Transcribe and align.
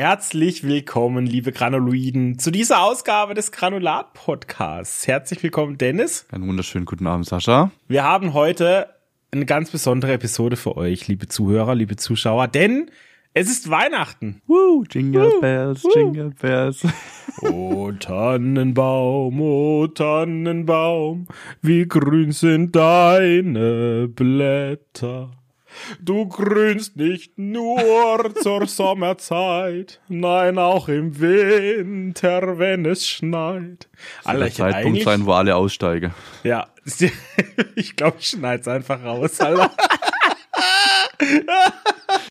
Herzlich 0.00 0.62
willkommen, 0.62 1.26
liebe 1.26 1.50
Granuloiden, 1.50 2.38
zu 2.38 2.52
dieser 2.52 2.82
Ausgabe 2.84 3.34
des 3.34 3.50
Granulat-Podcasts. 3.50 5.08
Herzlich 5.08 5.42
willkommen, 5.42 5.76
Dennis. 5.76 6.24
Einen 6.30 6.46
wunderschönen 6.46 6.84
guten 6.84 7.08
Abend, 7.08 7.26
Sascha. 7.26 7.72
Wir 7.88 8.04
haben 8.04 8.32
heute 8.32 8.90
eine 9.32 9.44
ganz 9.44 9.72
besondere 9.72 10.12
Episode 10.12 10.54
für 10.54 10.76
euch, 10.76 11.08
liebe 11.08 11.26
Zuhörer, 11.26 11.74
liebe 11.74 11.96
Zuschauer, 11.96 12.46
denn 12.46 12.92
es 13.34 13.50
ist 13.50 13.70
Weihnachten. 13.70 14.40
Woo, 14.46 14.84
Jingle 14.88 15.32
Woo, 15.32 15.40
Bells, 15.40 15.82
Woo. 15.82 15.90
Jingle 15.92 16.30
Bells. 16.30 16.86
Oh 17.42 17.92
Tannenbaum, 17.92 19.40
oh 19.40 19.86
Tannenbaum, 19.88 21.26
wie 21.60 21.86
grün 21.86 22.32
sind 22.32 22.74
deine 22.74 24.08
Blätter. 24.08 25.37
Du 26.00 26.26
grünst 26.28 26.96
nicht 26.96 27.38
nur 27.38 28.34
zur 28.42 28.66
Sommerzeit, 28.66 30.00
nein 30.08 30.58
auch 30.58 30.88
im 30.88 31.20
Winter, 31.20 32.58
wenn 32.58 32.84
es 32.86 33.06
schneit. 33.06 33.88
Das 34.24 34.32
soll 34.32 34.40
der 34.40 34.52
Zeitpunkt 34.52 35.02
sein, 35.02 35.26
wo 35.26 35.32
alle 35.32 35.56
aussteigen. 35.56 36.14
Ja, 36.44 36.68
ich 37.74 37.96
glaube, 37.96 38.16
ich 38.20 38.28
schneid's 38.28 38.68
einfach 38.68 39.02
raus, 39.02 39.40
Alter. 39.40 39.70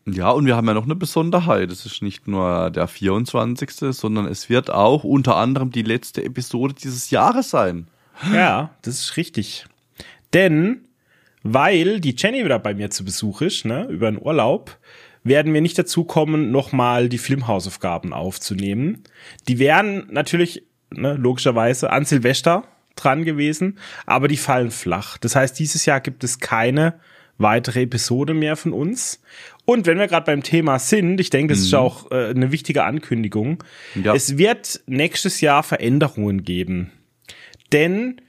Ja, 0.06 0.30
und 0.30 0.46
wir 0.46 0.56
haben 0.56 0.66
ja 0.66 0.74
noch 0.74 0.84
eine 0.84 0.96
Besonderheit. 0.96 1.70
Es 1.70 1.84
ist 1.84 2.02
nicht 2.02 2.26
nur 2.26 2.70
der 2.70 2.88
24., 2.88 3.70
sondern 3.94 4.26
es 4.26 4.48
wird 4.48 4.70
auch 4.70 5.04
unter 5.04 5.36
anderem 5.36 5.70
die 5.70 5.82
letzte 5.82 6.24
Episode 6.24 6.74
dieses 6.74 7.10
Jahres 7.10 7.50
sein. 7.50 7.88
Ja, 8.32 8.70
das 8.82 9.00
ist 9.00 9.16
richtig. 9.16 9.66
Denn 10.32 10.87
weil 11.54 12.00
die 12.00 12.14
Jenny 12.16 12.44
wieder 12.44 12.58
bei 12.58 12.74
mir 12.74 12.90
zu 12.90 13.04
Besuch 13.04 13.40
ist, 13.42 13.64
ne, 13.64 13.86
über 13.90 14.10
den 14.10 14.20
Urlaub, 14.20 14.78
werden 15.24 15.52
wir 15.52 15.60
nicht 15.60 15.78
dazu 15.78 16.04
kommen, 16.04 16.50
nochmal 16.50 17.08
die 17.08 17.18
Filmhausaufgaben 17.18 18.12
aufzunehmen. 18.12 19.02
Die 19.46 19.58
wären 19.58 20.06
natürlich, 20.10 20.64
ne, 20.90 21.14
logischerweise, 21.14 21.90
an 21.90 22.04
Silvester 22.04 22.64
dran 22.96 23.24
gewesen, 23.24 23.78
aber 24.06 24.28
die 24.28 24.36
fallen 24.36 24.70
flach. 24.70 25.18
Das 25.18 25.36
heißt, 25.36 25.58
dieses 25.58 25.86
Jahr 25.86 26.00
gibt 26.00 26.24
es 26.24 26.40
keine 26.40 26.94
weitere 27.38 27.82
Episode 27.82 28.34
mehr 28.34 28.56
von 28.56 28.72
uns. 28.72 29.22
Und 29.64 29.86
wenn 29.86 29.98
wir 29.98 30.08
gerade 30.08 30.26
beim 30.26 30.42
Thema 30.42 30.78
sind, 30.78 31.20
ich 31.20 31.30
denke, 31.30 31.52
das 31.52 31.60
mhm. 31.60 31.66
ist 31.66 31.74
auch 31.74 32.10
äh, 32.10 32.30
eine 32.30 32.50
wichtige 32.52 32.84
Ankündigung. 32.84 33.62
Ja. 33.94 34.14
Es 34.14 34.38
wird 34.38 34.80
nächstes 34.86 35.40
Jahr 35.40 35.62
Veränderungen 35.62 36.42
geben. 36.42 36.90
Denn 37.72 38.20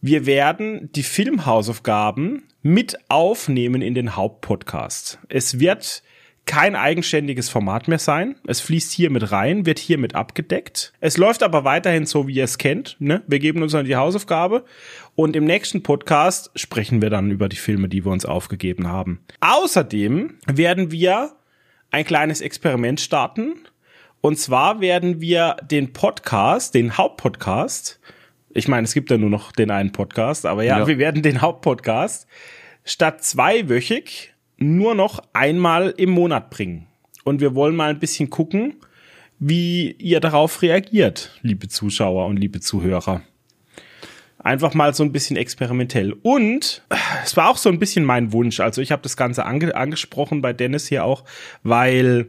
wir 0.00 0.26
werden 0.26 0.90
die 0.92 1.02
Filmhausaufgaben 1.02 2.42
mit 2.62 2.98
aufnehmen 3.08 3.82
in 3.82 3.94
den 3.94 4.16
Hauptpodcast. 4.16 5.18
Es 5.28 5.58
wird 5.58 6.02
kein 6.46 6.74
eigenständiges 6.74 7.48
Format 7.48 7.86
mehr 7.86 7.98
sein. 7.98 8.34
Es 8.46 8.60
fließt 8.60 8.92
hier 8.92 9.10
mit 9.10 9.30
rein, 9.30 9.66
wird 9.66 9.78
hier 9.78 9.98
mit 9.98 10.14
abgedeckt. 10.14 10.92
Es 11.00 11.16
läuft 11.16 11.42
aber 11.42 11.64
weiterhin 11.64 12.06
so, 12.06 12.26
wie 12.26 12.34
ihr 12.34 12.44
es 12.44 12.58
kennt. 12.58 12.96
Ne? 12.98 13.22
Wir 13.26 13.38
geben 13.38 13.62
uns 13.62 13.72
dann 13.72 13.86
die 13.86 13.96
Hausaufgabe 13.96 14.64
und 15.14 15.36
im 15.36 15.44
nächsten 15.44 15.82
Podcast 15.82 16.50
sprechen 16.56 17.02
wir 17.02 17.10
dann 17.10 17.30
über 17.30 17.48
die 17.48 17.56
Filme, 17.56 17.88
die 17.88 18.04
wir 18.04 18.10
uns 18.10 18.26
aufgegeben 18.26 18.88
haben. 18.88 19.20
Außerdem 19.40 20.38
werden 20.46 20.90
wir 20.90 21.32
ein 21.90 22.04
kleines 22.04 22.40
Experiment 22.40 23.00
starten. 23.00 23.54
Und 24.20 24.38
zwar 24.38 24.80
werden 24.80 25.20
wir 25.20 25.56
den 25.62 25.92
Podcast, 25.92 26.74
den 26.74 26.96
Hauptpodcast, 26.98 28.00
ich 28.52 28.68
meine, 28.68 28.84
es 28.84 28.94
gibt 28.94 29.10
ja 29.10 29.18
nur 29.18 29.30
noch 29.30 29.52
den 29.52 29.70
einen 29.70 29.92
Podcast, 29.92 30.46
aber 30.46 30.62
ja, 30.62 30.80
ja. 30.80 30.86
wir 30.86 30.98
werden 30.98 31.22
den 31.22 31.40
Hauptpodcast 31.40 32.26
statt 32.84 33.22
zweiwöchig 33.22 34.34
nur 34.56 34.94
noch 34.94 35.22
einmal 35.32 35.94
im 35.96 36.10
Monat 36.10 36.50
bringen. 36.50 36.86
Und 37.24 37.40
wir 37.40 37.54
wollen 37.54 37.76
mal 37.76 37.90
ein 37.90 37.98
bisschen 37.98 38.30
gucken, 38.30 38.76
wie 39.38 39.92
ihr 39.92 40.20
darauf 40.20 40.62
reagiert, 40.62 41.38
liebe 41.42 41.68
Zuschauer 41.68 42.26
und 42.26 42.36
liebe 42.36 42.60
Zuhörer. 42.60 43.22
Einfach 44.38 44.74
mal 44.74 44.94
so 44.94 45.02
ein 45.02 45.12
bisschen 45.12 45.36
experimentell. 45.36 46.12
Und 46.22 46.82
es 47.24 47.36
war 47.36 47.50
auch 47.50 47.56
so 47.56 47.68
ein 47.68 47.78
bisschen 47.78 48.04
mein 48.04 48.32
Wunsch. 48.32 48.60
Also 48.60 48.80
ich 48.80 48.90
habe 48.90 49.02
das 49.02 49.16
Ganze 49.16 49.44
ange 49.44 49.74
angesprochen 49.74 50.40
bei 50.42 50.52
Dennis 50.52 50.88
hier 50.88 51.04
auch, 51.04 51.24
weil 51.62 52.28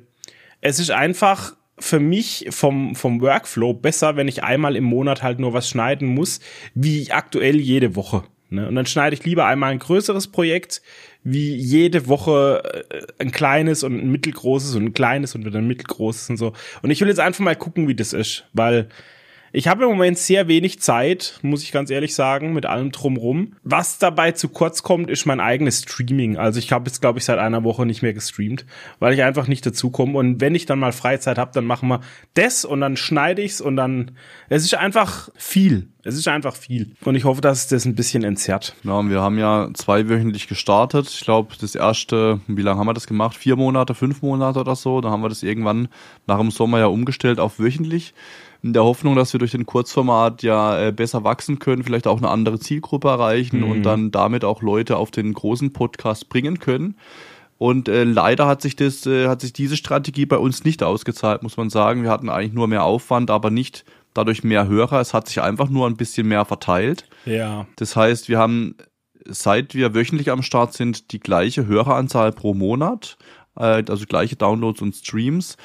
es 0.59 0.80
ist 0.80 0.92
einfach 0.92 1.56
für 1.81 2.00
mich 2.00 2.47
vom, 2.50 2.96
vom 2.96 3.22
Workflow 3.22 3.74
besser, 3.74 4.16
wenn 4.16 4.28
ich 4.28 4.44
einmal 4.44 4.75
im 4.75 4.84
Monat 4.84 5.24
halt 5.24 5.40
nur 5.40 5.53
was 5.53 5.68
schneiden 5.68 6.08
muss, 6.08 6.40
wie 6.74 7.12
aktuell 7.12 7.59
jede 7.59 7.96
Woche. 7.96 8.24
Ne? 8.50 8.68
Und 8.68 8.75
dann 8.75 8.86
schneide 8.86 9.16
ich 9.16 9.25
lieber 9.25 9.46
einmal 9.46 9.72
ein 9.72 9.80
größeres 9.80 10.28
Projekt, 10.28 10.81
wie 11.24 11.56
jede 11.56 12.08
Woche 12.08 12.86
äh, 12.90 13.02
ein 13.20 13.31
kleines 13.31 13.84
und 13.84 13.97
ein 13.97 14.12
mittelgroßes 14.12 14.75
und 14.75 14.86
ein 14.86 14.94
kleines 14.94 15.36
und 15.36 15.46
wieder 15.46 15.59
ein 15.59 15.68
mittelgroßes 15.68 16.30
und 16.31 16.38
so. 16.38 16.53
Und 16.81 16.91
ich 16.91 17.02
will 17.02 17.08
jetzt 17.08 17.20
einfach 17.20 17.44
mal 17.44 17.56
gucken, 17.56 17.88
wie 17.88 17.96
das 17.96 18.14
ist, 18.14 18.46
weil 18.53 18.90
ich 19.54 19.68
habe 19.68 19.84
im 19.84 19.90
Moment 19.90 20.18
sehr 20.18 20.48
wenig 20.48 20.80
Zeit, 20.80 21.40
muss 21.42 21.64
ich 21.64 21.72
ganz 21.72 21.90
ehrlich 21.90 22.16
sagen, 22.16 22.54
mit 22.54 22.66
allem 22.66 22.92
drumrum. 22.92 23.54
Was 23.64 23.98
dabei 23.98 24.32
zu 24.32 24.48
kurz 24.50 24.82
kommt, 24.82 25.10
ist 25.10 25.26
mein 25.26 25.40
eigenes 25.40 25.80
Streaming. 25.82 26.38
Also 26.38 26.60
ich 26.60 26.72
habe 26.72 26.86
jetzt, 26.88 27.02
glaube 27.02 27.20
ich, 27.20 27.26
seit 27.26 27.38
einer 27.38 27.64
Woche 27.64 27.86
nicht 27.86 28.02
mehr 28.02 28.14
gestreamt, 28.14 28.66
weil 29.00 29.14
ich 29.14 29.24
einfach 29.24 29.48
nicht 29.48 29.66
dazu 29.66 29.90
komme. 29.90 30.18
Und 30.18 30.40
wenn 30.40 30.56
ich 30.56 30.66
dann 30.66 30.80
mal 30.80 30.94
Freizeit 30.94 31.38
habe, 31.38 31.52
dann 31.54 31.66
machen 31.66 31.90
wir 31.90 32.00
das 32.34 32.64
und 32.64 32.80
dann 32.80 32.96
schneide 32.96 33.42
ich's 33.42 33.60
und 33.60 33.76
dann. 33.76 34.12
Es 34.48 34.64
ist 34.64 34.76
einfach 34.76 35.30
viel. 35.36 35.90
Es 36.04 36.16
ist 36.16 36.28
einfach 36.28 36.56
viel. 36.56 36.96
Und 37.04 37.16
ich 37.16 37.26
hoffe, 37.26 37.42
dass 37.42 37.60
es 37.60 37.68
das 37.68 37.86
ein 37.86 37.94
bisschen 37.94 38.24
entzerrt. 38.24 38.76
Ja, 38.84 39.08
wir 39.08 39.22
haben 39.22 39.38
ja 39.38 39.70
zweiwöchentlich 39.74 40.48
gestartet. 40.48 41.08
Ich 41.10 41.22
glaube, 41.22 41.56
das 41.60 41.76
erste, 41.76 42.40
wie 42.48 42.64
lange 42.64 42.80
haben 42.80 42.88
wir 42.88 42.94
das 42.94 43.06
gemacht? 43.06 43.38
Vier 43.38 43.56
Monate, 43.56 43.94
fünf 43.94 44.22
Monate 44.22 44.60
oder 44.60 44.76
so. 44.76 45.02
Da 45.02 45.12
haben 45.12 45.22
wir 45.22 45.30
das 45.30 45.44
irgendwann 45.44 45.90
nach 46.26 46.40
dem 46.40 46.50
Sommer 46.50 46.80
ja 46.80 46.88
umgestellt 46.88 47.40
auf 47.40 47.60
wöchentlich 47.60 48.14
in 48.64 48.74
der 48.74 48.84
Hoffnung, 48.84 49.16
dass 49.16 49.34
wir 49.34 49.40
durch 49.40 49.52
den 49.52 49.66
Kurzformat 49.66 50.44
ja 50.44 50.88
äh, 50.88 50.92
besser 50.92 51.24
wachsen 51.24 51.60
können, 51.60 51.84
vielleicht 51.84 52.08
auch 52.08 52.18
eine 52.18 52.30
andere 52.30 52.60
Zielgruppe 52.60 53.08
erreichen 53.08 53.62
mhm. 53.62 53.72
und 53.72 53.84
dann 53.84 54.12
damit 54.12 54.46
auch 54.46 54.62
Leute 54.62 54.98
auf 54.98 55.12
den 55.12 55.34
großen 55.34 55.74
Podcast 55.74 56.30
bringen 56.30 56.60
können. 56.60 56.96
Und 57.58 57.90
äh, 57.90 58.04
leider 58.04 58.48
hat 58.48 58.62
sich 58.62 58.76
das, 58.76 59.06
äh, 59.06 59.28
hat 59.28 59.42
sich 59.42 59.54
diese 59.54 59.78
Strategie 59.78 60.26
bei 60.26 60.38
uns 60.38 60.64
nicht 60.64 60.82
ausgezahlt, 60.84 61.44
muss 61.44 61.58
man 61.58 61.70
sagen. 61.70 62.04
Wir 62.04 62.10
hatten 62.10 62.30
eigentlich 62.30 62.54
nur 62.54 62.68
mehr 62.68 62.84
Aufwand, 62.84 63.30
aber 63.30 63.52
nicht 63.52 63.86
dadurch 64.14 64.44
mehr 64.44 64.68
Hörer. 64.68 65.00
Es 65.00 65.14
hat 65.14 65.28
sich 65.28 65.42
einfach 65.42 65.70
nur 65.70 65.88
ein 65.88 65.96
bisschen 65.96 66.28
mehr 66.28 66.46
verteilt. 66.46 67.06
Ja. 67.26 67.68
Das 67.76 67.96
heißt, 67.96 68.30
wir 68.30 68.40
haben 68.40 68.76
seit 69.26 69.76
wir 69.76 69.94
wöchentlich 69.94 70.32
am 70.32 70.42
Start 70.42 70.74
sind, 70.74 71.12
die 71.12 71.20
gleiche 71.20 71.66
Höreranzahl 71.68 72.32
pro 72.32 72.54
Monat, 72.54 73.18
äh, 73.56 73.84
also 73.88 74.06
gleiche 74.06 74.36
Downloads 74.36 74.82
und 74.82 74.96
Streams 74.96 75.58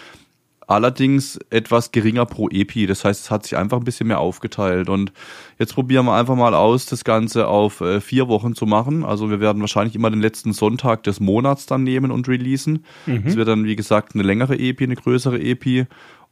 allerdings 0.67 1.39
etwas 1.51 1.93
geringer 1.93 2.27
pro 2.27 2.49
Epi. 2.49 2.87
Das 2.87 3.05
heißt, 3.05 3.25
es 3.25 3.31
hat 3.31 3.45
sich 3.45 3.57
einfach 3.57 3.79
ein 3.79 3.85
bisschen 3.85 4.09
mehr 4.09 4.21
aufgeteilt. 4.21 4.89
Und 4.89 5.13
jetzt 5.59 5.75
probieren 5.75 6.07
wir 6.07 6.15
einfach 6.15 6.35
mal 6.35 6.55
aus, 6.55 6.87
das 6.87 7.05
Ganze 7.05 7.47
auf 7.47 7.81
äh, 7.81 8.01
vier 8.01 8.29
Wochen 8.29 8.55
zu 8.55 8.67
machen. 8.67 9.05
Also 9.05 9.31
wir 9.31 9.41
werden 9.41 9.61
wahrscheinlich 9.61 9.95
immer 9.95 10.11
den 10.11 10.21
letzten 10.21 10.53
Sonntag 10.53 11.05
des 11.05 11.21
Monats 11.21 11.67
dann 11.67 11.85
nehmen 11.85 12.11
und 12.11 12.29
releasen. 12.29 12.85
Es 13.07 13.13
mhm. 13.13 13.37
wird 13.37 13.49
dann, 13.49 13.65
wie 13.65 13.77
gesagt, 13.77 14.15
eine 14.15 14.25
längere 14.25 14.59
Epi, 14.59 14.85
eine 14.85 14.97
größere 14.97 15.41
Epi. 15.41 15.87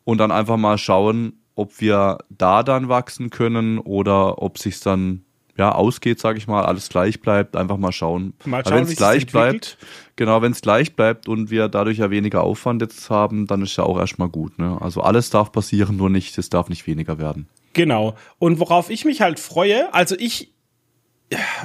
Und 0.05 0.19
dann 0.19 0.33
einfach 0.33 0.57
mal 0.57 0.79
schauen, 0.79 1.41
ob 1.55 1.81
wir 1.81 2.19
da 2.29 2.63
dann 2.63 2.89
wachsen 2.89 3.31
können 3.31 3.79
oder 3.79 4.43
ob 4.43 4.59
sich's 4.59 4.81
dann 4.81 5.24
ja, 5.57 5.73
ausgeht, 5.73 6.19
sage 6.19 6.39
ich 6.39 6.47
mal, 6.49 6.65
alles 6.65 6.89
gleich 6.89 7.21
bleibt, 7.21 7.57
einfach 7.57 7.77
mal 7.77 7.93
schauen. 7.93 8.35
Mal 8.45 8.65
schauen, 8.65 8.75
wenn 8.75 8.85
es 8.85 8.97
gleich 8.97 9.27
bleibt, 9.27 9.79
genau, 10.17 10.43
wenn 10.43 10.53
es 10.53 10.61
gleich 10.61 10.97
bleibt 10.97 11.29
und 11.29 11.51
wir 11.51 11.69
dadurch 11.69 11.99
ja 11.99 12.11
weniger 12.11 12.43
Aufwand 12.43 12.83
jetzt 12.83 13.09
haben, 13.09 13.47
dann 13.47 13.63
ist 13.63 13.77
ja 13.77 13.85
auch 13.85 13.99
erstmal 13.99 14.29
gut. 14.29 14.59
Ne? 14.59 14.79
Also 14.81 15.03
alles 15.03 15.31
darf 15.31 15.53
passieren, 15.53 15.97
nur 15.97 16.11
nicht, 16.11 16.37
es 16.39 16.51
darf 16.51 16.69
nicht 16.69 16.87
weniger 16.87 17.19
werden. 17.19 17.49
Genau. 17.73 18.15
Und 18.39 18.59
worauf 18.59 18.91
ich 18.91 19.05
mich 19.05 19.21
halt 19.21 19.39
freue, 19.39 19.93
also 19.95 20.17
ich, 20.19 20.53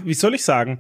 wie 0.04 0.14
soll 0.14 0.36
ich 0.36 0.44
sagen, 0.44 0.80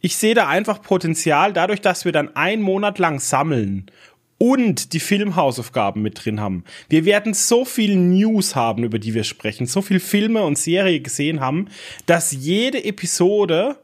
ich 0.00 0.16
sehe 0.16 0.34
da 0.34 0.48
einfach 0.48 0.82
Potenzial 0.82 1.52
dadurch, 1.52 1.80
dass 1.80 2.04
wir 2.04 2.12
dann 2.12 2.36
einen 2.36 2.62
Monat 2.62 2.98
lang 2.98 3.18
sammeln 3.18 3.86
und 4.38 4.92
die 4.92 5.00
Filmhausaufgaben 5.00 6.02
mit 6.02 6.24
drin 6.24 6.40
haben. 6.40 6.64
Wir 6.88 7.04
werden 7.04 7.34
so 7.34 7.64
viel 7.64 7.96
News 7.96 8.54
haben, 8.54 8.84
über 8.84 8.98
die 8.98 9.14
wir 9.14 9.24
sprechen, 9.24 9.66
so 9.66 9.82
viel 9.82 10.00
Filme 10.00 10.42
und 10.42 10.58
Serie 10.58 11.00
gesehen 11.00 11.40
haben, 11.40 11.68
dass 12.06 12.32
jede 12.32 12.84
Episode 12.84 13.78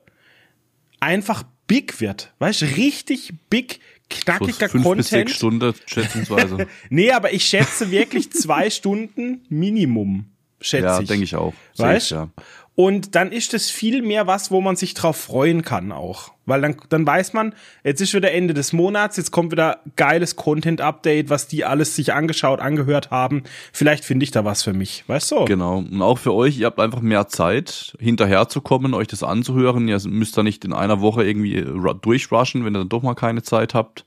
einfach 1.00 1.44
big 1.66 2.00
wird. 2.00 2.32
Weißt 2.38 2.62
richtig 2.76 3.32
big, 3.48 3.80
knackiger 4.10 4.68
so 4.68 4.72
fünf 4.72 4.84
Content. 4.84 4.96
Bis 4.98 5.08
sechs 5.08 5.32
Stunden 5.32 5.74
schätzungsweise. 5.86 6.66
nee, 6.90 7.10
aber 7.12 7.32
ich 7.32 7.44
schätze 7.44 7.90
wirklich 7.90 8.30
zwei 8.32 8.68
Stunden 8.70 9.44
Minimum, 9.48 10.26
schätze 10.60 10.84
ja, 10.84 10.94
ich. 10.96 11.00
Ja, 11.00 11.06
denke 11.06 11.24
ich 11.24 11.36
auch. 11.36 11.54
Weißt 11.76 12.10
du? 12.10 12.14
Ja. 12.14 12.30
Und 12.74 13.14
dann 13.14 13.32
ist 13.32 13.54
es 13.54 13.70
viel 13.70 14.02
mehr 14.02 14.26
was, 14.26 14.50
wo 14.50 14.60
man 14.60 14.76
sich 14.76 14.94
drauf 14.94 15.16
freuen 15.16 15.62
kann 15.62 15.92
auch. 15.92 16.31
Weil 16.52 16.60
dann, 16.60 16.76
dann 16.90 17.06
weiß 17.06 17.32
man, 17.32 17.54
jetzt 17.82 18.02
ist 18.02 18.12
wieder 18.12 18.30
Ende 18.30 18.52
des 18.52 18.74
Monats, 18.74 19.16
jetzt 19.16 19.30
kommt 19.30 19.52
wieder 19.52 19.78
geiles 19.96 20.36
Content-Update, 20.36 21.30
was 21.30 21.48
die 21.48 21.64
alles 21.64 21.96
sich 21.96 22.12
angeschaut, 22.12 22.60
angehört 22.60 23.10
haben. 23.10 23.44
Vielleicht 23.72 24.04
finde 24.04 24.24
ich 24.24 24.32
da 24.32 24.44
was 24.44 24.62
für 24.62 24.74
mich, 24.74 25.02
weißt 25.06 25.32
du? 25.32 25.44
Genau. 25.46 25.78
Und 25.78 26.02
auch 26.02 26.18
für 26.18 26.34
euch, 26.34 26.58
ihr 26.58 26.66
habt 26.66 26.78
einfach 26.78 27.00
mehr 27.00 27.26
Zeit, 27.28 27.96
hinterherzukommen, 27.98 28.92
euch 28.92 29.08
das 29.08 29.22
anzuhören. 29.22 29.88
Ihr 29.88 29.98
müsst 30.04 30.36
da 30.36 30.42
nicht 30.42 30.66
in 30.66 30.74
einer 30.74 31.00
Woche 31.00 31.24
irgendwie 31.24 31.64
durchrushen, 32.02 32.66
wenn 32.66 32.76
ihr 32.76 32.80
dann 32.80 32.90
doch 32.90 33.02
mal 33.02 33.14
keine 33.14 33.42
Zeit 33.42 33.72
habt. 33.72 34.04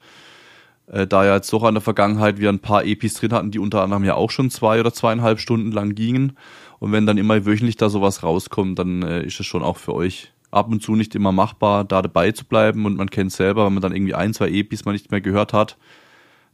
Äh, 0.86 1.08
da 1.08 1.26
ja 1.26 1.34
jetzt 1.38 1.52
doch 1.52 1.68
in 1.68 1.74
der 1.74 1.82
Vergangenheit 1.82 2.38
wir 2.38 2.50
ein 2.50 2.60
paar 2.60 2.86
Epis 2.86 3.16
drin 3.16 3.34
hatten, 3.34 3.50
die 3.50 3.58
unter 3.58 3.82
anderem 3.82 4.04
ja 4.04 4.14
auch 4.14 4.30
schon 4.30 4.52
zwei 4.52 4.80
oder 4.80 4.94
zweieinhalb 4.94 5.40
Stunden 5.40 5.72
lang 5.72 5.96
gingen. 5.96 6.38
Und 6.78 6.92
wenn 6.92 7.08
dann 7.08 7.18
immer 7.18 7.44
wöchentlich 7.48 7.78
da 7.78 7.90
sowas 7.90 8.22
rauskommt, 8.22 8.78
dann 8.78 9.02
äh, 9.02 9.24
ist 9.24 9.40
es 9.40 9.48
schon 9.48 9.64
auch 9.64 9.78
für 9.78 9.96
euch 9.96 10.32
ab 10.56 10.69
und 10.69 10.81
zu 10.81 10.96
nicht 10.96 11.13
immer 11.16 11.31
machbar, 11.31 11.84
da 11.84 12.02
dabei 12.02 12.31
zu 12.31 12.46
bleiben. 12.46 12.86
Und 12.86 12.96
man 12.96 13.10
kennt 13.10 13.31
selber, 13.31 13.66
wenn 13.66 13.74
man 13.74 13.81
dann 13.81 13.96
irgendwie 13.96 14.16
ein, 14.16 14.34
zwei 14.34 14.50
Epis 14.50 14.86
mal 14.86 14.94
nicht 14.94 15.12
mehr 15.12 15.22
gehört 15.22 15.54
hat, 15.54 15.78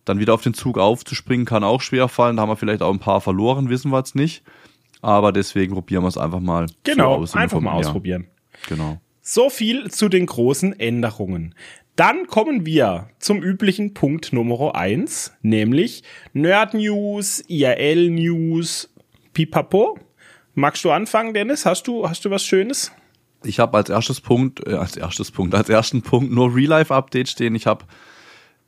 dann 0.06 0.20
wieder 0.20 0.34
auf 0.34 0.42
den 0.42 0.54
Zug 0.54 0.78
aufzuspringen, 0.78 1.46
kann 1.46 1.64
auch 1.64 1.82
schwer 1.82 2.08
fallen. 2.08 2.36
Da 2.36 2.42
haben 2.42 2.50
wir 2.50 2.56
vielleicht 2.56 2.82
auch 2.82 2.92
ein 2.92 3.00
paar 3.00 3.22
verloren, 3.22 3.70
wissen 3.70 3.92
wir 3.92 4.00
jetzt 4.00 4.16
nicht. 4.16 4.44
Aber 5.02 5.32
deswegen 5.32 5.74
probieren 5.74 6.04
wir 6.04 6.08
es 6.08 6.18
einfach 6.18 6.40
mal. 6.40 6.68
Genau, 6.84 7.26
so 7.26 7.38
einfach 7.38 7.60
mal 7.60 7.74
ausprobieren. 7.74 8.28
Genau. 8.68 9.00
So 9.22 9.50
viel 9.50 9.90
zu 9.92 10.10
den 10.10 10.26
großen 10.26 10.80
Änderungen. 10.80 11.54
Dann 11.96 12.26
kommen 12.26 12.66
wir 12.66 13.10
zum 13.20 13.44
üblichen 13.44 13.94
Punkt 13.94 14.34
Nummer 14.34 14.76
eins, 14.76 15.34
nämlich 15.42 16.04
Nerd 16.34 16.74
News, 16.74 17.44
IRL 17.48 18.10
News, 18.10 18.92
Pipapo. 19.34 20.00
Magst 20.56 20.84
du 20.84 20.92
anfangen, 20.92 21.34
Dennis? 21.34 21.66
Hast 21.66 21.88
du, 21.88 22.08
hast 22.08 22.26
du 22.26 22.32
was 22.32 22.44
Schönes? 22.44 22.92
Ich 23.44 23.60
habe 23.60 23.78
als 23.78 23.90
erstes 23.90 24.22
Punkt, 24.22 24.66
äh, 24.68 24.74
als 24.74 24.98
erstes 24.98 25.32
Punkt, 25.32 25.56
als 25.56 25.70
ersten 25.70 26.02
Punkt 26.02 26.32
nur 26.32 26.56
Real-Life-Update 26.56 27.30
stehen. 27.30 27.56
Ich 27.56 27.68
habe 27.68 27.86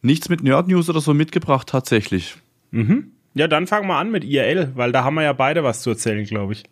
nichts 0.02 0.30
mit 0.30 0.44
Nerd 0.44 0.68
News 0.68 0.90
oder 0.90 1.02
so 1.02 1.14
mitgebracht, 1.14 1.68
tatsächlich. 1.70 2.36
Mhm. 2.72 3.12
Ja, 3.36 3.48
dann 3.48 3.68
fangen 3.68 3.88
wir 3.88 3.96
an 3.96 4.12
mit 4.12 4.24
IRL, 4.24 4.72
weil 4.76 4.92
da 4.92 5.04
haben 5.04 5.16
wir 5.16 5.24
ja 5.24 5.34
beide 5.34 5.64
was 5.64 5.82
zu 5.82 5.92
erzählen, 5.92 6.24
glaube 6.26 6.54
ich. 6.54 6.64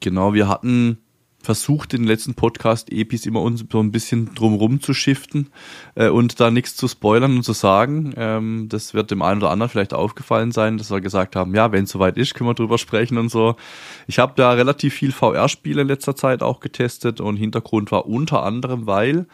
Genau, 0.00 0.34
wir 0.34 0.48
hatten 0.48 0.98
versucht, 1.42 1.94
in 1.94 2.02
den 2.02 2.08
letzten 2.08 2.34
Podcast-Epis 2.34 3.24
immer 3.24 3.40
uns 3.40 3.64
so 3.70 3.80
ein 3.80 3.92
bisschen 3.92 4.34
drumrum 4.34 4.80
zu 4.80 4.92
shiften 4.92 5.48
äh, 5.94 6.08
und 6.08 6.38
da 6.38 6.50
nichts 6.50 6.76
zu 6.76 6.86
spoilern 6.86 7.36
und 7.36 7.42
zu 7.44 7.52
sagen. 7.52 8.12
Ähm, 8.16 8.66
das 8.68 8.92
wird 8.92 9.10
dem 9.10 9.22
einen 9.22 9.40
oder 9.40 9.50
anderen 9.50 9.70
vielleicht 9.70 9.94
aufgefallen 9.94 10.52
sein, 10.52 10.76
dass 10.76 10.90
wir 10.90 11.00
gesagt 11.00 11.36
haben, 11.36 11.54
ja, 11.54 11.72
wenn 11.72 11.84
es 11.84 11.90
soweit 11.90 12.18
ist, 12.18 12.34
können 12.34 12.50
wir 12.50 12.54
drüber 12.54 12.78
sprechen 12.78 13.16
und 13.16 13.30
so. 13.30 13.56
Ich 14.06 14.18
habe 14.18 14.34
da 14.36 14.52
relativ 14.52 14.94
viel 14.94 15.12
VR-Spiele 15.12 15.82
in 15.82 15.88
letzter 15.88 16.14
Zeit 16.14 16.42
auch 16.42 16.60
getestet 16.60 17.20
und 17.20 17.36
Hintergrund 17.36 17.90
war 17.90 18.06
unter 18.06 18.42
anderem, 18.42 18.86
weil 18.86 19.26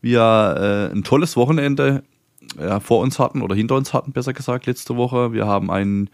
wir 0.00 0.90
äh, 0.90 0.94
ein 0.94 1.04
tolles 1.04 1.36
Wochenende 1.36 2.02
äh, 2.58 2.80
vor 2.80 3.00
uns 3.00 3.18
hatten 3.18 3.42
oder 3.42 3.54
hinter 3.54 3.76
uns 3.76 3.94
hatten, 3.94 4.12
besser 4.12 4.32
gesagt, 4.32 4.66
letzte 4.66 4.96
Woche. 4.96 5.32
Wir 5.32 5.46
haben 5.46 5.70
einen 5.70 6.10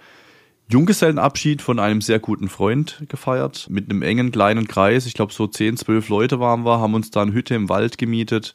Junggesellenabschied 0.70 1.62
von 1.62 1.81
einem 1.81 2.00
sehr 2.00 2.20
guten 2.20 2.49
Freund 2.49 3.02
gefeiert, 3.08 3.67
mit 3.69 3.90
einem 3.90 4.02
engen 4.02 4.31
kleinen 4.31 4.69
Kreis. 4.69 5.05
Ich 5.05 5.14
glaube, 5.14 5.32
so 5.32 5.49
10, 5.49 5.76
12 5.76 6.08
Leute 6.08 6.38
waren 6.38 6.64
wir, 6.64 6.78
haben 6.78 6.94
uns 6.94 7.11
da 7.11 7.22
eine 7.22 7.32
Hütte 7.32 7.56
im 7.56 7.69
Wald 7.69 7.99
gemietet 7.99 8.55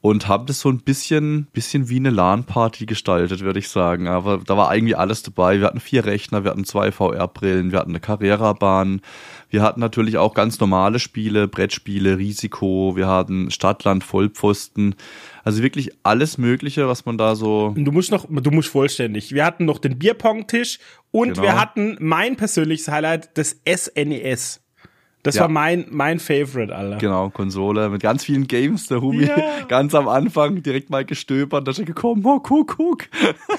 und 0.00 0.28
haben 0.28 0.46
das 0.46 0.60
so 0.60 0.68
ein 0.68 0.80
bisschen, 0.80 1.48
bisschen 1.52 1.88
wie 1.88 1.96
eine 1.96 2.10
LAN-Party 2.10 2.84
gestaltet, 2.84 3.40
würde 3.40 3.58
ich 3.58 3.68
sagen. 3.68 4.08
Aber 4.08 4.38
da 4.44 4.56
war 4.56 4.68
eigentlich 4.68 4.98
alles 4.98 5.22
dabei. 5.22 5.58
Wir 5.58 5.66
hatten 5.66 5.80
vier 5.80 6.04
Rechner, 6.04 6.44
wir 6.44 6.50
hatten 6.50 6.64
zwei 6.64 6.92
VR-Brillen, 6.92 7.72
wir 7.72 7.78
hatten 7.78 7.92
eine 7.92 8.00
Carrera-Bahn, 8.00 9.00
wir 9.50 9.62
hatten 9.62 9.80
natürlich 9.80 10.18
auch 10.18 10.34
ganz 10.34 10.60
normale 10.60 10.98
Spiele, 10.98 11.48
Brettspiele, 11.48 12.18
Risiko, 12.18 12.96
wir 12.96 13.06
hatten 13.06 13.50
Stadtland, 13.50 14.04
Vollpfosten. 14.04 14.94
Also 15.42 15.62
wirklich 15.62 15.90
alles 16.02 16.36
Mögliche, 16.36 16.86
was 16.88 17.06
man 17.06 17.16
da 17.16 17.34
so. 17.34 17.74
Du 17.76 17.92
musst 17.92 18.10
noch, 18.10 18.26
du 18.28 18.50
musst 18.50 18.68
vollständig. 18.68 19.32
Wir 19.32 19.44
hatten 19.44 19.64
noch 19.64 19.78
den 19.78 19.98
Bierpong-Tisch 19.98 20.78
und 21.10 21.34
genau. 21.34 21.42
wir 21.42 21.60
hatten 21.60 21.96
mein 22.00 22.36
persönliches 22.36 22.88
Highlight, 22.88 23.30
das 23.38 23.56
SNES. 23.66 24.60
Das 25.22 25.34
ja. 25.34 25.42
war 25.42 25.48
mein, 25.48 25.86
mein 25.90 26.20
Favorite, 26.20 26.74
Alter. 26.74 26.98
Genau, 26.98 27.30
Konsole 27.30 27.88
mit 27.88 28.02
ganz 28.02 28.24
vielen 28.24 28.46
Games. 28.46 28.86
Der 28.86 29.00
Humi 29.00 29.26
ja. 29.26 29.36
ganz 29.68 29.94
am 29.94 30.08
Anfang 30.08 30.62
direkt 30.62 30.90
mal 30.90 31.04
gestöbert, 31.04 31.66
da 31.66 31.72
ist 31.72 31.80
er 31.80 31.84
gekommen, 31.84 32.24
oh, 32.24 32.38
guck, 32.40 32.76
guck. 32.76 33.04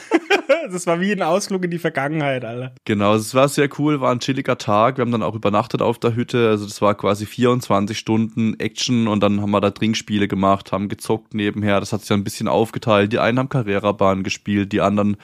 das 0.71 0.87
war 0.87 0.99
wie 1.01 1.11
ein 1.11 1.21
Ausflug 1.21 1.65
in 1.65 1.71
die 1.71 1.77
Vergangenheit, 1.77 2.45
Alter. 2.45 2.73
Genau, 2.85 3.15
es 3.15 3.35
war 3.35 3.47
sehr 3.49 3.69
cool, 3.77 3.99
war 3.99 4.11
ein 4.11 4.19
chilliger 4.19 4.57
Tag. 4.57 4.97
Wir 4.97 5.01
haben 5.01 5.11
dann 5.11 5.23
auch 5.23 5.35
übernachtet 5.35 5.81
auf 5.81 5.99
der 5.99 6.15
Hütte. 6.15 6.49
Also 6.49 6.65
das 6.65 6.81
war 6.81 6.95
quasi 6.95 7.25
24 7.25 7.97
Stunden 7.97 8.59
Action 8.59 9.07
und 9.07 9.21
dann 9.21 9.41
haben 9.41 9.51
wir 9.51 9.61
da 9.61 9.71
Trinkspiele 9.71 10.27
gemacht, 10.27 10.71
haben 10.71 10.87
gezockt 10.87 11.33
nebenher. 11.33 11.79
Das 11.79 11.91
hat 11.93 12.01
sich 12.01 12.09
dann 12.09 12.21
ein 12.21 12.23
bisschen 12.23 12.47
aufgeteilt. 12.47 13.11
Die 13.11 13.19
einen 13.19 13.37
haben 13.37 13.49
Carrera-Bahn 13.49 14.23
gespielt, 14.23 14.71
die 14.71 14.81
anderen 14.81 15.17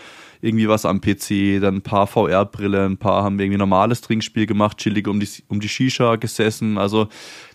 irgendwie 0.46 0.70
was 0.70 0.86
am 0.86 1.02
PC, 1.02 1.60
dann 1.60 1.78
ein 1.78 1.82
paar 1.82 2.08
VR-Brillen, 2.08 2.94
ein 2.94 2.98
paar 2.98 3.24
haben 3.24 3.40
irgendwie 3.40 3.58
normales 3.58 4.02
Trinkspiel 4.02 4.46
gemacht, 4.46 4.78
chillig 4.78 5.08
um 5.08 5.20
die, 5.20 5.28
um 5.48 5.60
die 5.60 5.70
Shisha 5.70 6.16
gesessen. 6.16 6.78
Also 6.78 7.08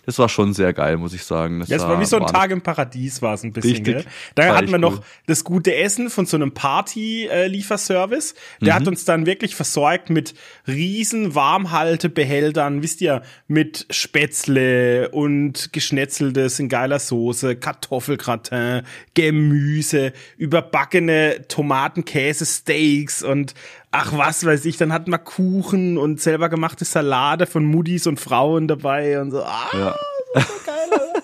das 0.05 0.17
war 0.17 0.29
schon 0.29 0.53
sehr 0.53 0.73
geil, 0.73 0.97
muss 0.97 1.13
ich 1.13 1.23
sagen. 1.23 1.59
Das, 1.59 1.69
das 1.69 1.83
war, 1.83 1.99
wie 1.99 2.05
so 2.05 2.17
ein 2.17 2.25
Tag 2.25 2.49
im 2.51 2.61
Paradies, 2.61 3.21
war 3.21 3.35
es 3.35 3.43
ein 3.43 3.53
bisschen. 3.53 3.71
Richtig, 3.71 3.95
gell? 3.95 4.05
Da 4.35 4.55
hatten 4.55 4.71
wir 4.71 4.79
noch 4.79 4.97
cool. 4.97 5.03
das 5.27 5.43
gute 5.43 5.75
Essen 5.75 6.09
von 6.09 6.25
so 6.25 6.37
einem 6.37 6.53
Party-Lieferservice. 6.53 8.33
Der 8.61 8.73
mhm. 8.73 8.79
hat 8.79 8.87
uns 8.87 9.05
dann 9.05 9.25
wirklich 9.25 9.55
versorgt 9.55 10.09
mit 10.09 10.33
riesen 10.67 11.35
Warmhaltebehältern, 11.35 12.81
wisst 12.81 13.01
ihr, 13.01 13.21
mit 13.47 13.85
Spätzle 13.91 15.09
und 15.09 15.71
Geschnetzeltes 15.71 16.59
in 16.59 16.67
geiler 16.67 16.99
Soße, 16.99 17.55
Kartoffelgratin, 17.55 18.81
Gemüse, 19.13 20.13
überbackene 20.37 21.47
Tomatenkäse, 21.47 22.45
Steaks 22.45 23.21
und 23.21 23.53
ach 23.91 24.17
was 24.17 24.45
weiß 24.45 24.65
ich, 24.65 24.77
dann 24.77 24.93
hatten 24.93 25.11
wir 25.11 25.19
Kuchen 25.19 25.97
und 25.97 26.21
selber 26.21 26.49
gemachte 26.49 26.85
Salate 26.85 27.45
von 27.45 27.65
Muddis 27.65 28.07
und 28.07 28.19
Frauen 28.19 28.67
dabei 28.67 29.21
und 29.21 29.31
so. 29.31 29.43
Ah, 29.43 29.69
ja. 29.73 29.95
so 30.33 30.41
geil, 30.65 31.23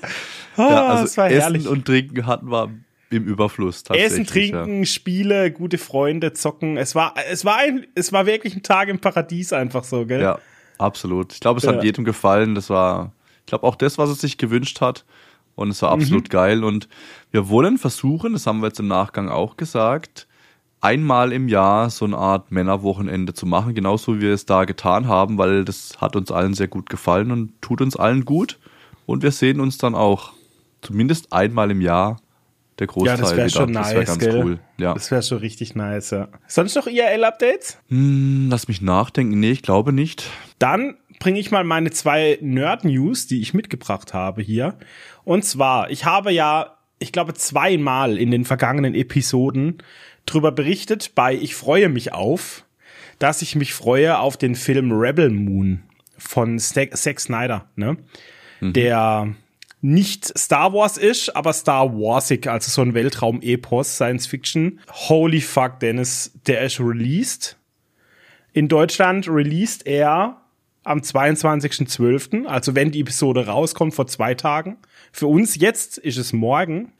ah, 0.57 0.69
ja, 0.69 0.85
also 0.87 1.03
das 1.03 1.17
war 1.17 1.27
Essen 1.27 1.41
herrlich. 1.41 1.67
und 1.67 1.85
Trinken 1.85 2.25
hatten 2.25 2.51
wir 2.51 2.69
im 3.09 3.25
Überfluss 3.25 3.83
tatsächlich. 3.83 4.11
Essen, 4.11 4.25
Trinken, 4.25 4.79
ja. 4.79 4.85
Spiele, 4.85 5.51
gute 5.51 5.77
Freunde, 5.77 6.33
Zocken. 6.33 6.77
Es 6.77 6.93
war, 6.93 7.13
es 7.29 7.45
war 7.45 7.57
ein, 7.57 7.87
es 7.95 8.11
war 8.11 8.25
wirklich 8.25 8.55
ein 8.55 8.63
Tag 8.63 8.89
im 8.89 8.99
Paradies 8.99 9.53
einfach 9.53 9.83
so, 9.83 10.05
gell? 10.05 10.21
Ja, 10.21 10.39
absolut. 10.77 11.33
Ich 11.33 11.39
glaube, 11.39 11.59
es 11.59 11.63
ja. 11.63 11.73
hat 11.73 11.83
jedem 11.83 12.03
gefallen. 12.03 12.53
Das 12.53 12.69
war, 12.69 13.13
ich 13.39 13.45
glaube, 13.45 13.65
auch 13.65 13.75
das, 13.75 13.97
was 13.97 14.09
es 14.09 14.19
sich 14.19 14.37
gewünscht 14.37 14.81
hat. 14.81 15.05
Und 15.55 15.69
es 15.69 15.81
war 15.81 15.91
absolut 15.91 16.25
mhm. 16.25 16.29
geil. 16.29 16.63
Und 16.63 16.87
wir 17.31 17.49
wollen 17.49 17.77
versuchen, 17.77 18.33
das 18.33 18.45
haben 18.45 18.59
wir 18.59 18.67
jetzt 18.67 18.79
im 18.79 18.87
Nachgang 18.87 19.29
auch 19.29 19.57
gesagt, 19.57 20.27
einmal 20.81 21.31
im 21.33 21.47
Jahr 21.47 21.89
so 21.89 22.05
eine 22.05 22.17
Art 22.17 22.51
Männerwochenende 22.51 23.33
zu 23.33 23.45
machen, 23.45 23.73
genauso 23.73 24.17
wie 24.17 24.21
wir 24.21 24.33
es 24.33 24.45
da 24.45 24.65
getan 24.65 25.07
haben, 25.07 25.37
weil 25.37 25.65
das 25.65 25.99
hat 25.99 26.15
uns 26.15 26.31
allen 26.31 26.53
sehr 26.53 26.67
gut 26.67 26.89
gefallen 26.89 27.31
und 27.31 27.61
tut 27.61 27.81
uns 27.81 27.95
allen 27.95 28.25
gut. 28.25 28.59
Und 29.05 29.23
wir 29.23 29.31
sehen 29.31 29.59
uns 29.59 29.77
dann 29.77 29.95
auch 29.95 30.33
zumindest 30.81 31.33
einmal 31.33 31.71
im 31.71 31.81
Jahr 31.81 32.17
der 32.79 32.87
Großteil 32.87 33.17
ja, 33.17 33.21
das 33.21 33.35
wäre 33.35 33.49
schon 33.49 33.71
nice, 33.71 33.85
das 33.85 33.93
wäre 33.93 34.05
ganz 34.05 34.19
gell? 34.19 34.43
cool. 34.43 34.59
Ja. 34.77 34.93
Das 34.93 35.09
wäre 35.09 35.23
schon 35.23 35.39
richtig 35.39 35.75
nice, 35.75 36.11
ja. 36.11 36.27
Sonst 36.47 36.75
noch 36.75 36.85
IRL-Updates? 36.85 37.79
Hm, 37.89 38.49
lass 38.51 38.67
mich 38.67 38.81
nachdenken. 38.81 39.39
Nee, 39.39 39.51
ich 39.51 39.63
glaube 39.63 39.93
nicht. 39.93 40.29
Dann 40.59 40.95
bringe 41.19 41.39
ich 41.39 41.49
mal 41.49 41.63
meine 41.63 41.89
zwei 41.89 42.37
Nerd-News, 42.41 43.25
die 43.25 43.41
ich 43.41 43.55
mitgebracht 43.55 44.13
habe 44.13 44.43
hier. 44.43 44.75
Und 45.23 45.43
zwar, 45.43 45.89
ich 45.89 46.05
habe 46.05 46.31
ja, 46.31 46.77
ich 46.99 47.11
glaube, 47.11 47.33
zweimal 47.33 48.17
in 48.17 48.29
den 48.29 48.45
vergangenen 48.45 48.93
Episoden 48.93 49.79
drüber 50.27 50.51
berichtet 50.51 51.13
bei 51.15 51.33
Ich 51.33 51.55
freue 51.55 51.89
mich 51.89 52.13
auf, 52.13 52.65
dass 53.19 53.41
ich 53.41 53.55
mich 53.55 53.73
freue 53.73 54.19
auf 54.19 54.37
den 54.37 54.55
Film 54.55 54.91
Rebel 54.91 55.29
Moon 55.29 55.83
von 56.17 56.59
Zack 56.59 57.19
Snyder, 57.19 57.69
ne? 57.75 57.97
Mhm. 58.59 58.73
Der 58.73 59.35
nicht 59.81 60.37
Star 60.37 60.73
Wars 60.73 60.97
ist, 60.97 61.35
aber 61.35 61.53
Star 61.53 61.93
Warsig, 61.93 62.47
also 62.47 62.69
so 62.71 62.81
ein 62.81 62.93
Weltraum-Epos, 62.93 63.95
Science 63.95 64.25
Fiction. 64.25 64.79
Holy 64.89 65.41
fuck, 65.41 65.79
Dennis, 65.79 66.31
der 66.47 66.61
ist 66.61 66.79
released. 66.79 67.57
In 68.53 68.67
Deutschland 68.67 69.27
released 69.27 69.85
er 69.85 70.41
am 70.83 70.99
22.12., 70.99 72.45
also 72.45 72.73
wenn 72.73 72.91
die 72.91 73.01
Episode 73.01 73.45
rauskommt, 73.45 73.93
vor 73.93 74.07
zwei 74.07 74.33
Tagen. 74.33 74.77
Für 75.11 75.27
uns 75.27 75.55
jetzt 75.55 75.97
ist 75.97 76.17
es 76.17 76.33
morgen. 76.33 76.93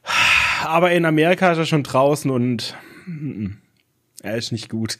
Aber 0.64 0.92
in 0.92 1.04
Amerika 1.04 1.50
ist 1.52 1.58
er 1.58 1.66
schon 1.66 1.82
draußen 1.82 2.30
und 2.30 2.76
er 4.22 4.36
ist 4.36 4.52
nicht 4.52 4.68
gut. 4.68 4.98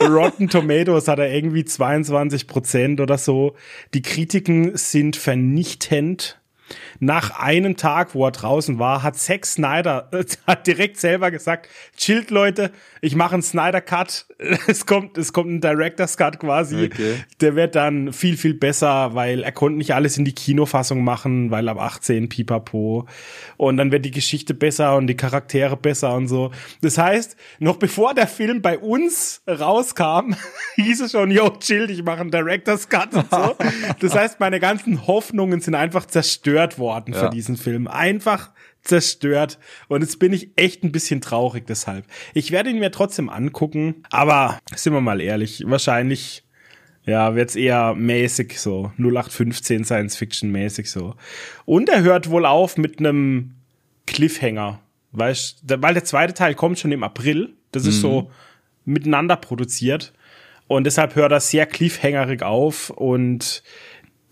Rotten 0.00 0.48
Tomatoes 0.48 1.08
hat 1.08 1.18
er 1.18 1.32
irgendwie 1.32 1.64
22 1.64 2.46
Prozent 2.46 3.00
oder 3.00 3.18
so. 3.18 3.56
Die 3.94 4.02
Kritiken 4.02 4.76
sind 4.76 5.16
vernichtend 5.16 6.40
nach 7.00 7.38
einem 7.38 7.76
Tag, 7.76 8.14
wo 8.14 8.24
er 8.24 8.32
draußen 8.32 8.78
war, 8.78 9.02
hat 9.02 9.16
Zack 9.16 9.46
Snyder 9.46 10.10
hat 10.46 10.66
direkt 10.66 10.98
selber 10.98 11.30
gesagt, 11.30 11.68
chillt 11.96 12.30
Leute, 12.30 12.70
ich 13.00 13.16
mache 13.16 13.34
einen 13.34 13.42
Snyder 13.42 13.80
Cut. 13.80 14.26
Es 14.66 14.86
kommt, 14.86 15.18
es 15.18 15.32
kommt 15.32 15.50
ein 15.50 15.60
Director's 15.60 16.16
Cut 16.16 16.38
quasi. 16.38 16.84
Okay. 16.86 17.16
Der 17.40 17.56
wird 17.56 17.74
dann 17.74 18.12
viel, 18.12 18.36
viel 18.36 18.54
besser, 18.54 19.14
weil 19.14 19.42
er 19.42 19.52
konnte 19.52 19.78
nicht 19.78 19.94
alles 19.94 20.18
in 20.18 20.24
die 20.24 20.34
Kinofassung 20.34 21.04
machen, 21.04 21.50
weil 21.50 21.68
ab 21.68 21.78
18 21.78 22.28
pipapo. 22.28 23.06
Und 23.56 23.76
dann 23.76 23.92
wird 23.92 24.04
die 24.04 24.10
Geschichte 24.10 24.54
besser 24.54 24.96
und 24.96 25.06
die 25.06 25.16
Charaktere 25.16 25.76
besser 25.76 26.14
und 26.14 26.28
so. 26.28 26.50
Das 26.80 26.98
heißt, 26.98 27.36
noch 27.58 27.76
bevor 27.76 28.14
der 28.14 28.26
Film 28.26 28.62
bei 28.62 28.78
uns 28.78 29.42
rauskam, 29.48 30.34
hieß 30.76 31.02
es 31.02 31.12
schon, 31.12 31.30
yo, 31.30 31.50
chill, 31.58 31.90
ich 31.90 32.02
mache 32.02 32.20
einen 32.20 32.30
Director's 32.30 32.88
Cut 32.88 33.14
und 33.14 33.30
so. 33.30 33.56
Das 34.00 34.14
heißt, 34.14 34.40
meine 34.40 34.60
ganzen 34.60 35.06
Hoffnungen 35.06 35.60
sind 35.60 35.74
einfach 35.74 36.06
zerstört 36.06 36.61
worden 36.78 37.14
ja. 37.14 37.20
für 37.20 37.30
diesen 37.30 37.56
Film. 37.56 37.86
Einfach 37.86 38.50
zerstört. 38.82 39.58
Und 39.88 40.02
jetzt 40.02 40.18
bin 40.18 40.32
ich 40.32 40.50
echt 40.56 40.82
ein 40.82 40.92
bisschen 40.92 41.20
traurig 41.20 41.66
deshalb. 41.66 42.04
Ich 42.34 42.50
werde 42.50 42.70
ihn 42.70 42.78
mir 42.78 42.90
trotzdem 42.90 43.28
angucken, 43.28 44.02
aber 44.10 44.58
sind 44.74 44.92
wir 44.92 45.00
mal 45.00 45.20
ehrlich, 45.20 45.64
wahrscheinlich 45.66 46.44
ja, 47.04 47.34
wird's 47.34 47.56
eher 47.56 47.94
mäßig 47.94 48.60
so. 48.60 48.92
0815 48.98 49.84
Science 49.84 50.16
Fiction 50.16 50.52
mäßig 50.52 50.90
so. 50.90 51.14
Und 51.64 51.88
er 51.88 52.02
hört 52.02 52.30
wohl 52.30 52.46
auf 52.46 52.76
mit 52.76 52.98
einem 52.98 53.54
Cliffhanger. 54.06 54.80
Weißt, 55.12 55.64
weil 55.66 55.94
der 55.94 56.04
zweite 56.04 56.32
Teil 56.32 56.54
kommt 56.54 56.78
schon 56.78 56.92
im 56.92 57.02
April. 57.02 57.54
Das 57.72 57.86
ist 57.86 57.96
mhm. 57.96 58.00
so 58.00 58.30
miteinander 58.84 59.36
produziert. 59.36 60.12
Und 60.68 60.84
deshalb 60.84 61.16
hört 61.16 61.32
er 61.32 61.40
sehr 61.40 61.66
cliffhangerig 61.66 62.42
auf 62.42 62.90
und 62.90 63.62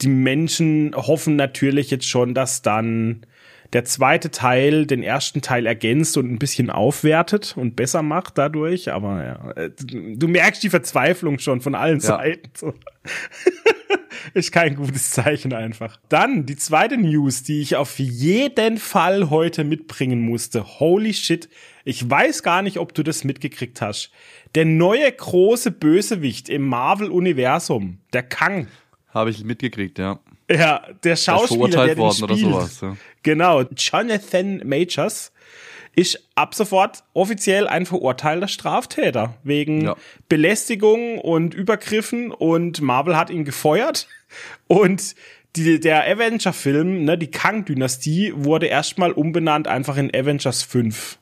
die 0.02 0.09
Menschen 0.09 0.95
hoffen 0.95 1.37
natürlich 1.37 1.90
jetzt 1.90 2.09
schon, 2.09 2.35
dass 2.35 2.62
dann 2.62 3.26
der 3.73 3.85
zweite 3.85 4.30
Teil 4.30 4.87
den 4.87 5.02
ersten 5.02 5.42
Teil 5.42 5.66
ergänzt 5.66 6.16
und 6.16 6.30
ein 6.30 6.38
bisschen 6.38 6.71
aufwertet 6.71 7.54
und 7.57 7.76
besser 7.76 8.02
macht 8.02 8.37
dadurch. 8.37 8.92
Aber 8.92 9.25
ja, 9.25 9.50
äh, 9.52 9.71
du 10.16 10.26
merkst 10.26 10.62
die 10.62 10.71
Verzweiflung 10.71 11.38
schon 11.38 11.61
von 11.61 11.75
allen 11.75 12.00
ja. 12.00 12.07
Seiten. 12.07 12.50
So. 12.54 12.75
ist 14.35 14.52
kein 14.52 14.75
gutes 14.75 15.11
Zeichen 15.11 15.52
einfach. 15.52 15.99
Dann 16.09 16.47
die 16.47 16.57
zweite 16.57 16.97
News, 16.97 17.42
die 17.42 17.61
ich 17.61 17.76
auf 17.76 17.99
jeden 17.99 18.78
Fall 18.78 19.30
heute 19.30 19.62
mitbringen 19.64 20.21
musste. 20.21 20.80
Holy 20.80 21.14
shit. 21.14 21.49
Ich 21.85 22.09
weiß 22.09 22.42
gar 22.42 22.62
nicht, 22.62 22.78
ob 22.78 22.92
du 22.92 23.02
das 23.02 23.25
mitgekriegt 23.25 23.80
hast. 23.80 24.11
Der 24.54 24.64
neue 24.64 25.11
große 25.11 25.71
Bösewicht 25.71 26.49
im 26.49 26.66
Marvel-Universum, 26.66 27.99
der 28.12 28.25
Kang. 28.25 28.66
Habe 29.12 29.30
ich 29.30 29.44
mitgekriegt, 29.44 29.98
ja. 29.98 30.20
Ja, 30.50 30.82
der 31.04 31.16
Schauspieler, 31.16 31.86
der, 31.86 31.94
der 31.94 31.94
den 31.94 32.12
spielt, 32.12 32.38
sowas, 32.38 32.80
ja. 32.80 32.96
Genau, 33.22 33.62
Jonathan 33.62 34.62
Majors 34.64 35.32
ist 35.96 36.28
ab 36.34 36.54
sofort 36.54 37.02
offiziell 37.14 37.66
ein 37.66 37.84
verurteilter 37.86 38.48
Straftäter 38.48 39.36
wegen 39.42 39.82
ja. 39.82 39.96
Belästigung 40.28 41.18
und 41.18 41.54
Übergriffen 41.54 42.30
und 42.30 42.80
Marvel 42.80 43.16
hat 43.16 43.30
ihn 43.30 43.44
gefeuert 43.44 44.06
und 44.66 45.14
die, 45.56 45.80
der 45.80 46.04
Avenger-Film, 46.08 47.04
ne, 47.04 47.18
die 47.18 47.30
Kang-Dynastie, 47.30 48.32
wurde 48.36 48.66
erstmal 48.66 49.10
umbenannt 49.10 49.66
einfach 49.66 49.96
in 49.96 50.14
Avengers 50.14 50.62
5. 50.62 51.18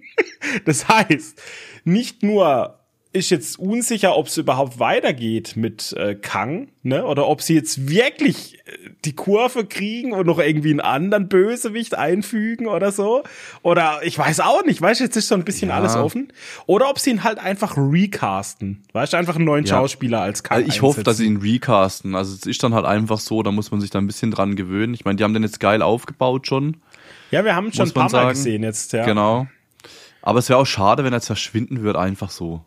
das 0.64 0.88
heißt, 0.88 1.40
nicht 1.84 2.24
nur 2.24 2.77
ist 3.12 3.30
jetzt 3.30 3.58
unsicher, 3.58 4.16
ob 4.16 4.26
es 4.26 4.36
überhaupt 4.36 4.78
weitergeht 4.78 5.54
mit 5.56 5.94
äh, 5.94 6.14
Kang, 6.14 6.68
ne? 6.82 7.06
Oder 7.06 7.26
ob 7.26 7.40
sie 7.40 7.54
jetzt 7.54 7.88
wirklich 7.88 8.58
äh, 8.66 8.90
die 9.04 9.14
Kurve 9.14 9.64
kriegen 9.64 10.12
und 10.12 10.26
noch 10.26 10.38
irgendwie 10.38 10.70
einen 10.70 10.80
anderen 10.80 11.28
Bösewicht 11.28 11.96
einfügen 11.96 12.66
oder 12.66 12.92
so. 12.92 13.22
Oder 13.62 14.00
ich 14.02 14.18
weiß 14.18 14.40
auch 14.40 14.62
nicht, 14.64 14.82
weißt 14.82 15.00
du, 15.00 15.04
jetzt 15.04 15.16
ist 15.16 15.28
so 15.28 15.34
ein 15.34 15.44
bisschen 15.44 15.70
ja. 15.70 15.76
alles 15.76 15.96
offen. 15.96 16.32
Oder 16.66 16.90
ob 16.90 16.98
sie 16.98 17.10
ihn 17.10 17.24
halt 17.24 17.38
einfach 17.38 17.76
recasten. 17.78 18.82
Weißt 18.92 19.14
du, 19.14 19.16
einfach 19.16 19.36
einen 19.36 19.46
neuen 19.46 19.64
ja. 19.64 19.76
Schauspieler 19.76 20.20
als 20.20 20.42
Kang. 20.42 20.58
Also 20.58 20.68
ich 20.68 20.82
hoffe, 20.82 21.02
dass 21.02 21.16
sie 21.16 21.24
ihn 21.24 21.38
recasten. 21.38 22.14
Also 22.14 22.34
es 22.34 22.44
ist 22.44 22.62
dann 22.62 22.74
halt 22.74 22.84
einfach 22.84 23.20
so, 23.20 23.42
da 23.42 23.50
muss 23.50 23.70
man 23.70 23.80
sich 23.80 23.90
da 23.90 23.98
ein 23.98 24.06
bisschen 24.06 24.30
dran 24.30 24.54
gewöhnen. 24.54 24.92
Ich 24.92 25.06
meine, 25.06 25.16
die 25.16 25.24
haben 25.24 25.32
den 25.34 25.42
jetzt 25.42 25.60
geil 25.60 25.80
aufgebaut 25.80 26.46
schon. 26.46 26.76
Ja, 27.30 27.44
wir 27.44 27.56
haben 27.56 27.72
schon 27.72 27.88
ein 27.88 27.92
paar 27.92 28.10
Mal 28.10 28.32
gesehen 28.32 28.62
jetzt, 28.62 28.92
ja. 28.92 29.04
Genau. 29.06 29.46
Aber 30.20 30.40
es 30.40 30.48
wäre 30.50 30.58
auch 30.58 30.66
schade, 30.66 31.04
wenn 31.04 31.12
er 31.12 31.18
jetzt 31.18 31.26
verschwinden 31.26 31.82
würde, 31.82 31.98
einfach 31.98 32.30
so. 32.30 32.62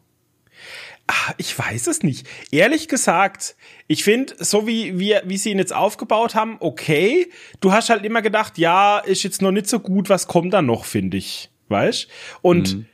Ach, 1.13 1.33
ich 1.35 1.59
weiß 1.59 1.87
es 1.87 2.03
nicht. 2.03 2.25
Ehrlich 2.51 2.87
gesagt, 2.87 3.57
ich 3.87 4.05
finde, 4.05 4.33
so 4.39 4.65
wie 4.65 4.97
wir, 4.97 5.23
wie 5.25 5.35
sie 5.35 5.51
ihn 5.51 5.57
jetzt 5.57 5.73
aufgebaut 5.73 6.35
haben, 6.35 6.55
okay. 6.61 7.29
Du 7.59 7.73
hast 7.73 7.89
halt 7.89 8.05
immer 8.05 8.21
gedacht, 8.21 8.57
ja, 8.57 8.97
ist 8.99 9.23
jetzt 9.23 9.41
noch 9.41 9.51
nicht 9.51 9.67
so 9.67 9.81
gut, 9.81 10.07
was 10.07 10.27
kommt 10.27 10.53
da 10.53 10.61
noch, 10.61 10.85
finde 10.85 11.17
ich. 11.17 11.49
Weißt? 11.67 12.07
Und 12.41 12.77
mhm. 12.77 12.85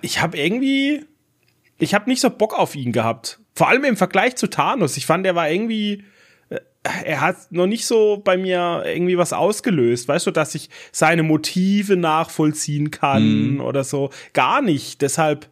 ich 0.00 0.22
habe 0.22 0.38
irgendwie, 0.38 1.04
ich 1.78 1.92
habe 1.92 2.08
nicht 2.08 2.22
so 2.22 2.30
Bock 2.30 2.58
auf 2.58 2.74
ihn 2.74 2.92
gehabt. 2.92 3.40
Vor 3.54 3.68
allem 3.68 3.84
im 3.84 3.98
Vergleich 3.98 4.36
zu 4.36 4.46
Thanos. 4.46 4.96
Ich 4.96 5.04
fand, 5.04 5.26
er 5.26 5.34
war 5.34 5.50
irgendwie, 5.50 6.02
äh, 6.48 6.60
er 7.04 7.20
hat 7.20 7.52
noch 7.52 7.66
nicht 7.66 7.84
so 7.84 8.22
bei 8.24 8.38
mir 8.38 8.84
irgendwie 8.86 9.18
was 9.18 9.34
ausgelöst, 9.34 10.08
weißt 10.08 10.28
du, 10.28 10.30
dass 10.30 10.54
ich 10.54 10.70
seine 10.92 11.22
Motive 11.22 11.98
nachvollziehen 11.98 12.90
kann 12.90 13.56
mhm. 13.56 13.60
oder 13.60 13.84
so. 13.84 14.08
Gar 14.32 14.62
nicht. 14.62 15.02
Deshalb, 15.02 15.50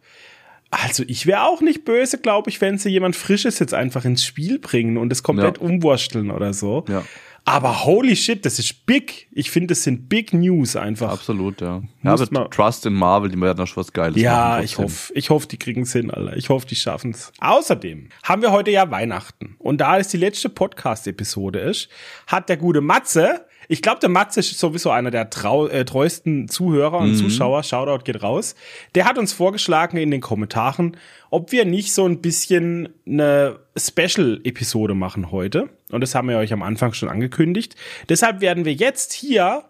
also 0.81 1.03
ich 1.07 1.25
wäre 1.27 1.43
auch 1.43 1.61
nicht 1.61 1.85
böse, 1.85 2.17
glaube 2.17 2.49
ich, 2.49 2.61
wenn 2.61 2.77
sie 2.77 2.89
jemand 2.89 3.15
Frisches 3.15 3.59
jetzt 3.59 3.73
einfach 3.73 4.05
ins 4.05 4.25
Spiel 4.25 4.59
bringen 4.59 4.97
und 4.97 5.11
es 5.11 5.23
komplett 5.23 5.57
ja. 5.57 5.63
umwursteln 5.63 6.31
oder 6.31 6.53
so. 6.53 6.85
Ja. 6.87 7.03
Aber 7.45 7.83
holy 7.83 8.15
shit, 8.15 8.45
das 8.45 8.57
ist 8.57 8.85
big. 8.85 9.27
Ich 9.31 9.51
finde, 9.51 9.67
das 9.67 9.83
sind 9.83 10.07
big 10.07 10.33
News 10.33 10.77
einfach. 10.77 11.11
Absolut, 11.11 11.59
ja. 11.59 11.81
Ja, 12.01 12.13
aber 12.13 12.49
Trust 12.49 12.85
in 12.85 12.93
Marvel, 12.93 13.29
die 13.29 13.39
werden 13.39 13.57
da 13.57 13.67
schon 13.67 13.81
was 13.81 13.91
Geiles 13.91 14.21
ja, 14.21 14.31
machen. 14.31 14.57
Ja, 14.59 14.63
ich 14.63 14.77
hoffe, 14.77 15.13
ich 15.13 15.29
hoffe, 15.29 15.47
die 15.47 15.57
kriegen's 15.57 15.91
hin, 15.91 16.09
Alter. 16.09 16.37
Ich 16.37 16.47
hoffe, 16.47 16.65
die 16.65 16.75
schaffen's. 16.75 17.33
Außerdem 17.39 18.07
haben 18.23 18.41
wir 18.41 18.51
heute 18.51 18.71
ja 18.71 18.89
Weihnachten. 18.91 19.57
Und 19.59 19.81
da 19.81 19.97
es 19.97 20.07
die 20.07 20.17
letzte 20.17 20.47
Podcast-Episode 20.47 21.59
ist, 21.59 21.89
hat 22.27 22.47
der 22.47 22.55
gute 22.55 22.79
Matze 22.79 23.45
ich 23.73 23.81
glaube, 23.81 23.99
der 23.99 24.09
Matze 24.09 24.39
ist 24.39 24.59
sowieso 24.59 24.91
einer 24.91 25.09
der 25.09 25.31
trau 25.31 25.65
äh, 25.65 25.83
treuesten 25.83 26.47
Zuhörer 26.47 26.99
und 26.99 27.13
mhm. 27.13 27.15
Zuschauer. 27.15 27.63
Shoutout 27.63 28.03
geht 28.03 28.21
raus. 28.21 28.53
Der 28.93 29.05
hat 29.05 29.17
uns 29.17 29.33
vorgeschlagen 29.33 29.97
in 29.97 30.11
den 30.11 30.21
Kommentaren, 30.21 30.95
ob 31.31 31.51
wir 31.51 31.65
nicht 31.65 31.91
so 31.91 32.05
ein 32.05 32.21
bisschen 32.21 32.89
eine 33.07 33.61
Special-Episode 33.75 34.93
machen 34.93 35.31
heute. 35.31 35.69
Und 35.89 36.01
das 36.01 36.13
haben 36.13 36.29
wir 36.29 36.37
euch 36.37 36.53
am 36.53 36.61
Anfang 36.61 36.93
schon 36.93 37.09
angekündigt. 37.09 37.75
Deshalb 38.09 38.41
werden 38.41 38.63
wir 38.63 38.73
jetzt 38.73 39.11
hier 39.11 39.63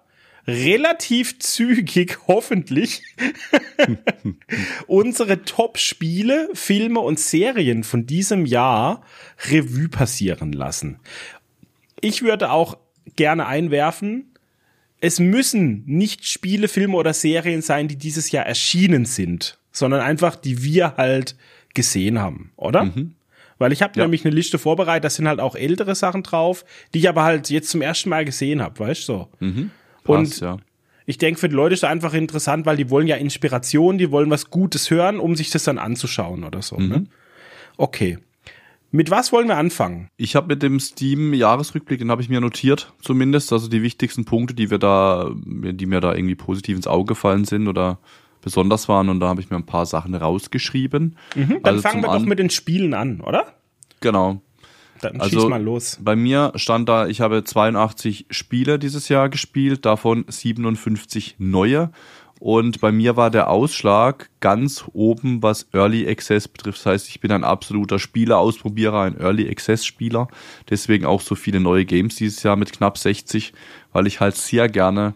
relativ 0.47 1.39
zügig, 1.39 2.17
hoffentlich, 2.27 3.03
unsere 4.87 5.45
Top-Spiele, 5.45 6.49
Filme 6.53 6.99
und 6.99 7.21
Serien 7.21 7.85
von 7.85 8.05
diesem 8.05 8.45
Jahr 8.45 9.01
Revue 9.49 9.87
passieren 9.87 10.51
lassen. 10.51 10.99
Ich 12.01 12.21
würde 12.21 12.51
auch 12.51 12.75
gerne 13.15 13.45
einwerfen. 13.45 14.31
Es 14.99 15.19
müssen 15.19 15.83
nicht 15.85 16.25
Spiele, 16.25 16.67
Filme 16.67 16.95
oder 16.95 17.13
Serien 17.13 17.61
sein, 17.61 17.87
die 17.87 17.97
dieses 17.97 18.31
Jahr 18.31 18.45
erschienen 18.45 19.05
sind, 19.05 19.57
sondern 19.71 20.01
einfach, 20.01 20.35
die 20.35 20.63
wir 20.63 20.95
halt 20.97 21.35
gesehen 21.73 22.19
haben, 22.19 22.51
oder? 22.55 22.85
Mhm. 22.85 23.15
Weil 23.57 23.71
ich 23.71 23.81
habe 23.81 23.93
ja. 23.97 24.03
nämlich 24.03 24.25
eine 24.25 24.33
Liste 24.33 24.57
vorbereitet, 24.57 25.05
da 25.05 25.09
sind 25.09 25.27
halt 25.27 25.39
auch 25.39 25.55
ältere 25.55 25.95
Sachen 25.95 26.23
drauf, 26.23 26.65
die 26.93 26.99
ich 26.99 27.09
aber 27.09 27.23
halt 27.23 27.49
jetzt 27.49 27.69
zum 27.69 27.81
ersten 27.81 28.09
Mal 28.09 28.25
gesehen 28.25 28.61
habe, 28.61 28.79
weißt 28.79 29.07
du? 29.07 29.13
So. 29.13 29.29
Mhm. 29.39 29.71
Und 30.05 30.39
ja. 30.41 30.57
ich 31.05 31.17
denke, 31.17 31.39
für 31.39 31.49
die 31.49 31.55
Leute 31.55 31.73
ist 31.73 31.83
das 31.83 31.89
einfach 31.89 32.13
interessant, 32.13 32.65
weil 32.65 32.77
die 32.77 32.89
wollen 32.89 33.07
ja 33.07 33.15
Inspiration, 33.15 33.97
die 33.97 34.11
wollen 34.11 34.29
was 34.29 34.49
Gutes 34.49 34.89
hören, 34.89 35.19
um 35.19 35.35
sich 35.35 35.49
das 35.49 35.63
dann 35.63 35.77
anzuschauen 35.77 36.43
oder 36.43 36.61
so. 36.61 36.77
Ne? 36.77 36.83
Mhm. 36.83 36.89
Ne? 36.89 37.05
Okay. 37.77 38.17
Mit 38.95 39.09
was 39.09 39.31
wollen 39.31 39.47
wir 39.47 39.57
anfangen? 39.57 40.07
Ich 40.17 40.35
habe 40.35 40.49
mit 40.49 40.61
dem 40.61 40.79
Steam-Jahresrückblick, 40.79 41.97
den 41.97 42.11
habe 42.11 42.21
ich 42.21 42.29
mir 42.29 42.39
notiert, 42.39 42.93
zumindest. 43.01 43.51
Also 43.51 43.67
die 43.67 43.81
wichtigsten 43.81 44.23
Punkte, 44.23 44.53
die 44.53 44.69
wir 44.69 44.77
da, 44.77 45.31
die 45.33 45.87
mir 45.87 45.99
da 45.99 46.13
irgendwie 46.13 46.35
positiv 46.35 46.75
ins 46.75 46.85
Auge 46.85 47.13
gefallen 47.13 47.43
sind 47.43 47.67
oder 47.67 47.97
besonders 48.41 48.87
waren. 48.87 49.09
Und 49.09 49.19
da 49.19 49.29
habe 49.29 49.41
ich 49.41 49.49
mir 49.49 49.55
ein 49.55 49.65
paar 49.65 49.87
Sachen 49.87 50.13
rausgeschrieben. 50.13 51.15
Mhm, 51.33 51.63
dann 51.63 51.73
also 51.73 51.81
fangen 51.81 52.03
wir 52.03 52.13
doch 52.13 52.23
mit 52.23 52.37
den 52.37 52.51
Spielen 52.51 52.93
an, 52.93 53.21
oder? 53.21 53.55
Genau. 53.99 54.43
Dann 55.01 55.19
also, 55.19 55.39
schieß 55.39 55.49
mal 55.49 55.63
los. 55.63 55.97
Bei 55.99 56.15
mir 56.15 56.51
stand 56.53 56.87
da, 56.87 57.07
ich 57.07 57.19
habe 57.19 57.43
82 57.43 58.27
Spiele 58.29 58.77
dieses 58.77 59.09
Jahr 59.09 59.27
gespielt, 59.29 59.85
davon 59.87 60.23
57 60.27 61.37
neue. 61.39 61.89
Und 62.43 62.81
bei 62.81 62.91
mir 62.91 63.15
war 63.15 63.31
der 63.31 63.49
Ausschlag 63.49 64.29
ganz 64.41 64.83
oben, 64.91 65.41
was 65.41 65.65
Early 65.71 66.05
Access 66.09 66.49
betrifft. 66.49 66.79
Das 66.79 66.85
heißt, 66.87 67.07
ich 67.07 67.21
bin 67.21 67.31
ein 67.31 67.45
absoluter 67.45 67.99
Spielerausprobierer, 67.99 68.99
ein 69.03 69.17
Early 69.17 69.49
Access 69.49 69.85
Spieler. 69.85 70.27
Deswegen 70.69 71.05
auch 71.05 71.21
so 71.21 71.35
viele 71.35 71.61
neue 71.61 71.85
Games 71.85 72.17
dieses 72.17 72.43
Jahr 72.43 72.57
mit 72.57 72.73
knapp 72.73 72.97
60, 72.97 73.53
weil 73.93 74.07
ich 74.07 74.19
halt 74.19 74.35
sehr 74.35 74.67
gerne 74.67 75.13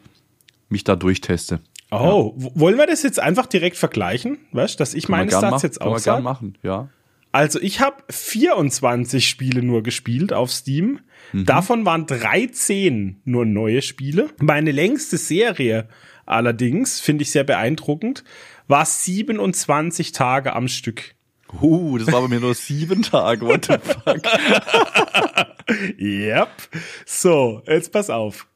mich 0.70 0.86
da 0.86 0.96
durchteste. 0.96 1.60
Oh, 1.92 2.34
ja. 2.38 2.52
wollen 2.56 2.78
wir 2.78 2.88
das 2.88 3.04
jetzt 3.04 3.20
einfach 3.20 3.48
direkt 3.48 3.76
vergleichen? 3.76 4.38
Weißt, 4.54 4.80
dass 4.80 4.94
ich 4.94 5.10
meine 5.10 5.30
Stats 5.30 5.64
jetzt 5.64 5.82
auch 5.82 5.98
sage? 5.98 6.24
machen, 6.24 6.58
ja. 6.64 6.88
Also 7.34 7.60
ich 7.60 7.82
habe 7.82 7.98
24 8.10 9.28
Spiele 9.28 9.64
nur 9.64 9.84
gespielt 9.84 10.32
auf 10.32 10.50
Steam. 10.50 11.02
Mhm. 11.34 11.46
Davon 11.46 11.86
waren 11.86 12.06
13 12.06 13.18
nur 13.26 13.46
neue 13.46 13.82
Spiele. 13.82 14.30
Meine 14.40 14.72
längste 14.72 15.18
Serie 15.18 15.90
allerdings, 16.28 17.00
finde 17.00 17.24
ich 17.24 17.32
sehr 17.32 17.44
beeindruckend, 17.44 18.24
war 18.68 18.86
27 18.86 20.12
Tage 20.12 20.54
am 20.54 20.68
Stück. 20.68 21.16
Uh, 21.62 21.98
das 21.98 22.12
war 22.12 22.22
bei 22.22 22.28
mir 22.28 22.40
nur 22.40 22.54
sieben 22.54 23.04
Tage, 23.04 23.46
what 23.46 23.66
the 23.66 23.78
fuck. 23.78 24.22
yep. 26.00 26.50
So, 27.06 27.62
jetzt 27.66 27.92
pass 27.92 28.10
auf. 28.10 28.48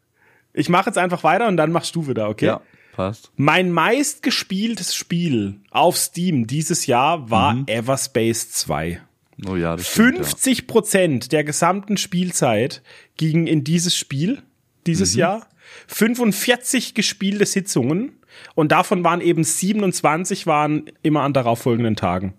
Ich 0.54 0.68
mache 0.68 0.90
jetzt 0.90 0.98
einfach 0.98 1.24
weiter 1.24 1.48
und 1.48 1.56
dann 1.58 1.72
machst 1.72 1.96
du 1.96 2.08
wieder, 2.08 2.28
okay? 2.28 2.48
Ja, 2.48 2.62
passt. 2.94 3.32
Mein 3.38 3.72
meistgespieltes 3.72 4.94
Spiel 4.94 5.62
auf 5.72 5.96
Steam 5.98 6.48
dieses 6.48 6.86
Jahr 6.86 7.30
war 7.30 7.54
mhm. 7.54 7.64
Everspace 7.68 8.52
2. 8.52 9.02
Oh 9.48 9.56
ja, 9.56 9.76
das 9.76 9.88
50 9.88 10.68
Prozent 10.68 11.26
ja. 11.26 11.30
der 11.30 11.44
gesamten 11.46 11.98
Spielzeit 11.98 12.84
ging 13.16 13.48
in 13.48 13.64
dieses 13.64 13.96
Spiel 13.96 14.44
dieses 14.86 15.14
mhm. 15.14 15.20
Jahr. 15.20 15.48
45 15.88 16.94
gespielte 16.94 17.46
Sitzungen 17.46 18.14
und 18.56 18.72
davon 18.72 19.04
waren 19.04 19.22
eben 19.22 19.44
27 19.44 20.48
waren 20.48 20.86
immer 21.02 21.22
an 21.22 21.34
darauffolgenden 21.34 21.96
Tagen. 21.96 22.34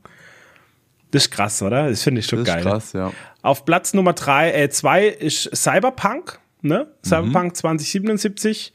Das 1.10 1.24
ist 1.24 1.30
krass, 1.30 1.62
oder? 1.62 1.88
Das 1.90 2.02
finde 2.02 2.20
ich 2.20 2.26
schon 2.26 2.40
Das 2.40 2.48
geil. 2.48 2.58
ist 2.60 2.64
krass, 2.64 2.92
ja. 2.94 3.12
Auf 3.42 3.64
Platz 3.64 3.92
Nummer 3.92 4.14
drei, 4.14 4.52
äh, 4.52 4.70
zwei 4.70 5.06
ist 5.06 5.54
Cyberpunk, 5.54 6.40
ne? 6.62 6.88
Cyberpunk 7.04 7.54
2077. 7.56 8.72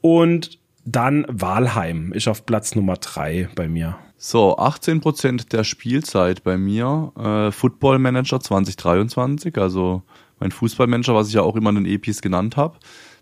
Und 0.00 0.58
dann 0.84 1.26
Walheim 1.28 2.12
ist 2.12 2.28
auf 2.28 2.46
Platz 2.46 2.74
Nummer 2.74 2.96
drei 2.96 3.48
bei 3.54 3.68
mir. 3.68 3.98
So, 4.16 4.56
18% 4.56 5.50
der 5.50 5.64
Spielzeit 5.64 6.42
bei 6.42 6.56
mir. 6.56 7.12
Äh, 7.18 7.52
Football 7.52 7.98
Manager 7.98 8.40
2023, 8.40 9.58
also 9.58 10.02
mein 10.38 10.52
Fußballmanager, 10.52 11.14
was 11.14 11.28
ich 11.28 11.34
ja 11.34 11.42
auch 11.42 11.56
immer 11.56 11.70
in 11.70 11.84
den 11.84 11.86
EPs 11.86 12.22
genannt 12.22 12.56
habe. 12.56 12.78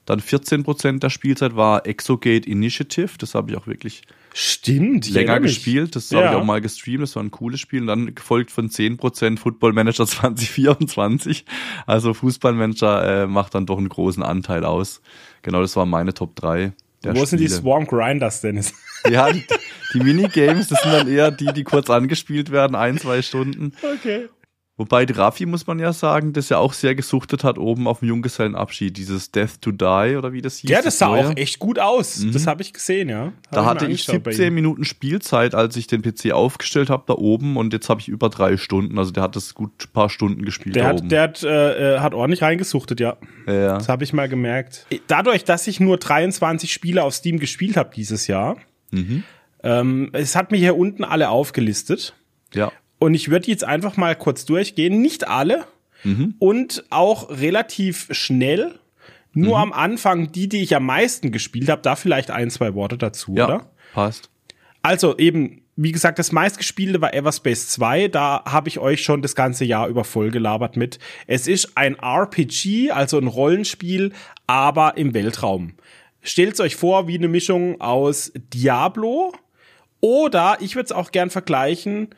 Dann 0.07 0.21
14% 0.21 0.99
der 0.99 1.11
Spielzeit 1.11 1.57
war 1.57 1.87
Exogate 1.87 2.49
Initiative. 2.49 3.11
Das 3.19 3.35
habe 3.35 3.51
ich 3.51 3.57
auch 3.57 3.67
wirklich 3.67 4.03
Stimmt. 4.35 5.09
länger 5.11 5.41
gespielt. 5.41 5.97
Das 5.97 6.11
Ja. 6.11 6.19
habe 6.19 6.29
ich 6.29 6.35
auch 6.35 6.45
mal 6.45 6.61
gestreamt. 6.61 7.03
Das 7.03 7.17
war 7.17 7.23
ein 7.23 7.31
cooles 7.31 7.61
Spiel. 7.61 7.81
Und 7.81 7.87
dann 7.87 8.15
gefolgt 8.15 8.51
von 8.51 8.69
10% 8.69 9.39
Football 9.39 9.73
Manager 9.73 10.07
2024. 10.07 11.45
Also 11.87 12.13
Fußballmanager 12.15 13.23
äh, 13.23 13.27
macht 13.27 13.55
dann 13.55 13.67
doch 13.67 13.79
einen 13.79 13.89
großen 13.89 14.23
Anteil 14.23 14.65
aus. 14.65 15.01
Genau, 15.43 15.61
das 15.63 15.77
waren 15.77 15.89
meine 15.89 16.13
Top 16.15 16.37
3. 16.37 16.73
Der 17.03 17.15
Wo 17.17 17.25
sind 17.25 17.39
die 17.39 17.47
Spiele. 17.47 17.61
Swarm 17.61 17.87
Grinders, 17.87 18.41
Dennis? 18.41 18.73
Ja, 19.11 19.31
die, 19.31 19.45
die 19.93 19.99
Minigames, 20.01 20.69
das 20.69 20.83
sind 20.83 20.91
dann 20.95 21.07
eher 21.09 21.31
die, 21.31 21.53
die 21.53 21.63
kurz 21.63 21.91
angespielt 21.91 22.51
werden, 22.51 22.75
ein, 22.75 22.97
zwei 22.97 23.21
Stunden. 23.21 23.73
Okay. 23.83 24.29
Wobei 24.77 25.05
Raffi, 25.05 25.47
muss 25.47 25.69
man 25.69 25.79
ja 25.79 25.93
sagen, 25.93 26.33
das 26.33 26.49
ja 26.49 26.59
auch 26.59 26.73
sehr 26.73 26.97
gesuchtet 26.97 27.45
hat 27.45 27.59
oben 27.59 27.87
auf 27.87 28.01
dem 28.01 28.09
Junggesellenabschied, 28.09 28.97
dieses 28.97 29.31
Death 29.31 29.61
to 29.63 29.71
Die 29.71 30.17
oder 30.17 30.33
wie 30.33 30.43
das 30.43 30.59
hieß. 30.59 30.69
Ja, 30.69 30.83
das 30.83 30.99
sah 30.99 31.11
neue. 31.11 31.29
auch 31.29 31.37
echt 31.37 31.61
gut 31.61 31.79
aus. 31.79 32.27
Das 32.33 32.49
habe 32.49 32.63
ich 32.63 32.73
gesehen, 32.73 33.09
ja. 33.09 33.27
Hab 33.27 33.33
Da 33.53 33.63
mir 33.63 33.69
hatte 33.69 33.85
ich 33.87 34.09
angeschaut 34.09 34.25
bei 34.25 34.33
17 34.33 34.49
ihm. 34.49 34.55
Minuten 34.55 34.85
Spielzeit, 34.85 35.55
als 35.55 35.77
ich 35.77 35.87
den 35.87 36.03
PC 36.03 36.33
aufgestellt 36.33 36.91
habe 36.91 37.05
da 37.07 37.15
oben 37.15 37.57
und 37.57 37.73
jetzt 37.73 37.89
habe 37.89 38.01
ich 38.01 38.09
über 38.09 38.29
drei 38.31 38.57
Stunden. 38.57 38.99
Also 38.99 39.13
der 39.13 39.23
hat 39.23 39.37
das 39.37 39.55
gut 39.55 39.71
ein 39.87 39.93
paar 39.93 40.11
Stunden 40.11 40.45
gespielt 40.45 40.75
Der 40.75 40.83
da 40.83 40.89
hat, 40.89 40.99
oben. 40.99 41.09
der 41.09 41.23
hat, 41.23 41.43
äh, 41.45 41.95
äh, 41.95 41.99
hat 42.01 42.13
ordentlich 42.13 42.43
reingesuchtet, 42.43 42.99
ja. 42.99 43.17
ja. 43.47 43.75
Das 43.79 43.89
habe 43.89 44.03
ich 44.03 44.13
mal 44.13 44.29
gemerkt. 44.29 44.87
Dadurch, 45.07 45.45
dass 45.45 45.69
ich 45.69 45.79
nur 45.79 45.99
23 45.99 46.73
Spiele 46.73 47.05
auf 47.05 47.15
Steam 47.15 47.39
gespielt 47.39 47.77
habe 47.77 47.91
dieses 47.95 48.27
Jahr, 48.27 48.57
ähm, 49.63 50.11
es 50.13 50.35
hat 50.35 50.51
mir 50.51 50.57
hier 50.59 50.77
unten 50.77 51.05
alle 51.05 51.29
aufgelistet. 51.29 52.15
ja. 52.53 52.73
Und 52.99 53.15
ich 53.15 53.31
würde 53.31 53.49
jetzt 53.49 53.65
einfach 53.65 53.97
mal 53.97 54.15
kurz 54.17 54.45
durchgehen. 54.45 55.01
Nicht 55.03 55.29
alle. 55.29 55.65
Und 56.39 56.85
auch 56.91 57.31
relativ 57.31 58.09
schnell. 58.11 58.79
Nur 59.33 59.59
am 59.59 59.73
Anfang 59.73 60.33
die, 60.33 60.49
die 60.51 60.63
ich 60.63 60.77
am 60.77 60.85
meisten 60.85 61.33
gespielt 61.33 61.69
habe. 61.71 61.81
Da 61.83 61.97
vielleicht 61.97 62.31
ein, 62.31 62.51
zwei 62.51 62.75
Worte 62.75 62.99
dazu, 62.99 63.35
Ja, 63.37 63.47
oder? 63.47 63.71
passt. 63.95 64.29
Also 64.83 65.17
eben, 65.17 65.63
wie 65.77 65.93
gesagt, 65.93 66.19
das 66.19 66.31
meistgespielte 66.31 67.01
war 67.01 67.15
Everspace 67.15 67.69
2. 67.71 68.09
Da 68.09 68.43
habe 68.45 68.69
ich 68.69 68.79
euch 68.79 69.03
schon 69.03 69.23
das 69.23 69.35
ganze 69.35 69.65
Jahr 69.65 69.89
über 69.89 70.05
vollgelabert 70.05 70.77
mit. 70.77 70.99
Es 71.27 71.49
ist 71.49 71.77
ein 71.79 71.97
RPG, 71.99 72.91
also 72.91 73.19
ein 73.19 73.27
Rollenspiel, 73.27 74.13
aber 74.47 74.99
im 74.99 75.15
Weltraum. 75.15 75.73
Stellt 76.21 76.61
euch 76.61 76.77
vor 76.77 77.09
wie 77.09 77.17
eine 77.17 77.29
Mischung 77.29 77.81
aus 77.81 78.31
Diablo 78.53 79.33
oder 80.01 80.59
ich 80.61 80.75
würde 80.77 80.85
es 80.87 80.93
auch 80.93 81.13
gern 81.13 81.31
vergleichen 81.31 82.09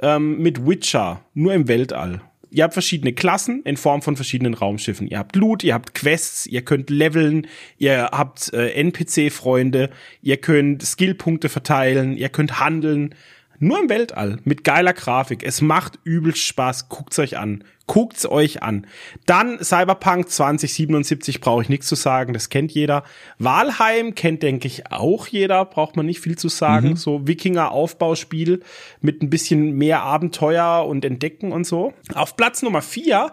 ähm, 0.00 0.38
mit 0.38 0.66
Witcher, 0.66 1.22
nur 1.34 1.54
im 1.54 1.68
Weltall. 1.68 2.20
Ihr 2.50 2.64
habt 2.64 2.74
verschiedene 2.74 3.12
Klassen 3.12 3.62
in 3.64 3.76
Form 3.76 4.02
von 4.02 4.16
verschiedenen 4.16 4.54
Raumschiffen. 4.54 5.08
Ihr 5.08 5.18
habt 5.18 5.36
Loot, 5.36 5.64
ihr 5.64 5.74
habt 5.74 5.94
Quests, 5.94 6.46
ihr 6.46 6.62
könnt 6.62 6.90
leveln, 6.90 7.48
ihr 7.76 8.08
habt 8.12 8.52
äh, 8.54 8.70
NPC-Freunde, 8.70 9.90
ihr 10.22 10.36
könnt 10.38 10.82
Skillpunkte 10.82 11.48
verteilen, 11.48 12.16
ihr 12.16 12.28
könnt 12.28 12.60
handeln. 12.60 13.14
Nur 13.58 13.80
im 13.80 13.88
Weltall, 13.88 14.38
mit 14.44 14.64
geiler 14.64 14.92
Grafik. 14.92 15.42
Es 15.42 15.60
macht 15.60 15.98
übelst 16.04 16.40
Spaß. 16.40 16.88
Guckt's 16.88 17.18
euch 17.18 17.38
an. 17.38 17.64
Guckt's 17.86 18.26
euch 18.26 18.62
an. 18.62 18.86
Dann 19.26 19.62
Cyberpunk 19.62 20.28
2077 20.28 21.40
brauche 21.40 21.62
ich 21.62 21.68
nichts 21.68 21.86
zu 21.86 21.94
sagen, 21.94 22.32
das 22.32 22.48
kennt 22.48 22.72
jeder. 22.72 23.04
Walheim 23.38 24.14
kennt, 24.14 24.42
denke 24.42 24.66
ich, 24.66 24.90
auch 24.90 25.28
jeder, 25.28 25.64
braucht 25.64 25.96
man 25.96 26.04
nicht 26.04 26.20
viel 26.20 26.36
zu 26.36 26.48
sagen. 26.48 26.96
So 26.96 27.26
Wikinger-Aufbauspiel 27.28 28.62
mit 29.00 29.22
ein 29.22 29.30
bisschen 29.30 29.72
mehr 29.72 30.02
Abenteuer 30.02 30.84
und 30.86 31.04
Entdecken 31.04 31.52
und 31.52 31.64
so. 31.64 31.94
Auf 32.14 32.36
Platz 32.36 32.62
Nummer 32.62 32.82
vier 32.82 33.32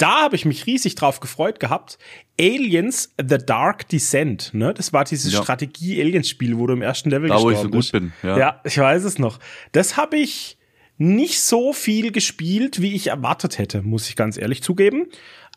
da 0.00 0.22
habe 0.22 0.36
ich 0.36 0.44
mich 0.44 0.66
riesig 0.66 0.94
drauf 0.94 1.20
gefreut 1.20 1.60
gehabt. 1.60 1.98
Aliens 2.38 3.14
The 3.18 3.38
Dark 3.38 3.88
Descent, 3.88 4.54
ne? 4.54 4.72
Das 4.72 4.92
war 4.92 5.04
dieses 5.04 5.32
Ja. 5.32 5.42
Strategie-Aliens-Spiel, 5.42 6.56
wo 6.58 6.66
du 6.66 6.72
im 6.74 6.82
ersten 6.82 7.10
Level 7.10 7.28
Da, 7.28 7.40
wo 7.40 7.50
ich 7.50 7.58
so 7.58 7.68
gestorben 7.68 7.70
gut 7.70 7.78
bist. 7.80 7.92
bin, 7.92 8.12
ja. 8.22 8.38
ja, 8.38 8.60
ich 8.64 8.78
weiß 8.78 9.04
es 9.04 9.18
noch. 9.18 9.38
Das 9.72 9.96
habe 9.96 10.16
ich 10.16 10.56
nicht 10.96 11.40
so 11.40 11.72
viel 11.72 12.12
gespielt, 12.12 12.80
wie 12.82 12.94
ich 12.94 13.08
erwartet 13.08 13.58
hätte, 13.58 13.82
muss 13.82 14.08
ich 14.08 14.16
ganz 14.16 14.36
ehrlich 14.36 14.62
zugeben. 14.62 15.06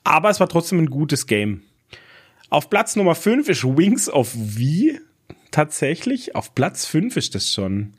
Aber 0.03 0.29
es 0.29 0.39
war 0.39 0.49
trotzdem 0.49 0.79
ein 0.79 0.89
gutes 0.89 1.27
Game. 1.27 1.63
Auf 2.49 2.69
Platz 2.69 2.95
Nummer 2.95 3.15
5 3.15 3.49
ist 3.49 3.63
Wings 3.63 4.09
of 4.09 4.29
V. 4.29 4.99
Tatsächlich, 5.51 6.35
auf 6.35 6.55
Platz 6.55 6.85
5 6.85 7.15
ist 7.17 7.35
das 7.35 7.49
schon. 7.49 7.93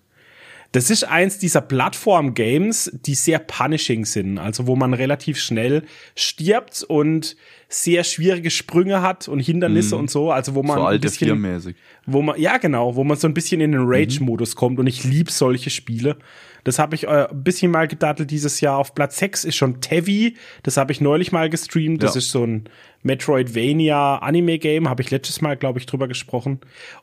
Das 0.74 0.90
ist 0.90 1.04
eins 1.04 1.38
dieser 1.38 1.60
Plattform-Games, 1.60 2.90
die 3.06 3.14
sehr 3.14 3.38
punishing 3.38 4.04
sind, 4.04 4.38
also 4.38 4.66
wo 4.66 4.74
man 4.74 4.92
relativ 4.92 5.38
schnell 5.38 5.84
stirbt 6.16 6.82
und 6.82 7.36
sehr 7.68 8.02
schwierige 8.02 8.50
Sprünge 8.50 9.00
hat 9.00 9.28
und 9.28 9.38
Hindernisse 9.38 9.96
und 9.96 10.10
so, 10.10 10.32
also 10.32 10.56
wo 10.56 10.64
man 10.64 10.76
Mhm. 10.78 10.82
So 10.82 10.86
ein 10.88 11.00
bisschen, 11.00 11.74
wo 12.06 12.22
man, 12.22 12.40
ja 12.40 12.56
genau, 12.58 12.96
wo 12.96 13.04
man 13.04 13.16
so 13.16 13.28
ein 13.28 13.34
bisschen 13.34 13.60
in 13.60 13.70
den 13.70 13.82
Rage-Modus 13.84 14.56
kommt 14.56 14.80
und 14.80 14.88
ich 14.88 15.04
lieb 15.04 15.30
solche 15.30 15.70
Spiele. 15.70 16.16
Das 16.64 16.80
habe 16.80 16.96
ich 16.96 17.04
äh, 17.04 17.28
ein 17.30 17.44
bisschen 17.44 17.70
mal 17.70 17.86
gedattelt 17.86 18.30
dieses 18.32 18.60
Jahr. 18.60 18.78
Auf 18.78 18.94
Platz 18.96 19.18
6 19.18 19.44
ist 19.44 19.54
schon 19.54 19.80
Tevi, 19.80 20.34
das 20.64 20.76
habe 20.76 20.90
ich 20.90 21.00
neulich 21.00 21.30
mal 21.30 21.48
gestreamt. 21.50 22.02
Das 22.02 22.14
Ja. 22.14 22.18
ist 22.18 22.30
so 22.30 22.44
ein 22.44 22.68
Metroidvania 23.02 24.16
Anime-Game, 24.16 24.88
habe 24.88 25.02
ich 25.02 25.10
letztes 25.10 25.40
Mal, 25.40 25.56
glaube 25.56 25.78
ich, 25.78 25.86
drüber 25.86 26.08
gesprochen. 26.08 26.60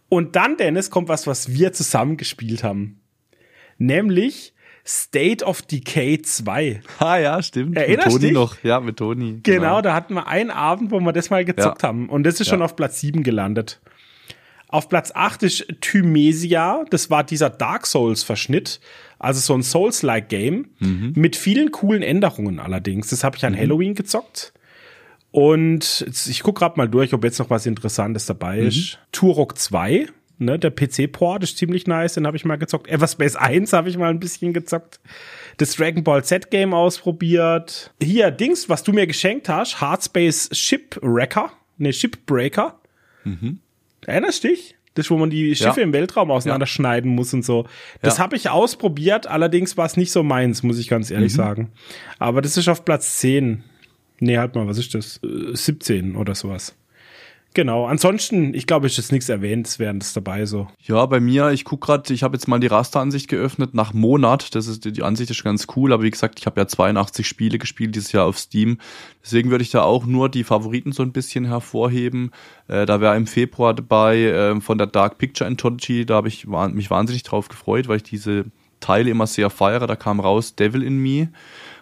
Und 0.09 0.35
dann, 0.35 0.57
Dennis, 0.57 0.89
kommt 0.89 1.07
was, 1.09 1.25
was 1.27 1.53
wir 1.53 1.73
zusammen 1.73 2.17
gespielt 2.17 2.63
haben. 2.63 3.00
Nämlich 3.85 4.53
State 4.85 5.43
of 5.45 5.61
Decay 5.63 6.21
2. 6.21 6.81
Ah 6.99 7.17
ja, 7.17 7.41
stimmt. 7.41 7.77
Erinnerst 7.77 8.07
mit 8.07 8.13
Toni 8.15 8.25
dich? 8.25 8.33
noch. 8.33 8.63
Ja, 8.63 8.79
mit 8.79 8.97
Toni. 8.97 9.39
Genau, 9.43 9.81
da 9.81 9.93
hatten 9.93 10.13
wir 10.15 10.27
einen 10.27 10.49
Abend, 10.51 10.91
wo 10.91 10.99
wir 10.99 11.13
das 11.13 11.29
mal 11.29 11.45
gezockt 11.45 11.81
Ja. 11.83 11.87
haben. 11.89 12.09
Und 12.09 12.23
das 12.23 12.39
ist 12.39 12.47
schon 12.49 12.59
Ja. 12.59 12.65
auf 12.65 12.75
Platz 12.75 12.99
7 12.99 13.23
gelandet. 13.23 13.79
Auf 14.67 14.87
Platz 14.87 15.11
8 15.13 15.43
ist 15.43 15.67
Thymesia. 15.81 16.85
Das 16.89 17.09
war 17.09 17.23
dieser 17.23 17.49
Dark 17.49 17.85
Souls-Verschnitt. 17.85 18.79
Also 19.19 19.39
so 19.39 19.53
ein 19.53 19.63
Souls-like 19.63 20.29
Game. 20.29 20.69
Mhm. 20.79 21.13
Mit 21.15 21.35
vielen 21.35 21.71
coolen 21.71 22.01
Änderungen 22.03 22.59
allerdings. 22.59 23.09
Das 23.09 23.23
habe 23.23 23.35
ich 23.37 23.45
an 23.45 23.55
Halloween 23.57 23.95
gezockt. 23.95 24.53
Und 25.31 26.05
ich 26.27 26.41
gucke 26.43 26.59
gerade 26.59 26.77
mal 26.77 26.89
durch, 26.89 27.13
ob 27.13 27.23
jetzt 27.23 27.39
noch 27.39 27.49
was 27.49 27.65
Interessantes 27.65 28.25
dabei 28.25 28.61
Mhm. 28.61 28.67
ist. 28.67 28.99
Turok 29.11 29.57
2, 29.57 30.07
ne, 30.41 30.59
der 30.59 30.71
PC-Port 30.71 31.43
ist 31.43 31.57
ziemlich 31.57 31.87
nice, 31.87 32.15
den 32.15 32.27
habe 32.27 32.35
ich 32.35 32.43
mal 32.45 32.57
gezockt. 32.57 32.87
Everspace 32.89 33.35
1 33.35 33.71
habe 33.73 33.89
ich 33.89 33.97
mal 33.97 34.09
ein 34.09 34.19
bisschen 34.19 34.53
gezockt. 34.53 34.99
Das 35.57 35.75
Dragon 35.75 36.03
Ball 36.03 36.23
Z-Game 36.23 36.73
ausprobiert. 36.73 37.93
Hier, 38.01 38.31
Dings, 38.31 38.67
was 38.69 38.83
du 38.83 38.91
mir 38.93 39.07
geschenkt 39.07 39.47
hast, 39.49 39.79
Hardspace 39.81 40.49
Shipwrecker, 40.51 41.51
ne, 41.77 41.93
Shipbreaker. 41.93 42.79
Erinnerst 44.05 44.43
du 44.43 44.49
dich? 44.49 44.75
Das, 44.95 45.09
wo 45.09 45.15
man 45.17 45.29
die 45.29 45.55
Schiffe 45.55 45.79
Ja. 45.79 45.85
im 45.85 45.93
Weltraum 45.93 46.31
auseinanderschneiden 46.31 47.09
muss 47.15 47.33
und 47.33 47.45
so. 47.45 47.65
Das 48.01 48.17
Ja. 48.17 48.23
habe 48.23 48.35
ich 48.35 48.49
ausprobiert, 48.49 49.25
allerdings 49.25 49.77
war 49.77 49.85
es 49.85 49.95
nicht 49.95 50.11
so 50.11 50.21
meins, 50.21 50.63
muss 50.63 50.79
ich 50.79 50.89
ganz 50.89 51.09
Mhm. 51.09 51.15
ehrlich 51.15 51.33
sagen. 51.33 51.71
Aber 52.19 52.41
das 52.41 52.57
ist 52.57 52.67
auf 52.67 52.83
Platz 52.83 53.19
10. 53.19 53.63
Nee, 54.19 54.37
halt 54.37 54.53
mal, 54.55 54.67
was 54.67 54.77
ist 54.77 54.93
das? 54.93 55.21
Äh, 55.23 55.55
17 55.55 56.15
oder 56.17 56.35
sowas. 56.35 56.75
Genau. 57.53 57.85
Ansonsten, 57.85 58.53
ich 58.53 58.65
glaube, 58.65 58.87
es 58.87 58.97
ist 58.97 59.11
nichts 59.11 59.27
Erwähnenswertes 59.27 60.13
dabei 60.13 60.45
so. 60.45 60.67
Ja, 60.83 61.05
bei 61.05 61.19
mir, 61.19 61.49
ich 61.51 61.65
guck 61.65 61.81
gerade, 61.81 62.13
ich 62.13 62.23
habe 62.23 62.35
jetzt 62.35 62.47
mal 62.47 62.59
die 62.59 62.67
Rasteransicht 62.67 63.27
geöffnet 63.27 63.73
nach 63.73 63.93
Monat. 63.93 64.55
Das 64.55 64.67
ist 64.67 64.85
die 64.85 65.03
Ansicht 65.03 65.29
ist 65.31 65.43
ganz 65.43 65.67
cool, 65.75 65.91
aber 65.91 66.03
wie 66.03 66.11
gesagt, 66.11 66.39
ich 66.39 66.45
habe 66.45 66.61
ja 66.61 66.67
82 66.67 67.27
Spiele 67.27 67.57
gespielt 67.57 67.95
dieses 67.95 68.13
Jahr 68.13 68.25
auf 68.25 68.37
Steam. 68.37 68.77
Deswegen 69.21 69.51
würde 69.51 69.63
ich 69.63 69.71
da 69.71 69.83
auch 69.83 70.05
nur 70.05 70.29
die 70.29 70.45
Favoriten 70.45 70.93
so 70.93 71.03
ein 71.03 71.11
bisschen 71.11 71.45
hervorheben. 71.45 72.31
Äh, 72.69 72.85
da 72.85 73.01
wäre 73.01 73.17
im 73.17 73.27
Februar 73.27 73.73
dabei 73.73 74.21
äh, 74.21 74.61
von 74.61 74.77
der 74.77 74.87
Dark 74.87 75.17
Picture 75.17 75.47
Anthology, 75.47 76.05
da 76.05 76.15
habe 76.15 76.29
ich 76.29 76.47
mich 76.47 76.89
wahnsinnig 76.89 77.23
drauf 77.23 77.49
gefreut, 77.49 77.89
weil 77.89 77.97
ich 77.97 78.03
diese 78.03 78.45
Teile 78.79 79.09
immer 79.09 79.27
sehr 79.27 79.49
feiere. 79.49 79.87
Da 79.87 79.95
kam 79.95 80.19
raus 80.19 80.55
Devil 80.55 80.83
in 80.83 80.97
Me. 80.97 81.29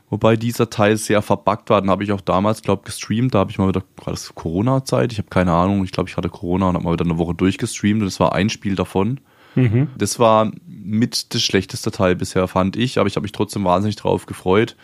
Wobei 0.10 0.36
dieser 0.36 0.70
Teil 0.70 0.98
sehr 0.98 1.22
verbuggt 1.22 1.70
war. 1.70 1.82
Den 1.82 1.90
habe 1.90 2.04
ich 2.04 2.12
auch 2.12 2.22
damals, 2.22 2.62
glaube 2.62 2.82
gestreamt. 2.84 3.36
Da 3.36 3.40
habe 3.40 3.52
ich 3.52 3.58
mal 3.60 3.68
wieder, 3.68 3.84
gerade 3.96 4.12
das 4.12 4.34
Corona-Zeit, 4.34 5.12
ich 5.12 5.20
habe 5.20 5.30
keine 5.30 5.54
Ahnung, 5.54 5.84
ich 5.84 5.92
glaube, 5.92 6.10
ich 6.10 6.18
hatte 6.18 6.30
Corona 6.30 6.70
und 6.70 6.76
habe 6.76 6.84
mal 6.84 6.94
wieder 6.94 7.06
eine 7.06 7.18
Woche 7.18 7.36
durchgestreamt 7.36 8.02
und 8.02 8.08
das 8.08 8.20
war 8.20 8.34
ein 8.34 8.50
Spiel 8.50 8.76
davon. 8.76 9.20
Das 9.98 10.18
war 10.20 10.52
mit 10.68 11.34
das 11.34 11.42
schlechteste 11.42 11.92
Teil 11.92 12.16
bisher, 12.16 12.48
fand 12.48 12.76
ich, 12.76 12.98
aber 12.98 13.08
ich 13.08 13.16
habe 13.16 13.24
mich 13.24 13.32
trotzdem 13.34 13.64
wahnsinnig 13.66 13.98
drauf 13.98 14.26
gefreut. 14.26 14.76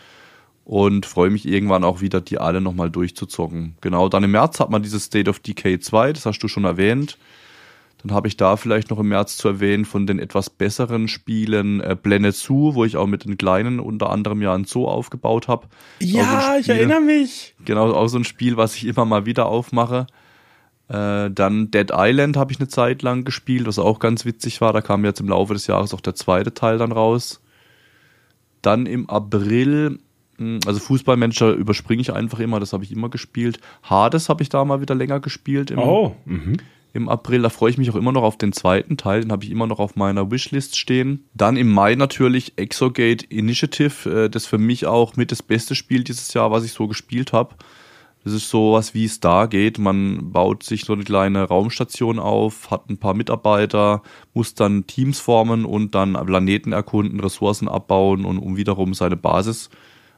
und 0.66 1.06
freue 1.06 1.30
mich 1.30 1.46
irgendwann 1.46 1.84
auch 1.84 2.00
wieder, 2.00 2.20
die 2.20 2.38
alle 2.38 2.60
nochmal 2.60 2.90
durchzuzocken. 2.90 3.76
Genau, 3.80 4.08
dann 4.08 4.24
im 4.24 4.32
März 4.32 4.58
hat 4.58 4.68
man 4.68 4.82
dieses 4.82 5.04
State 5.04 5.30
of 5.30 5.38
Decay 5.38 5.78
2, 5.78 6.12
das 6.12 6.26
hast 6.26 6.40
du 6.40 6.48
schon 6.48 6.64
erwähnt. 6.64 7.18
Dann 8.06 8.14
habe 8.14 8.28
ich 8.28 8.36
da 8.36 8.56
vielleicht 8.56 8.90
noch 8.90 9.00
im 9.00 9.08
März 9.08 9.36
zu 9.36 9.48
erwähnen 9.48 9.84
von 9.84 10.06
den 10.06 10.20
etwas 10.20 10.48
besseren 10.48 11.08
Spielen 11.08 11.80
äh, 11.80 11.96
Blende 12.00 12.30
Zoo, 12.30 12.74
wo 12.74 12.84
ich 12.84 12.96
auch 12.96 13.08
mit 13.08 13.24
den 13.24 13.36
Kleinen 13.36 13.80
unter 13.80 14.10
anderem 14.10 14.42
ja 14.42 14.54
ein 14.54 14.64
Zoo 14.64 14.86
aufgebaut 14.86 15.48
habe. 15.48 15.66
Ja, 15.98 16.52
so 16.52 16.60
ich 16.60 16.68
erinnere 16.68 17.00
mich. 17.00 17.54
Genau, 17.64 17.92
auch 17.92 18.06
so 18.06 18.18
ein 18.18 18.24
Spiel, 18.24 18.56
was 18.56 18.76
ich 18.76 18.86
immer 18.86 19.04
mal 19.04 19.26
wieder 19.26 19.46
aufmache. 19.46 20.06
Äh, 20.88 21.32
dann 21.32 21.72
Dead 21.72 21.90
Island 21.92 22.36
habe 22.36 22.52
ich 22.52 22.60
eine 22.60 22.68
Zeit 22.68 23.02
lang 23.02 23.24
gespielt, 23.24 23.66
was 23.66 23.80
auch 23.80 23.98
ganz 23.98 24.24
witzig 24.24 24.60
war. 24.60 24.72
Da 24.72 24.82
kam 24.82 25.04
jetzt 25.04 25.18
im 25.18 25.28
Laufe 25.28 25.54
des 25.54 25.66
Jahres 25.66 25.92
auch 25.92 26.00
der 26.00 26.14
zweite 26.14 26.54
Teil 26.54 26.78
dann 26.78 26.92
raus. 26.92 27.40
Dann 28.62 28.86
im 28.86 29.10
April 29.10 29.98
hm, 30.38 30.60
also 30.64 30.78
Fußballmanager 30.78 31.54
überspringe 31.54 32.02
ich 32.02 32.12
einfach 32.12 32.38
immer, 32.38 32.60
das 32.60 32.72
habe 32.72 32.84
ich 32.84 32.92
immer 32.92 33.08
gespielt. 33.08 33.58
Hades 33.82 34.28
habe 34.28 34.44
ich 34.44 34.48
da 34.48 34.64
mal 34.64 34.80
wieder 34.80 34.94
länger 34.94 35.18
gespielt 35.18 35.72
im, 35.72 35.80
oh, 35.80 36.14
mhm. 36.24 36.58
Im 36.96 37.08
April. 37.08 37.42
Da 37.42 37.50
freue 37.50 37.70
ich 37.70 37.78
mich 37.78 37.90
auch 37.90 37.96
immer 37.96 38.12
noch 38.12 38.22
auf 38.22 38.36
den 38.36 38.52
zweiten 38.52 38.96
Teil, 38.96 39.20
den 39.20 39.30
habe 39.30 39.44
ich 39.44 39.50
immer 39.50 39.66
noch 39.66 39.78
auf 39.78 39.94
meiner 39.94 40.30
Wishlist 40.30 40.76
stehen. 40.76 41.28
Dann 41.34 41.56
im 41.56 41.70
Mai 41.70 41.94
natürlich 41.94 42.54
Exogate 42.56 43.24
Initiative, 43.28 44.24
äh, 44.24 44.30
das 44.30 44.46
für 44.46 44.58
mich 44.58 44.86
auch 44.86 45.16
mit 45.16 45.30
das 45.30 45.42
beste 45.42 45.74
Spiel 45.74 46.02
dieses 46.02 46.34
Jahr, 46.34 46.50
was 46.50 46.64
ich 46.64 46.72
so 46.72 46.88
gespielt 46.88 47.32
habe. 47.32 47.54
Das 48.24 48.34
ist 48.34 48.50
sowas 48.50 48.92
wie 48.92 49.04
es 49.04 49.20
da 49.20 49.46
geht. 49.46 49.78
Man 49.78 50.32
baut 50.32 50.64
sich 50.64 50.84
so 50.84 50.94
eine 50.94 51.04
kleine 51.04 51.44
Raumstation 51.44 52.18
auf, 52.18 52.72
hat 52.72 52.90
ein 52.90 52.98
paar 52.98 53.14
Mitarbeiter, 53.14 54.02
muss 54.34 54.54
dann 54.54 54.88
Teams 54.88 55.20
formen 55.20 55.64
und 55.64 55.94
dann 55.94 56.14
Planeten 56.14 56.72
erkunden, 56.72 57.20
Ressourcen 57.20 57.68
abbauen 57.68 58.24
und 58.24 58.38
um 58.38 58.56
wiederum 58.56 58.94
seine 58.94 59.16
Basis 59.16 59.70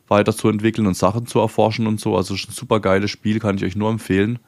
weiterzuentwickeln 0.07 0.87
und 0.87 0.97
Sachen 0.97 1.27
zu 1.27 1.39
erforschen 1.39 1.87
und 1.87 2.01
so. 2.01 2.17
Also 2.17 2.33
ein 2.33 2.39
super 2.51 2.81
geiles 2.81 3.11
Spiel, 3.11 3.41
kann 3.41 3.57
ich 3.57 3.65
euch 3.65 3.77
nur 3.77 3.91
empfehlen. 3.91 4.39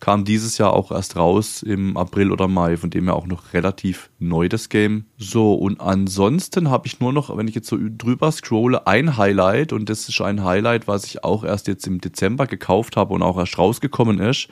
Kam 0.00 0.24
dieses 0.24 0.56
Jahr 0.56 0.72
auch 0.72 0.90
erst 0.90 1.16
raus 1.16 1.62
im 1.62 1.98
April 1.98 2.32
oder 2.32 2.48
Mai, 2.48 2.78
von 2.78 2.88
dem 2.88 3.04
her 3.04 3.14
auch 3.14 3.26
noch 3.26 3.52
relativ 3.52 4.10
neu 4.18 4.48
das 4.48 4.70
Game. 4.70 5.04
So, 5.18 5.54
und 5.54 5.80
ansonsten 5.80 6.70
habe 6.70 6.86
ich 6.86 7.00
nur 7.00 7.12
noch, 7.12 7.36
wenn 7.36 7.46
ich 7.46 7.54
jetzt 7.54 7.68
so 7.68 7.76
drüber 7.78 8.32
scrolle, 8.32 8.86
ein 8.86 9.18
Highlight 9.18 9.74
und 9.74 9.90
das 9.90 10.08
ist 10.08 10.20
ein 10.22 10.42
Highlight, 10.42 10.88
was 10.88 11.04
ich 11.04 11.22
auch 11.22 11.44
erst 11.44 11.68
jetzt 11.68 11.86
im 11.86 12.00
Dezember 12.00 12.46
gekauft 12.46 12.96
habe 12.96 13.12
und 13.12 13.22
auch 13.22 13.36
erst 13.36 13.58
rausgekommen 13.58 14.20
ist. 14.20 14.48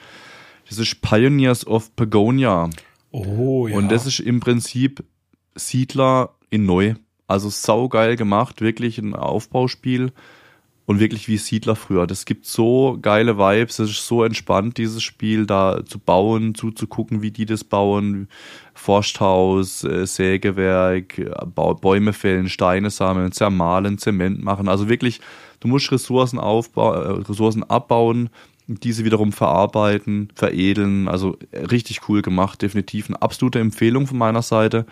Das 0.69 0.77
ist 0.77 1.01
Pioneers 1.01 1.65
of 1.65 1.95
Pagonia. 1.95 2.69
Oh, 3.11 3.67
ja. 3.67 3.75
Und 3.75 3.91
das 3.91 4.05
ist 4.05 4.19
im 4.19 4.39
Prinzip 4.39 5.03
Siedler 5.55 6.35
in 6.51 6.65
neu. 6.65 6.93
Also 7.27 7.49
saugeil 7.49 8.15
gemacht, 8.15 8.61
wirklich 8.61 8.99
ein 8.99 9.15
Aufbauspiel 9.15 10.11
und 10.89 10.99
wirklich 10.99 11.27
wie 11.27 11.37
Siedler 11.37 11.75
früher. 11.75 12.07
Das 12.07 12.25
gibt 12.25 12.47
so 12.47 12.97
geile 12.99 13.37
Vibes, 13.37 13.77
es 13.77 13.91
ist 13.91 14.07
so 14.07 14.23
entspannt, 14.23 14.79
dieses 14.79 15.03
Spiel 15.03 15.45
da 15.45 15.85
zu 15.85 15.99
bauen, 15.99 16.55
zuzugucken, 16.55 17.21
wie 17.21 17.29
die 17.29 17.45
das 17.45 17.63
bauen. 17.63 18.27
Forsthaus, 18.73 19.83
äh, 19.83 20.07
Sägewerk, 20.07 21.21
Bäume 21.53 22.11
fällen, 22.11 22.49
Steine 22.49 22.89
sammeln, 22.89 23.31
zermahlen, 23.31 23.99
Zement 23.99 24.43
machen. 24.43 24.67
Also 24.67 24.89
wirklich, 24.89 25.21
du 25.59 25.67
musst 25.67 25.91
Ressourcen 25.91 26.39
aufbauen, 26.39 26.95
äh, 26.95 27.29
Ressourcen 27.29 27.61
abbauen, 27.61 28.31
diese 28.65 29.05
wiederum 29.05 29.31
verarbeiten, 29.31 30.29
veredeln. 30.33 31.07
Also 31.07 31.37
richtig 31.53 32.09
cool 32.09 32.23
gemacht, 32.23 32.63
definitiv 32.63 33.09
eine 33.09 33.21
absolute 33.21 33.59
Empfehlung 33.59 34.07
von 34.07 34.17
meiner 34.17 34.41
Seite. 34.41 34.87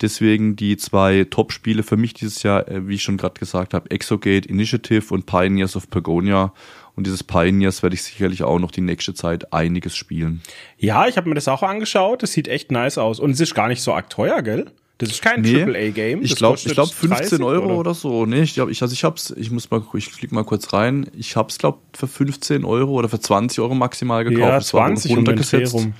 Deswegen 0.00 0.56
die 0.56 0.76
zwei 0.76 1.26
Top-Spiele 1.28 1.82
für 1.82 1.96
mich 1.96 2.14
dieses 2.14 2.42
Jahr, 2.42 2.68
äh, 2.68 2.86
wie 2.86 2.94
ich 2.94 3.02
schon 3.02 3.16
gerade 3.16 3.38
gesagt 3.38 3.74
habe, 3.74 3.90
Exogate 3.90 4.48
Initiative 4.48 5.12
und 5.12 5.26
Pioneers 5.26 5.76
of 5.76 5.90
Pagonia. 5.90 6.52
Und 6.94 7.06
dieses 7.06 7.22
Pioneers 7.22 7.82
werde 7.82 7.94
ich 7.94 8.02
sicherlich 8.02 8.42
auch 8.42 8.58
noch 8.58 8.70
die 8.70 8.80
nächste 8.80 9.14
Zeit 9.14 9.52
einiges 9.52 9.96
spielen. 9.96 10.42
Ja, 10.78 11.06
ich 11.06 11.16
habe 11.16 11.28
mir 11.28 11.34
das 11.36 11.46
auch 11.46 11.62
angeschaut. 11.62 12.22
Das 12.22 12.32
sieht 12.32 12.48
echt 12.48 12.72
nice 12.72 12.98
aus. 12.98 13.20
Und 13.20 13.30
es 13.30 13.40
ist 13.40 13.54
gar 13.54 13.68
nicht 13.68 13.82
so 13.82 13.92
arg 13.92 14.10
teuer, 14.10 14.42
gell? 14.42 14.66
Das 14.98 15.10
ist 15.10 15.22
kein 15.22 15.42
nee, 15.42 15.62
AAA-Game. 15.62 16.22
Ich 16.22 16.34
glaube, 16.34 16.58
ich 16.58 16.72
glaube 16.72 16.90
15 16.90 17.40
Euro 17.44 17.66
oder? 17.66 17.76
oder, 17.76 17.94
so. 17.94 18.26
Nee, 18.26 18.42
ich 18.42 18.54
glaube, 18.54 18.72
ich, 18.72 18.82
also 18.82 18.92
ich 18.92 19.04
hab's, 19.04 19.32
ich 19.36 19.52
muss 19.52 19.70
mal, 19.70 19.80
ich 19.94 20.10
klicke 20.10 20.34
mal 20.34 20.42
kurz 20.42 20.72
rein. 20.72 21.08
Ich 21.16 21.36
hab's, 21.36 21.58
glaube 21.58 21.78
für 21.92 22.08
15 22.08 22.64
Euro 22.64 22.94
oder 22.94 23.08
für 23.08 23.20
20 23.20 23.60
Euro 23.60 23.76
maximal 23.76 24.24
gekauft. 24.24 24.40
Ja, 24.40 24.60
20 24.60 25.16
runtergesetzt. 25.16 25.74
Um 25.74 25.94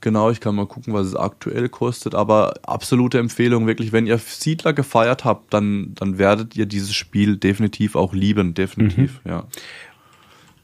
Genau, 0.00 0.30
ich 0.30 0.40
kann 0.40 0.54
mal 0.54 0.66
gucken, 0.66 0.94
was 0.94 1.08
es 1.08 1.16
aktuell 1.16 1.68
kostet, 1.68 2.14
aber 2.14 2.54
absolute 2.62 3.18
Empfehlung, 3.18 3.66
wirklich, 3.66 3.90
wenn 3.92 4.06
ihr 4.06 4.18
Siedler 4.18 4.72
gefeiert 4.72 5.24
habt, 5.24 5.52
dann, 5.52 5.92
dann 5.96 6.18
werdet 6.18 6.54
ihr 6.56 6.66
dieses 6.66 6.94
Spiel 6.94 7.36
definitiv 7.36 7.96
auch 7.96 8.12
lieben, 8.12 8.54
definitiv, 8.54 9.20
mhm. 9.24 9.30
ja. 9.30 9.44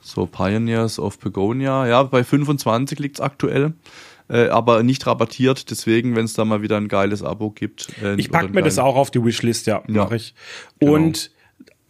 So, 0.01 0.27
Pioneers 0.27 1.01
of 1.01 1.18
Begonia, 1.18 1.87
ja, 1.87 2.03
bei 2.05 2.23
25 2.23 2.99
liegt's 3.01 3.20
aktuell, 3.20 3.73
äh, 4.29 4.49
aber 4.49 4.85
nicht 4.85 5.05
rabattiert, 5.07 5.70
deswegen, 5.70 6.14
wenn 6.14 6.27
es 6.27 6.35
da 6.35 6.44
mal 6.44 6.62
wieder 6.62 6.77
ein 6.77 6.88
geiles 6.88 7.25
Abo 7.25 7.51
gibt. 7.51 7.88
Äh, 8.03 8.14
ich 8.16 8.31
pack 8.31 8.55
mir 8.55 8.62
das 8.62 8.79
auch 8.79 8.94
auf 8.94 9.11
die 9.11 9.25
Wishlist, 9.25 9.66
ja, 9.66 9.83
ja 9.88 10.05
mache 10.05 10.16
ich. 10.16 10.35
Genau. 10.79 10.92
Und 10.92 11.33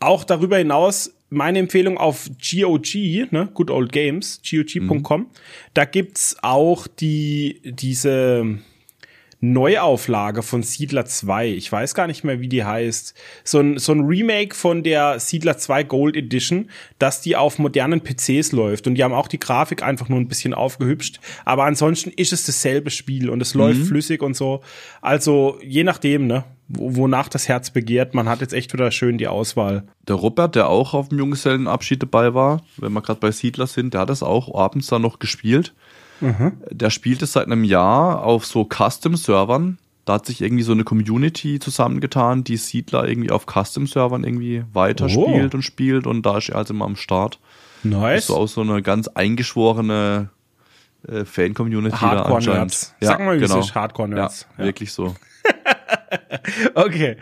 auch 0.01 0.25
darüber 0.25 0.57
hinaus 0.57 1.15
meine 1.35 1.59
Empfehlung 1.59 1.99
auf 1.99 2.31
GOG, 2.40 3.31
ne, 3.31 3.49
Good 3.53 3.70
Old 3.70 3.92
Games, 3.92 4.40
GOG.com. 4.49 5.20
Mhm. 5.20 5.27
Da 5.75 5.85
gibt's 5.85 6.37
auch 6.42 6.87
die, 6.87 7.61
diese 7.64 8.59
Neuauflage 9.40 10.42
von 10.42 10.62
Siedler 10.62 11.05
2. 11.05 11.49
Ich 11.49 11.70
weiß 11.70 11.94
gar 11.94 12.07
nicht 12.07 12.25
mehr, 12.25 12.40
wie 12.40 12.49
die 12.49 12.64
heißt. 12.64 13.14
So 13.44 13.61
ein, 13.61 13.79
so 13.79 13.92
ein 13.92 14.01
Remake 14.01 14.55
von 14.55 14.83
der 14.83 15.20
Siedler 15.20 15.59
2 15.59 15.85
Gold 15.85 16.16
Edition, 16.16 16.70
dass 16.99 17.20
die 17.20 17.37
auf 17.37 17.59
modernen 17.59 18.03
PCs 18.03 18.53
läuft. 18.53 18.87
Und 18.87 18.94
die 18.94 19.05
haben 19.05 19.14
auch 19.14 19.29
die 19.29 19.40
Grafik 19.40 19.83
einfach 19.83 20.09
nur 20.09 20.18
ein 20.18 20.29
bisschen 20.29 20.55
aufgehübscht. 20.55 21.20
Aber 21.44 21.64
ansonsten 21.64 22.11
ist 22.11 22.33
es 22.33 22.47
dasselbe 22.47 22.90
Spiel 22.90 23.31
und 23.31 23.40
es 23.40 23.55
läuft 23.55 23.81
mhm. 23.81 23.87
flüssig 23.87 24.23
und 24.23 24.37
so. 24.37 24.62
Also, 25.01 25.59
je 25.62 25.85
nachdem, 25.85 26.27
ne? 26.27 26.44
wonach 26.68 27.29
das 27.29 27.49
Herz 27.49 27.70
begehrt. 27.70 28.14
Man 28.14 28.29
hat 28.29 28.40
jetzt 28.40 28.55
echt 28.55 28.73
wieder 28.73 28.90
schön 28.90 29.18
die 29.18 29.29
Auswahl. 29.29 29.85
Der 30.09 30.16
Robert, 30.16 30.55
der 30.55 30.68
auch 30.68 30.94
auf 30.94 31.09
dem 31.09 31.18
Junggesellenabschied 31.18 32.03
dabei 32.03 32.35
war, 32.35 32.62
wenn 32.79 32.92
wir 32.92 33.03
gerade 33.03 33.20
bei 33.20 33.31
Siedler 33.31 33.66
sind, 33.66 33.94
der 33.94 34.03
hat 34.03 34.11
das 34.11 34.23
auch 34.23 34.55
abends 34.55 34.87
dann 34.88 35.03
noch 35.03 35.18
gespielt. 35.18 35.75
Mhm. 36.20 36.53
Der 36.70 36.90
spielt 36.90 37.22
es 37.22 37.33
seit 37.33 37.46
einem 37.46 37.64
Jahr 37.64 38.22
auf 38.22 38.46
so 38.46 38.66
Custom-Servern. 38.66 39.79
Da 40.05 40.14
hat 40.14 40.27
sich 40.27 40.42
irgendwie 40.42 40.62
so 40.62 40.72
eine 40.72 40.85
Community 40.85 41.59
zusammengetan, 41.59 42.44
die 42.44 42.57
Siedler 42.57 43.09
irgendwie 43.09 43.31
auf 43.31 43.46
Custom-Servern 43.46 44.24
irgendwie 44.24 44.64
weiterspielt 44.72 45.55
oh. 45.55 45.57
und 45.57 45.62
spielt 45.62 46.07
und 46.07 46.24
da 46.24 46.38
ist 46.38 46.50
er 46.50 46.57
also 46.57 46.74
immer 46.74 46.85
am 46.85 46.96
Start. 46.96 47.38
Nice. 47.83 48.27
So 48.27 48.37
auch 48.37 48.46
so 48.46 48.61
eine 48.61 48.83
ganz 48.83 49.09
eingeschworene 49.09 50.29
äh, 51.09 51.24
Fan-Community 51.24 51.96
da 52.00 52.22
anscheinend. 52.22 52.94
Ja, 53.00 53.09
Sag 53.09 53.20
mal, 53.20 53.37
wie 53.37 53.40
genau. 53.40 53.59
es 53.59 53.66
ist 53.66 53.74
Hardcore-Nerds. 53.74 54.46
Ja, 54.57 54.62
ja, 54.62 54.64
wirklich 54.66 54.92
so. 54.92 55.14
okay. 56.74 57.16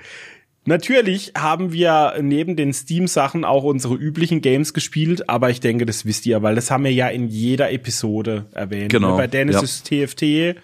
Natürlich 0.65 1.33
haben 1.37 1.73
wir 1.73 2.15
neben 2.21 2.55
den 2.55 2.73
Steam-Sachen 2.73 3.45
auch 3.45 3.65
unsere 3.65 3.95
üblichen 3.95 4.41
Games 4.43 4.73
gespielt, 4.75 5.29
aber 5.29 5.51
ich 5.51 5.61
denke, 5.61 5.87
das 5.87 6.07
wisst 6.07 6.25
ihr, 6.27 6.43
weil 6.43 6.55
das 6.55 6.71
haben 6.71 6.85
wir 6.85 6.93
ja 6.93 7.09
in 7.09 7.27
jeder 7.27 7.73
Episode 7.73 8.47
erwähnt. 8.53 8.93
Genau. 8.93 9.17
Bei 9.17 9.27
Dennis 9.27 9.57
ja. 9.57 9.63
ist 9.63 9.87
TFT 9.87 10.57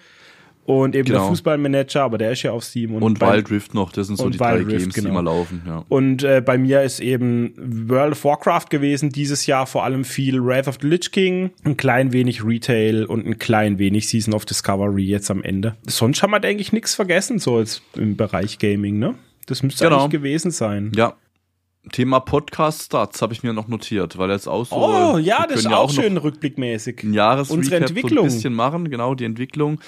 und 0.69 0.95
eben 0.95 1.05
genau. 1.05 1.21
der 1.21 1.29
Fußballmanager, 1.29 2.03
aber 2.03 2.17
der 2.19 2.31
ist 2.31 2.43
ja 2.43 2.51
auf 2.51 2.63
Steam. 2.63 2.93
Und, 2.93 3.01
und 3.01 3.19
Wild 3.19 3.49
Rift 3.49 3.73
noch, 3.73 3.91
das 3.91 4.07
sind 4.07 4.17
so 4.17 4.29
die 4.29 4.39
Wild 4.39 4.51
drei 4.51 4.57
Rift, 4.57 4.69
Games, 4.69 4.93
genau. 4.93 5.07
die 5.07 5.11
immer 5.11 5.23
laufen. 5.23 5.63
Ja. 5.65 5.83
Und 5.89 6.23
äh, 6.23 6.41
bei 6.45 6.57
mir 6.57 6.83
ist 6.83 6.99
eben 6.99 7.53
World 7.57 8.11
of 8.11 8.23
Warcraft 8.23 8.67
gewesen, 8.69 9.09
dieses 9.09 9.47
Jahr 9.47 9.65
vor 9.65 9.83
allem 9.83 10.05
viel 10.05 10.41
Wrath 10.41 10.67
of 10.67 10.77
the 10.79 10.87
Lich 10.87 11.11
King, 11.11 11.49
ein 11.65 11.75
klein 11.75 12.13
wenig 12.13 12.45
Retail 12.45 13.05
und 13.05 13.25
ein 13.25 13.39
klein 13.39 13.79
wenig 13.79 14.07
Season 14.07 14.33
of 14.33 14.45
Discovery 14.45 15.03
jetzt 15.03 15.31
am 15.31 15.43
Ende. 15.43 15.75
Sonst 15.87 16.21
haben 16.21 16.31
wir, 16.31 16.39
denke 16.39 16.61
ich, 16.61 16.71
nichts 16.71 16.93
vergessen, 16.93 17.39
so 17.39 17.57
als 17.57 17.81
im 17.95 18.15
Bereich 18.15 18.59
Gaming, 18.59 18.99
ne? 18.99 19.15
Das 19.49 19.63
müsste 19.63 19.83
genau. 19.83 20.01
eigentlich 20.03 20.11
gewesen 20.11 20.51
sein. 20.51 20.91
Ja. 20.95 21.15
Thema 21.91 22.19
Podcast-Starts 22.19 23.19
habe 23.23 23.33
ich 23.33 23.41
mir 23.41 23.51
noch 23.51 23.67
notiert, 23.67 24.17
weil 24.19 24.29
jetzt 24.29 24.47
auch 24.47 24.63
so. 24.63 24.75
Oh, 24.75 25.17
ja, 25.17 25.47
das 25.47 25.61
ist 25.61 25.65
ja 25.65 25.77
auch 25.77 25.89
schön 25.89 26.17
rückblickmäßig. 26.17 27.01
Ein 27.03 27.13
Jahresrecap 27.13 27.57
Unsere 27.57 27.75
Entwicklung. 27.77 28.29
so 28.29 28.33
ein 28.33 28.37
bisschen 28.37 28.53
machen, 28.53 28.91
genau, 28.91 29.15
die 29.15 29.25
Entwicklung. 29.25 29.81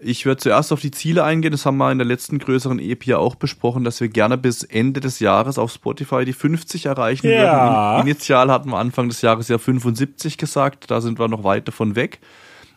Ich 0.00 0.24
werde 0.24 0.40
zuerst 0.40 0.72
auf 0.72 0.80
die 0.80 0.90
Ziele 0.90 1.22
eingehen. 1.22 1.52
Das 1.52 1.66
haben 1.66 1.76
wir 1.76 1.92
in 1.92 1.98
der 1.98 2.06
letzten 2.06 2.38
größeren 2.38 2.78
EP 2.78 3.04
ja 3.04 3.18
auch 3.18 3.34
besprochen, 3.34 3.84
dass 3.84 4.00
wir 4.00 4.08
gerne 4.08 4.38
bis 4.38 4.62
Ende 4.62 5.00
des 5.00 5.18
Jahres 5.20 5.58
auf 5.58 5.70
Spotify 5.70 6.24
die 6.24 6.32
50 6.32 6.86
erreichen 6.86 7.28
ja. 7.28 7.96
würden. 7.96 8.08
Initial 8.08 8.50
hatten 8.50 8.70
wir 8.70 8.78
Anfang 8.78 9.10
des 9.10 9.20
Jahres 9.20 9.48
ja 9.48 9.58
75 9.58 10.38
gesagt. 10.38 10.90
Da 10.90 11.02
sind 11.02 11.18
wir 11.18 11.28
noch 11.28 11.44
weit 11.44 11.68
davon 11.68 11.94
weg. 11.94 12.20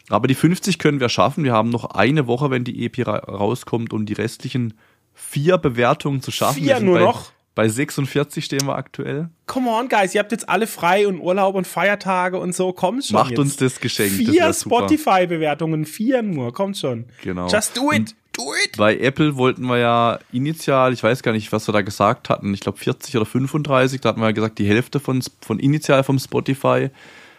Aber 0.09 0.27
die 0.27 0.35
50 0.35 0.77
können 0.77 0.99
wir 0.99 1.09
schaffen. 1.09 1.45
Wir 1.45 1.53
haben 1.53 1.69
noch 1.69 1.85
eine 1.91 2.27
Woche, 2.27 2.49
wenn 2.49 2.65
die 2.65 2.85
EP 2.85 3.07
rauskommt, 3.07 3.93
um 3.93 4.05
die 4.05 4.13
restlichen 4.13 4.73
vier 5.17 5.57
Bewertungen 5.57 6.21
zu 6.21 6.31
schaffen. 6.31 6.63
Vier 6.63 6.79
nur 6.79 6.99
noch? 6.99 7.31
Bei 7.55 7.67
46 7.67 8.45
stehen 8.45 8.67
wir 8.67 8.75
aktuell. 8.75 9.29
Come 9.47 9.71
on, 9.71 9.89
guys, 9.89 10.13
ihr 10.13 10.19
habt 10.19 10.31
jetzt 10.31 10.47
alle 10.47 10.67
frei 10.67 11.07
und 11.07 11.19
Urlaub 11.19 11.55
und 11.55 11.65
Feiertage 11.65 12.39
und 12.39 12.55
so, 12.55 12.71
kommt 12.71 13.03
schon. 13.05 13.15
Macht 13.15 13.31
jetzt. 13.31 13.39
uns 13.39 13.55
das 13.55 13.79
Geschenk. 13.79 14.11
Vier 14.11 14.53
Spotify-Bewertungen, 14.53 15.85
vier 15.85 16.21
nur, 16.21 16.53
kommt 16.53 16.77
schon. 16.77 17.05
Genau. 17.23 17.47
Just 17.47 17.75
do 17.75 17.91
it. 17.91 18.13
Do 18.33 18.43
it. 18.63 18.77
Bei 18.77 18.95
Apple 18.95 19.37
wollten 19.37 19.65
wir 19.65 19.79
ja 19.79 20.19
initial, 20.31 20.93
ich 20.93 21.01
weiß 21.01 21.23
gar 21.23 21.31
nicht, 21.31 21.51
was 21.51 21.67
wir 21.67 21.73
da 21.73 21.81
gesagt 21.81 22.29
hatten, 22.29 22.53
ich 22.53 22.59
glaube 22.59 22.77
40 22.77 23.15
oder 23.17 23.25
35, 23.25 24.01
da 24.01 24.09
hatten 24.09 24.19
wir 24.19 24.27
ja 24.27 24.33
gesagt, 24.33 24.59
die 24.59 24.67
Hälfte 24.67 24.99
von, 24.99 25.23
von 25.41 25.57
initial 25.57 26.03
vom 26.03 26.19
Spotify 26.19 26.91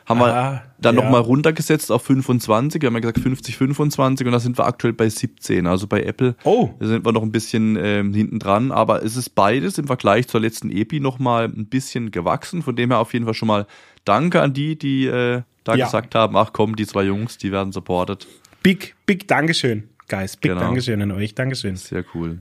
haben 0.08 0.20
wir 0.20 0.26
Ah, 0.34 0.62
dann 0.80 0.96
ja. 0.96 1.02
nochmal 1.02 1.20
runtergesetzt 1.20 1.92
auf 1.92 2.02
25. 2.04 2.80
Wir 2.80 2.86
haben 2.86 2.94
ja 2.94 3.00
gesagt 3.00 3.18
50, 3.20 3.56
25 3.56 4.26
und 4.26 4.32
da 4.32 4.40
sind 4.40 4.56
wir 4.58 4.66
aktuell 4.66 4.92
bei 4.92 5.08
17. 5.08 5.66
Also 5.66 5.86
bei 5.86 6.02
Apple 6.02 6.34
Oh. 6.44 6.70
sind 6.80 7.04
wir 7.04 7.12
noch 7.12 7.22
ein 7.22 7.32
bisschen 7.32 7.76
ähm, 7.80 8.14
hinten 8.14 8.38
dran. 8.38 8.72
Aber 8.72 9.02
es 9.04 9.16
ist 9.16 9.30
beides 9.34 9.76
im 9.78 9.86
Vergleich 9.86 10.26
zur 10.28 10.40
letzten 10.40 10.70
Epi 10.70 11.00
nochmal 11.00 11.44
ein 11.44 11.66
bisschen 11.66 12.10
gewachsen. 12.10 12.62
Von 12.62 12.74
dem 12.76 12.90
her 12.90 12.98
auf 13.00 13.12
jeden 13.12 13.24
Fall 13.24 13.34
schon 13.34 13.48
mal 13.48 13.66
Danke 14.04 14.40
an 14.40 14.54
die, 14.54 14.78
die 14.78 15.06
äh, 15.06 15.42
da 15.64 15.74
Ja. 15.74 15.84
gesagt 15.84 16.14
haben, 16.14 16.36
ach 16.36 16.52
komm, 16.54 16.76
die 16.76 16.86
zwei 16.86 17.02
Jungs, 17.04 17.36
die 17.36 17.52
werden 17.52 17.72
supported. 17.72 18.26
Big, 18.62 18.94
big 19.04 19.28
Dankeschön, 19.28 19.88
guys. 20.08 20.36
Big 20.36 20.50
Genau. 20.52 20.62
Dankeschön 20.62 21.02
an 21.02 21.12
euch. 21.12 21.34
Dankeschön. 21.34 21.76
Sehr 21.76 22.04
cool. 22.14 22.38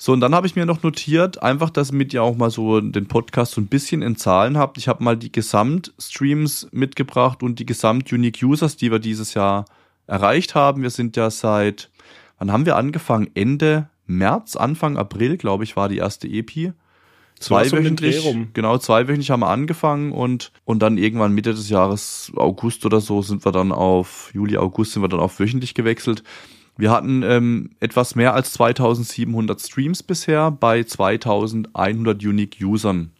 So, 0.00 0.12
und 0.12 0.20
dann 0.20 0.32
habe 0.32 0.46
ich 0.46 0.54
mir 0.54 0.64
noch 0.64 0.84
notiert, 0.84 1.42
einfach, 1.42 1.70
dass 1.70 1.90
mit 1.90 2.14
ihr 2.14 2.22
auch 2.22 2.36
mal 2.36 2.50
so 2.50 2.80
den 2.80 3.08
Podcast 3.08 3.52
so 3.52 3.60
ein 3.60 3.66
bisschen 3.66 4.00
in 4.00 4.14
Zahlen 4.14 4.56
habt. 4.56 4.78
Ich 4.78 4.86
habe 4.86 5.02
mal 5.02 5.16
die 5.16 5.32
Gesamtstreams 5.32 6.68
mitgebracht 6.70 7.42
und 7.42 7.58
die 7.58 7.66
Gesamt-Unique-Users, 7.66 8.76
die 8.76 8.92
wir 8.92 9.00
dieses 9.00 9.34
Jahr 9.34 9.64
erreicht 10.06 10.54
haben. 10.54 10.82
Wir 10.82 10.90
sind 10.90 11.16
ja 11.16 11.30
seit, 11.30 11.90
wann 12.38 12.52
haben 12.52 12.64
wir 12.64 12.76
angefangen? 12.76 13.28
Ende 13.34 13.88
März, 14.06 14.54
Anfang 14.54 14.96
April, 14.96 15.36
glaube 15.36 15.64
ich, 15.64 15.74
war 15.74 15.88
die 15.88 15.98
erste 15.98 16.28
EP. 16.28 16.72
Zweiwöchentlich, 17.40 18.24
rum. 18.24 18.48
genau, 18.52 18.78
zweiwöchentlich 18.78 19.30
haben 19.30 19.40
wir 19.40 19.48
angefangen 19.48 20.12
und, 20.12 20.52
und 20.64 20.80
dann 20.80 20.98
irgendwann 20.98 21.34
Mitte 21.34 21.54
des 21.54 21.68
Jahres, 21.68 22.32
August 22.36 22.84
oder 22.86 23.00
so, 23.00 23.22
sind 23.22 23.44
wir 23.44 23.52
dann 23.52 23.70
auf, 23.70 24.30
Juli, 24.32 24.56
August 24.58 24.92
sind 24.92 25.02
wir 25.02 25.08
dann 25.08 25.20
auf 25.20 25.38
wöchentlich 25.38 25.74
gewechselt. 25.74 26.22
Wir 26.78 26.92
hatten 26.92 27.24
ähm, 27.24 27.70
etwas 27.80 28.14
mehr 28.14 28.34
als 28.34 28.52
2700 28.52 29.60
Streams 29.60 30.04
bisher 30.04 30.52
bei 30.52 30.84
2100 30.84 32.24
Unique 32.24 32.58
Usern. 32.62 33.10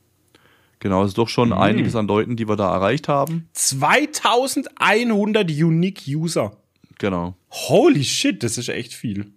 Genau, 0.78 1.02
das 1.02 1.10
ist 1.10 1.18
doch 1.18 1.28
schon 1.28 1.52
einiges 1.52 1.96
an 1.96 2.06
Leuten, 2.06 2.36
die 2.36 2.48
wir 2.48 2.54
da 2.54 2.72
erreicht 2.72 3.08
haben. 3.08 3.48
2100 3.54 5.50
Unique 5.50 6.04
User. 6.06 6.56
Genau. 6.98 7.34
Holy 7.50 8.04
shit, 8.04 8.44
das 8.44 8.58
ist 8.58 8.68
echt 8.68 8.94
viel. 8.94 9.32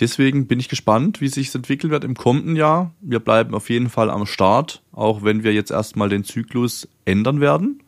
Deswegen 0.00 0.46
bin 0.46 0.58
ich 0.58 0.70
gespannt, 0.70 1.20
wie 1.20 1.28
sich 1.28 1.54
entwickelt 1.54 1.90
wird 1.90 2.04
im 2.04 2.14
kommenden 2.14 2.56
Jahr. 2.56 2.94
Wir 3.02 3.20
bleiben 3.20 3.54
auf 3.54 3.68
jeden 3.68 3.90
Fall 3.90 4.08
am 4.08 4.24
Start, 4.24 4.82
auch 4.90 5.22
wenn 5.22 5.44
wir 5.44 5.52
jetzt 5.52 5.70
erstmal 5.70 6.08
den 6.08 6.24
Zyklus 6.24 6.88
ändern 7.04 7.42
werden. 7.42 7.82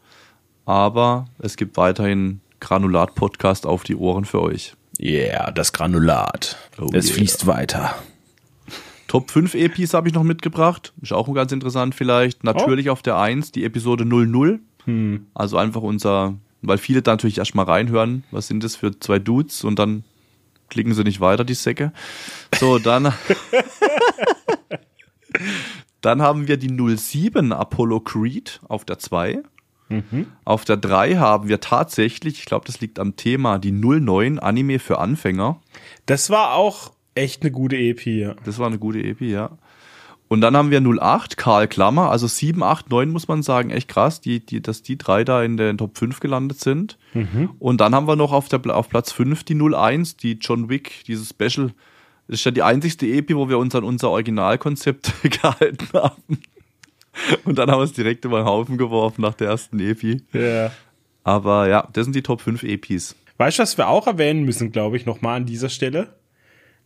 Aber 0.66 1.24
es 1.38 1.56
gibt 1.56 1.78
weiterhin 1.78 2.42
Granulat-Podcast 2.60 3.66
auf 3.66 3.84
die 3.84 3.96
Ohren 3.96 4.24
für 4.24 4.40
euch. 4.40 4.74
Yeah, 5.00 5.50
das 5.50 5.72
Granulat. 5.72 6.56
Oh 6.78 6.88
es 6.92 7.06
yeah. 7.06 7.14
fließt 7.16 7.46
weiter. 7.46 7.94
Top 9.08 9.30
5 9.30 9.54
EPs 9.54 9.94
habe 9.94 10.08
ich 10.08 10.14
noch 10.14 10.24
mitgebracht. 10.24 10.92
Ist 11.00 11.12
auch 11.12 11.32
ganz 11.32 11.52
interessant 11.52 11.94
vielleicht. 11.94 12.44
Natürlich 12.44 12.90
auf 12.90 13.02
der 13.02 13.18
1 13.18 13.52
die 13.52 13.64
Episode 13.64 14.04
00. 14.04 14.60
Also 15.34 15.56
einfach 15.56 15.82
unser, 15.82 16.34
weil 16.62 16.78
viele 16.78 17.02
da 17.02 17.12
natürlich 17.12 17.38
erstmal 17.38 17.66
reinhören, 17.66 18.24
was 18.30 18.46
sind 18.46 18.62
das 18.62 18.76
für 18.76 18.98
zwei 18.98 19.18
Dudes 19.18 19.64
und 19.64 19.78
dann 19.78 20.04
klicken 20.68 20.94
sie 20.94 21.04
nicht 21.04 21.20
weiter, 21.20 21.44
die 21.44 21.54
Säcke. 21.54 21.92
So, 22.58 22.78
dann. 22.78 23.12
dann 26.00 26.22
haben 26.22 26.48
wir 26.48 26.56
die 26.56 26.68
07 26.68 27.52
Apollo 27.52 28.00
Creed 28.00 28.60
auf 28.68 28.84
der 28.84 28.98
2. 28.98 29.42
Auf 30.44 30.64
der 30.64 30.76
3 30.76 31.16
haben 31.16 31.48
wir 31.48 31.60
tatsächlich, 31.60 32.40
ich 32.40 32.44
glaube, 32.44 32.66
das 32.66 32.80
liegt 32.80 32.98
am 32.98 33.16
Thema, 33.16 33.58
die 33.58 33.72
09 33.72 34.38
Anime 34.38 34.78
für 34.78 34.98
Anfänger. 34.98 35.60
Das 36.06 36.30
war 36.30 36.54
auch 36.54 36.92
echt 37.14 37.42
eine 37.42 37.50
gute 37.50 37.76
EP. 37.76 38.04
Ja. 38.06 38.34
Das 38.44 38.58
war 38.58 38.66
eine 38.66 38.78
gute 38.78 38.98
EP, 39.02 39.20
ja. 39.20 39.50
Und 40.28 40.40
dann 40.40 40.56
haben 40.56 40.70
wir 40.72 40.80
08, 40.80 41.36
Karl 41.36 41.68
Klammer, 41.68 42.10
also 42.10 42.26
7, 42.26 42.62
8, 42.62 42.90
9 42.90 43.10
muss 43.10 43.28
man 43.28 43.42
sagen, 43.44 43.70
echt 43.70 43.88
krass, 43.88 44.20
die, 44.20 44.44
die, 44.44 44.60
dass 44.60 44.82
die 44.82 44.98
drei 44.98 45.22
da 45.22 45.42
in 45.42 45.56
den 45.56 45.78
Top 45.78 45.96
5 45.96 46.18
gelandet 46.18 46.58
sind. 46.58 46.98
Und 47.60 47.80
dann 47.80 47.94
haben 47.94 48.08
wir 48.08 48.16
noch 48.16 48.32
auf, 48.32 48.48
der, 48.48 48.60
auf 48.74 48.88
Platz 48.88 49.12
5 49.12 49.44
die 49.44 49.54
01, 49.54 50.16
die 50.16 50.32
John 50.40 50.68
Wick, 50.68 51.04
dieses 51.06 51.28
Special. 51.28 51.72
Das 52.26 52.40
ist 52.40 52.44
ja 52.44 52.50
die 52.50 52.64
einzigste 52.64 53.06
EP, 53.06 53.34
wo 53.36 53.48
wir 53.48 53.58
uns 53.58 53.74
an 53.76 53.84
unser 53.84 54.10
Originalkonzept 54.10 55.12
gehalten 55.42 55.86
haben. 55.94 56.40
Und 57.44 57.58
dann 57.58 57.70
haben 57.70 57.80
wir 57.80 57.84
es 57.84 57.92
direkt 57.92 58.24
über 58.24 58.40
den 58.40 58.46
Haufen 58.46 58.78
geworfen 58.78 59.22
nach 59.22 59.34
der 59.34 59.48
ersten 59.48 59.78
EP. 59.80 60.20
ja. 60.32 60.70
Aber 61.24 61.68
ja, 61.68 61.88
das 61.92 62.04
sind 62.04 62.14
die 62.14 62.22
Top 62.22 62.40
5 62.40 62.62
EPs. 62.62 63.16
Weißt 63.36 63.58
du, 63.58 63.62
was 63.62 63.76
wir 63.76 63.88
auch 63.88 64.06
erwähnen 64.06 64.44
müssen, 64.44 64.70
glaube 64.70 64.96
ich, 64.96 65.06
nochmal 65.06 65.36
an 65.38 65.44
dieser 65.44 65.68
Stelle? 65.68 66.14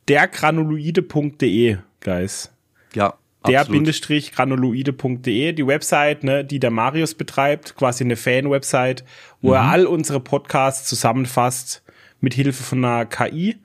Dergranuloide.de, 0.08 1.76
guys. 2.02 2.50
Ja, 2.94 3.14
Der 3.46 3.60
absolut. 3.60 3.78
Bindestrich 3.78 4.32
granuloide.de, 4.32 5.52
die 5.52 5.66
Website, 5.66 6.24
ne, 6.24 6.44
die 6.44 6.58
der 6.58 6.70
Marius 6.70 7.14
betreibt, 7.14 7.76
quasi 7.76 8.04
eine 8.04 8.16
Fan-Website, 8.16 9.04
wo 9.40 9.52
er 9.52 9.62
all 9.62 9.86
unsere 9.86 10.20
Podcasts 10.20 10.88
zusammenfasst 10.88 11.82
mit 12.20 12.34
Hilfe 12.34 12.62
von 12.62 12.84
einer 12.84 13.06
KI. 13.06 13.56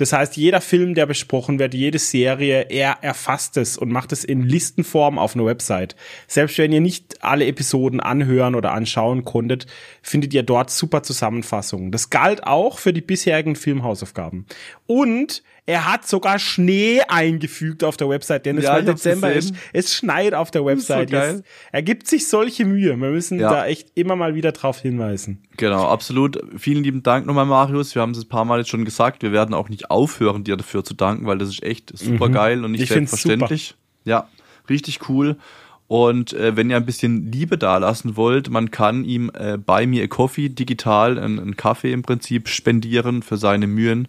Das 0.00 0.14
heißt, 0.14 0.38
jeder 0.38 0.62
Film, 0.62 0.94
der 0.94 1.04
besprochen 1.04 1.58
wird, 1.58 1.74
jede 1.74 1.98
Serie, 1.98 2.62
er 2.70 2.98
erfasst 3.02 3.58
es 3.58 3.76
und 3.76 3.92
macht 3.92 4.12
es 4.12 4.24
in 4.24 4.42
Listenform 4.42 5.18
auf 5.18 5.34
einer 5.34 5.44
Website. 5.44 5.94
Selbst 6.26 6.56
wenn 6.56 6.72
ihr 6.72 6.80
nicht 6.80 7.22
alle 7.22 7.46
Episoden 7.46 8.00
anhören 8.00 8.54
oder 8.54 8.72
anschauen 8.72 9.26
konntet, 9.26 9.66
findet 10.00 10.32
ihr 10.32 10.42
dort 10.42 10.70
super 10.70 11.02
Zusammenfassungen. 11.02 11.92
Das 11.92 12.08
galt 12.08 12.44
auch 12.44 12.78
für 12.78 12.94
die 12.94 13.02
bisherigen 13.02 13.56
Filmhausaufgaben. 13.56 14.46
Und 14.86 15.42
er 15.66 15.90
hat 15.90 16.06
sogar 16.06 16.38
Schnee 16.38 17.00
eingefügt 17.08 17.84
auf 17.84 17.96
der 17.96 18.08
Website, 18.08 18.46
denn 18.46 18.58
es 18.58 18.64
Ja, 18.64 18.72
war 18.74 18.82
Dezember, 18.82 19.34
es, 19.34 19.52
es 19.72 19.94
schneit 19.94 20.34
auf 20.34 20.50
der 20.50 20.64
Website. 20.64 21.10
so. 21.10 21.16
Jetzt- 21.16 21.44
er 21.72 21.82
gibt 21.82 22.06
sich 22.08 22.26
solche 22.28 22.64
Mühe. 22.64 22.88
Wir 22.90 23.10
müssen 23.10 23.38
Ja. 23.38 23.50
da 23.50 23.66
echt 23.66 23.92
immer 23.94 24.16
mal 24.16 24.34
wieder 24.34 24.52
drauf 24.52 24.80
hinweisen. 24.80 25.42
Genau, 25.56 25.86
absolut. 25.86 26.38
Vielen 26.56 26.82
lieben 26.82 27.02
Dank 27.02 27.26
nochmal, 27.26 27.46
Marius. 27.46 27.94
Wir 27.94 28.02
haben 28.02 28.12
es 28.12 28.22
ein 28.24 28.28
paar 28.28 28.44
Mal 28.44 28.58
jetzt 28.60 28.70
schon 28.70 28.84
gesagt. 28.84 29.22
Wir 29.22 29.32
werden 29.32 29.54
auch 29.54 29.68
nicht 29.68 29.90
aufhören, 29.90 30.44
dir 30.44 30.56
dafür 30.56 30.82
zu 30.84 30.94
danken, 30.94 31.26
weil 31.26 31.38
das 31.38 31.48
ist 31.50 31.62
echt 31.62 31.96
super 31.96 32.28
geil 32.28 32.64
und 32.64 32.72
nicht 32.72 32.80
Mhm. 32.80 32.84
Ich 32.84 32.88
selbstverständlich. 32.90 33.74
Ja, 34.04 34.28
richtig 34.68 35.08
cool. 35.08 35.36
Und 35.86 36.32
äh, 36.34 36.56
wenn 36.56 36.70
ihr 36.70 36.76
ein 36.76 36.86
bisschen 36.86 37.32
Liebe 37.32 37.58
dalassen 37.58 38.16
wollt, 38.16 38.48
man 38.48 38.70
kann 38.70 39.04
ihm 39.04 39.28
äh, 39.34 39.58
bei 39.58 39.88
mir 39.88 40.06
Coffee 40.06 40.48
digital 40.48 41.18
einen, 41.18 41.40
einen 41.40 41.56
Kaffee 41.56 41.92
im 41.92 42.02
Prinzip 42.02 42.48
spendieren 42.48 43.22
für 43.22 43.36
seine 43.36 43.66
Mühen. 43.66 44.06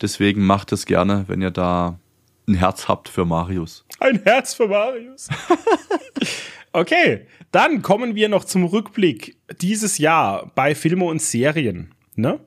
Deswegen 0.00 0.44
macht 0.46 0.72
es 0.72 0.86
gerne, 0.86 1.24
wenn 1.28 1.42
ihr 1.42 1.50
da 1.50 1.98
ein 2.48 2.54
Herz 2.54 2.88
habt 2.88 3.08
für 3.08 3.24
Marius. 3.24 3.84
Ein 4.00 4.22
Herz 4.24 4.54
für 4.54 4.66
Marius. 4.66 5.28
okay, 6.72 7.26
dann 7.52 7.82
kommen 7.82 8.14
wir 8.14 8.28
noch 8.28 8.44
zum 8.44 8.64
Rückblick 8.64 9.36
dieses 9.60 9.98
Jahr 9.98 10.50
bei 10.54 10.74
Filme 10.74 11.04
und 11.04 11.20
Serien. 11.20 11.92
Ne? 12.16 12.40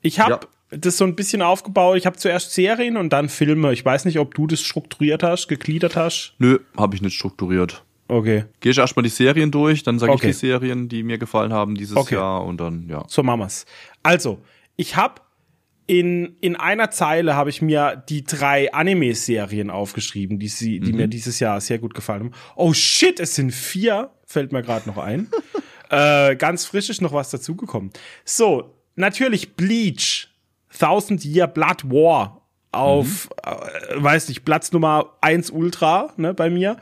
Ich 0.00 0.20
habe 0.20 0.46
das 0.70 0.96
so 0.98 1.04
ein 1.04 1.16
bisschen 1.16 1.42
aufgebaut. 1.42 1.96
Ich 1.96 2.06
habe 2.06 2.16
zuerst 2.16 2.52
Serien 2.52 2.96
und 2.96 3.10
dann 3.12 3.28
Filme. 3.28 3.72
Ich 3.72 3.84
weiß 3.84 4.04
nicht, 4.04 4.18
ob 4.18 4.34
du 4.34 4.46
das 4.46 4.60
strukturiert 4.60 5.22
hast, 5.22 5.48
gegliedert 5.48 5.96
hast. 5.96 6.34
Nö, 6.38 6.58
habe 6.76 6.94
ich 6.96 7.02
nicht 7.02 7.14
strukturiert. 7.14 7.84
Okay, 8.10 8.44
Gehe 8.60 8.72
ich 8.72 8.78
erstmal 8.78 9.02
die 9.02 9.10
Serien 9.10 9.50
durch, 9.50 9.82
dann 9.82 9.98
sage 9.98 10.12
Okay. 10.12 10.30
ich 10.30 10.36
die 10.36 10.46
Serien, 10.46 10.88
die 10.88 11.02
mir 11.02 11.18
gefallen 11.18 11.52
haben 11.52 11.74
dieses 11.74 11.94
Okay. 11.94 12.14
Jahr 12.14 12.42
und 12.42 12.58
dann, 12.58 12.88
ja. 12.88 13.04
so 13.06 13.22
machen 13.22 13.40
wir's. 13.40 13.66
Also, 14.02 14.38
ich 14.76 14.96
habe 14.96 15.20
in, 15.88 16.36
in 16.42 16.54
einer 16.54 16.90
Zeile 16.90 17.34
habe 17.34 17.48
ich 17.48 17.62
mir 17.62 17.96
die 18.08 18.22
drei 18.22 18.72
Anime-Serien 18.72 19.70
aufgeschrieben, 19.70 20.38
die, 20.38 20.48
sie, 20.48 20.80
die 20.80 20.92
mir 20.92 21.08
dieses 21.08 21.40
Jahr 21.40 21.62
sehr 21.62 21.78
gut 21.78 21.94
gefallen 21.94 22.24
haben. 22.24 22.32
Oh 22.56 22.74
shit, 22.74 23.18
es 23.18 23.34
sind 23.34 23.52
vier, 23.52 24.10
fällt 24.26 24.52
mir 24.52 24.62
gerade 24.62 24.86
noch 24.86 24.98
ein. 24.98 25.28
äh, 25.90 26.36
ganz 26.36 26.66
frisch 26.66 26.90
ist 26.90 27.00
noch 27.00 27.14
was 27.14 27.30
dazugekommen. 27.30 27.90
So, 28.26 28.74
natürlich 28.96 29.56
Bleach, 29.56 30.28
Thousand 30.78 31.24
Year 31.24 31.46
Blood 31.46 31.84
War 31.84 32.42
auf, 32.70 33.30
äh, 33.44 33.50
weiß 33.94 34.28
nicht, 34.28 34.44
Platz 34.44 34.72
Nummer 34.72 35.14
eins 35.22 35.50
Ultra 35.50 36.12
ne, 36.18 36.34
bei 36.34 36.50
mir. 36.50 36.76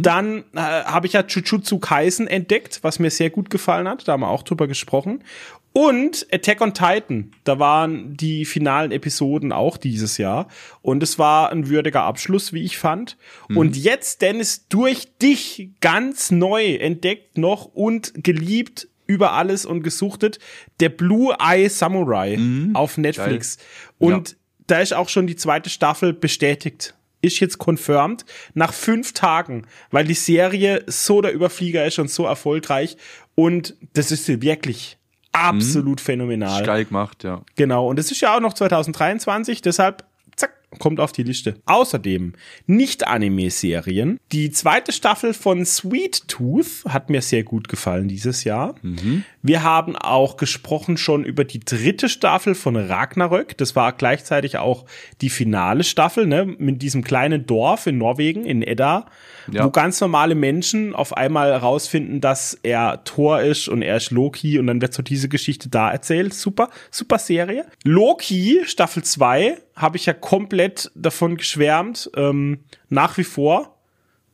Dann 0.00 0.44
äh, 0.54 0.60
habe 0.60 1.08
ich 1.08 1.14
ja 1.14 1.24
Jujutsu 1.26 1.80
Kaisen 1.80 2.28
entdeckt, 2.28 2.78
was 2.82 3.00
mir 3.00 3.10
sehr 3.10 3.30
gut 3.30 3.50
gefallen 3.50 3.88
hat. 3.88 4.06
Da 4.06 4.12
haben 4.12 4.20
wir 4.20 4.28
auch 4.28 4.44
drüber 4.44 4.68
gesprochen. 4.68 5.24
Und 5.72 6.26
Attack 6.30 6.60
on 6.60 6.74
Titan, 6.74 7.30
da 7.44 7.58
waren 7.58 8.14
die 8.16 8.44
finalen 8.44 8.92
Episoden 8.92 9.52
auch 9.52 9.78
dieses 9.78 10.18
Jahr. 10.18 10.48
Und 10.82 11.02
es 11.02 11.18
war 11.18 11.50
ein 11.50 11.68
würdiger 11.68 12.02
Abschluss, 12.02 12.52
wie 12.52 12.62
ich 12.62 12.76
fand. 12.76 13.16
Und 13.56 13.76
jetzt, 13.76 14.20
Dennis, 14.20 14.68
durch 14.68 15.16
dich 15.16 15.70
ganz 15.80 16.30
neu 16.30 16.74
entdeckt 16.74 17.38
noch 17.38 17.64
und 17.64 18.12
geliebt 18.22 18.88
über 19.06 19.32
alles 19.32 19.64
und 19.64 19.82
gesuchtet, 19.82 20.38
der 20.80 20.90
Blue 20.90 21.34
Eye 21.38 21.68
Samurai 21.68 22.38
auf 22.74 22.98
Netflix. 22.98 23.58
Und 23.98 24.36
da 24.66 24.80
ist 24.80 24.94
auch 24.94 25.08
schon 25.08 25.26
die 25.26 25.36
zweite 25.36 25.70
Staffel 25.70 26.12
bestätigt. 26.12 26.94
Ist 27.20 27.40
jetzt 27.40 27.58
confirmed 27.58 28.24
nach 28.52 28.72
fünf 28.72 29.12
Tagen, 29.12 29.66
weil 29.90 30.04
die 30.04 30.14
Serie 30.14 30.82
so 30.86 31.20
der 31.20 31.32
Überflieger 31.32 31.86
ist 31.86 31.98
und 31.98 32.10
so 32.10 32.24
erfolgreich. 32.24 32.96
Und 33.34 33.76
das 33.92 34.10
ist 34.10 34.26
sie 34.26 34.42
wirklich 34.42 34.98
absolut 35.32 36.00
mhm. 36.00 36.04
phänomenal. 36.04 36.62
Geil 36.64 36.84
gemacht, 36.84 37.24
ja. 37.24 37.42
Genau, 37.56 37.88
und 37.88 37.98
es 37.98 38.10
ist 38.10 38.20
ja 38.20 38.36
auch 38.36 38.40
noch 38.40 38.52
2023, 38.52 39.62
deshalb 39.62 40.04
zack, 40.36 40.52
kommt 40.78 41.00
auf 41.00 41.12
die 41.12 41.22
Liste. 41.22 41.56
Außerdem 41.66 42.32
Nicht-Anime-Serien. 42.66 44.18
Die 44.32 44.50
zweite 44.50 44.92
Staffel 44.92 45.34
von 45.34 45.64
Sweet 45.64 46.28
Tooth 46.28 46.84
hat 46.88 47.10
mir 47.10 47.22
sehr 47.22 47.44
gut 47.44 47.68
gefallen 47.68 48.08
dieses 48.08 48.44
Jahr. 48.44 48.74
Mhm. 48.82 49.24
Wir 49.42 49.62
haben 49.62 49.96
auch 49.96 50.36
gesprochen 50.36 50.96
schon 50.96 51.24
über 51.24 51.44
die 51.44 51.60
dritte 51.60 52.08
Staffel 52.08 52.54
von 52.54 52.76
Ragnarök. 52.76 53.56
Das 53.58 53.76
war 53.76 53.92
gleichzeitig 53.92 54.58
auch 54.58 54.86
die 55.20 55.30
finale 55.30 55.84
Staffel, 55.84 56.26
ne, 56.26 56.46
mit 56.46 56.82
diesem 56.82 57.04
kleinen 57.04 57.46
Dorf 57.46 57.86
in 57.86 57.98
Norwegen, 57.98 58.44
in 58.44 58.62
Edda, 58.62 59.06
ja. 59.50 59.64
wo 59.64 59.70
ganz 59.70 60.00
normale 60.00 60.34
Menschen 60.34 60.94
auf 60.94 61.16
einmal 61.16 61.50
herausfinden, 61.50 62.20
dass 62.20 62.58
er 62.62 63.04
Thor 63.04 63.40
ist 63.40 63.68
und 63.68 63.82
er 63.82 63.96
ist 63.96 64.10
Loki 64.10 64.58
und 64.58 64.66
dann 64.66 64.80
wird 64.80 64.94
so 64.94 65.02
diese 65.02 65.28
Geschichte 65.28 65.68
da 65.68 65.90
erzählt. 65.90 66.34
Super, 66.34 66.70
super 66.90 67.18
Serie. 67.18 67.66
Loki, 67.84 68.62
Staffel 68.64 69.02
2, 69.02 69.58
habe 69.74 69.96
ich 69.96 70.06
ja 70.06 70.12
komplett 70.12 70.90
davon 70.94 71.36
geschwärmt. 71.36 72.10
Ähm, 72.16 72.60
nach 72.88 73.16
wie 73.18 73.24
vor. 73.24 73.78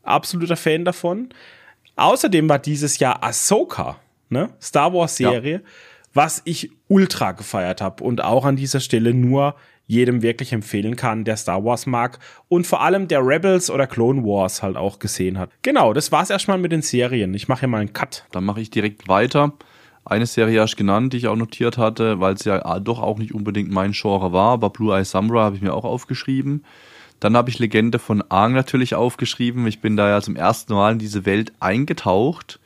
Absoluter 0.02 0.56
Fan 0.56 0.84
davon. 0.84 1.28
Außerdem 1.96 2.48
war 2.48 2.58
dieses 2.58 2.98
Jahr 2.98 3.22
Ahsoka, 3.22 3.98
ne? 4.28 4.50
Star 4.62 4.94
Wars 4.94 5.16
Serie, 5.16 5.54
ja. 5.54 5.60
was 6.14 6.42
ich 6.44 6.70
ultra 6.86 7.32
gefeiert 7.32 7.80
habe 7.80 8.04
und 8.04 8.22
auch 8.22 8.44
an 8.44 8.56
dieser 8.56 8.80
Stelle 8.80 9.12
nur 9.12 9.56
jedem 9.88 10.22
wirklich 10.22 10.52
empfehlen 10.52 10.94
kann, 10.94 11.24
der 11.24 11.36
Star 11.36 11.64
Wars 11.64 11.86
mag 11.86 12.20
und 12.48 12.66
vor 12.66 12.82
allem 12.82 13.08
der 13.08 13.26
Rebels 13.26 13.70
oder 13.70 13.88
Clone 13.88 14.22
Wars 14.22 14.62
halt 14.62 14.76
auch 14.76 15.00
gesehen 15.00 15.38
hat. 15.38 15.50
Genau, 15.62 15.92
das 15.92 16.12
war's 16.12 16.30
erstmal 16.30 16.58
mit 16.58 16.70
den 16.70 16.82
Serien. 16.82 17.34
Ich 17.34 17.48
mache 17.48 17.60
hier 17.60 17.68
mal 17.68 17.80
einen 17.80 17.92
Cut. 17.92 18.24
Dann 18.30 18.44
mache 18.44 18.60
ich 18.60 18.70
direkt 18.70 19.08
weiter. 19.08 19.54
Eine 20.04 20.26
Serie 20.26 20.60
hast 20.60 20.76
genannt, 20.76 21.12
die 21.12 21.16
ich 21.16 21.26
auch 21.26 21.36
notiert 21.36 21.78
hatte, 21.78 22.20
weil 22.20 22.34
es 22.34 22.44
ja 22.44 22.78
doch 22.80 23.00
auch 23.00 23.18
nicht 23.18 23.34
unbedingt 23.34 23.70
mein 23.70 23.92
Genre 23.92 24.32
war, 24.32 24.52
aber 24.52 24.70
Blue 24.70 24.94
Eye 24.96 25.04
Samurai 25.04 25.40
habe 25.40 25.56
ich 25.56 25.62
mir 25.62 25.74
auch 25.74 25.84
aufgeschrieben. 25.84 26.64
Dann 27.18 27.36
habe 27.36 27.50
ich 27.50 27.58
Legende 27.58 27.98
von 27.98 28.22
Aang 28.28 28.52
natürlich 28.52 28.94
aufgeschrieben. 28.94 29.66
Ich 29.66 29.80
bin 29.80 29.96
da 29.96 30.08
ja 30.08 30.20
zum 30.20 30.36
ersten 30.36 30.72
Mal 30.74 30.92
in 30.92 30.98
diese 30.98 31.26
Welt 31.26 31.52
eingetaucht 31.60 32.60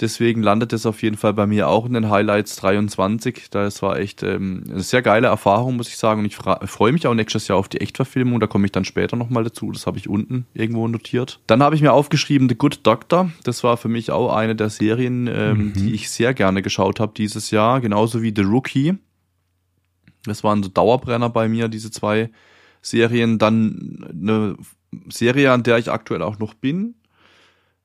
Deswegen 0.00 0.42
landet 0.42 0.74
es 0.74 0.84
auf 0.84 1.02
jeden 1.02 1.16
Fall 1.16 1.32
bei 1.32 1.46
mir 1.46 1.68
auch 1.68 1.86
in 1.86 1.94
den 1.94 2.10
Highlights 2.10 2.56
23. 2.56 3.48
Das 3.50 3.80
war 3.80 3.98
echt 3.98 4.22
ähm, 4.22 4.64
eine 4.68 4.82
sehr 4.82 5.00
geile 5.00 5.28
Erfahrung, 5.28 5.76
muss 5.76 5.88
ich 5.88 5.96
sagen. 5.96 6.20
Und 6.20 6.26
ich 6.26 6.36
freue 6.36 6.92
mich 6.92 7.06
auch 7.06 7.14
nächstes 7.14 7.48
Jahr 7.48 7.56
auf 7.56 7.68
die 7.68 7.80
Echtverfilmung. 7.80 8.38
Da 8.38 8.46
komme 8.46 8.66
ich 8.66 8.72
dann 8.72 8.84
später 8.84 9.16
nochmal 9.16 9.44
dazu. 9.44 9.72
Das 9.72 9.86
habe 9.86 9.96
ich 9.96 10.08
unten 10.08 10.46
irgendwo 10.52 10.86
notiert. 10.86 11.40
Dann 11.46 11.62
habe 11.62 11.74
ich 11.74 11.80
mir 11.80 11.94
aufgeschrieben 11.94 12.48
The 12.48 12.56
Good 12.56 12.80
Doctor. 12.86 13.30
Das 13.44 13.64
war 13.64 13.78
für 13.78 13.88
mich 13.88 14.10
auch 14.10 14.34
eine 14.34 14.54
der 14.54 14.68
Serien, 14.68 15.28
ähm, 15.28 15.58
mhm. 15.58 15.72
die 15.72 15.94
ich 15.94 16.10
sehr 16.10 16.34
gerne 16.34 16.60
geschaut 16.60 17.00
habe 17.00 17.14
dieses 17.16 17.50
Jahr. 17.50 17.80
Genauso 17.80 18.20
wie 18.20 18.34
The 18.36 18.42
Rookie. 18.42 18.98
Das 20.24 20.44
waren 20.44 20.62
so 20.62 20.68
Dauerbrenner 20.68 21.30
bei 21.30 21.48
mir, 21.48 21.68
diese 21.68 21.90
zwei 21.90 22.30
Serien. 22.82 23.38
Dann 23.38 24.06
eine 24.10 24.56
Serie, 25.08 25.52
an 25.52 25.62
der 25.62 25.78
ich 25.78 25.90
aktuell 25.90 26.20
auch 26.20 26.38
noch 26.38 26.52
bin 26.52 26.96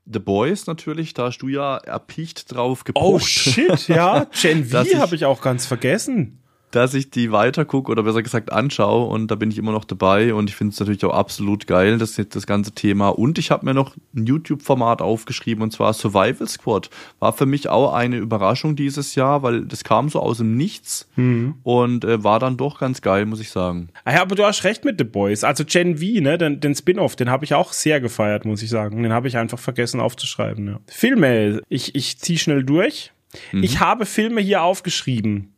The 0.06 0.20
Boys 0.20 0.68
natürlich, 0.68 1.14
da 1.14 1.26
hast 1.26 1.40
du 1.40 1.48
ja 1.48 1.78
erpicht 1.78 2.54
drauf 2.54 2.84
gepocht. 2.84 3.04
Oh 3.04 3.20
shit, 3.20 3.88
ja. 3.88 4.26
Gen 4.42 4.66
V 4.66 4.84
habe 4.96 5.16
ich 5.16 5.26
auch 5.26 5.42
ganz 5.42 5.66
vergessen 5.66 6.41
dass 6.72 6.94
ich 6.94 7.10
die 7.10 7.32
weitergucke 7.32 7.92
oder 7.92 8.04
besser 8.04 8.24
gesagt 8.24 8.52
anschaue 8.52 9.08
und 9.08 9.30
da 9.30 9.36
bin 9.36 9.52
ich 9.52 9.58
immer 9.58 9.72
noch 9.72 9.86
dabei 9.86 10.34
und 10.34 10.50
ich 10.50 10.56
finde 10.56 10.74
es 10.74 10.80
natürlich 10.80 11.04
auch 11.06 11.14
absolut 11.14 11.68
geil, 11.68 11.98
das, 11.98 12.16
das 12.16 12.48
ganze 12.48 12.72
Thema. 12.72 13.10
Und 13.10 13.38
ich 13.38 13.52
habe 13.52 13.66
mir 13.66 13.74
noch 13.74 13.96
ein 14.16 14.26
YouTube-Format 14.26 15.02
aufgeschrieben 15.02 15.64
und 15.64 15.72
zwar 15.72 15.94
Survival 15.94 16.48
Squad. 16.48 16.90
War 17.20 17.34
für 17.34 17.46
mich 17.46 17.70
auch 17.70 17.94
eine 17.94 18.18
Überraschung 18.18 18.76
dieses 18.76 19.16
Jahr, 19.16 19.44
weil 19.44 19.66
das 19.66 19.84
kam 19.84 20.10
so 20.10 20.20
aus 20.20 20.38
dem 20.38 20.56
Nichts 20.56 21.10
mhm. 21.16 21.56
und 21.64 22.06
äh, 22.06 22.24
war 22.24 22.40
dann 22.40 22.58
doch 22.58 22.80
ganz 22.80 23.02
geil, 23.02 23.26
muss 23.26 23.42
ich 23.42 23.50
sagen. 23.50 23.90
Ah 24.06 24.14
ja, 24.14 24.22
aber 24.22 24.36
du 24.36 24.46
hast 24.46 24.64
recht 24.64 24.86
mit 24.86 24.98
The 24.98 25.04
Boys. 25.04 25.44
Also 25.44 25.66
Gen 25.66 25.98
V, 25.98 26.22
ne, 26.22 26.38
den, 26.38 26.60
den 26.60 26.76
Spin-off, 26.76 27.16
den 27.16 27.30
habe 27.30 27.46
ich 27.46 27.54
auch 27.54 27.74
sehr 27.74 28.00
gefeiert, 28.00 28.46
muss 28.46 28.62
ich 28.62 28.70
sagen. 28.70 29.04
Den 29.04 29.14
habe 29.14 29.28
ich 29.28 29.38
einfach 29.38 29.60
vergessen 29.60 30.00
aufzuschreiben. 30.00 30.68
Ja. 30.68 30.80
Filme, 30.88 31.62
ich, 31.70 31.96
ich 31.96 32.18
zieh 32.18 32.38
schnell 32.38 32.64
durch. 32.64 33.12
Mhm. 33.52 33.64
Ich 33.64 33.80
habe 33.80 34.06
Filme 34.06 34.42
hier 34.42 34.64
aufgeschrieben 34.64 35.54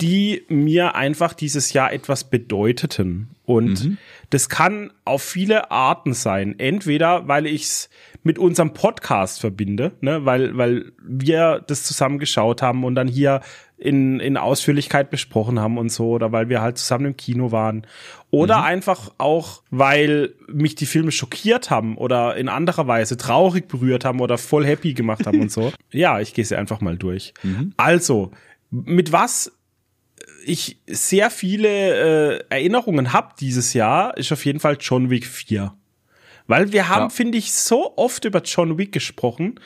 die 0.00 0.44
mir 0.48 0.94
einfach 0.94 1.32
dieses 1.32 1.72
Jahr 1.72 1.92
etwas 1.92 2.24
bedeuteten. 2.24 3.30
Und 3.44 3.84
mhm. 3.84 3.98
das 4.30 4.48
kann 4.48 4.92
auf 5.04 5.22
viele 5.22 5.70
Arten 5.70 6.14
sein. 6.14 6.58
Entweder, 6.58 7.28
weil 7.28 7.46
ich 7.46 7.62
es 7.62 7.90
mit 8.22 8.38
unserem 8.38 8.72
Podcast 8.72 9.40
verbinde, 9.40 9.92
ne, 10.00 10.24
weil, 10.24 10.56
weil 10.56 10.92
wir 11.02 11.62
das 11.66 11.84
zusammen 11.84 12.18
geschaut 12.18 12.62
haben 12.62 12.84
und 12.84 12.94
dann 12.94 13.08
hier 13.08 13.40
in, 13.76 14.20
in 14.20 14.36
Ausführlichkeit 14.36 15.10
besprochen 15.10 15.58
haben 15.58 15.76
und 15.76 15.90
so, 15.90 16.10
oder 16.10 16.30
weil 16.30 16.48
wir 16.48 16.62
halt 16.62 16.78
zusammen 16.78 17.06
im 17.06 17.16
Kino 17.16 17.50
waren. 17.50 17.84
Oder 18.30 18.58
mhm. 18.58 18.64
einfach 18.64 19.10
auch, 19.18 19.62
weil 19.70 20.34
mich 20.46 20.76
die 20.76 20.86
Filme 20.86 21.10
schockiert 21.10 21.70
haben 21.70 21.96
oder 21.96 22.36
in 22.36 22.48
anderer 22.48 22.86
Weise 22.86 23.16
traurig 23.16 23.66
berührt 23.66 24.04
haben 24.04 24.20
oder 24.20 24.38
voll 24.38 24.64
happy 24.64 24.94
gemacht 24.94 25.26
haben 25.26 25.40
und 25.40 25.50
so. 25.50 25.72
Ja, 25.90 26.20
ich 26.20 26.32
gehe 26.32 26.44
sie 26.44 26.56
einfach 26.56 26.80
mal 26.80 26.96
durch. 26.96 27.34
Mhm. 27.42 27.74
Also, 27.76 28.30
mit 28.70 29.12
was 29.12 29.52
ich 30.44 30.78
sehr 30.86 31.30
viele 31.30 32.38
äh, 32.38 32.44
Erinnerungen 32.48 33.12
habe 33.12 33.34
dieses 33.38 33.74
Jahr, 33.74 34.16
ist 34.16 34.32
auf 34.32 34.44
jeden 34.44 34.60
Fall 34.60 34.76
John 34.80 35.10
Wick 35.10 35.26
4. 35.26 35.74
Weil 36.46 36.72
wir 36.72 36.88
haben, 36.88 37.04
ja. 37.04 37.08
finde 37.08 37.38
ich, 37.38 37.52
so 37.52 37.96
oft 37.96 38.24
über 38.24 38.42
John 38.42 38.78
Wick 38.78 38.92
gesprochen 38.92 39.60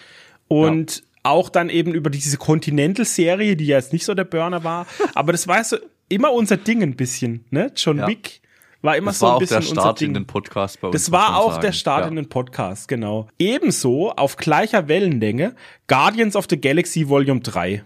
und 0.49 0.97
ja. 0.97 1.03
auch 1.25 1.49
dann 1.49 1.69
eben 1.69 1.95
über 1.95 2.11
diese 2.11 2.37
Continental-Serie, 2.37 3.57
die 3.57 3.67
ja 3.67 3.77
jetzt 3.77 3.93
nicht 3.93 4.05
so 4.05 4.15
der 4.15 4.25
Burner 4.25 4.65
war. 4.65 4.87
aber 5.15 5.33
das 5.33 5.49
war 5.49 5.63
so 5.65 5.79
immer 6.09 6.33
unser 6.33 6.57
Ding 6.57 6.83
ein 6.83 6.97
bisschen, 6.97 7.45
ne? 7.51 7.73
John 7.75 7.99
ja. 7.99 8.07
Wick 8.07 8.41
war 8.83 8.97
immer 8.97 9.11
das 9.11 9.19
so 9.19 9.27
ein 9.27 9.39
bisschen 9.39 9.57
unser 9.57 9.65
Ding. 9.65 9.73
Das 9.73 9.81
war 9.83 9.91
auch 9.91 9.93
der 9.93 9.93
Start 9.93 10.03
in 10.03 10.15
den 10.15 10.27
Podcast 10.27 10.81
bei 10.81 10.89
uns. 10.89 10.93
Das 10.93 11.13
war 11.13 11.39
auch 11.39 11.53
sagen. 11.53 11.63
der 11.63 11.73
Start 11.73 12.07
in 12.09 12.17
den 12.17 12.29
Podcast, 12.29 12.89
genau. 12.89 13.29
Ebenso 13.39 14.13
auf 14.13 14.37
gleicher 14.37 14.87
Wellenlänge 14.87 15.57
Guardians 15.89 16.37
of 16.37 16.47
the 16.49 16.61
Galaxy 16.61 17.09
Volume 17.09 17.41
3. 17.41 17.85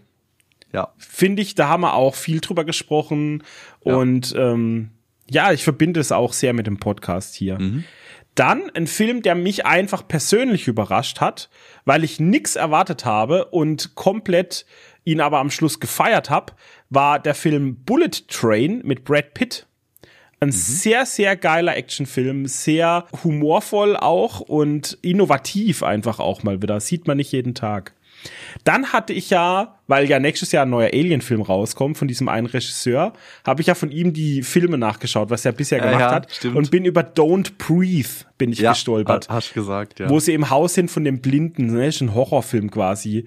Ja. 0.72 0.92
Finde 0.96 1.42
ich, 1.42 1.54
da 1.54 1.68
haben 1.68 1.82
wir 1.82 1.94
auch 1.94 2.14
viel 2.14 2.40
drüber 2.40 2.64
gesprochen. 2.64 3.42
Ja. 3.84 3.96
Und 3.96 4.34
ähm, 4.36 4.90
ja, 5.28 5.52
ich 5.52 5.64
verbinde 5.64 6.00
es 6.00 6.12
auch 6.12 6.32
sehr 6.32 6.52
mit 6.52 6.66
dem 6.66 6.78
Podcast 6.78 7.34
hier. 7.34 7.58
Mhm. 7.58 7.84
Dann 8.34 8.70
ein 8.74 8.86
Film, 8.86 9.22
der 9.22 9.34
mich 9.34 9.66
einfach 9.66 10.06
persönlich 10.06 10.68
überrascht 10.68 11.20
hat, 11.20 11.50
weil 11.84 12.04
ich 12.04 12.20
nix 12.20 12.56
erwartet 12.56 13.04
habe 13.04 13.46
und 13.46 13.94
komplett 13.96 14.66
ihn 15.04 15.20
aber 15.20 15.38
am 15.38 15.50
Schluss 15.50 15.80
gefeiert 15.80 16.30
habe, 16.30 16.52
war 16.90 17.18
der 17.18 17.34
Film 17.34 17.82
Bullet 17.84 18.28
Train 18.28 18.82
mit 18.84 19.04
Brad 19.04 19.34
Pitt. 19.34 19.66
Ein 20.38 20.48
mhm. 20.48 20.52
sehr, 20.52 21.06
sehr 21.06 21.36
geiler 21.36 21.76
Actionfilm, 21.76 22.46
sehr 22.46 23.06
humorvoll 23.24 23.96
auch 23.96 24.40
und 24.40 24.98
innovativ 25.02 25.82
einfach 25.82 26.18
auch 26.18 26.42
mal 26.42 26.62
wieder. 26.62 26.80
sieht 26.80 27.06
man 27.06 27.18
nicht 27.18 27.32
jeden 27.32 27.54
Tag. 27.54 27.94
Dann 28.64 28.92
hatte 28.92 29.12
ich 29.12 29.30
ja, 29.30 29.78
weil 29.86 30.08
ja 30.08 30.18
nächstes 30.18 30.52
Jahr 30.52 30.66
ein 30.66 30.70
neuer 30.70 30.90
Alien-Film 30.92 31.42
rauskommt 31.42 31.96
von 31.96 32.08
diesem 32.08 32.28
einen 32.28 32.46
Regisseur, 32.46 33.12
habe 33.46 33.60
ich 33.60 33.68
ja 33.68 33.74
von 33.74 33.90
ihm 33.90 34.12
die 34.12 34.42
Filme 34.42 34.78
nachgeschaut, 34.78 35.30
was 35.30 35.44
er 35.44 35.52
bisher 35.52 35.80
gemacht 35.80 36.00
ja, 36.00 36.10
hat 36.10 36.32
stimmt. 36.32 36.56
und 36.56 36.70
bin 36.70 36.84
über 36.84 37.02
Don't 37.02 37.52
Breathe 37.58 38.08
bin 38.38 38.52
ich 38.52 38.60
ja, 38.60 38.72
gestolpert. 38.72 39.28
Hast 39.28 39.54
gesagt, 39.54 40.00
ja. 40.00 40.08
Wo 40.08 40.20
sie 40.20 40.34
im 40.34 40.50
Haus 40.50 40.74
sind 40.74 40.90
von 40.90 41.04
dem 41.04 41.20
Blinden, 41.20 41.66
ne, 41.72 41.86
ist 41.86 42.00
ein 42.00 42.14
Horrorfilm 42.14 42.70
quasi. 42.70 43.26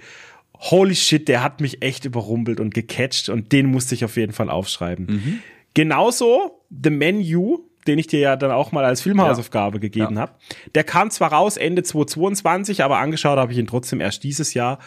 Holy 0.60 0.96
shit, 0.96 1.28
der 1.28 1.44
hat 1.44 1.62
mich 1.62 1.82
echt 1.82 2.06
überrumpelt 2.06 2.60
und 2.60 2.74
gecatcht 2.74 3.30
und 3.30 3.52
den 3.52 3.66
musste 3.66 3.96
ich 3.96 4.06
auf 4.06 4.16
jeden 4.16 4.34
Fall 4.34 4.50
aufschreiben. 4.50 5.06
Mhm. 5.08 5.40
Genauso 5.74 6.62
The 6.70 6.90
Menu, 6.90 7.60
den 7.88 8.00
ich 8.00 8.08
dir 8.08 8.20
ja 8.20 8.36
dann 8.36 8.52
auch 8.52 8.72
mal 8.72 8.86
als 8.86 9.02
Filmhausaufgabe 9.02 9.78
ja. 9.78 9.82
gegeben 9.82 10.16
ja. 10.16 10.22
habe. 10.22 10.34
Der 10.76 10.84
kam 10.84 11.10
zwar 11.10 11.34
raus 11.34 11.58
Ende 11.58 11.84
2022, 11.84 12.84
aber 12.84 12.98
angeschaut 12.98 13.38
habe 13.38 13.52
ich 13.52 13.58
ihn 13.58 13.68
trotzdem 13.68 14.02
erst 14.02 14.24
dieses 14.24 14.54
Jahr. 14.54 14.80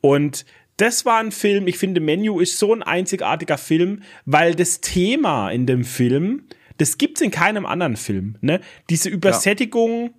Und 0.00 0.44
das 0.76 1.04
war 1.04 1.20
ein 1.20 1.32
Film, 1.32 1.66
ich 1.66 1.78
finde, 1.78 2.00
Menu 2.00 2.40
ist 2.40 2.58
so 2.58 2.74
ein 2.74 2.82
einzigartiger 2.82 3.58
Film, 3.58 4.02
weil 4.24 4.54
das 4.54 4.80
Thema 4.80 5.50
in 5.50 5.66
dem 5.66 5.84
Film, 5.84 6.44
das 6.78 6.98
gibt's 6.98 7.20
in 7.20 7.30
keinem 7.30 7.64
anderen 7.64 7.96
Film. 7.96 8.36
Ne? 8.40 8.60
Diese 8.90 9.08
Übersättigung 9.08 10.14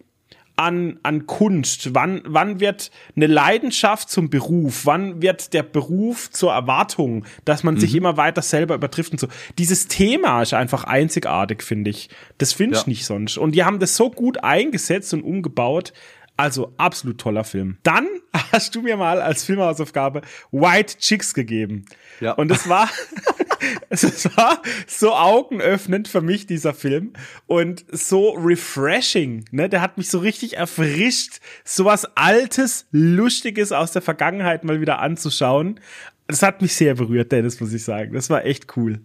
an, 0.55 0.99
an 1.03 1.25
Kunst? 1.25 1.93
Wann, 1.93 2.21
wann 2.25 2.59
wird 2.59 2.91
eine 3.15 3.27
Leidenschaft 3.27 4.09
zum 4.09 4.29
Beruf? 4.29 4.85
Wann 4.85 5.21
wird 5.21 5.53
der 5.53 5.63
Beruf 5.63 6.31
zur 6.31 6.53
Erwartung, 6.53 7.25
dass 7.45 7.63
man 7.63 7.75
mhm. 7.75 7.79
sich 7.79 7.95
immer 7.95 8.17
weiter 8.17 8.41
selber 8.41 8.75
übertrifft 8.75 9.11
und 9.11 9.19
so? 9.19 9.27
Dieses 9.57 9.87
Thema 9.87 10.41
ist 10.41 10.53
einfach 10.53 10.83
einzigartig, 10.83 11.63
finde 11.63 11.91
ich. 11.91 12.09
Das 12.37 12.53
finde 12.53 12.77
ich 12.77 12.83
ja. 12.83 12.89
nicht 12.89 13.05
sonst. 13.05 13.37
Und 13.37 13.53
die 13.53 13.63
haben 13.63 13.79
das 13.79 13.95
so 13.95 14.09
gut 14.09 14.43
eingesetzt 14.43 15.13
und 15.13 15.23
umgebaut. 15.23 15.93
Also 16.37 16.73
absolut 16.77 17.17
toller 17.17 17.45
Film. 17.45 17.77
Dann 17.83 18.07
hast 18.51 18.75
du 18.75 18.81
mir 18.81 18.97
mal 18.97 19.21
als 19.21 19.45
Filmhausaufgabe 19.45 20.21
White 20.51 20.97
Chicks 20.97 21.33
gegeben. 21.33 21.85
Ja. 22.19 22.33
Und 22.33 22.51
es 22.51 22.67
war, 22.67 22.89
es 23.89 24.25
war 24.37 24.61
so 24.87 25.13
augenöffnend 25.13 26.07
für 26.07 26.21
mich, 26.21 26.47
dieser 26.47 26.73
Film. 26.73 27.13
Und 27.47 27.85
so 27.91 28.31
refreshing, 28.31 29.45
ne? 29.51 29.69
Der 29.69 29.81
hat 29.81 29.97
mich 29.97 30.09
so 30.09 30.19
richtig 30.19 30.57
erfrischt, 30.57 31.39
sowas 31.63 32.05
Altes, 32.15 32.87
Lustiges 32.91 33.71
aus 33.71 33.91
der 33.91 34.01
Vergangenheit 34.01 34.63
mal 34.63 34.81
wieder 34.81 34.99
anzuschauen. 34.99 35.79
Das 36.27 36.41
hat 36.41 36.61
mich 36.61 36.75
sehr 36.75 36.95
berührt, 36.95 37.31
Dennis, 37.31 37.59
muss 37.59 37.73
ich 37.73 37.83
sagen. 37.83 38.13
Das 38.13 38.29
war 38.29 38.45
echt 38.45 38.75
cool. 38.77 39.01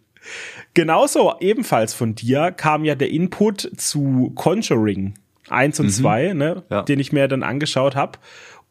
Genauso 0.75 1.35
ebenfalls 1.41 1.95
von 1.95 2.15
dir 2.15 2.53
kam 2.53 2.85
ja 2.85 2.95
der 2.95 3.11
Input 3.11 3.71
zu 3.77 4.33
Conjuring 4.35 5.15
1 5.49 5.81
und 5.81 5.87
mhm. 5.87 5.91
2, 5.91 6.33
ne, 6.35 6.63
ja. 6.71 6.83
den 6.83 7.01
ich 7.01 7.13
mir 7.13 7.29
dann 7.29 7.43
angeschaut 7.43 7.97
habe. 7.97 8.19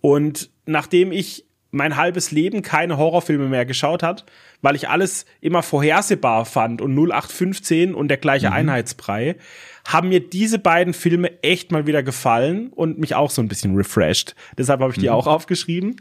Und 0.01 0.49
nachdem 0.65 1.11
ich 1.11 1.45
mein 1.71 1.97
halbes 1.97 2.31
Leben 2.31 2.61
keine 2.61 2.97
Horrorfilme 2.97 3.47
mehr 3.47 3.65
geschaut 3.65 4.03
hat, 4.03 4.25
weil 4.61 4.75
ich 4.75 4.89
alles 4.89 5.25
immer 5.41 5.63
vorhersehbar 5.63 6.45
fand 6.45 6.81
und 6.81 6.97
0815 6.97 7.93
und 7.93 8.07
der 8.07 8.17
gleiche 8.17 8.47
mhm. 8.47 8.53
Einheitsbrei, 8.53 9.35
haben 9.85 10.09
mir 10.09 10.19
diese 10.19 10.59
beiden 10.59 10.93
Filme 10.93 11.41
echt 11.41 11.71
mal 11.71 11.87
wieder 11.87 12.03
gefallen 12.03 12.69
und 12.69 12.99
mich 12.99 13.15
auch 13.15 13.31
so 13.31 13.41
ein 13.41 13.47
bisschen 13.47 13.75
refreshed. 13.75 14.35
Deshalb 14.57 14.81
habe 14.81 14.91
ich 14.91 14.99
die 14.99 15.07
mhm. 15.07 15.13
auch 15.13 15.27
aufgeschrieben. 15.27 15.95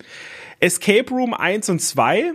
Escape 0.61 1.11
Room 1.11 1.35
1 1.35 1.69
und 1.69 1.81
2 1.81 2.35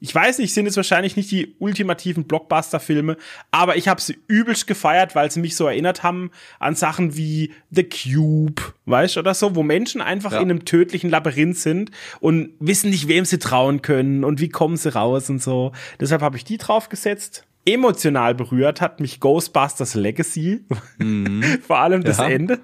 ich 0.00 0.14
weiß 0.14 0.38
nicht, 0.38 0.54
sind 0.54 0.66
es 0.66 0.76
wahrscheinlich 0.76 1.16
nicht 1.16 1.30
die 1.30 1.56
ultimativen 1.58 2.24
Blockbuster-Filme, 2.24 3.16
aber 3.50 3.76
ich 3.76 3.88
habe 3.88 4.00
sie 4.00 4.18
übelst 4.28 4.66
gefeiert, 4.66 5.14
weil 5.14 5.30
sie 5.30 5.40
mich 5.40 5.56
so 5.56 5.66
erinnert 5.66 6.02
haben 6.02 6.30
an 6.60 6.74
Sachen 6.74 7.16
wie 7.16 7.52
The 7.70 7.84
Cube, 7.84 8.62
weißt 8.86 9.16
du, 9.16 9.20
oder 9.20 9.34
so, 9.34 9.56
wo 9.56 9.62
Menschen 9.62 10.00
einfach 10.00 10.32
ja. 10.32 10.38
in 10.40 10.50
einem 10.50 10.64
tödlichen 10.64 11.10
Labyrinth 11.10 11.58
sind 11.58 11.90
und 12.20 12.50
wissen 12.60 12.90
nicht, 12.90 13.08
wem 13.08 13.24
sie 13.24 13.38
trauen 13.38 13.82
können 13.82 14.24
und 14.24 14.40
wie 14.40 14.48
kommen 14.48 14.76
sie 14.76 14.92
raus 14.92 15.30
und 15.30 15.42
so. 15.42 15.72
Deshalb 15.98 16.22
habe 16.22 16.36
ich 16.36 16.44
die 16.44 16.58
draufgesetzt. 16.58 17.44
Emotional 17.64 18.34
berührt 18.34 18.80
hat 18.80 19.00
mich 19.00 19.20
Ghostbusters 19.20 19.94
Legacy, 19.94 20.64
mhm. 20.98 21.42
vor 21.66 21.78
allem 21.78 22.04
das 22.04 22.18
ja. 22.18 22.28
Ende. 22.28 22.60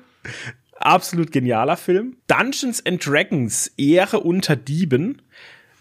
Absolut 0.77 1.33
genialer 1.33 1.77
Film. 1.77 2.17
Dungeons 2.27 2.85
and 2.85 3.05
Dragons, 3.05 3.73
Ehre 3.77 4.21
unter 4.21 4.57
Dieben 4.57 5.23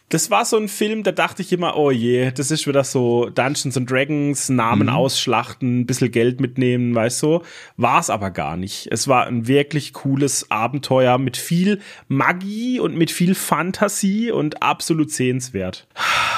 das 0.09 0.29
war 0.29 0.45
so 0.45 0.57
ein 0.57 0.67
Film, 0.67 1.01
da 1.01 1.11
dachte 1.11 1.41
ich 1.41 1.51
immer, 1.51 1.75
oh 1.75 1.89
je, 1.89 2.31
das 2.31 2.51
ist 2.51 2.67
wieder 2.67 2.83
so 2.83 3.29
Dungeons 3.29 3.75
and 3.77 3.89
Dragons, 3.89 4.49
Namen 4.49 4.87
mhm. 4.87 4.93
ausschlachten, 4.93 5.79
ein 5.79 5.85
bisschen 5.87 6.11
Geld 6.11 6.39
mitnehmen, 6.39 6.93
weißt 6.93 7.23
du. 7.23 7.41
War 7.77 7.99
es 7.99 8.11
aber 8.11 8.29
gar 8.29 8.55
nicht. 8.55 8.87
Es 8.91 9.07
war 9.07 9.25
ein 9.25 9.47
wirklich 9.47 9.91
cooles 9.93 10.51
Abenteuer 10.51 11.17
mit 11.17 11.35
viel 11.35 11.79
Magie 12.07 12.79
und 12.79 12.95
mit 12.95 13.09
viel 13.09 13.33
Fantasie 13.33 14.29
und 14.29 14.61
absolut 14.61 15.09
sehenswert. 15.11 15.87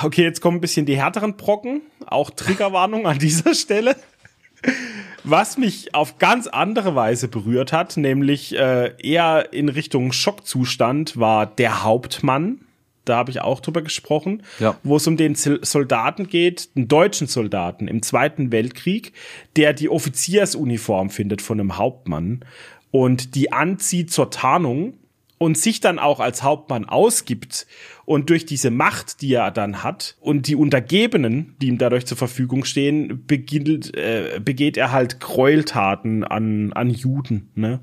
Okay, 0.03 0.23
jetzt 0.23 0.39
kommen 0.39 0.57
ein 0.57 0.61
bisschen 0.61 0.85
die 0.85 0.97
härteren 0.97 1.35
Brocken. 1.35 1.81
Auch 2.05 2.29
Triggerwarnung 2.29 3.07
an 3.07 3.19
dieser 3.19 3.53
Stelle. 3.55 3.95
Was 5.23 5.57
mich 5.57 5.93
auf 5.93 6.17
ganz 6.17 6.47
andere 6.47 6.95
Weise 6.95 7.27
berührt 7.27 7.73
hat, 7.73 7.97
nämlich 7.97 8.57
äh, 8.57 8.93
eher 9.01 9.51
in 9.53 9.69
Richtung 9.69 10.11
Schockzustand, 10.11 11.17
war 11.17 11.45
der 11.45 11.83
Hauptmann 11.83 12.59
da 13.05 13.17
habe 13.17 13.31
ich 13.31 13.41
auch 13.41 13.59
drüber 13.59 13.81
gesprochen, 13.81 14.43
ja. 14.59 14.77
wo 14.83 14.97
es 14.97 15.07
um 15.07 15.17
den 15.17 15.35
Soldaten 15.35 16.27
geht, 16.27 16.69
einen 16.75 16.87
deutschen 16.87 17.27
Soldaten 17.27 17.87
im 17.87 18.01
Zweiten 18.01 18.51
Weltkrieg, 18.51 19.13
der 19.55 19.73
die 19.73 19.89
Offiziersuniform 19.89 21.09
findet 21.09 21.41
von 21.41 21.59
einem 21.59 21.77
Hauptmann 21.77 22.43
und 22.91 23.35
die 23.35 23.51
anzieht 23.51 24.11
zur 24.11 24.31
Tarnung 24.31 24.97
und 25.37 25.57
sich 25.57 25.81
dann 25.81 25.99
auch 25.99 26.19
als 26.19 26.43
Hauptmann 26.43 26.85
ausgibt 26.85 27.67
und 28.05 28.29
durch 28.29 28.45
diese 28.45 28.71
Macht, 28.71 29.21
die 29.21 29.33
er 29.33 29.51
dann 29.51 29.83
hat 29.83 30.15
und 30.21 30.47
die 30.47 30.55
Untergebenen, 30.55 31.55
die 31.61 31.67
ihm 31.67 31.77
dadurch 31.77 32.05
zur 32.05 32.17
Verfügung 32.17 32.63
stehen, 32.65 33.25
beginnt, 33.25 33.95
äh, 33.95 34.39
begeht 34.43 34.77
er 34.77 34.91
halt 34.91 35.19
Gräueltaten 35.19 36.23
an, 36.23 36.71
an 36.73 36.89
Juden. 36.89 37.49
Ne? 37.55 37.81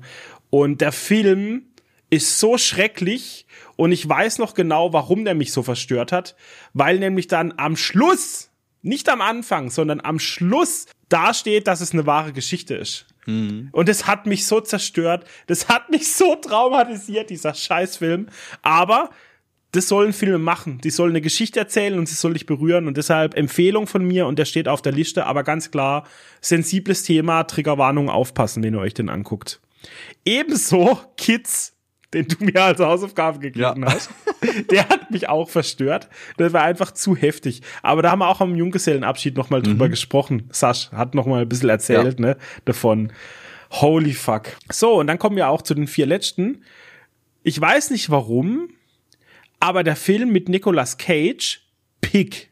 Und 0.49 0.81
der 0.81 0.91
Film 0.91 1.63
ist 2.09 2.39
so 2.39 2.57
schrecklich 2.57 3.42
und 3.75 3.91
ich 3.91 4.07
weiß 4.07 4.39
noch 4.39 4.53
genau, 4.53 4.93
warum 4.93 5.25
der 5.25 5.35
mich 5.35 5.51
so 5.51 5.63
verstört 5.63 6.11
hat, 6.11 6.35
weil 6.73 6.99
nämlich 6.99 7.27
dann 7.27 7.53
am 7.57 7.75
Schluss, 7.75 8.49
nicht 8.81 9.09
am 9.09 9.21
Anfang, 9.21 9.69
sondern 9.69 10.01
am 10.01 10.19
Schluss 10.19 10.87
dasteht, 11.09 11.67
dass 11.67 11.81
es 11.81 11.93
eine 11.93 12.05
wahre 12.05 12.33
Geschichte 12.33 12.75
ist. 12.75 13.05
Mhm. 13.25 13.69
Und 13.71 13.87
das 13.89 14.07
hat 14.07 14.25
mich 14.25 14.45
so 14.45 14.59
zerstört, 14.59 15.25
das 15.47 15.69
hat 15.69 15.89
mich 15.89 16.13
so 16.13 16.35
traumatisiert, 16.35 17.29
dieser 17.29 17.53
Scheißfilm. 17.53 18.27
Aber 18.61 19.09
das 19.71 19.87
sollen 19.87 20.13
Filme 20.13 20.37
machen. 20.37 20.79
Die 20.83 20.91
sollen 20.91 21.11
eine 21.11 21.21
Geschichte 21.21 21.59
erzählen 21.59 21.97
und 21.97 22.07
sie 22.07 22.15
soll 22.15 22.33
dich 22.33 22.45
berühren. 22.45 22.87
Und 22.87 22.97
deshalb 22.97 23.35
Empfehlung 23.35 23.87
von 23.87 24.05
mir 24.05 24.27
und 24.27 24.37
der 24.37 24.45
steht 24.45 24.67
auf 24.67 24.81
der 24.81 24.91
Liste, 24.91 25.25
aber 25.25 25.43
ganz 25.43 25.71
klar, 25.71 26.05
sensibles 26.41 27.03
Thema, 27.03 27.43
Triggerwarnung, 27.43 28.09
aufpassen, 28.09 28.63
wenn 28.63 28.75
ihr 28.75 28.79
euch 28.79 28.93
den 28.93 29.09
anguckt. 29.09 29.61
Ebenso 30.25 30.99
Kids 31.17 31.72
den 32.13 32.27
du 32.27 32.43
mir 32.43 32.61
als 32.61 32.79
Hausaufgabe 32.79 33.39
gegeben 33.39 33.83
ja. 33.83 33.93
hast, 33.93 34.09
der 34.71 34.87
hat 34.89 35.11
mich 35.11 35.29
auch 35.29 35.49
verstört. 35.49 36.09
Das 36.37 36.53
war 36.53 36.63
einfach 36.63 36.91
zu 36.91 37.15
heftig. 37.15 37.61
Aber 37.81 38.01
da 38.01 38.11
haben 38.11 38.19
wir 38.19 38.29
auch 38.29 38.41
am 38.41 38.55
Junggesellenabschied 38.55 39.35
nochmal 39.35 39.61
drüber 39.61 39.87
mhm. 39.87 39.91
gesprochen. 39.91 40.49
Sasch 40.51 40.91
hat 40.91 41.15
nochmal 41.15 41.41
ein 41.41 41.49
bisschen 41.49 41.69
erzählt, 41.69 42.19
ja. 42.19 42.25
ne, 42.25 42.37
davon. 42.65 43.11
Holy 43.71 44.13
fuck. 44.13 44.49
So, 44.71 44.99
und 44.99 45.07
dann 45.07 45.17
kommen 45.17 45.35
wir 45.35 45.49
auch 45.49 45.61
zu 45.61 45.73
den 45.73 45.87
vier 45.87 46.05
letzten. 46.05 46.63
Ich 47.41 47.59
weiß 47.59 47.89
nicht 47.89 48.09
warum, 48.09 48.69
aber 49.59 49.83
der 49.83 49.95
Film 49.95 50.31
mit 50.31 50.49
Nicolas 50.49 50.97
Cage, 50.97 51.61
Pig, 52.01 52.49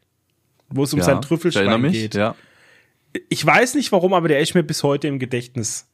wo 0.68 0.84
es 0.84 0.92
um 0.92 0.98
ja, 0.98 1.04
sein 1.04 1.22
Trüffelschwein 1.22 1.92
geht. 1.92 2.14
Ja. 2.14 2.34
Ich 3.28 3.44
weiß 3.44 3.74
nicht 3.74 3.92
warum, 3.92 4.14
aber 4.14 4.28
der 4.28 4.40
ist 4.40 4.54
mir 4.54 4.62
bis 4.62 4.82
heute 4.82 5.08
im 5.08 5.18
Gedächtnis. 5.18 5.91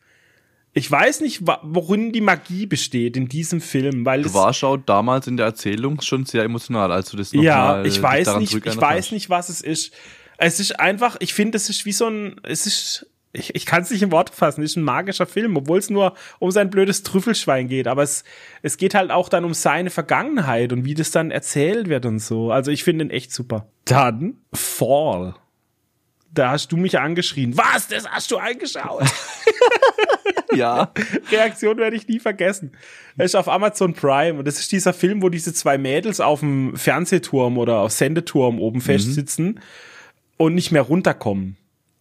Ich 0.78 0.88
weiß 0.88 1.22
nicht, 1.22 1.42
worin 1.62 2.12
die 2.12 2.20
Magie 2.20 2.66
besteht 2.66 3.16
in 3.16 3.26
diesem 3.26 3.60
Film, 3.60 4.06
weil 4.06 4.22
du 4.22 4.32
warst 4.32 4.62
auch 4.62 4.76
damals 4.76 5.26
in 5.26 5.36
der 5.36 5.46
Erzählung 5.46 6.00
schon 6.02 6.24
sehr 6.24 6.44
emotional, 6.44 6.92
als 6.92 7.10
du 7.10 7.16
das 7.16 7.32
noch 7.32 7.42
Ja, 7.42 7.82
ich 7.82 8.00
weiß 8.00 8.36
nicht, 8.36 8.54
ich 8.54 8.80
weiß 8.80 9.10
nicht, 9.10 9.28
was 9.28 9.48
es 9.48 9.60
ist. 9.60 9.92
Es 10.36 10.60
ist 10.60 10.78
einfach, 10.78 11.16
ich 11.18 11.34
finde, 11.34 11.56
es 11.56 11.68
ist 11.68 11.84
wie 11.84 11.90
so 11.90 12.06
ein, 12.06 12.40
es 12.44 12.64
ist, 12.66 13.10
ich, 13.32 13.56
ich 13.56 13.66
kann 13.66 13.82
es 13.82 13.90
nicht 13.90 14.02
in 14.02 14.12
Worte 14.12 14.32
fassen, 14.32 14.62
es 14.62 14.70
ist 14.70 14.76
ein 14.76 14.84
magischer 14.84 15.26
Film, 15.26 15.56
obwohl 15.56 15.80
es 15.80 15.90
nur 15.90 16.14
um 16.38 16.52
sein 16.52 16.70
blödes 16.70 17.02
Trüffelschwein 17.02 17.66
geht, 17.66 17.88
aber 17.88 18.04
es, 18.04 18.22
es 18.62 18.76
geht 18.76 18.94
halt 18.94 19.10
auch 19.10 19.28
dann 19.28 19.44
um 19.44 19.54
seine 19.54 19.90
Vergangenheit 19.90 20.72
und 20.72 20.84
wie 20.84 20.94
das 20.94 21.10
dann 21.10 21.32
erzählt 21.32 21.88
wird 21.88 22.06
und 22.06 22.20
so. 22.20 22.52
Also 22.52 22.70
ich 22.70 22.84
finde 22.84 23.06
ihn 23.06 23.10
echt 23.10 23.32
super. 23.32 23.66
Dann 23.84 24.36
Fall 24.52 25.34
da 26.30 26.50
hast 26.50 26.70
du 26.70 26.76
mich 26.76 26.98
angeschrien. 26.98 27.56
Was? 27.56 27.88
Das 27.88 28.08
hast 28.08 28.30
du 28.30 28.36
angeschaut? 28.36 29.02
ja. 30.54 30.92
Reaktion 31.30 31.78
werde 31.78 31.96
ich 31.96 32.08
nie 32.08 32.18
vergessen. 32.18 32.72
Er 33.16 33.24
ist 33.24 33.36
auf 33.36 33.48
Amazon 33.48 33.94
Prime 33.94 34.38
und 34.38 34.46
das 34.46 34.58
ist 34.58 34.72
dieser 34.72 34.92
Film, 34.92 35.22
wo 35.22 35.28
diese 35.28 35.52
zwei 35.52 35.78
Mädels 35.78 36.20
auf 36.20 36.40
dem 36.40 36.76
Fernsehturm 36.76 37.58
oder 37.58 37.80
auf 37.80 37.92
Sendeturm 37.92 38.60
oben 38.60 38.78
mhm. 38.78 38.82
festsitzen 38.82 39.60
und 40.36 40.54
nicht 40.54 40.72
mehr 40.72 40.82
runterkommen. 40.82 41.56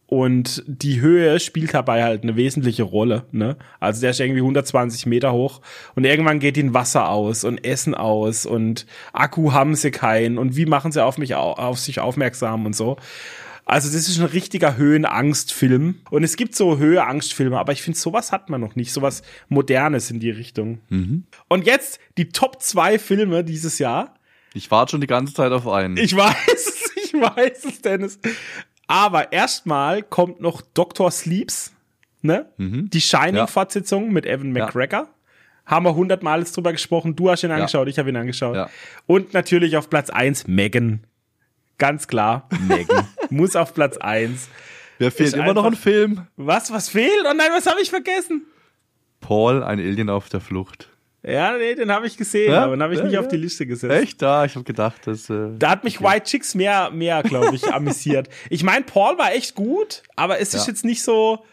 Und 0.07 0.63
die 0.67 1.01
Höhe 1.01 1.37
spielt 1.41 1.73
dabei 1.73 2.03
halt 2.03 2.23
eine 2.23 2.37
wesentliche 2.37 2.83
Rolle. 2.83 3.25
Ne? 3.33 3.57
Also 3.81 3.99
der 3.99 4.11
ist 4.11 4.21
irgendwie 4.21 4.39
120 4.39 5.05
Meter 5.05 5.33
hoch 5.33 5.61
und 5.95 6.05
irgendwann 6.05 6.39
geht 6.39 6.55
ihnen 6.55 6.73
Wasser 6.73 7.09
aus 7.09 7.43
und 7.43 7.65
Essen 7.65 7.93
aus 7.93 8.45
und 8.45 8.85
Akku 9.11 9.51
haben 9.51 9.75
sie 9.75 9.91
keinen 9.91 10.37
und 10.37 10.55
wie 10.55 10.65
machen 10.65 10.93
sie 10.93 11.03
auf 11.03 11.17
mich 11.17 11.35
auf 11.35 11.77
sich 11.77 11.99
aufmerksam 11.99 12.65
und 12.65 12.73
so. 12.73 12.95
Also 13.67 13.89
das 13.89 14.07
ist 14.07 14.17
ein 14.17 14.25
richtiger 14.25 14.77
Höhenangstfilm. 14.77 15.95
Und 16.09 16.23
es 16.23 16.37
gibt 16.37 16.55
so 16.55 16.77
Höheangstfilme, 16.77 17.59
aber 17.59 17.73
ich 17.73 17.81
finde, 17.81 17.99
sowas 17.99 18.31
hat 18.31 18.49
man 18.49 18.61
noch 18.61 18.77
nicht. 18.77 18.93
Sowas 18.93 19.23
Modernes 19.49 20.09
in 20.09 20.21
die 20.21 20.29
Richtung. 20.29 20.79
Mhm. 20.87 21.25
Und 21.49 21.65
jetzt 21.65 21.99
die 22.17 22.29
Top 22.29 22.61
zwei 22.61 22.97
Filme 22.97 23.43
dieses 23.43 23.77
Jahr. 23.77 24.15
Ich 24.53 24.71
warte 24.71 24.91
schon 24.91 25.01
die 25.01 25.07
ganze 25.07 25.33
Zeit 25.33 25.51
auf 25.51 25.67
einen. 25.67 25.97
Ich 25.97 26.15
weiß 26.15 26.35
es, 26.47 26.91
ich 26.95 27.13
weiß 27.13 27.65
es, 27.65 27.81
Dennis. 27.81 28.19
Aber 28.87 29.33
erstmal 29.33 30.01
kommt 30.01 30.39
noch 30.39 30.61
Dr. 30.61 31.11
Sleeps, 31.11 31.73
ne? 32.21 32.49
Mhm. 32.55 32.89
Die 32.89 33.01
Shining-Fortsetzung 33.01 34.05
ja. 34.05 34.11
mit 34.11 34.25
Evan 34.25 34.53
McGregor. 34.53 34.99
Ja. 34.99 35.09
Haben 35.65 35.83
wir 35.83 35.95
hundertmal 35.95 36.39
jetzt 36.39 36.55
drüber 36.55 36.71
gesprochen. 36.71 37.17
Du 37.17 37.29
hast 37.29 37.43
ihn 37.43 37.51
angeschaut, 37.51 37.87
ja. 37.87 37.91
ich 37.91 37.99
habe 37.99 38.07
ihn 38.07 38.15
angeschaut. 38.15 38.69
Und 39.07 39.33
natürlich 39.33 39.75
auf 39.75 39.89
Platz 39.89 40.09
eins 40.09 40.47
Megan. 40.47 41.01
Ganz 41.77 42.07
klar, 42.07 42.49
Megan. 42.67 43.07
Muss 43.29 43.55
auf 43.55 43.73
Platz 43.73 43.97
eins. 43.97 44.49
Wer 44.97 45.11
fehlt 45.11 45.35
immer 45.35 45.53
noch 45.53 45.65
ein 45.65 45.75
Film? 45.75 46.25
Was, 46.35 46.71
was 46.71 46.89
fehlt? 46.89 47.25
Oh 47.29 47.33
nein, 47.35 47.49
was 47.51 47.67
habe 47.67 47.81
ich 47.81 47.89
vergessen? 47.89 48.45
Paul, 49.19 49.63
ein 49.63 49.79
Alien 49.79 50.09
auf 50.09 50.29
der 50.29 50.41
Flucht. 50.41 50.89
Ja, 51.23 51.57
nee, 51.57 51.75
den 51.75 51.91
habe 51.91 52.07
ich 52.07 52.15
gesehen, 52.15 52.51
ja? 52.51 52.63
aber 52.63 52.77
den 52.77 52.83
habe 52.83 52.93
ich 52.93 52.99
ja, 52.99 53.05
nicht 53.05 53.13
ja. 53.13 53.19
auf 53.19 53.27
die 53.27 53.37
Liste 53.37 53.65
gesetzt. 53.65 53.93
Echt? 53.93 54.21
Da, 54.21 54.45
ich 54.45 54.55
habe 54.55 54.63
gedacht, 54.63 55.05
dass. 55.05 55.29
Äh, 55.29 55.49
da 55.57 55.71
hat 55.71 55.83
mich 55.83 55.99
okay. 55.99 56.07
White 56.07 56.25
Chicks 56.25 56.55
mehr, 56.55 56.89
mehr, 56.91 57.21
glaube 57.23 57.55
ich, 57.55 57.71
amüsiert. 57.73 58.29
Ich 58.49 58.63
meine, 58.63 58.85
Paul 58.85 59.17
war 59.17 59.33
echt 59.33 59.53
gut, 59.53 60.03
aber 60.15 60.39
es 60.39 60.53
ist 60.53 60.67
jetzt 60.67 60.85
nicht 60.85 61.03
so, 61.03 61.43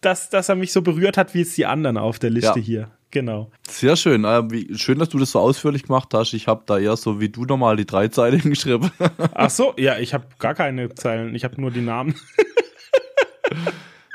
dass, 0.00 0.30
dass 0.30 0.48
er 0.48 0.54
mich 0.54 0.72
so 0.72 0.82
berührt 0.82 1.16
hat 1.16 1.34
wie 1.34 1.40
jetzt 1.40 1.56
die 1.56 1.66
anderen 1.66 1.96
auf 1.96 2.18
der 2.18 2.30
Liste 2.30 2.60
hier. 2.60 2.90
Genau. 3.16 3.50
Sehr 3.66 3.96
schön. 3.96 4.24
Wie, 4.24 4.76
schön, 4.76 4.98
dass 4.98 5.08
du 5.08 5.18
das 5.18 5.30
so 5.30 5.38
ausführlich 5.38 5.84
gemacht 5.84 6.12
hast. 6.12 6.34
Ich 6.34 6.48
habe 6.48 6.64
da 6.66 6.78
eher 6.78 6.98
so 6.98 7.18
wie 7.18 7.30
du 7.30 7.46
nochmal 7.46 7.74
die 7.76 7.86
drei 7.86 8.08
Zeilen 8.08 8.40
geschrieben. 8.42 8.90
Ach 9.32 9.48
so, 9.48 9.72
ja, 9.78 9.96
ich 9.96 10.12
habe 10.12 10.26
gar 10.38 10.54
keine 10.54 10.94
Zeilen. 10.94 11.34
Ich 11.34 11.42
habe 11.42 11.58
nur 11.58 11.70
die 11.70 11.80
Namen. 11.80 12.14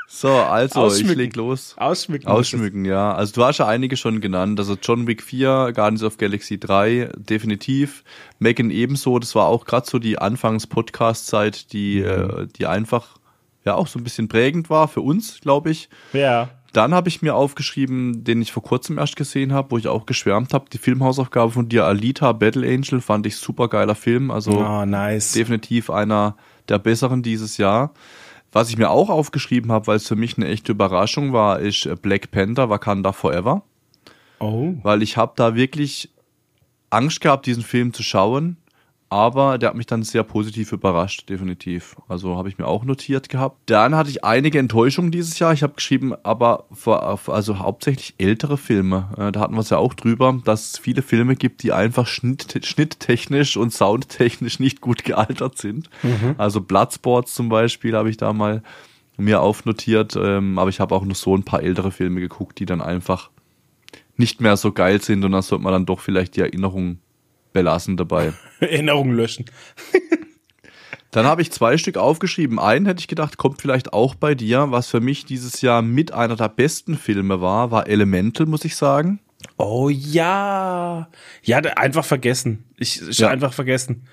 So, 0.06 0.28
also 0.28 0.82
Ausschmücken. 0.82 1.10
ich 1.10 1.16
leg 1.16 1.36
los. 1.36 1.74
Ausschmücken. 1.78 2.28
Ausschmücken, 2.28 2.84
ja. 2.84 3.12
Also 3.12 3.32
du 3.32 3.44
hast 3.44 3.58
ja 3.58 3.66
einige 3.66 3.96
schon 3.96 4.20
genannt. 4.20 4.60
Also 4.60 4.76
John 4.80 5.08
Wick 5.08 5.20
4, 5.20 5.72
Guardians 5.74 6.04
of 6.04 6.16
Galaxy 6.16 6.60
3, 6.60 7.10
definitiv. 7.16 8.04
Megan 8.38 8.70
ebenso, 8.70 9.18
das 9.18 9.34
war 9.34 9.46
auch 9.46 9.64
gerade 9.64 9.90
so 9.90 9.98
die 9.98 10.18
Anfangs-Podcast-Zeit, 10.18 11.72
die, 11.72 12.00
äh, 12.00 12.46
die 12.56 12.66
einfach 12.66 13.16
ja 13.64 13.74
auch 13.74 13.88
so 13.88 13.98
ein 13.98 14.04
bisschen 14.04 14.28
prägend 14.28 14.70
war 14.70 14.86
für 14.86 15.00
uns, 15.00 15.40
glaube 15.40 15.70
ich. 15.70 15.88
Ja. 16.12 16.50
Dann 16.72 16.94
habe 16.94 17.08
ich 17.10 17.20
mir 17.20 17.34
aufgeschrieben, 17.34 18.24
den 18.24 18.40
ich 18.40 18.50
vor 18.52 18.62
kurzem 18.62 18.96
erst 18.98 19.16
gesehen 19.16 19.52
habe, 19.52 19.70
wo 19.72 19.78
ich 19.78 19.88
auch 19.88 20.06
geschwärmt 20.06 20.54
habe, 20.54 20.70
die 20.72 20.78
Filmhausaufgabe 20.78 21.50
von 21.52 21.68
dir, 21.68 21.84
Alita 21.84 22.32
Battle 22.32 22.66
Angel, 22.66 23.00
fand 23.02 23.26
ich 23.26 23.36
super 23.36 23.68
geiler 23.68 23.94
Film. 23.94 24.30
Also 24.30 24.52
Oh, 24.52 24.84
nice. 24.86 25.32
definitiv 25.32 25.90
einer 25.90 26.36
der 26.68 26.78
besseren 26.78 27.22
dieses 27.22 27.58
Jahr. 27.58 27.92
Was 28.52 28.70
ich 28.70 28.78
mir 28.78 28.90
auch 28.90 29.10
aufgeschrieben 29.10 29.70
habe, 29.72 29.86
weil 29.86 29.96
es 29.96 30.08
für 30.08 30.16
mich 30.16 30.36
eine 30.36 30.48
echte 30.48 30.72
Überraschung 30.72 31.32
war, 31.32 31.58
ist 31.60 31.88
Black 32.02 32.30
Panther 32.30 32.70
Wakanda 32.70 33.12
Forever. 33.12 33.62
Oh. 34.40 34.74
Weil 34.82 35.02
ich 35.02 35.16
habe 35.16 35.32
da 35.36 35.54
wirklich 35.54 36.10
Angst 36.90 37.20
gehabt, 37.20 37.46
diesen 37.46 37.62
Film 37.62 37.92
zu 37.92 38.02
schauen. 38.02 38.56
Aber 39.12 39.58
der 39.58 39.68
hat 39.68 39.76
mich 39.76 39.84
dann 39.84 40.04
sehr 40.04 40.22
positiv 40.22 40.72
überrascht, 40.72 41.28
definitiv. 41.28 41.96
Also 42.08 42.38
habe 42.38 42.48
ich 42.48 42.56
mir 42.56 42.66
auch 42.66 42.82
notiert 42.82 43.28
gehabt. 43.28 43.58
Dann 43.66 43.94
hatte 43.94 44.08
ich 44.08 44.24
einige 44.24 44.58
Enttäuschungen 44.58 45.10
dieses 45.10 45.38
Jahr. 45.38 45.52
Ich 45.52 45.62
habe 45.62 45.74
geschrieben, 45.74 46.14
aber 46.22 46.64
vor, 46.72 47.20
also 47.28 47.58
hauptsächlich 47.58 48.14
ältere 48.16 48.56
Filme. 48.56 49.10
Äh, 49.18 49.30
Da 49.30 49.40
hatten 49.40 49.52
wir 49.52 49.60
es 49.60 49.68
ja 49.68 49.76
auch 49.76 49.92
drüber, 49.92 50.40
dass 50.46 50.72
es 50.72 50.78
viele 50.78 51.02
Filme 51.02 51.36
gibt, 51.36 51.62
die 51.62 51.72
einfach 51.72 52.06
schnitt, 52.06 52.64
schnitttechnisch 52.64 53.58
und 53.58 53.70
soundtechnisch 53.70 54.58
nicht 54.60 54.80
gut 54.80 55.04
gealtert 55.04 55.58
sind. 55.58 55.90
Also 56.38 56.62
Bloodsports 56.62 57.34
zum 57.34 57.50
Beispiel 57.50 57.94
habe 57.94 58.08
ich 58.08 58.16
da 58.16 58.32
mal 58.32 58.62
mir 59.18 59.42
aufnotiert. 59.42 60.16
Ähm, 60.16 60.58
aber 60.58 60.70
ich 60.70 60.80
habe 60.80 60.94
auch 60.94 61.04
noch 61.04 61.16
so 61.16 61.36
ein 61.36 61.42
paar 61.42 61.62
ältere 61.62 61.90
Filme 61.90 62.20
geguckt, 62.20 62.58
die 62.60 62.64
dann 62.64 62.80
einfach 62.80 63.28
nicht 64.16 64.40
mehr 64.40 64.56
so 64.56 64.72
geil 64.72 65.02
sind 65.02 65.22
und 65.22 65.32
dann 65.32 65.42
sollte 65.42 65.64
man 65.64 65.74
dann 65.74 65.84
doch 65.84 66.00
vielleicht 66.00 66.36
die 66.36 66.40
Erinnerung 66.40 66.98
belassen 67.52 67.96
dabei. 67.96 68.32
Erinnerungen 68.60 69.14
löschen. 69.16 69.44
Dann 71.10 71.26
habe 71.26 71.42
ich 71.42 71.52
zwei 71.52 71.76
Stück 71.76 71.98
aufgeschrieben. 71.98 72.58
Einen 72.58 72.86
hätte 72.86 73.00
ich 73.00 73.08
gedacht, 73.08 73.36
kommt 73.36 73.60
vielleicht 73.60 73.92
auch 73.92 74.14
bei 74.14 74.34
dir. 74.34 74.70
Was 74.70 74.88
für 74.88 75.00
mich 75.00 75.26
dieses 75.26 75.60
Jahr 75.60 75.82
mit 75.82 76.12
einer 76.12 76.36
der 76.36 76.48
besten 76.48 76.96
Filme 76.96 77.42
war, 77.42 77.70
war 77.70 77.86
Elemental, 77.86 78.46
muss 78.46 78.64
ich 78.64 78.76
sagen. 78.76 79.20
Oh 79.58 79.90
ja. 79.90 81.08
Ja, 81.42 81.58
einfach 81.58 82.04
vergessen. 82.06 82.64
Ich, 82.78 83.06
ich 83.06 83.18
Ja. 83.18 83.28
einfach 83.28 83.52
vergessen. 83.52 84.06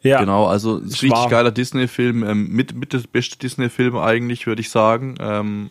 Ja. 0.00 0.20
Genau, 0.20 0.46
also 0.46 0.76
richtig 0.76 1.28
geiler 1.28 1.50
Disney-Film, 1.50 2.22
ähm, 2.22 2.48
mit, 2.48 2.74
mit 2.74 2.94
das 2.94 3.06
beste 3.06 3.36
Disney-Film 3.38 3.96
eigentlich, 3.96 4.46
würde 4.46 4.60
ich 4.60 4.70
sagen. 4.70 5.16
Ähm, 5.20 5.70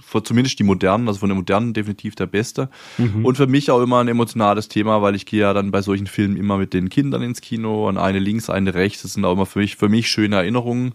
von, 0.00 0.24
zumindest 0.24 0.58
die 0.58 0.64
modernen, 0.64 1.08
also 1.08 1.20
von 1.20 1.28
den 1.28 1.38
modernen 1.38 1.74
definitiv 1.74 2.14
der 2.14 2.26
beste. 2.26 2.68
Mhm. 2.96 3.24
Und 3.24 3.36
für 3.36 3.46
mich 3.46 3.70
auch 3.70 3.82
immer 3.82 4.00
ein 4.00 4.08
emotionales 4.08 4.68
Thema, 4.68 5.02
weil 5.02 5.14
ich 5.14 5.26
gehe 5.26 5.40
ja 5.40 5.52
dann 5.52 5.70
bei 5.70 5.82
solchen 5.82 6.06
Filmen 6.06 6.36
immer 6.36 6.58
mit 6.58 6.74
den 6.74 6.88
Kindern 6.88 7.22
ins 7.22 7.40
Kino 7.40 7.88
und 7.88 7.98
eine 7.98 8.18
links, 8.18 8.50
eine 8.50 8.74
rechts. 8.74 9.02
Das 9.02 9.14
sind 9.14 9.24
auch 9.24 9.32
immer 9.32 9.46
für 9.46 9.60
mich, 9.60 9.76
für 9.76 9.88
mich 9.88 10.08
schöne 10.08 10.36
Erinnerungen. 10.36 10.94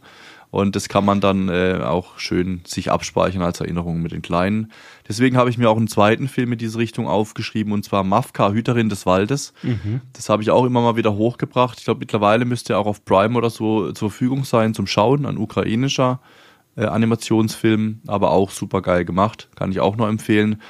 Und 0.54 0.76
das 0.76 0.88
kann 0.88 1.04
man 1.04 1.20
dann 1.20 1.50
äh, 1.50 1.80
auch 1.84 2.20
schön 2.20 2.62
sich 2.64 2.92
abspeichern 2.92 3.42
als 3.42 3.60
Erinnerung 3.60 4.04
mit 4.04 4.12
den 4.12 4.22
Kleinen. 4.22 4.72
Deswegen 5.08 5.36
habe 5.36 5.50
ich 5.50 5.58
mir 5.58 5.68
auch 5.68 5.78
einen 5.78 5.88
zweiten 5.88 6.28
Film 6.28 6.52
in 6.52 6.60
diese 6.60 6.78
Richtung 6.78 7.08
aufgeschrieben, 7.08 7.74
und 7.74 7.84
zwar 7.84 8.04
Mafka, 8.04 8.52
Hüterin 8.52 8.88
des 8.88 9.08
Waldes. 9.08 9.54
Das 10.14 10.30
habe 10.30 10.44
ich 10.44 10.52
auch 10.52 10.64
immer 10.66 10.82
mal 10.82 10.96
wieder 10.96 11.16
hochgebracht. 11.16 11.80
Ich 11.80 11.86
glaube, 11.86 12.02
mittlerweile 12.02 12.46
müsste 12.46 12.74
er 12.74 12.80
auch 12.80 12.86
auf 12.86 13.04
Prime 13.04 13.36
oder 13.36 13.50
so 13.50 13.94
zur 13.94 14.12
Verfügung 14.12 14.44
sein 14.44 14.76
zum 14.76 14.86
Schauen, 14.86 15.26
ein 15.26 15.40
ukrainischer 15.40 16.20
äh, 16.76 16.86
Animationsfilm, 16.86 18.02
aber 18.08 18.32
auch 18.32 18.52
super 18.52 18.82
geil 18.82 19.06
gemacht, 19.06 19.50
kann 19.56 19.72
ich 19.72 19.80
auch 19.80 19.96
nur 19.96 20.08
empfehlen. 20.10 20.62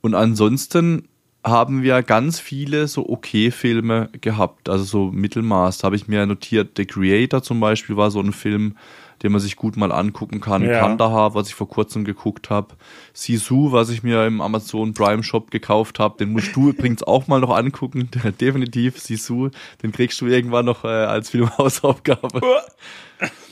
Und 0.00 0.14
ansonsten 0.14 1.08
haben 1.44 1.82
wir 1.82 2.02
ganz 2.02 2.40
viele 2.40 2.88
so 2.88 3.08
okay 3.08 3.50
Filme 3.50 4.08
gehabt, 4.20 4.68
also 4.68 4.84
so 4.84 5.04
Mittelmaß. 5.12 5.78
Da 5.78 5.86
habe 5.86 5.96
ich 5.96 6.08
mir 6.08 6.26
notiert, 6.26 6.72
The 6.76 6.86
Creator 6.86 7.42
zum 7.42 7.60
Beispiel 7.60 7.96
war 7.96 8.10
so 8.10 8.20
ein 8.20 8.32
Film, 8.32 8.76
den 9.22 9.32
man 9.32 9.40
sich 9.40 9.56
gut 9.56 9.76
mal 9.76 9.92
angucken 9.92 10.40
kann. 10.40 10.62
Ja. 10.62 10.80
Kandahar, 10.80 11.34
was 11.34 11.48
ich 11.48 11.54
vor 11.54 11.68
kurzem 11.68 12.04
geguckt 12.04 12.50
habe. 12.50 12.74
Sisu, 13.12 13.72
was 13.72 13.90
ich 13.90 14.02
mir 14.02 14.26
im 14.26 14.40
Amazon 14.40 14.92
Prime 14.92 15.22
Shop 15.22 15.50
gekauft 15.50 15.98
habe. 15.98 16.18
Den 16.18 16.32
musst 16.32 16.54
du 16.54 16.68
übrigens 16.70 17.02
auch 17.02 17.26
mal 17.28 17.40
noch 17.40 17.56
angucken. 17.56 18.10
Definitiv 18.40 18.98
Sisu. 18.98 19.50
Den 19.82 19.92
kriegst 19.92 20.20
du 20.20 20.26
irgendwann 20.26 20.66
noch 20.66 20.84
äh, 20.84 20.88
als 20.88 21.30
Filmhausaufgabe. 21.30 22.40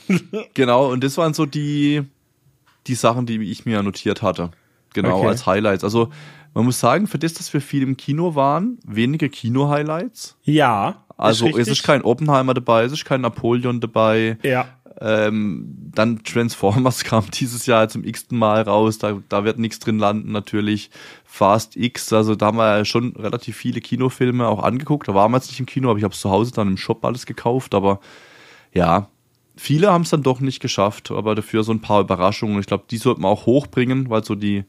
Genau, 0.53 0.91
und 0.91 1.03
das 1.03 1.17
waren 1.17 1.33
so 1.33 1.45
die, 1.45 2.03
die 2.87 2.95
Sachen, 2.95 3.25
die 3.25 3.41
ich 3.51 3.65
mir 3.65 3.81
notiert 3.83 4.21
hatte. 4.21 4.51
Genau, 4.93 5.19
Okay. 5.19 5.27
als 5.27 5.45
Highlights. 5.45 5.83
Also, 5.83 6.09
man 6.53 6.65
muss 6.65 6.79
sagen, 6.79 7.07
für 7.07 7.19
das, 7.19 7.33
dass 7.33 7.53
wir 7.53 7.59
viel 7.61 7.83
im 7.83 7.97
Kino 7.97 8.35
waren, 8.35 8.79
wenige 8.85 9.27
Kino-Highlights. 9.29 10.37
Ja. 10.43 11.03
Also, 11.17 11.47
es 11.47 11.55
richtig. 11.55 11.79
ist 11.79 11.83
kein 11.83 12.01
Oppenheimer 12.01 12.53
dabei, 12.53 12.83
es 12.83 12.93
ist 12.93 13.05
kein 13.05 13.21
Napoleon 13.21 13.81
dabei. 13.81 14.37
Ja. 14.43 14.67
Ähm, 15.01 15.91
dann 15.93 16.23
Transformers 16.23 17.03
kam 17.03 17.29
dieses 17.29 17.65
Jahr 17.65 17.89
zum 17.89 18.05
x-ten 18.05 18.37
Mal 18.37 18.61
raus, 18.61 18.97
da, 18.97 19.19
da 19.27 19.43
wird 19.43 19.59
nichts 19.59 19.79
drin 19.79 19.99
landen 19.99 20.31
natürlich. 20.31 20.89
Fast 21.25 21.75
X, 21.75 22.13
also 22.13 22.35
da 22.35 22.45
haben 22.45 22.57
wir 22.57 22.77
ja 22.77 22.85
schon 22.85 23.13
relativ 23.17 23.57
viele 23.57 23.81
Kinofilme 23.81 24.47
auch 24.47 24.63
angeguckt. 24.63 25.09
Da 25.09 25.13
waren 25.13 25.31
wir 25.31 25.37
jetzt 25.37 25.49
nicht 25.49 25.59
im 25.59 25.65
Kino, 25.65 25.89
aber 25.89 25.97
ich 25.97 26.05
habe 26.05 26.15
zu 26.15 26.29
Hause 26.29 26.53
dann 26.53 26.69
im 26.69 26.77
Shop 26.77 27.03
alles 27.03 27.25
gekauft. 27.25 27.75
Aber 27.75 27.99
ja, 28.73 29.09
viele 29.57 29.91
haben 29.91 30.03
es 30.03 30.09
dann 30.09 30.23
doch 30.23 30.39
nicht 30.39 30.59
geschafft, 30.59 31.11
aber 31.11 31.35
dafür 31.35 31.63
so 31.63 31.71
ein 31.71 31.81
paar 31.81 32.01
Überraschungen. 32.01 32.59
Ich 32.59 32.67
glaube, 32.67 32.85
die 32.89 32.97
sollten 32.97 33.21
wir 33.21 33.29
auch 33.29 33.45
hochbringen, 33.45 34.09
weil 34.09 34.23
so 34.23 34.35
die 34.35 34.65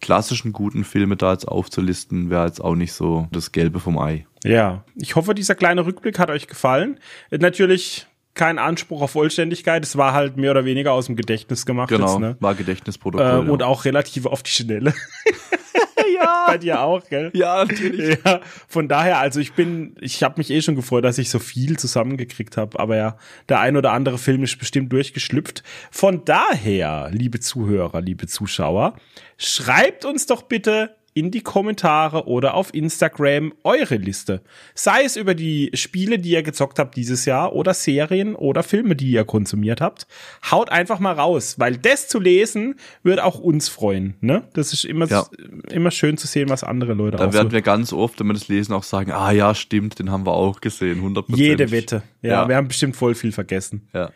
klassischen 0.00 0.52
guten 0.52 0.84
Filme 0.84 1.16
da 1.16 1.32
jetzt 1.32 1.46
aufzulisten, 1.46 2.30
wäre 2.30 2.46
jetzt 2.46 2.60
auch 2.60 2.74
nicht 2.74 2.92
so 2.92 3.28
das 3.32 3.52
Gelbe 3.52 3.80
vom 3.80 3.98
Ei. 3.98 4.26
Ja. 4.44 4.84
Ich 4.96 5.16
hoffe, 5.16 5.34
dieser 5.34 5.54
kleine 5.54 5.84
Rückblick 5.84 6.18
hat 6.18 6.30
euch 6.30 6.46
gefallen. 6.46 6.98
Äh, 7.30 7.38
Natürlich 7.38 8.06
kein 8.34 8.58
Anspruch 8.58 9.02
auf 9.02 9.10
Vollständigkeit. 9.10 9.84
Es 9.84 9.96
war 9.96 10.12
halt 10.12 10.36
mehr 10.36 10.52
oder 10.52 10.64
weniger 10.64 10.92
aus 10.92 11.06
dem 11.06 11.16
Gedächtnis 11.16 11.66
gemacht. 11.66 11.90
Genau, 11.90 12.12
Jetzt, 12.12 12.20
ne? 12.20 12.36
war 12.40 12.52
äh, 12.52 12.56
Gedächtnisprotokoll. 12.56 13.50
Und 13.50 13.60
ja. 13.60 13.66
auch 13.66 13.84
relativ 13.84 14.26
auf 14.26 14.42
die 14.42 14.50
Schnelle. 14.50 14.94
ja, 16.14 16.44
Bei 16.46 16.58
dir 16.58 16.80
auch, 16.80 17.06
gell? 17.08 17.30
ja, 17.34 17.64
natürlich. 17.64 18.18
Ja, 18.24 18.40
von 18.68 18.88
daher, 18.88 19.18
also 19.18 19.40
ich 19.40 19.52
bin, 19.52 19.94
ich 20.00 20.22
habe 20.22 20.34
mich 20.38 20.50
eh 20.50 20.62
schon 20.62 20.76
gefreut, 20.76 21.04
dass 21.04 21.18
ich 21.18 21.30
so 21.30 21.38
viel 21.38 21.78
zusammengekriegt 21.78 22.56
habe, 22.56 22.78
aber 22.78 22.96
ja, 22.96 23.16
der 23.48 23.60
ein 23.60 23.76
oder 23.76 23.92
andere 23.92 24.18
Film 24.18 24.42
ist 24.42 24.58
bestimmt 24.58 24.92
durchgeschlüpft. 24.92 25.62
Von 25.90 26.24
daher, 26.24 27.10
liebe 27.12 27.40
Zuhörer, 27.40 28.00
liebe 28.00 28.26
Zuschauer, 28.26 28.94
schreibt 29.36 30.04
uns 30.04 30.26
doch 30.26 30.42
bitte 30.42 30.96
in 31.20 31.30
die 31.30 31.42
Kommentare 31.42 32.26
oder 32.26 32.54
auf 32.54 32.72
Instagram 32.72 33.52
eure 33.62 33.96
Liste. 33.96 34.40
Sei 34.74 35.02
es 35.04 35.16
über 35.16 35.34
die 35.34 35.70
Spiele, 35.74 36.18
die 36.18 36.30
ihr 36.30 36.42
gezockt 36.42 36.78
habt 36.78 36.96
dieses 36.96 37.26
Jahr 37.26 37.52
oder 37.52 37.74
Serien 37.74 38.34
oder 38.34 38.62
Filme, 38.62 38.96
die 38.96 39.10
ihr 39.10 39.24
konsumiert 39.24 39.82
habt. 39.82 40.06
Haut 40.50 40.70
einfach 40.70 40.98
mal 40.98 41.12
raus, 41.12 41.56
weil 41.58 41.76
das 41.76 42.08
zu 42.08 42.18
lesen 42.18 42.76
wird 43.02 43.20
auch 43.20 43.38
uns 43.38 43.68
freuen. 43.68 44.14
Ne? 44.22 44.44
Das 44.54 44.72
ist 44.72 44.86
immer, 44.86 45.06
Ja. 45.08 45.26
immer 45.70 45.90
schön 45.90 46.16
zu 46.16 46.26
sehen, 46.26 46.48
was 46.48 46.64
andere 46.64 46.94
Leute 46.94 47.18
Da 47.18 47.34
werden 47.34 47.48
so 47.48 47.52
wir 47.52 47.60
ganz 47.60 47.92
oft, 47.92 48.18
wenn 48.18 48.26
wir 48.28 48.32
das 48.34 48.48
lesen, 48.48 48.72
auch 48.72 48.82
sagen, 48.82 49.12
ah 49.12 49.30
ja, 49.30 49.54
stimmt, 49.54 49.98
den 49.98 50.10
haben 50.10 50.24
wir 50.24 50.32
auch 50.32 50.62
gesehen, 50.62 51.02
100%. 51.02 51.36
Jede 51.36 51.70
Wette. 51.70 52.02
Ja, 52.22 52.30
Ja. 52.44 52.48
wir 52.48 52.56
haben 52.56 52.68
bestimmt 52.68 52.96
voll 52.96 53.14
viel 53.14 53.32
vergessen. 53.32 53.88
Ja. 53.92 54.10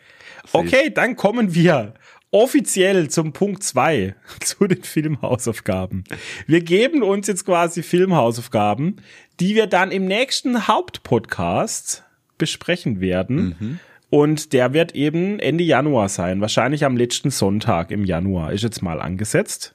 Okay, 0.53 0.91
dann 0.93 1.15
kommen 1.15 1.53
wir 1.53 1.93
offiziell 2.35 3.09
zum 3.09 3.31
Punkt 3.31 3.63
zwei 3.63 4.15
zu 4.41 4.67
den 4.67 4.83
Filmhausaufgaben. 4.83 6.03
Wir 6.45 6.61
geben 6.61 7.01
uns 7.01 7.27
jetzt 7.27 7.45
quasi 7.45 7.81
Filmhausaufgaben, 7.81 8.97
die 9.39 9.55
wir 9.55 9.67
dann 9.67 9.89
im 9.91 10.05
nächsten 10.05 10.67
Hauptpodcast 10.67 12.03
besprechen 12.37 12.99
werden. 12.99 13.79
Und 14.09 14.53
der 14.53 14.73
wird 14.73 14.93
eben 14.95 15.39
Ende 15.39 15.63
Januar 15.63 16.09
sein, 16.09 16.41
wahrscheinlich 16.41 16.85
am 16.85 16.97
letzten 16.97 17.31
Sonntag 17.31 17.89
im 17.91 18.03
Januar, 18.03 18.51
ist 18.51 18.63
jetzt 18.63 18.81
mal 18.81 19.01
angesetzt. 19.01 19.73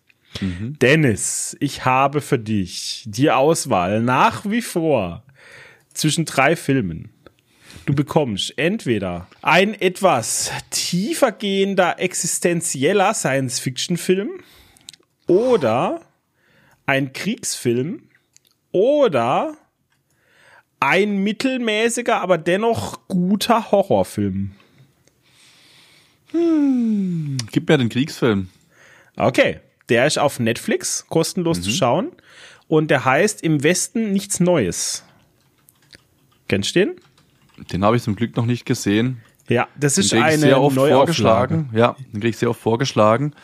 Dennis, 0.80 1.56
ich 1.60 1.84
habe 1.84 2.20
für 2.20 2.38
dich 2.38 3.04
die 3.06 3.30
Auswahl 3.30 4.00
nach 4.02 4.44
wie 4.48 4.62
vor 4.62 5.24
zwischen 5.92 6.26
drei 6.26 6.56
Filmen. 6.56 7.10
Du 7.86 7.94
bekommst 7.94 8.56
entweder 8.56 9.26
ein 9.42 9.74
etwas 9.74 10.52
tiefergehender, 10.70 11.98
existenzieller 11.98 13.14
Science-Fiction-Film 13.14 14.30
oder 15.26 16.02
ein 16.86 17.12
Kriegsfilm 17.12 18.02
oder 18.72 19.56
ein 20.80 21.18
mittelmäßiger, 21.18 22.20
aber 22.20 22.38
dennoch 22.38 23.06
guter 23.08 23.70
Horrorfilm. 23.70 24.52
Gib 26.32 27.68
mir 27.68 27.78
den 27.78 27.88
Kriegsfilm. 27.88 28.48
Okay, 29.16 29.60
der 29.88 30.06
ist 30.06 30.18
auf 30.18 30.38
Netflix 30.38 31.06
kostenlos 31.08 31.60
zu 31.60 31.70
schauen 31.70 32.12
und 32.68 32.90
der 32.90 33.04
heißt 33.04 33.42
Im 33.42 33.62
Westen 33.62 34.12
nichts 34.12 34.40
Neues. 34.40 35.04
Kennst 36.48 36.74
du 36.74 36.80
den? 36.80 37.00
Den 37.72 37.84
habe 37.84 37.96
ich 37.96 38.02
zum 38.02 38.16
Glück 38.16 38.36
noch 38.36 38.46
nicht 38.46 38.64
gesehen. 38.64 39.20
Ja, 39.48 39.68
das 39.78 39.94
Den 39.94 40.04
ist 40.04 40.12
ich 40.12 40.22
eine 40.22 40.38
sehr 40.38 40.60
oft 40.60 40.76
vorgeschlagen. 40.76 41.70
Ja, 41.74 41.96
den 42.12 42.20
krieg 42.20 42.30
ich 42.30 42.36
sehr 42.38 42.50
oft 42.50 42.60
vorgeschlagen. 42.60 43.34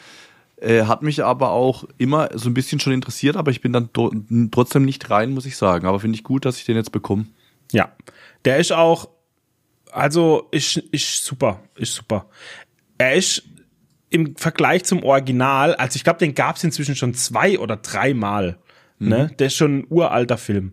Äh, 0.58 0.84
hat 0.84 1.02
mich 1.02 1.22
aber 1.22 1.50
auch 1.50 1.84
immer 1.98 2.30
so 2.34 2.48
ein 2.48 2.54
bisschen 2.54 2.80
schon 2.80 2.92
interessiert, 2.92 3.36
aber 3.36 3.50
ich 3.50 3.60
bin 3.60 3.72
dann 3.72 3.90
trotzdem 4.50 4.84
nicht 4.84 5.10
rein, 5.10 5.32
muss 5.32 5.44
ich 5.44 5.56
sagen. 5.56 5.86
Aber 5.86 6.00
finde 6.00 6.16
ich 6.16 6.24
gut, 6.24 6.44
dass 6.44 6.58
ich 6.58 6.64
den 6.64 6.76
jetzt 6.76 6.92
bekomme. 6.92 7.26
Ja, 7.72 7.92
der 8.44 8.58
ist 8.58 8.72
auch, 8.72 9.08
also 9.92 10.48
ist, 10.52 10.76
ist 10.76 11.24
super, 11.24 11.60
ist 11.74 11.94
super. 11.94 12.26
Er 12.96 13.14
ist 13.14 13.42
im 14.08 14.36
Vergleich 14.36 14.84
zum 14.84 15.02
Original, 15.02 15.74
also 15.74 15.96
ich 15.96 16.04
glaube, 16.04 16.20
den 16.20 16.34
gab 16.34 16.56
es 16.56 16.64
inzwischen 16.64 16.96
schon 16.96 17.12
zwei 17.14 17.58
oder 17.58 17.76
dreimal. 17.76 18.58
Mhm. 18.98 19.08
Ne? 19.08 19.30
Der 19.38 19.48
ist 19.48 19.56
schon 19.56 19.80
ein 19.80 19.86
uralter 19.90 20.38
Film. 20.38 20.72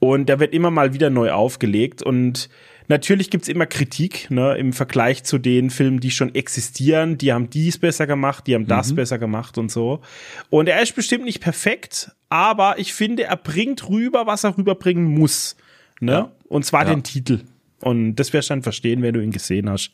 Und 0.00 0.28
der 0.28 0.38
wird 0.38 0.54
immer 0.54 0.70
mal 0.70 0.92
wieder 0.92 1.10
neu 1.10 1.32
aufgelegt 1.32 2.02
und 2.02 2.48
Natürlich 2.88 3.28
gibt's 3.28 3.48
immer 3.48 3.66
Kritik 3.66 4.30
ne, 4.30 4.56
im 4.56 4.72
Vergleich 4.72 5.22
zu 5.22 5.36
den 5.36 5.68
Filmen, 5.68 6.00
die 6.00 6.10
schon 6.10 6.34
existieren. 6.34 7.18
Die 7.18 7.34
haben 7.34 7.50
dies 7.50 7.76
besser 7.76 8.06
gemacht, 8.06 8.46
die 8.46 8.54
haben 8.54 8.66
das 8.66 8.92
mhm. 8.92 8.96
besser 8.96 9.18
gemacht 9.18 9.58
und 9.58 9.70
so. 9.70 10.00
Und 10.48 10.68
er 10.68 10.80
ist 10.80 10.94
bestimmt 10.94 11.26
nicht 11.26 11.40
perfekt, 11.40 12.12
aber 12.30 12.78
ich 12.78 12.94
finde, 12.94 13.24
er 13.24 13.36
bringt 13.36 13.90
rüber, 13.90 14.26
was 14.26 14.44
er 14.44 14.56
rüberbringen 14.56 15.04
muss. 15.04 15.54
Ne? 16.00 16.12
Ja. 16.12 16.32
Und 16.48 16.64
zwar 16.64 16.86
ja. 16.86 16.94
den 16.94 17.02
Titel. 17.02 17.42
Und 17.80 18.16
das 18.16 18.32
wirst 18.32 18.48
du 18.48 18.54
dann 18.54 18.62
verstehen, 18.62 19.02
wenn 19.02 19.12
du 19.12 19.22
ihn 19.22 19.32
gesehen 19.32 19.68
hast. 19.68 19.92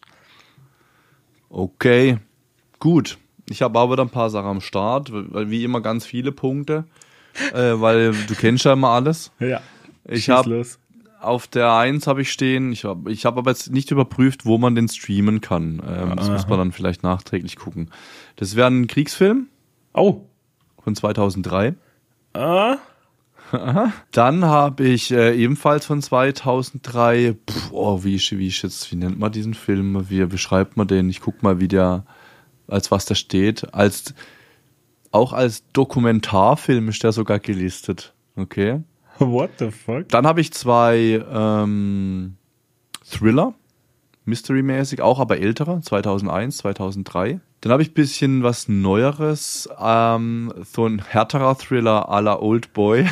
Okay, 1.51 2.19
gut. 2.79 3.19
Ich 3.51 3.61
habe 3.61 3.79
aber 3.79 3.99
ein 3.99 4.09
paar 4.09 4.31
Sachen 4.31 4.49
am 4.49 4.61
Start, 4.61 5.11
weil 5.13 5.51
wie 5.51 5.65
immer 5.65 5.81
ganz 5.81 6.07
viele 6.07 6.31
Punkte, 6.31 6.85
äh, 7.53 7.73
weil 7.75 8.13
du 8.13 8.35
kennst 8.37 8.65
ja 8.65 8.73
immer 8.73 8.91
alles. 8.91 9.33
Ja. 9.41 9.61
Ich 10.07 10.31
habe 10.31 10.65
auf 11.21 11.47
der 11.47 11.73
1 11.73 12.07
habe 12.07 12.23
ich 12.23 12.31
stehen, 12.31 12.73
ich 12.73 12.85
habe 12.85 13.11
ich 13.11 13.25
hab 13.25 13.39
aber 13.39 13.51
jetzt 13.51 13.71
nicht 13.71 13.91
überprüft, 13.91 14.45
wo 14.45 14.59
man 14.59 14.75
den 14.75 14.89
streamen 14.89 15.41
kann. 15.41 15.83
Ähm, 15.87 16.17
das 16.17 16.29
muss 16.29 16.49
man 16.49 16.59
dann 16.59 16.73
vielleicht 16.73 17.03
nachträglich 17.03 17.57
gucken. 17.57 17.91
Das 18.37 18.57
wäre 18.57 18.69
ein 18.69 18.87
Kriegsfilm. 18.87 19.49
Oh. 19.95 20.23
Von 20.83 20.95
2003. 20.95 21.75
Ah. 22.35 22.77
Dann 24.11 24.45
habe 24.45 24.85
ich 24.85 25.13
äh, 25.13 25.35
ebenfalls 25.37 25.87
von 25.87 26.03
2003, 26.03 27.37
pff, 27.49 27.73
oh, 27.73 28.03
wie, 28.03 28.19
wie, 28.19 28.49
jetzt, 28.49 28.91
wie 28.91 28.97
nennt 28.97 29.19
man 29.19 29.33
diesen 29.33 29.55
Film? 29.55 30.11
Wie 30.11 30.25
beschreibt 30.27 30.77
man 30.77 30.89
den? 30.89 31.09
Ich 31.09 31.21
guck 31.21 31.43
mal, 31.43 31.61
wie 31.61 31.69
der, 31.69 32.05
als 32.67 32.91
was 32.91 33.07
da 33.07 33.15
steht. 33.15 33.73
Als, 33.73 34.15
auch 35.11 35.33
als 35.33 35.63
Dokumentarfilm 35.73 36.89
ist 36.89 37.03
der 37.03 37.13
sogar 37.13 37.39
gelistet. 37.39 38.15
Okay. 38.37 38.83
What 39.19 39.51
the 39.59 39.71
fuck? 39.71 40.09
Dann 40.09 40.27
habe 40.27 40.41
ich 40.41 40.53
zwei 40.53 41.25
ähm, 41.33 42.37
Thriller, 43.09 43.55
Mystery-mäßig, 44.25 45.03
auch 45.03 45.21
aber 45.21 45.39
ältere, 45.39 45.81
2001, 45.81 46.59
2003. 46.59 47.41
Dann 47.61 47.73
habe 47.73 47.83
ich 47.83 47.91
ein 47.91 47.95
bisschen 47.95 48.43
was 48.43 48.69
Neueres, 48.69 49.69
ähm, 49.81 50.53
so 50.65 50.87
ein 50.87 51.03
härterer 51.05 51.57
Thriller 51.57 52.11
à 52.11 52.21
la 52.21 52.41
Old 52.41 52.73
Boy. 52.73 53.07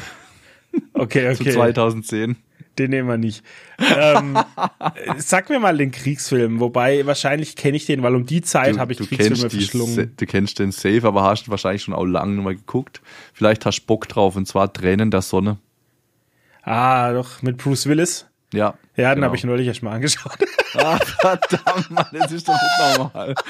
Okay, 0.94 1.28
okay. 1.32 1.34
Zu 1.34 1.44
2010. 1.44 2.36
Den 2.78 2.90
nehmen 2.90 3.08
wir 3.08 3.18
nicht. 3.18 3.44
ähm, 3.78 4.38
sag 5.18 5.50
mir 5.50 5.60
mal 5.60 5.76
den 5.76 5.90
Kriegsfilm, 5.90 6.60
wobei 6.60 7.04
wahrscheinlich 7.06 7.54
kenne 7.54 7.76
ich 7.76 7.84
den, 7.84 8.02
weil 8.02 8.14
um 8.14 8.24
die 8.24 8.40
Zeit 8.40 8.78
habe 8.78 8.92
ich 8.92 8.98
du 8.98 9.06
Kriegsfilme 9.06 9.50
verschlungen. 9.50 10.14
Du 10.16 10.26
kennst 10.26 10.58
den 10.58 10.72
Safe, 10.72 11.06
aber 11.06 11.22
hast 11.22 11.50
wahrscheinlich 11.50 11.82
schon 11.82 11.92
auch 11.92 12.04
lange 12.04 12.40
mal 12.40 12.56
geguckt. 12.56 13.02
Vielleicht 13.34 13.66
hast 13.66 13.80
du 13.80 13.86
Bock 13.86 14.08
drauf, 14.08 14.36
und 14.36 14.48
zwar 14.48 14.72
Tränen 14.72 15.10
der 15.10 15.20
Sonne. 15.20 15.58
Ah, 16.62 17.12
doch, 17.12 17.42
mit 17.42 17.56
Bruce 17.58 17.86
Willis. 17.86 18.26
Ja. 18.52 18.74
Ja, 18.96 19.10
den 19.10 19.16
genau. 19.16 19.26
habe 19.26 19.36
ich 19.36 19.44
neulich 19.44 19.66
erst 19.66 19.82
mal 19.82 19.92
angeschaut. 19.92 20.38
Ah, 20.74 20.98
verdammt, 21.20 21.90
Mann, 21.90 22.06
das 22.12 22.32
ist 22.32 22.48
doch 22.48 22.54
nicht 22.54 22.98
normal. 22.98 23.34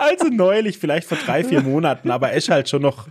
Also 0.00 0.26
neulich, 0.26 0.78
vielleicht 0.78 1.06
vor 1.06 1.16
drei, 1.24 1.44
vier 1.44 1.62
Monaten, 1.62 2.10
aber 2.10 2.30
er 2.30 2.36
ist 2.36 2.50
halt 2.50 2.68
schon 2.68 2.82
noch, 2.82 3.06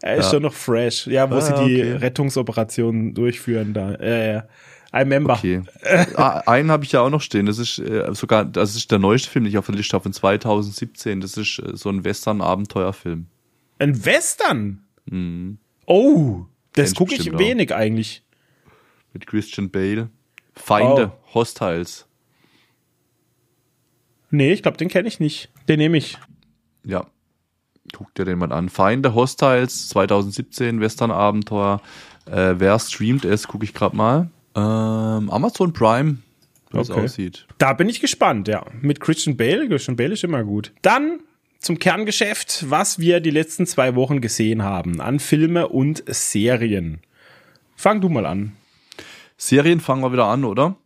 er 0.00 0.16
ist 0.16 0.24
ja. 0.24 0.30
schon 0.32 0.42
noch 0.42 0.54
fresh. 0.54 1.06
Ja, 1.06 1.30
wo 1.30 1.34
ah, 1.34 1.40
sie 1.42 1.52
die 1.52 1.82
okay. 1.82 1.92
Rettungsoperation 1.96 3.12
durchführen 3.12 3.74
da. 3.74 3.92
Äh, 3.92 4.38
I 4.92 4.98
remember. 4.98 5.34
Okay. 5.34 5.62
Ah, 6.16 6.42
einen 6.46 6.70
habe 6.70 6.84
ich 6.84 6.92
ja 6.92 7.02
auch 7.02 7.10
noch 7.10 7.20
stehen. 7.20 7.46
Das 7.46 7.58
ist 7.58 7.78
äh, 7.78 8.08
sogar, 8.12 8.44
das 8.44 8.74
ist 8.74 8.90
der 8.90 8.98
neueste 8.98 9.30
Film, 9.30 9.44
den 9.44 9.50
ich 9.50 9.58
auf 9.58 9.66
der 9.66 9.74
Liste 9.74 9.92
habe, 9.94 10.02
von 10.02 10.12
2017. 10.12 11.20
Das 11.20 11.36
ist 11.36 11.58
äh, 11.60 11.76
so 11.76 11.90
ein 11.90 12.02
Western-Abenteuerfilm. 12.04 13.26
Ein 13.78 14.04
Western? 14.04 14.82
Mhm. 15.04 15.58
Oh, 15.86 16.46
das 16.74 16.94
gucke 16.94 17.14
ich 17.14 17.36
wenig 17.38 17.72
auch. 17.72 17.78
eigentlich. 17.78 18.22
Mit 19.12 19.26
Christian 19.26 19.70
Bale. 19.70 20.10
Feinde, 20.54 21.12
oh. 21.12 21.34
Hostiles. 21.34 22.06
Nee, 24.30 24.52
ich 24.52 24.62
glaube, 24.62 24.76
den 24.76 24.88
kenne 24.88 25.08
ich 25.08 25.18
nicht. 25.18 25.50
Den 25.68 25.78
nehme 25.78 25.96
ich. 25.96 26.18
Ja. 26.84 27.06
Guck 27.92 28.14
dir 28.14 28.24
den 28.24 28.38
mal 28.38 28.52
an. 28.52 28.68
Feinde, 28.68 29.14
Hostiles, 29.14 29.88
2017, 29.88 30.80
Western-Abenteuer. 30.80 31.80
Äh, 32.26 32.54
wer 32.58 32.78
streamt 32.78 33.24
es, 33.24 33.48
gucke 33.48 33.64
ich 33.64 33.74
gerade 33.74 33.96
mal. 33.96 34.30
Ähm, 34.54 35.30
Amazon 35.30 35.72
Prime, 35.72 36.18
wie 36.70 36.78
okay. 36.78 36.82
es 36.82 36.90
aussieht. 36.90 37.46
Da 37.58 37.72
bin 37.72 37.88
ich 37.88 38.00
gespannt, 38.00 38.46
ja. 38.46 38.64
Mit 38.80 39.00
Christian 39.00 39.36
Bale. 39.36 39.68
Christian 39.68 39.96
Bale 39.96 40.12
ist 40.12 40.22
immer 40.22 40.44
gut. 40.44 40.72
Dann 40.82 41.20
zum 41.60 41.78
Kerngeschäft, 41.78 42.70
was 42.70 42.98
wir 42.98 43.20
die 43.20 43.30
letzten 43.30 43.66
zwei 43.66 43.94
Wochen 43.94 44.20
gesehen 44.20 44.62
haben 44.62 45.00
an 45.00 45.20
Filme 45.20 45.68
und 45.68 46.02
Serien. 46.06 47.00
Fang 47.76 48.00
du 48.00 48.08
mal 48.08 48.26
an. 48.26 48.52
Serien 49.36 49.80
fangen 49.80 50.02
wir 50.02 50.12
wieder 50.12 50.26
an, 50.26 50.44
oder? 50.44 50.76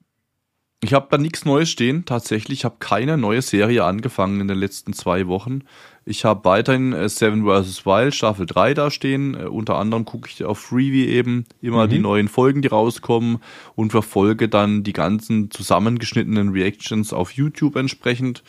Ich 0.82 0.92
habe 0.92 1.06
da 1.10 1.16
nichts 1.16 1.44
Neues 1.46 1.70
stehen. 1.70 2.04
Tatsächlich, 2.04 2.60
ich 2.60 2.64
habe 2.64 2.76
keine 2.78 3.16
neue 3.16 3.40
Serie 3.40 3.84
angefangen 3.84 4.40
in 4.40 4.48
den 4.48 4.58
letzten 4.58 4.92
zwei 4.92 5.28
Wochen. 5.28 5.62
Ich 6.04 6.26
habe 6.26 6.44
weiterhin 6.44 6.92
äh, 6.92 7.08
Seven 7.08 7.44
vs. 7.44 7.86
Wild 7.86 8.14
Staffel 8.14 8.44
3 8.44 8.74
da 8.74 8.90
stehen. 8.90 9.34
Äh, 9.34 9.44
unter 9.44 9.76
anderem 9.76 10.04
gucke 10.04 10.28
ich 10.28 10.44
auf 10.44 10.58
Freebie 10.58 11.06
eben 11.06 11.46
immer 11.62 11.86
mhm. 11.86 11.90
die 11.90 11.98
neuen 12.00 12.28
Folgen, 12.28 12.60
die 12.60 12.68
rauskommen 12.68 13.38
und 13.76 13.92
verfolge 13.92 14.48
dann 14.48 14.82
die 14.82 14.92
ganzen 14.92 15.50
zusammengeschnittenen 15.50 16.50
Reactions 16.50 17.12
auf 17.12 17.30
YouTube 17.30 17.76
entsprechend. 17.76 18.42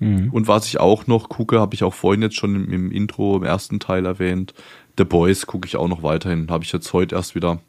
Mhm. 0.00 0.30
Und 0.32 0.48
was 0.48 0.66
ich 0.66 0.80
auch 0.80 1.06
noch 1.06 1.28
gucke, 1.28 1.60
habe 1.60 1.74
ich 1.74 1.84
auch 1.84 1.94
vorhin 1.94 2.22
jetzt 2.22 2.36
schon 2.36 2.54
im, 2.54 2.72
im, 2.72 2.92
Intro, 2.92 3.36
im 3.36 3.44
ersten 3.44 3.80
Teil 3.80 4.06
erwähnt. 4.06 4.54
The 4.98 5.04
Boys 5.04 5.46
gucke 5.46 5.66
ich 5.66 5.76
auch 5.76 5.88
noch 5.88 6.02
weiterhin. 6.02 6.50
Habe 6.50 6.64
ich 6.64 6.72
jetzt 6.72 6.92
heute 6.92 7.14
erst 7.14 7.34
wieder 7.34 7.60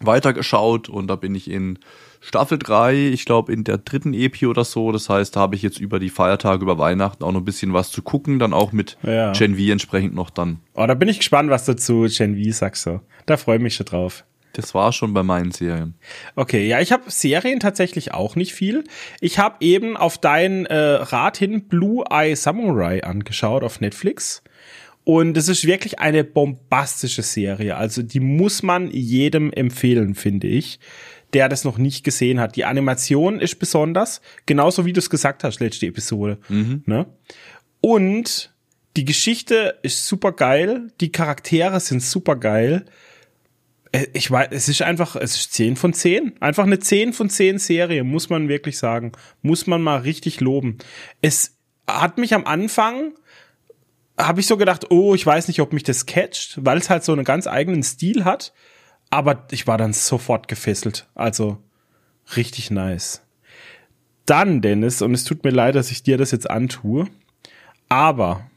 weitergeschaut 0.00 0.88
und 0.88 1.08
da 1.08 1.16
bin 1.16 1.34
ich 1.34 1.50
in 1.50 1.78
Staffel 2.20 2.58
3, 2.58 3.08
ich 3.08 3.24
glaube 3.24 3.52
in 3.52 3.64
der 3.64 3.78
dritten 3.78 4.12
Epi 4.12 4.46
oder 4.46 4.64
so. 4.64 4.92
Das 4.92 5.08
heißt, 5.08 5.36
da 5.36 5.40
habe 5.40 5.56
ich 5.56 5.62
jetzt 5.62 5.78
über 5.78 5.98
die 5.98 6.10
Feiertage, 6.10 6.62
über 6.62 6.78
Weihnachten 6.78 7.24
auch 7.24 7.32
noch 7.32 7.40
ein 7.40 7.44
bisschen 7.44 7.72
was 7.72 7.90
zu 7.90 8.02
gucken, 8.02 8.38
dann 8.38 8.52
auch 8.52 8.72
mit 8.72 8.98
ja. 9.02 9.32
Gen 9.32 9.56
V 9.56 9.72
entsprechend 9.72 10.14
noch 10.14 10.30
dann. 10.30 10.60
Oh, 10.74 10.86
da 10.86 10.94
bin 10.94 11.08
ich 11.08 11.18
gespannt, 11.18 11.50
was 11.50 11.64
du 11.64 11.76
zu 11.76 12.06
Gen 12.08 12.42
V 12.42 12.52
sagst. 12.52 12.82
So. 12.82 13.00
Da 13.26 13.36
freue 13.36 13.56
ich 13.56 13.62
mich 13.62 13.74
schon 13.74 13.86
drauf. 13.86 14.24
Das 14.52 14.74
war 14.74 14.92
schon 14.92 15.14
bei 15.14 15.22
meinen 15.22 15.52
Serien. 15.52 15.94
Okay, 16.34 16.66
ja, 16.66 16.80
ich 16.80 16.92
habe 16.92 17.10
Serien 17.10 17.60
tatsächlich 17.60 18.12
auch 18.12 18.36
nicht 18.36 18.52
viel. 18.52 18.84
Ich 19.20 19.38
habe 19.38 19.56
eben 19.60 19.96
auf 19.96 20.18
dein 20.18 20.66
äh, 20.66 20.76
Rat 20.76 21.36
hin 21.36 21.68
Blue 21.68 22.04
Eye 22.10 22.34
Samurai 22.34 23.02
angeschaut 23.04 23.62
auf 23.62 23.80
Netflix. 23.80 24.42
Und 25.04 25.36
es 25.36 25.48
ist 25.48 25.66
wirklich 25.66 25.98
eine 25.98 26.24
bombastische 26.24 27.22
Serie. 27.22 27.76
Also 27.76 28.02
die 28.02 28.20
muss 28.20 28.62
man 28.62 28.90
jedem 28.90 29.52
empfehlen, 29.52 30.14
finde 30.14 30.46
ich, 30.46 30.78
der 31.32 31.48
das 31.48 31.64
noch 31.64 31.78
nicht 31.78 32.04
gesehen 32.04 32.40
hat. 32.40 32.56
Die 32.56 32.64
Animation 32.64 33.40
ist 33.40 33.58
besonders, 33.58 34.20
genauso 34.46 34.84
wie 34.84 34.92
du 34.92 34.98
es 34.98 35.10
gesagt 35.10 35.42
hast, 35.44 35.60
letzte 35.60 35.86
Episode. 35.86 36.38
Mhm. 36.48 36.82
Ne? 36.86 37.06
Und 37.80 38.52
die 38.96 39.04
Geschichte 39.04 39.78
ist 39.82 40.06
super 40.06 40.32
geil, 40.32 40.88
die 41.00 41.12
Charaktere 41.12 41.80
sind 41.80 42.02
super 42.02 42.36
geil 42.36 42.84
ich 44.12 44.30
weiß, 44.30 44.48
es 44.52 44.68
ist 44.68 44.82
einfach, 44.82 45.16
es 45.16 45.36
ist 45.36 45.52
10 45.54 45.76
von 45.76 45.92
10. 45.92 46.40
Einfach 46.40 46.64
eine 46.64 46.78
10 46.78 47.12
von 47.12 47.28
10 47.28 47.58
Serie, 47.58 48.04
muss 48.04 48.30
man 48.30 48.48
wirklich 48.48 48.78
sagen. 48.78 49.12
Muss 49.42 49.66
man 49.66 49.82
mal 49.82 50.00
richtig 50.00 50.40
loben. 50.40 50.78
Es 51.22 51.56
hat 51.86 52.18
mich 52.18 52.34
am 52.34 52.46
Anfang, 52.46 53.12
habe 54.16 54.40
ich 54.40 54.46
so 54.46 54.56
gedacht, 54.56 54.90
oh, 54.90 55.14
ich 55.14 55.26
weiß 55.26 55.48
nicht, 55.48 55.60
ob 55.60 55.72
mich 55.72 55.82
das 55.82 56.06
catcht, 56.06 56.58
weil 56.64 56.78
es 56.78 56.90
halt 56.90 57.02
so 57.04 57.12
einen 57.12 57.24
ganz 57.24 57.46
eigenen 57.46 57.82
Stil 57.82 58.24
hat. 58.24 58.52
Aber 59.10 59.48
ich 59.50 59.66
war 59.66 59.76
dann 59.76 59.92
sofort 59.92 60.46
gefesselt. 60.46 61.08
Also 61.14 61.58
richtig 62.36 62.70
nice. 62.70 63.22
Dann, 64.24 64.62
Dennis, 64.62 65.02
und 65.02 65.14
es 65.14 65.24
tut 65.24 65.42
mir 65.42 65.50
leid, 65.50 65.74
dass 65.74 65.90
ich 65.90 66.04
dir 66.04 66.16
das 66.16 66.30
jetzt 66.30 66.48
antue, 66.48 67.08
aber 67.88 68.48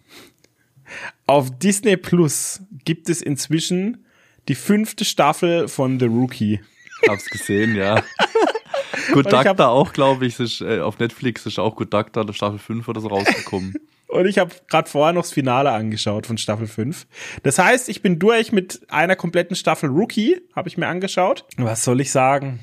auf 1.26 1.58
Disney 1.58 1.98
Plus 1.98 2.62
gibt 2.86 3.10
es 3.10 3.24
inzwischen 3.24 4.06
die 4.48 4.56
fünfte 4.56 5.06
Staffel 5.06 5.68
von 5.68 6.00
The 6.00 6.06
Rookie. 6.06 6.62
Hab's 7.08 7.26
gesehen, 7.26 7.76
ja. 7.76 8.04
Good 9.14 9.32
Doctor 9.32 9.70
auch, 9.70 9.94
glaube 9.94 10.26
ich, 10.26 10.40
ist, 10.40 10.62
äh, 10.62 10.80
auf 10.80 11.00
Netflix 11.00 11.46
ist 11.46 11.60
auch 11.60 11.76
Good 11.76 11.94
Doctor, 11.94 12.32
Staffel 12.34 12.60
5 12.60 12.88
oder 12.88 13.02
so 13.02 13.08
rausgekommen. 13.08 13.74
Und 14.08 14.28
ich 14.28 14.38
habe 14.38 14.52
gerade 14.68 14.88
vorher 14.88 15.12
noch 15.12 15.24
das 15.24 15.32
Finale 15.32 15.72
angeschaut 15.72 16.28
von 16.28 16.38
Staffel 16.38 16.68
5. 16.68 17.08
Das 17.42 17.58
heißt, 17.58 17.90
ich 17.90 18.04
bin 18.04 18.20
durch 18.20 18.52
mit 18.52 18.82
einer 18.90 19.16
kompletten 19.16 19.56
Staffel 19.56 19.90
Rookie, 19.90 20.40
habe 20.56 20.70
ich 20.70 20.78
mir 20.78 20.88
angeschaut. 20.88 21.46
Was 21.58 21.84
soll 21.84 22.00
ich 22.00 22.12
sagen? 22.12 22.60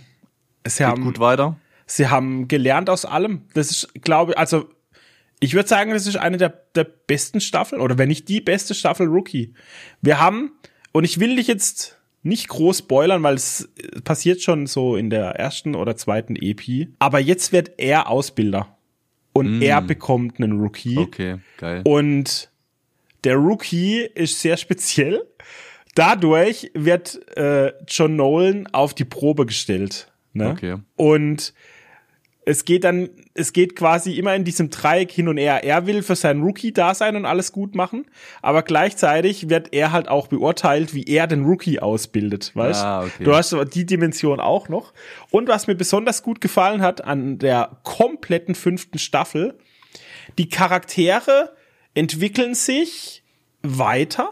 Sie 0.64 0.78
Geht 0.78 0.86
haben 0.86 1.02
gut 1.02 1.18
weiter. 1.18 1.56
Sie 1.86 2.06
haben 2.06 2.46
gelernt 2.46 2.88
aus 2.88 3.04
allem. 3.04 3.42
Das 3.54 3.70
ist, 3.72 3.92
glaube 4.02 4.32
ich, 4.32 4.38
also 4.38 4.68
Ich 5.40 5.54
würde 5.54 5.68
sagen, 5.68 5.90
das 5.90 6.06
ist 6.06 6.16
eine 6.16 6.36
der, 6.36 6.50
der 6.76 6.84
besten 6.84 7.40
Staffeln 7.40 7.80
oder 7.80 7.98
wenn 7.98 8.08
nicht 8.08 8.28
die 8.28 8.40
beste 8.40 8.74
Staffel 8.74 9.08
Rookie. 9.08 9.54
Wir 10.02 10.20
haben, 10.20 10.52
und 10.92 11.04
ich 11.04 11.20
will 11.20 11.36
dich 11.36 11.46
jetzt 11.46 11.96
nicht 12.22 12.48
groß 12.48 12.78
spoilern, 12.78 13.22
weil 13.22 13.34
es 13.34 13.68
passiert 14.04 14.42
schon 14.42 14.66
so 14.66 14.96
in 14.96 15.08
der 15.10 15.30
ersten 15.36 15.74
oder 15.74 15.96
zweiten 15.96 16.36
EP. 16.36 16.88
Aber 16.98 17.18
jetzt 17.18 17.52
wird 17.52 17.72
er 17.78 18.08
Ausbilder. 18.10 18.76
Und 19.32 19.58
Mm. 19.58 19.62
er 19.62 19.80
bekommt 19.80 20.38
einen 20.40 20.58
Rookie. 20.60 20.98
Okay, 20.98 21.38
geil. 21.56 21.82
Und 21.84 22.50
der 23.24 23.36
Rookie 23.36 24.00
ist 24.14 24.40
sehr 24.40 24.56
speziell. 24.56 25.22
Dadurch 25.94 26.70
wird 26.74 27.20
äh, 27.36 27.72
John 27.88 28.16
Nolan 28.16 28.66
auf 28.72 28.92
die 28.94 29.04
Probe 29.04 29.46
gestellt. 29.46 30.10
Ne? 30.32 30.50
Okay. 30.50 30.76
Und 30.96 31.52
es 32.50 32.64
geht 32.64 32.84
dann, 32.84 33.08
es 33.34 33.52
geht 33.52 33.76
quasi 33.76 34.14
immer 34.14 34.34
in 34.34 34.44
diesem 34.44 34.70
Dreieck 34.70 35.10
hin 35.10 35.28
und 35.28 35.36
her. 35.36 35.64
Er 35.64 35.86
will 35.86 36.02
für 36.02 36.16
seinen 36.16 36.42
Rookie 36.42 36.72
da 36.72 36.94
sein 36.94 37.16
und 37.16 37.24
alles 37.24 37.52
gut 37.52 37.74
machen, 37.74 38.06
aber 38.42 38.62
gleichzeitig 38.62 39.48
wird 39.48 39.72
er 39.72 39.92
halt 39.92 40.08
auch 40.08 40.26
beurteilt, 40.26 40.94
wie 40.94 41.04
er 41.04 41.26
den 41.26 41.44
Rookie 41.44 41.80
ausbildet, 41.80 42.52
weißt? 42.54 42.84
Ah, 42.84 43.04
okay. 43.04 43.24
Du 43.24 43.34
hast 43.34 43.56
die 43.74 43.86
Dimension 43.86 44.40
auch 44.40 44.68
noch. 44.68 44.92
Und 45.30 45.48
was 45.48 45.66
mir 45.66 45.74
besonders 45.74 46.22
gut 46.22 46.40
gefallen 46.40 46.82
hat 46.82 47.04
an 47.04 47.38
der 47.38 47.78
kompletten 47.82 48.54
fünften 48.54 48.98
Staffel, 48.98 49.58
die 50.38 50.48
Charaktere 50.48 51.54
entwickeln 51.94 52.54
sich 52.54 53.22
weiter 53.62 54.30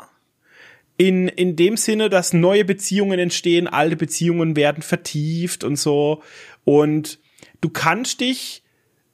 in, 0.96 1.28
in 1.28 1.54
dem 1.54 1.76
Sinne, 1.76 2.10
dass 2.10 2.32
neue 2.32 2.64
Beziehungen 2.64 3.18
entstehen, 3.18 3.68
alte 3.68 3.96
Beziehungen 3.96 4.56
werden 4.56 4.82
vertieft 4.82 5.62
und 5.62 5.76
so. 5.76 6.22
Und 6.64 7.20
du 7.60 7.70
kannst 7.70 8.20
dich 8.20 8.62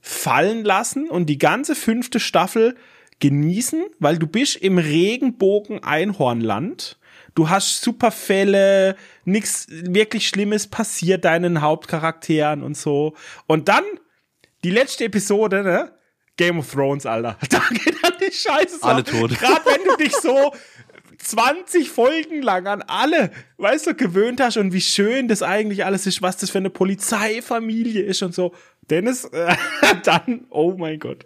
fallen 0.01 0.65
lassen 0.65 1.09
und 1.09 1.27
die 1.27 1.39
ganze 1.39 1.75
fünfte 1.75 2.21
Staffel 2.21 2.77
genießen, 3.21 3.85
weil 4.01 4.19
du 4.19 4.27
bist 4.27 4.57
im 4.57 4.77
Regenbogen-Einhornland. 4.79 6.99
Du 7.35 7.49
hast 7.49 7.81
Superfälle, 7.81 8.97
nichts 9.25 9.67
wirklich 9.71 10.29
Schlimmes 10.29 10.67
passiert 10.67 11.25
deinen 11.25 11.63
Hauptcharakteren 11.63 12.63
und 12.63 12.77
so. 12.77 13.15
Und 13.47 13.69
dann 13.69 13.85
die 14.63 14.71
letzte 14.71 15.05
Episode, 15.05 15.63
ne? 15.63 15.93
Game 16.37 16.59
of 16.59 16.71
Thrones, 16.71 17.07
Alter. 17.07 17.39
Da 17.49 17.63
geht 17.71 17.97
dann 18.03 18.13
die 18.21 18.31
Scheiße 18.33 18.81
so. 18.81 18.87
Alle 18.87 19.05
tot. 19.05 19.31
Gerade 19.39 19.65
wenn 19.65 19.85
du 19.85 19.97
dich 19.97 20.15
so 20.17 20.53
20 21.25 21.91
Folgen 21.91 22.43
lang 22.43 22.67
an 22.67 22.83
alle, 22.83 23.31
weißt 23.59 23.87
du, 23.87 23.95
gewöhnt 23.95 24.41
hast 24.41 24.57
und 24.57 24.73
wie 24.73 24.81
schön 24.81 25.29
das 25.29 25.43
eigentlich 25.43 25.85
alles 25.85 26.07
ist, 26.07 26.23
was 26.23 26.37
das 26.37 26.51
für 26.51 26.59
eine 26.59 26.71
Polizeifamilie 26.71 28.03
ist 28.03 28.23
und 28.23 28.35
so. 28.35 28.55
Dennis, 28.91 29.25
äh, 29.25 29.57
dann, 30.05 30.47
oh 30.51 30.75
mein 30.77 30.99
Gott. 30.99 31.25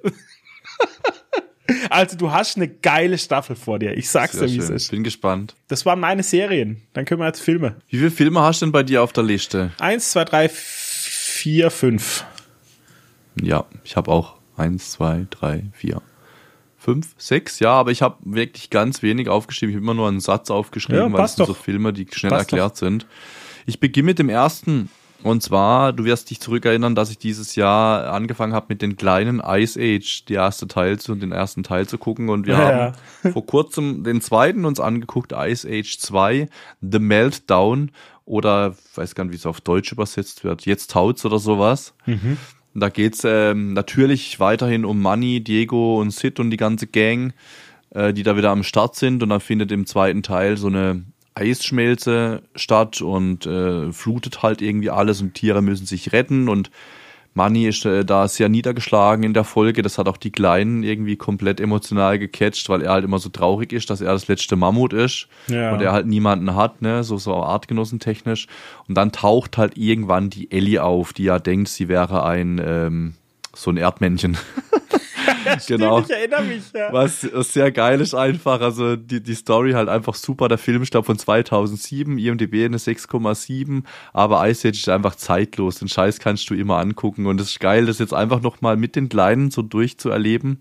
Also 1.91 2.17
du 2.17 2.33
hast 2.33 2.57
eine 2.57 2.69
geile 2.69 3.19
Staffel 3.19 3.55
vor 3.55 3.79
dir. 3.79 3.97
Ich 3.97 4.09
sag's 4.09 4.33
Sehr 4.33 4.47
dir, 4.47 4.55
wie 4.55 4.59
es 4.59 4.71
ist. 4.71 4.91
Bin 4.91 5.05
gespannt. 5.05 5.55
Das 5.69 5.85
waren 5.85 6.01
meine 6.01 6.23
Serien. 6.23 6.83
Dann 6.95 7.05
können 7.05 7.21
wir 7.21 7.27
jetzt 7.27 7.41
Filme. 7.41 7.77
Wie 7.89 7.99
viele 7.99 8.11
Filme 8.11 8.41
hast 8.41 8.63
du 8.63 8.67
denn 8.67 8.73
bei 8.73 8.83
dir 8.83 9.03
auf 9.03 9.13
der 9.13 9.25
Liste? 9.25 9.73
Eins, 9.79 10.11
zwei, 10.11 10.25
drei, 10.25 10.49
vier, 10.49 11.71
fünf. 11.71 12.25
Ja, 13.41 13.67
ich 13.85 13.97
habe 13.97 14.11
auch 14.11 14.37
eins, 14.57 14.93
zwei, 14.93 15.27
drei, 15.31 15.65
vier, 15.75 16.01
fünf, 16.89 17.15
sechs. 17.19 17.61
Ja, 17.61 17.73
aber 17.73 17.91
ich 17.91 18.01
habe 18.03 18.17
wirklich 18.25 18.71
ganz 18.71 19.03
wenig 19.03 19.29
aufgeschrieben. 19.29 19.71
Ich 19.71 19.77
habe 19.77 19.85
immer 19.85 19.95
nur 19.95 20.09
einen 20.09 20.21
Satz 20.21 20.51
aufgeschrieben, 20.51 21.01
Ja, 21.01 21.13
weil 21.13 21.25
es 21.25 21.35
sind 21.37 21.47
so 21.47 21.53
doch. 21.53 21.61
Filme, 21.61 21.93
die 21.93 22.07
schnell 22.13 22.31
Passt 22.33 22.51
erklärt 22.53 22.77
sind. 22.77 23.07
Ich 23.67 23.79
beginne 23.81 24.07
mit 24.07 24.19
dem 24.19 24.29
ersten. 24.31 24.89
Und 25.25 25.43
zwar, 25.43 25.93
du 25.93 26.05
wirst 26.05 26.31
dich 26.31 26.39
zurückerinnern, 26.41 26.95
dass 26.95 27.11
ich 27.11 27.19
dieses 27.19 27.57
Jahr 27.57 28.13
angefangen 28.13 28.53
habe 28.55 28.67
mit 28.69 28.83
den 28.83 28.97
kleinen 28.97 29.43
Ice 29.45 29.77
Age, 29.79 30.25
die 30.27 30.35
erste 30.35 30.69
Teil 30.69 30.99
zu, 31.01 31.15
den 31.17 31.33
ersten 31.33 31.65
Teil 31.65 31.89
zu 31.89 31.99
gucken. 31.99 32.29
Und 32.29 32.47
wir 32.47 32.55
Ja. 32.55 32.93
haben 33.25 33.33
vor 33.33 33.45
kurzem 33.45 34.05
den 34.05 34.21
zweiten 34.21 34.65
uns 34.65 34.79
angeguckt, 34.79 35.33
Ice 35.37 35.67
Age 35.69 35.99
2, 35.99 36.49
The 36.81 36.99
Meltdown 37.01 37.91
oder 38.25 38.77
weiß 38.95 39.15
gar 39.17 39.25
nicht, 39.25 39.33
wie 39.33 39.37
es 39.39 39.47
auf 39.47 39.61
Deutsch 39.61 39.91
übersetzt 39.91 40.45
wird, 40.45 40.67
jetzt 40.67 40.93
taut's 40.93 41.25
oder 41.25 41.39
sowas. 41.41 41.95
Und 42.07 42.39
Da 42.81 42.89
geht's 42.89 43.23
ähm, 43.25 43.73
natürlich 43.73 44.41
weiterhin 44.41 44.85
um 44.85 45.01
Money, 45.01 45.41
Diego 45.41 46.01
und 46.01 46.11
Sid 46.11 46.41
und 46.41 46.51
die 46.51 46.57
ganze 46.57 46.87
Gang, 46.87 47.33
äh, 47.91 48.13
die 48.13 48.23
da 48.23 48.37
wieder 48.37 48.51
am 48.51 48.63
Start 48.63 48.97
sind. 48.97 49.23
Und 49.23 49.31
dann 49.31 49.41
findet 49.41 49.73
im 49.73 49.87
zweiten 49.87 50.23
Teil 50.23 50.57
so 50.57 50.69
eine 50.69 51.05
Eisschmelze 51.35 52.43
statt 52.57 53.01
und 53.01 53.47
äh, 53.47 53.93
flutet 53.93 54.43
halt 54.43 54.61
irgendwie 54.61 54.91
alles 54.91 55.21
und 55.21 55.35
Tiere 55.35 55.63
müssen 55.63 55.87
sich 55.87 56.13
retten 56.13 56.49
und 56.49 56.71
Money 57.35 57.69
ist 57.69 57.85
äh, 57.85 58.05
da 58.05 58.27
sehr 58.27 58.49
niedergeschlagen 58.49 59.23
in 59.25 59.33
der 59.35 59.45
Folge. 59.45 59.83
Das 59.83 59.97
hat 59.99 60.09
auch 60.09 60.17
die 60.17 60.33
Kleinen 60.33 60.83
irgendwie 60.83 61.17
komplett 61.17 61.61
emotional 61.61 62.19
gecatcht, 62.19 62.69
weil 62.69 62.83
er 62.83 62.93
halt 62.93 63.05
immer 63.05 63.19
so 63.21 63.29
traurig 63.29 63.73
ist, 63.73 63.91
dass 63.91 64.01
er 64.01 64.13
das 64.13 64.27
letzte 64.29 64.57
Mammut 64.57 64.93
ist 64.93 65.29
Ja. 65.47 65.73
und 65.73 65.81
er 65.81 65.93
halt 65.93 66.07
niemanden 66.07 66.57
hat, 66.57 66.83
ne, 66.83 67.05
so 67.05 67.17
so 67.17 67.35
artgenossentechnisch. 67.35 68.49
Und 68.89 68.97
dann 68.97 69.13
taucht 69.13 69.57
halt 69.59 69.77
irgendwann 69.77 70.31
die 70.31 70.51
Ellie 70.51 70.83
auf, 70.83 71.13
die 71.13 71.25
ja 71.25 71.39
denkt, 71.39 71.69
sie 71.69 71.89
wäre 71.89 72.25
ein 72.25 72.61
ähm, 72.65 73.15
so 73.55 73.71
ein 73.71 73.77
Erdmännchen. 73.77 74.37
genau. 75.67 76.01
Ich 76.01 76.11
erinnere 76.11 76.45
mich, 76.45 76.73
ja. 76.73 76.93
Was 76.93 77.21
sehr 77.21 77.73
geil 77.73 78.01
ist 78.01 78.15
einfach, 78.15 78.61
also 78.61 78.97
die, 78.97 79.23
die 79.23 79.35
Story 79.35 79.73
halt 79.73 79.89
einfach 79.89 80.15
super. 80.15 80.49
Der 80.49 80.59
Film 80.59 80.85
stammt 80.85 81.07
von 81.07 81.19
2007, 81.19 82.19
IMDb 82.19 82.65
eine 82.65 82.79
6,7, 82.79 83.85
aber 84.13 84.49
Ice 84.49 84.69
Age 84.69 84.79
ist 84.79 84.89
einfach 84.89 85.15
zeitlos. 85.15 85.79
Den 85.79 85.89
Scheiß 85.89 86.19
kannst 86.19 86.49
du 86.51 86.55
immer 86.55 86.79
angucken 86.79 87.27
und 87.27 87.41
es 87.41 87.51
ist 87.51 87.61
geil, 87.61 87.87
das 87.87 87.99
jetzt 87.99 88.15
einfach 88.15 88.41
nochmal 88.41 88.77
mit 88.77 88.97
den 88.97 89.09
Kleinen 89.09 89.51
so 89.51 89.63
durchzuerleben. 89.63 90.61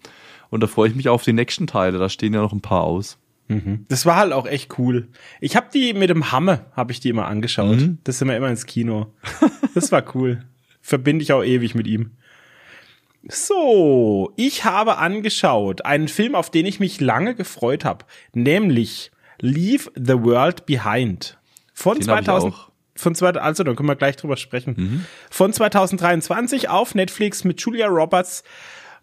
Und 0.49 0.61
da 0.61 0.67
freue 0.67 0.89
ich 0.89 0.95
mich 0.95 1.09
auf 1.09 1.23
die 1.23 1.33
nächsten 1.33 1.67
Teile, 1.67 1.97
da 1.97 2.09
stehen 2.09 2.33
ja 2.33 2.41
noch 2.41 2.53
ein 2.53 2.61
paar 2.61 2.83
aus. 2.83 3.17
Das 3.87 4.05
war 4.05 4.17
halt 4.17 4.33
auch 4.33 4.45
echt 4.45 4.77
cool. 4.77 5.07
Ich 5.39 5.55
habe 5.55 5.67
die 5.73 5.93
mit 5.93 6.09
dem 6.09 6.31
Hamme, 6.31 6.65
habe 6.73 6.91
ich 6.91 6.99
die 6.99 7.09
immer 7.09 7.27
angeschaut. 7.27 7.77
Mhm. 7.77 7.97
Das 8.03 8.19
sind 8.19 8.27
wir 8.27 8.35
immer 8.35 8.49
ins 8.49 8.65
Kino. 8.65 9.13
Das 9.73 9.91
war 9.91 10.03
cool. 10.15 10.43
Verbinde 10.81 11.23
ich 11.23 11.33
auch 11.33 11.43
ewig 11.43 11.75
mit 11.75 11.87
ihm. 11.87 12.11
So, 13.29 14.31
ich 14.35 14.63
habe 14.63 14.97
angeschaut 14.97 15.85
einen 15.85 16.07
Film, 16.07 16.35
auf 16.35 16.49
den 16.49 16.65
ich 16.65 16.79
mich 16.79 17.01
lange 17.01 17.35
gefreut 17.35 17.85
habe, 17.85 18.05
nämlich 18.33 19.11
Leave 19.39 19.91
the 19.95 20.13
World 20.23 20.65
Behind 20.65 21.37
von 21.73 21.99
Den 21.99 22.09
hab 22.09 22.19
ich 22.21 22.25
2000 22.25 22.53
auch. 22.53 22.69
von 22.95 23.15
zwei, 23.15 23.29
also 23.31 23.63
dann 23.63 23.75
können 23.75 23.89
wir 23.89 23.95
gleich 23.95 24.15
drüber 24.15 24.37
sprechen. 24.37 25.05
Von 25.29 25.53
2023 25.53 26.69
auf 26.69 26.95
Netflix 26.95 27.43
mit 27.43 27.61
Julia 27.61 27.87
Roberts, 27.87 28.43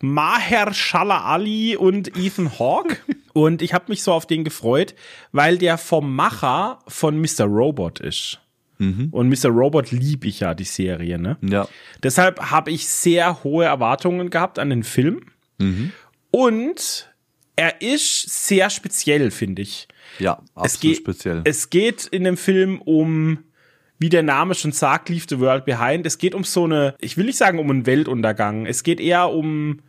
Mahershala 0.01 1.23
Ali 1.23 1.77
und 1.77 2.17
Ethan 2.17 2.59
Hawke. 2.59 2.97
und 3.33 3.63
ich 3.63 3.75
habe 3.75 3.85
mich 3.89 4.03
so 4.03 4.13
auf 4.13 4.27
den 4.27 4.43
gefreut, 4.43 4.95
weil 5.33 5.59
der 5.59 5.79
vom 5.79 6.15
Macher 6.15 6.81
von 6.89 7.21
Mr. 7.21 7.45
Robot 7.45 8.01
ist. 8.01 8.41
Und 9.13 9.29
Mr. 9.29 9.49
Robot 9.51 9.91
lieb 9.93 10.25
ich 10.25 10.41
ja, 10.41 10.55
die 10.55 10.65
Serie, 10.65 11.19
ne? 11.19 11.37
Ja. 11.43 11.69
Deshalb 12.03 12.51
habe 12.51 12.71
ich 12.71 12.87
sehr 12.87 13.43
hohe 13.45 13.65
Erwartungen 13.65 14.31
gehabt 14.31 14.59
an 14.59 14.71
den 14.71 14.83
Film. 14.83 15.23
Und 16.31 17.15
er 17.57 17.81
ist 17.81 18.47
sehr 18.47 18.71
speziell, 18.71 19.31
finde 19.31 19.63
ich. 19.63 19.89
Ja, 20.19 20.41
Es 20.57 20.75
absolut 20.75 20.81
geht, 20.81 20.97
speziell. 20.97 21.41
es 21.45 21.71
geht 21.71 22.07
in 22.07 22.25
dem 22.25 22.37
Film 22.37 22.81
um, 22.83 23.39
wie 23.99 24.09
der 24.09 24.23
Name 24.23 24.55
schon 24.55 24.73
sagt, 24.73 25.09
Leave 25.09 25.27
the 25.29 25.39
World 25.41 25.65
Behind. 25.65 26.05
Es 26.07 26.19
geht 26.19 26.35
um 26.35 26.45
so 26.45 26.65
eine, 26.65 26.95
ich 27.01 27.17
will 27.17 27.27
nicht 27.27 27.39
sagen 27.39 27.59
um 27.59 27.71
einen 27.71 27.87
Weltuntergang. 27.87 28.67
Es 28.67 28.83
geht 28.83 29.01
eher 29.01 29.31
um, 29.31 29.81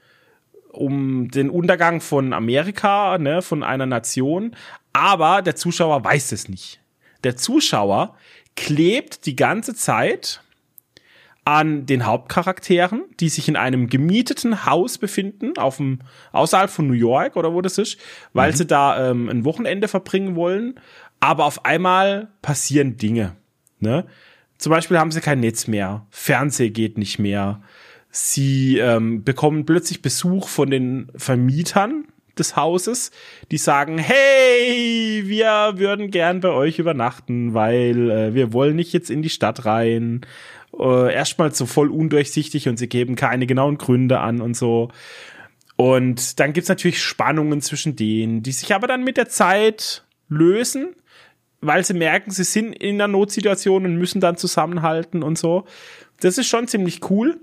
um 0.72 1.30
den 1.30 1.50
Untergang 1.50 2.02
von 2.02 2.34
Amerika, 2.34 3.18
ne, 3.18 3.42
von 3.42 3.64
einer 3.64 3.86
Nation. 3.88 4.56
Aber 4.94 5.42
der 5.42 5.56
Zuschauer 5.56 6.04
weiß 6.04 6.32
es 6.32 6.48
nicht. 6.48 6.80
Der 7.24 7.36
Zuschauer 7.36 8.16
klebt 8.56 9.26
die 9.26 9.36
ganze 9.36 9.76
Zeit 9.76 10.42
an 11.46 11.86
den 11.86 12.08
Hauptcharakteren, 12.08 13.04
die 13.20 13.30
sich 13.30 13.48
in 13.48 13.56
einem 13.56 13.88
gemieteten 13.88 14.66
Haus 14.66 14.98
befinden, 14.98 15.58
auf 15.58 15.78
dem, 15.78 16.00
außerhalb 16.32 16.72
von 16.72 16.88
New 16.88 16.94
York 16.94 17.36
oder 17.36 17.54
wo 17.54 17.62
das 17.62 17.78
ist, 17.78 18.00
weil 18.34 18.56
sie 18.56 18.66
da 18.66 19.12
ähm, 19.12 19.30
ein 19.30 19.46
Wochenende 19.46 19.88
verbringen 19.88 20.36
wollen. 20.36 20.80
Aber 21.20 21.46
auf 21.46 21.64
einmal 21.64 22.30
passieren 22.42 22.98
Dinge. 22.98 23.36
Ne? 23.80 24.06
Zum 24.58 24.72
Beispiel 24.72 24.98
haben 24.98 25.12
sie 25.12 25.22
kein 25.22 25.40
Netz 25.40 25.68
mehr, 25.68 26.08
Fernseh 26.10 26.72
geht 26.72 26.98
nicht 26.98 27.20
mehr. 27.20 27.62
Sie 28.10 28.80
ähm, 28.80 29.24
bekommen 29.24 29.66
plötzlich 29.66 30.02
Besuch 30.02 30.48
von 30.48 30.72
den 30.72 31.12
Vermietern 31.16 32.06
des 32.40 32.56
Hauses, 32.56 33.12
die 33.52 33.58
sagen, 33.58 33.98
hey, 33.98 35.24
wir 35.26 35.74
würden 35.76 36.12
gern 36.12 36.42
bei 36.42 36.50
euch 36.50 36.80
übernachten, 36.80 37.54
weil 37.54 38.10
äh, 38.10 38.34
wir 38.34 38.54
wollen 38.54 38.76
nicht 38.76 38.94
jetzt 38.94 39.10
in 39.10 39.22
die 39.22 39.30
Stadt 39.30 39.66
rein. 39.66 40.22
Äh, 40.78 41.14
erstmal 41.14 41.54
so 41.54 41.66
voll 41.66 41.90
undurchsichtig 41.90 42.68
und 42.68 42.78
sie 42.78 42.90
geben 42.90 43.16
keine 43.16 43.48
genauen 43.48 43.78
Gründe 43.78 44.20
an 44.20 44.42
und 44.42 44.56
so. 44.56 44.90
Und 45.78 46.40
dann 46.40 46.54
gibt's 46.54 46.70
natürlich 46.70 47.02
Spannungen 47.02 47.62
zwischen 47.62 47.96
denen, 47.96 48.44
die 48.44 48.52
sich 48.52 48.74
aber 48.74 48.88
dann 48.88 49.04
mit 49.04 49.18
der 49.18 49.28
Zeit 49.28 50.06
lösen, 50.30 50.96
weil 51.62 51.84
sie 51.84 51.94
merken, 51.94 52.32
sie 52.32 52.44
sind 52.44 52.74
in 52.74 52.96
einer 52.96 53.08
Notsituation 53.08 53.86
und 53.86 53.98
müssen 53.98 54.22
dann 54.22 54.38
zusammenhalten 54.38 55.24
und 55.24 55.38
so. 55.38 55.66
Das 56.22 56.38
ist 56.38 56.48
schon 56.48 56.68
ziemlich 56.68 57.10
cool. 57.10 57.40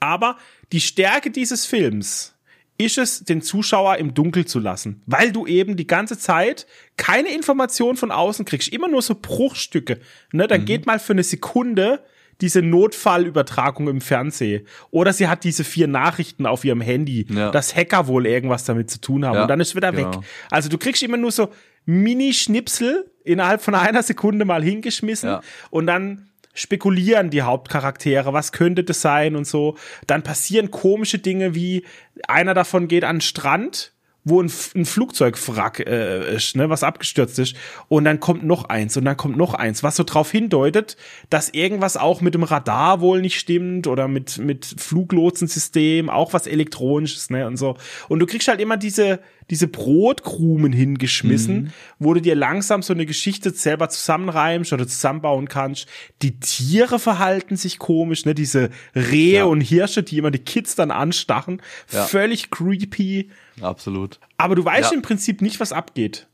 Aber 0.00 0.36
die 0.72 0.80
Stärke 0.80 1.30
dieses 1.30 1.66
Films 1.66 2.35
ist 2.78 2.98
es, 2.98 3.24
den 3.24 3.42
Zuschauer 3.42 3.96
im 3.96 4.14
Dunkel 4.14 4.44
zu 4.44 4.58
lassen, 4.58 5.02
weil 5.06 5.32
du 5.32 5.46
eben 5.46 5.76
die 5.76 5.86
ganze 5.86 6.18
Zeit 6.18 6.66
keine 6.96 7.34
Information 7.34 7.96
von 7.96 8.10
außen 8.10 8.44
kriegst, 8.44 8.68
immer 8.68 8.88
nur 8.88 9.02
so 9.02 9.14
Bruchstücke. 9.14 9.98
Ne, 10.32 10.46
dann 10.46 10.62
mhm. 10.62 10.66
geht 10.66 10.86
mal 10.86 10.98
für 10.98 11.12
eine 11.12 11.22
Sekunde 11.22 12.04
diese 12.40 12.60
Notfallübertragung 12.60 13.88
im 13.88 14.00
Fernsehen. 14.00 14.66
Oder 14.90 15.12
sie 15.12 15.28
hat 15.28 15.44
diese 15.44 15.64
vier 15.64 15.86
Nachrichten 15.86 16.46
auf 16.46 16.64
ihrem 16.64 16.80
Handy, 16.82 17.26
ja. 17.30 17.50
dass 17.50 17.74
Hacker 17.74 18.08
wohl 18.08 18.26
irgendwas 18.26 18.64
damit 18.64 18.90
zu 18.90 19.00
tun 19.00 19.24
haben. 19.24 19.36
Ja, 19.36 19.42
und 19.42 19.48
dann 19.48 19.60
ist 19.60 19.74
wieder 19.74 19.92
genau. 19.92 20.16
weg. 20.16 20.20
Also 20.50 20.68
du 20.68 20.76
kriegst 20.76 21.02
immer 21.02 21.16
nur 21.16 21.32
so 21.32 21.48
Mini-Schnipsel 21.86 23.10
innerhalb 23.24 23.62
von 23.62 23.74
einer 23.74 24.02
Sekunde 24.02 24.44
mal 24.44 24.62
hingeschmissen 24.62 25.30
ja. 25.30 25.40
und 25.70 25.86
dann 25.86 26.28
spekulieren 26.56 27.30
die 27.30 27.42
Hauptcharaktere, 27.42 28.32
was 28.32 28.50
könnte 28.50 28.82
das 28.82 29.00
sein 29.00 29.36
und 29.36 29.46
so. 29.46 29.76
Dann 30.06 30.22
passieren 30.22 30.72
komische 30.72 31.18
Dinge 31.18 31.54
wie 31.54 31.84
einer 32.26 32.54
davon 32.54 32.88
geht 32.88 33.04
an 33.04 33.16
den 33.16 33.20
Strand 33.20 33.92
wo 34.28 34.42
ein, 34.42 34.50
ein 34.74 34.84
Flugzeugwrack 34.84 35.86
äh, 35.86 36.34
ist, 36.34 36.56
ne, 36.56 36.68
was 36.68 36.82
abgestürzt 36.82 37.38
ist. 37.38 37.54
Und 37.86 38.04
dann 38.04 38.18
kommt 38.18 38.42
noch 38.42 38.64
eins 38.64 38.96
und 38.96 39.04
dann 39.04 39.16
kommt 39.16 39.36
noch 39.36 39.54
eins, 39.54 39.84
was 39.84 39.94
so 39.94 40.02
drauf 40.02 40.32
hindeutet, 40.32 40.96
dass 41.30 41.48
irgendwas 41.50 41.96
auch 41.96 42.20
mit 42.20 42.34
dem 42.34 42.42
Radar 42.42 43.00
wohl 43.00 43.20
nicht 43.20 43.38
stimmt 43.38 43.86
oder 43.86 44.08
mit, 44.08 44.38
mit 44.38 44.66
Fluglotsensystem, 44.66 46.10
auch 46.10 46.32
was 46.32 46.48
elektronisches, 46.48 47.30
ne, 47.30 47.46
und 47.46 47.56
so. 47.56 47.76
Und 48.08 48.18
du 48.18 48.26
kriegst 48.26 48.48
halt 48.48 48.60
immer 48.60 48.76
diese, 48.76 49.20
diese 49.50 49.68
Brotkrumen 49.68 50.72
hingeschmissen, 50.72 51.56
mhm. 51.56 51.72
wo 51.98 52.14
du 52.14 52.20
dir 52.20 52.34
langsam 52.34 52.82
so 52.82 52.92
eine 52.92 53.06
Geschichte 53.06 53.50
selber 53.50 53.88
zusammenreimst 53.88 54.72
oder 54.72 54.86
zusammenbauen 54.86 55.48
kannst. 55.48 55.86
Die 56.22 56.40
Tiere 56.40 56.98
verhalten 56.98 57.56
sich 57.56 57.78
komisch, 57.78 58.24
ne, 58.24 58.34
diese 58.34 58.70
Rehe 58.94 59.38
ja. 59.38 59.44
und 59.44 59.60
Hirsche, 59.60 60.02
die 60.02 60.18
immer 60.18 60.30
die 60.30 60.40
Kids 60.40 60.74
dann 60.74 60.90
anstachen. 60.90 61.62
Ja. 61.92 62.04
Völlig 62.04 62.50
creepy. 62.50 63.30
Absolut. 63.60 64.18
Aber 64.36 64.54
du 64.54 64.64
weißt 64.64 64.90
ja. 64.90 64.96
im 64.96 65.02
Prinzip 65.02 65.42
nicht, 65.42 65.60
was 65.60 65.72
abgeht. 65.72 66.26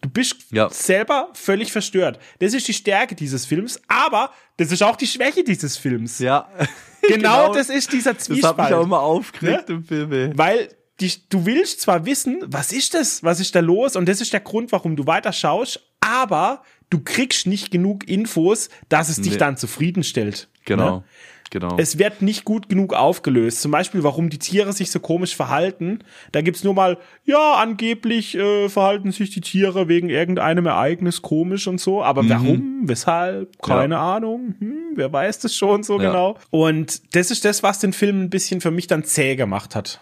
Du 0.00 0.08
bist 0.08 0.52
ja. 0.52 0.70
selber 0.70 1.28
völlig 1.34 1.72
verstört. 1.72 2.20
Das 2.38 2.54
ist 2.54 2.68
die 2.68 2.74
Stärke 2.74 3.16
dieses 3.16 3.46
Films, 3.46 3.80
aber 3.88 4.30
das 4.56 4.70
ist 4.70 4.82
auch 4.82 4.94
die 4.94 5.08
Schwäche 5.08 5.42
dieses 5.42 5.76
Films. 5.76 6.18
Ja. 6.18 6.48
Genau, 7.00 7.46
genau. 7.46 7.54
das 7.54 7.70
ist 7.70 7.92
dieser 7.92 8.18
Zwiespalt. 8.18 8.58
Das 8.58 8.64
hat 8.64 8.70
mich 8.70 8.78
auch 8.78 8.84
immer 8.84 9.00
aufgeregt 9.00 9.68
ja? 9.68 9.76
im 9.76 9.84
Film. 9.84 10.12
Ey. 10.12 10.36
Weil 10.36 10.68
die, 11.00 11.12
du 11.28 11.46
willst 11.46 11.80
zwar 11.80 12.06
wissen, 12.06 12.42
was 12.46 12.72
ist 12.72 12.94
das, 12.94 13.22
was 13.22 13.40
ist 13.40 13.54
da 13.54 13.60
los 13.60 13.96
und 13.96 14.08
das 14.08 14.20
ist 14.20 14.32
der 14.32 14.40
Grund, 14.40 14.72
warum 14.72 14.96
du 14.96 15.06
weiter 15.06 15.32
schaust, 15.32 15.80
aber 16.00 16.62
du 16.90 17.00
kriegst 17.00 17.46
nicht 17.46 17.70
genug 17.70 18.08
Infos, 18.08 18.68
dass 18.88 19.08
es 19.08 19.18
nee. 19.18 19.28
dich 19.28 19.38
dann 19.38 19.56
zufriedenstellt. 19.56 20.48
Genau. 20.64 20.98
Ne? 20.98 21.04
Genau. 21.50 21.76
Es 21.78 21.98
wird 21.98 22.20
nicht 22.20 22.44
gut 22.44 22.68
genug 22.68 22.92
aufgelöst. 22.92 23.62
Zum 23.62 23.70
Beispiel, 23.70 24.02
warum 24.02 24.28
die 24.28 24.38
Tiere 24.38 24.72
sich 24.72 24.90
so 24.90 25.00
komisch 25.00 25.34
verhalten. 25.34 26.00
Da 26.32 26.42
gibt's 26.42 26.62
nur 26.62 26.74
mal, 26.74 26.98
ja, 27.24 27.54
angeblich 27.54 28.34
äh, 28.36 28.68
verhalten 28.68 29.12
sich 29.12 29.30
die 29.30 29.40
Tiere 29.40 29.88
wegen 29.88 30.10
irgendeinem 30.10 30.66
Ereignis 30.66 31.22
komisch 31.22 31.66
und 31.66 31.80
so. 31.80 32.02
Aber 32.02 32.22
mhm. 32.22 32.28
warum? 32.28 32.80
Weshalb? 32.82 33.62
Keine 33.62 33.94
ja. 33.94 34.16
Ahnung. 34.16 34.56
Hm, 34.58 34.92
wer 34.94 35.12
weiß 35.12 35.38
das 35.38 35.54
schon 35.54 35.82
so 35.82 35.98
ja. 35.98 36.10
genau. 36.10 36.36
Und 36.50 37.14
das 37.14 37.30
ist 37.30 37.44
das, 37.44 37.62
was 37.62 37.78
den 37.78 37.92
Film 37.92 38.24
ein 38.24 38.30
bisschen 38.30 38.60
für 38.60 38.70
mich 38.70 38.86
dann 38.86 39.04
zäh 39.04 39.34
gemacht 39.36 39.74
hat. 39.74 40.00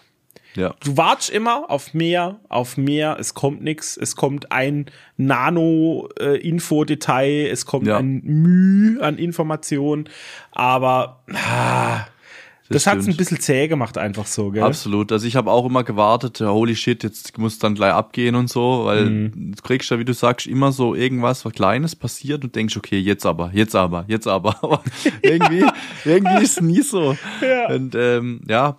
Ja. 0.57 0.75
Du 0.83 0.97
wartest 0.97 1.29
immer 1.29 1.69
auf 1.69 1.93
mehr, 1.93 2.39
auf 2.49 2.75
mehr, 2.77 3.17
es 3.19 3.35
kommt 3.35 3.61
nichts, 3.61 3.95
es 3.95 4.15
kommt 4.15 4.51
ein 4.51 4.87
Nano-Info-Detail, 5.17 7.29
äh, 7.29 7.49
es 7.49 7.67
kommt 7.67 7.85
ja. 7.85 7.97
ein 7.97 8.23
Müh 8.23 8.99
an 8.99 9.19
Informationen, 9.19 10.09
aber 10.51 11.21
ah, 11.31 12.07
das, 12.69 12.83
das 12.83 12.91
hat 12.91 12.99
es 12.99 13.07
ein 13.07 13.15
bisschen 13.15 13.39
zäh 13.39 13.67
gemacht, 13.67 13.97
einfach 13.97 14.25
so, 14.25 14.51
gell? 14.51 14.63
Absolut. 14.63 15.11
Also 15.11 15.25
ich 15.25 15.37
habe 15.37 15.49
auch 15.51 15.65
immer 15.65 15.85
gewartet, 15.85 16.41
holy 16.41 16.75
shit, 16.75 17.01
jetzt 17.03 17.37
muss 17.37 17.59
dann 17.59 17.75
gleich 17.75 17.93
abgehen 17.93 18.35
und 18.35 18.49
so, 18.49 18.85
weil 18.85 19.05
mhm. 19.05 19.53
du 19.55 19.61
kriegst 19.61 19.89
ja, 19.89 19.99
wie 19.99 20.05
du 20.05 20.13
sagst, 20.13 20.47
immer 20.47 20.73
so 20.73 20.93
irgendwas, 20.93 21.45
was 21.45 21.53
Kleines 21.53 21.95
passiert 21.95 22.43
und 22.43 22.55
denkst, 22.55 22.75
okay, 22.75 22.99
jetzt 22.99 23.25
aber, 23.25 23.51
jetzt 23.53 23.75
aber, 23.75 24.03
jetzt 24.07 24.27
aber. 24.27 24.57
Aber 24.67 24.83
irgendwie, 25.21 25.63
irgendwie 26.05 26.43
ist 26.43 26.57
es 26.57 26.61
nie 26.61 26.81
so. 26.81 27.15
Ja. 27.41 27.73
Und 27.73 27.95
ähm, 27.95 28.41
ja, 28.49 28.77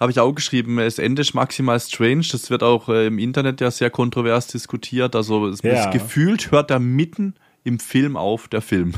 habe 0.00 0.10
ich 0.10 0.18
auch 0.18 0.32
geschrieben, 0.32 0.78
das 0.78 0.98
Ende 0.98 1.20
ist 1.20 1.34
maximal 1.34 1.78
strange. 1.78 2.24
Das 2.32 2.48
wird 2.48 2.62
auch 2.62 2.88
äh, 2.88 3.06
im 3.06 3.18
Internet 3.18 3.60
ja 3.60 3.70
sehr 3.70 3.90
kontrovers 3.90 4.46
diskutiert. 4.46 5.14
Also 5.14 5.46
es, 5.48 5.62
ja. 5.62 5.90
gefühlt 5.90 6.50
hört 6.50 6.70
er 6.70 6.78
mitten 6.78 7.34
im 7.64 7.78
Film 7.78 8.16
auf, 8.16 8.48
der 8.48 8.62
Film. 8.62 8.94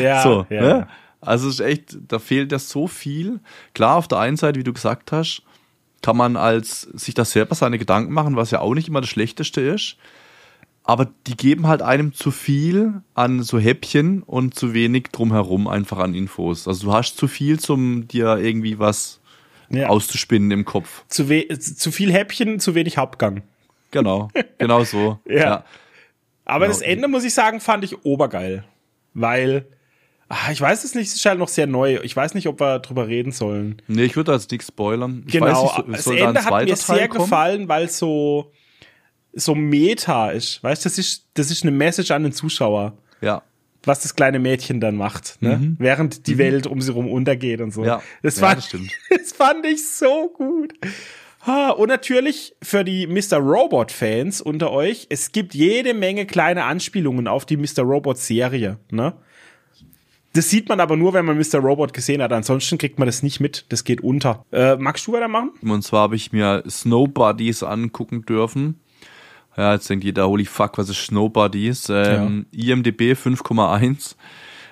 Ja, 0.00 0.22
so, 0.22 0.46
ja. 0.50 0.60
Ne? 0.60 0.88
Also 1.22 1.48
es 1.48 1.54
ist 1.54 1.60
echt, 1.60 1.98
da 2.08 2.18
fehlt 2.18 2.52
ja 2.52 2.58
so 2.58 2.86
viel. 2.86 3.40
Klar, 3.74 3.96
auf 3.96 4.08
der 4.08 4.18
einen 4.18 4.36
Seite, 4.36 4.58
wie 4.58 4.64
du 4.64 4.74
gesagt 4.74 5.10
hast, 5.10 5.42
kann 6.02 6.16
man 6.16 6.36
als 6.36 6.82
sich 6.82 7.14
das 7.14 7.30
selber 7.30 7.54
seine 7.54 7.78
Gedanken 7.78 8.12
machen, 8.12 8.36
was 8.36 8.50
ja 8.50 8.60
auch 8.60 8.74
nicht 8.74 8.88
immer 8.88 9.00
das 9.00 9.08
Schlechteste 9.08 9.60
ist. 9.60 9.96
Aber 10.84 11.08
die 11.28 11.36
geben 11.36 11.68
halt 11.68 11.80
einem 11.80 12.12
zu 12.12 12.32
viel 12.32 13.02
an 13.14 13.42
so 13.42 13.58
Häppchen 13.58 14.22
und 14.24 14.54
zu 14.54 14.74
wenig 14.74 15.04
drumherum 15.12 15.68
einfach 15.68 15.98
an 15.98 16.14
Infos. 16.14 16.66
Also 16.66 16.88
du 16.88 16.92
hast 16.92 17.16
zu 17.16 17.28
viel, 17.28 17.60
zum 17.60 18.08
dir 18.08 18.36
irgendwie 18.38 18.80
was 18.80 19.21
ja. 19.72 19.88
auszuspinnen 19.88 20.50
im 20.50 20.64
Kopf. 20.64 21.04
Zu, 21.08 21.26
zu 21.58 21.92
viel 21.92 22.12
Häppchen, 22.12 22.60
zu 22.60 22.74
wenig 22.74 22.98
Hauptgang. 22.98 23.42
Genau, 23.90 24.28
genau 24.58 24.84
so. 24.84 25.18
ja. 25.26 25.36
ja. 25.36 25.64
Aber 26.44 26.66
genau. 26.66 26.78
das 26.78 26.82
Ende, 26.82 27.08
muss 27.08 27.24
ich 27.24 27.34
sagen, 27.34 27.60
fand 27.60 27.84
ich 27.84 28.04
obergeil. 28.04 28.64
Weil, 29.14 29.66
ach, 30.28 30.50
ich 30.50 30.60
weiß 30.60 30.84
es 30.84 30.94
nicht, 30.94 31.08
es 31.08 31.14
ist 31.14 31.24
halt 31.26 31.38
noch 31.38 31.48
sehr 31.48 31.66
neu. 31.66 32.00
Ich 32.02 32.16
weiß 32.16 32.34
nicht, 32.34 32.48
ob 32.48 32.60
wir 32.60 32.78
drüber 32.78 33.06
reden 33.06 33.32
sollen. 33.32 33.80
Nee, 33.86 34.04
ich 34.04 34.16
würde 34.16 34.32
als 34.32 34.48
dick 34.48 34.62
spoilern. 34.62 35.24
Ich 35.26 35.32
genau, 35.32 35.64
nicht, 35.86 35.98
das 35.98 36.06
Ende 36.06 36.44
hat 36.44 36.64
mir 36.64 36.76
sehr 36.76 37.08
kommen? 37.08 37.24
gefallen, 37.24 37.68
weil 37.68 37.84
es 37.84 37.98
so, 37.98 38.52
so 39.32 39.54
Meta 39.54 40.30
ist. 40.30 40.62
Weißt 40.62 40.84
du, 40.84 40.88
das 40.88 40.98
ist, 40.98 41.26
das 41.34 41.50
ist 41.50 41.62
eine 41.62 41.72
Message 41.72 42.10
an 42.10 42.22
den 42.22 42.32
Zuschauer. 42.32 42.96
Ja 43.20 43.42
was 43.84 44.02
das 44.02 44.14
kleine 44.14 44.38
Mädchen 44.38 44.80
dann 44.80 44.96
macht, 44.96 45.40
ne? 45.40 45.58
Mhm. 45.58 45.76
während 45.78 46.26
die 46.26 46.34
mhm. 46.34 46.38
Welt 46.38 46.66
um 46.66 46.80
sie 46.80 46.92
rum 46.92 47.08
untergeht 47.10 47.60
und 47.60 47.72
so. 47.72 47.84
Ja, 47.84 48.02
das, 48.22 48.38
ja, 48.38 48.48
fand, 48.48 48.58
das 48.58 48.66
stimmt. 48.66 48.90
Das 49.10 49.32
fand 49.32 49.66
ich 49.66 49.88
so 49.88 50.32
gut. 50.34 50.74
Und 51.76 51.88
natürlich 51.88 52.54
für 52.62 52.84
die 52.84 53.08
Mr. 53.08 53.38
Robot-Fans 53.38 54.40
unter 54.40 54.70
euch, 54.70 55.06
es 55.10 55.32
gibt 55.32 55.54
jede 55.54 55.92
Menge 55.92 56.24
kleine 56.24 56.64
Anspielungen 56.64 57.26
auf 57.26 57.44
die 57.44 57.56
Mr. 57.56 57.82
Robot-Serie. 57.82 58.78
Ne? 58.92 59.14
Das 60.34 60.48
sieht 60.48 60.68
man 60.68 60.80
aber 60.80 60.96
nur, 60.96 61.12
wenn 61.12 61.24
man 61.24 61.36
Mr. 61.36 61.58
Robot 61.58 61.92
gesehen 61.92 62.22
hat. 62.22 62.32
Ansonsten 62.32 62.78
kriegt 62.78 62.98
man 62.98 63.06
das 63.06 63.22
nicht 63.22 63.40
mit. 63.40 63.66
Das 63.68 63.84
geht 63.84 64.00
unter. 64.02 64.46
Äh, 64.52 64.76
magst 64.76 65.06
du 65.06 65.12
weitermachen? 65.12 65.50
Und 65.62 65.82
zwar 65.82 66.02
habe 66.02 66.16
ich 66.16 66.32
mir 66.32 66.62
Snow 66.68 67.08
Buddies 67.08 67.62
angucken 67.62 68.22
dürfen. 68.22 68.80
Ja, 69.56 69.74
jetzt 69.74 69.88
denkt 69.90 70.04
jeder, 70.04 70.28
holy 70.28 70.44
fuck, 70.44 70.78
was 70.78 70.88
ist 70.88 71.06
Snowbuddies? 71.06 71.88
Ähm, 71.90 72.46
ja. 72.52 72.74
IMDB 72.74 73.12
5,1. 73.12 74.16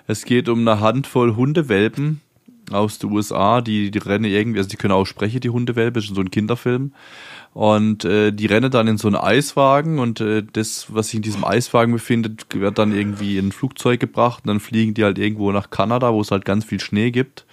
Es 0.06 0.24
geht 0.24 0.48
um 0.48 0.60
eine 0.60 0.80
Handvoll 0.80 1.36
Hundewelpen 1.36 2.20
aus 2.70 2.98
den 2.98 3.10
USA, 3.10 3.60
die, 3.60 3.90
die 3.90 3.98
rennen 3.98 4.24
irgendwie, 4.24 4.58
also 4.58 4.68
die 4.68 4.76
können 4.76 4.92
auch 4.92 5.04
sprechen, 5.04 5.40
die 5.40 5.50
Hundewelpen, 5.50 6.02
ist 6.02 6.14
so 6.14 6.20
ein 6.20 6.30
Kinderfilm. 6.30 6.92
Und 7.52 8.04
äh, 8.04 8.32
die 8.32 8.46
rennen 8.46 8.70
dann 8.70 8.86
in 8.86 8.96
so 8.96 9.08
einen 9.08 9.16
Eiswagen 9.16 9.98
und 9.98 10.20
äh, 10.20 10.44
das, 10.52 10.86
was 10.88 11.08
sich 11.08 11.16
in 11.16 11.22
diesem 11.22 11.44
Eiswagen 11.44 11.92
befindet, 11.92 12.46
wird 12.54 12.78
dann 12.78 12.94
irgendwie 12.94 13.38
in 13.38 13.48
ein 13.48 13.52
Flugzeug 13.52 13.98
gebracht 13.98 14.44
und 14.44 14.48
dann 14.48 14.60
fliegen 14.60 14.94
die 14.94 15.02
halt 15.02 15.18
irgendwo 15.18 15.50
nach 15.50 15.70
Kanada, 15.70 16.12
wo 16.12 16.20
es 16.20 16.30
halt 16.30 16.44
ganz 16.44 16.64
viel 16.64 16.80
Schnee 16.80 17.10
gibt. 17.10 17.46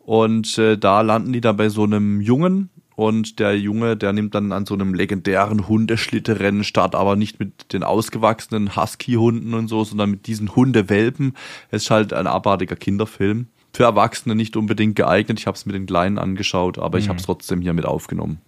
Und 0.00 0.58
äh, 0.58 0.76
da 0.76 1.00
landen 1.00 1.32
die 1.32 1.40
dann 1.40 1.56
bei 1.56 1.68
so 1.68 1.84
einem 1.84 2.20
Jungen, 2.20 2.68
und 2.96 3.38
der 3.38 3.58
Junge, 3.58 3.96
der 3.96 4.12
nimmt 4.12 4.34
dann 4.34 4.52
an 4.52 4.66
so 4.66 4.74
einem 4.74 4.94
legendären 4.94 5.68
Hundeschlitterrennen 5.68 6.64
statt, 6.64 6.94
aber 6.94 7.16
nicht 7.16 7.40
mit 7.40 7.72
den 7.72 7.82
ausgewachsenen 7.82 8.76
Husky-Hunden 8.76 9.54
und 9.54 9.68
so, 9.68 9.84
sondern 9.84 10.10
mit 10.10 10.26
diesen 10.26 10.54
Hundewelpen. 10.54 11.34
Es 11.70 11.84
ist 11.84 11.90
halt 11.90 12.12
ein 12.12 12.26
abartiger 12.26 12.76
Kinderfilm. 12.76 13.46
Für 13.72 13.84
Erwachsene 13.84 14.34
nicht 14.34 14.56
unbedingt 14.56 14.96
geeignet. 14.96 15.38
Ich 15.38 15.46
habe 15.46 15.56
es 15.56 15.64
mit 15.64 15.74
den 15.74 15.86
Kleinen 15.86 16.18
angeschaut, 16.18 16.78
aber 16.78 16.98
mhm. 16.98 17.02
ich 17.02 17.08
habe 17.08 17.18
es 17.18 17.24
trotzdem 17.24 17.62
hier 17.62 17.72
mit 17.72 17.86
aufgenommen. 17.86 18.40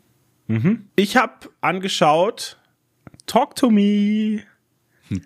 Mhm. 0.49 0.86
Ich 0.97 1.16
habe 1.16 1.32
angeschaut 1.62 2.59
Talk 3.26 3.57
to 3.57 3.70
Me. 3.70 4.42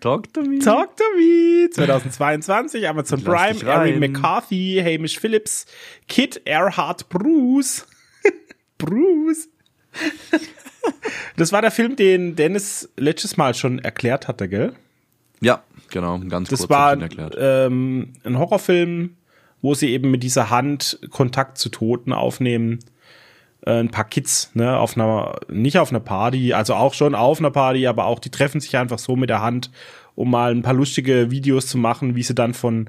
Talk 0.01 0.33
to 0.35 0.43
Me. 0.43 0.59
Talk 0.59 0.97
to 0.97 1.05
Me. 1.17 1.69
2022, 1.71 2.87
Amazon 2.87 3.23
Prime, 3.23 3.61
Erin 3.63 4.01
McCarthy, 4.01 4.81
Hamish 4.83 5.19
Phillips, 5.19 5.67
Kit 6.09 6.43
Earhart 6.45 7.09
Bruce. 7.09 7.87
Bruce. 8.79 9.49
das 11.37 11.53
war 11.53 11.61
der 11.61 11.71
Film, 11.71 11.97
den 11.97 12.37
Dennis 12.37 12.89
letztes 12.97 13.37
Mal 13.37 13.55
schon 13.55 13.79
erklärt 13.79 14.29
hatte, 14.29 14.49
gell? 14.49 14.73
Ja, 15.41 15.63
genau, 15.91 16.19
ganz 16.21 16.49
das 16.49 16.61
kurz 16.61 16.71
war 16.71 17.01
erklärt. 17.01 17.37
Ähm, 17.39 18.13
ein 18.25 18.39
Horrorfilm, 18.39 19.17
wo 19.63 19.75
sie 19.75 19.91
eben 19.91 20.11
mit 20.11 20.23
dieser 20.23 20.51
Hand 20.51 20.99
Kontakt 21.11 21.59
zu 21.59 21.69
Toten 21.69 22.13
aufnehmen. 22.13 22.81
äh, 23.67 23.81
ein 23.81 23.91
paar 23.91 24.05
Kids, 24.05 24.51
ne, 24.55 24.79
auf 24.79 24.97
einer, 24.97 25.41
nicht 25.49 25.79
auf 25.79 25.91
einer 25.91 26.01
Party, 26.01 26.53
also 26.53 26.75
auch 26.75 26.95
schon 26.95 27.15
auf 27.15 27.41
einer 27.41 27.51
Party, 27.51 27.87
aber 27.87 28.07
auch 28.07 28.21
die 28.21 28.31
treffen 28.31 28.61
sich 28.61 28.77
einfach 28.77 28.99
so 28.99 29.17
mit 29.17 29.31
der 29.31 29.43
Hand, 29.43 29.71
um 30.15 30.31
mal 30.31 30.53
ein 30.53 30.63
paar 30.63 30.75
lustige 30.75 31.31
Videos 31.31 31.67
zu 31.67 31.79
machen, 31.79 32.15
wie 32.15 32.23
sie 32.23 32.35
dann 32.35 32.55
von 32.55 32.89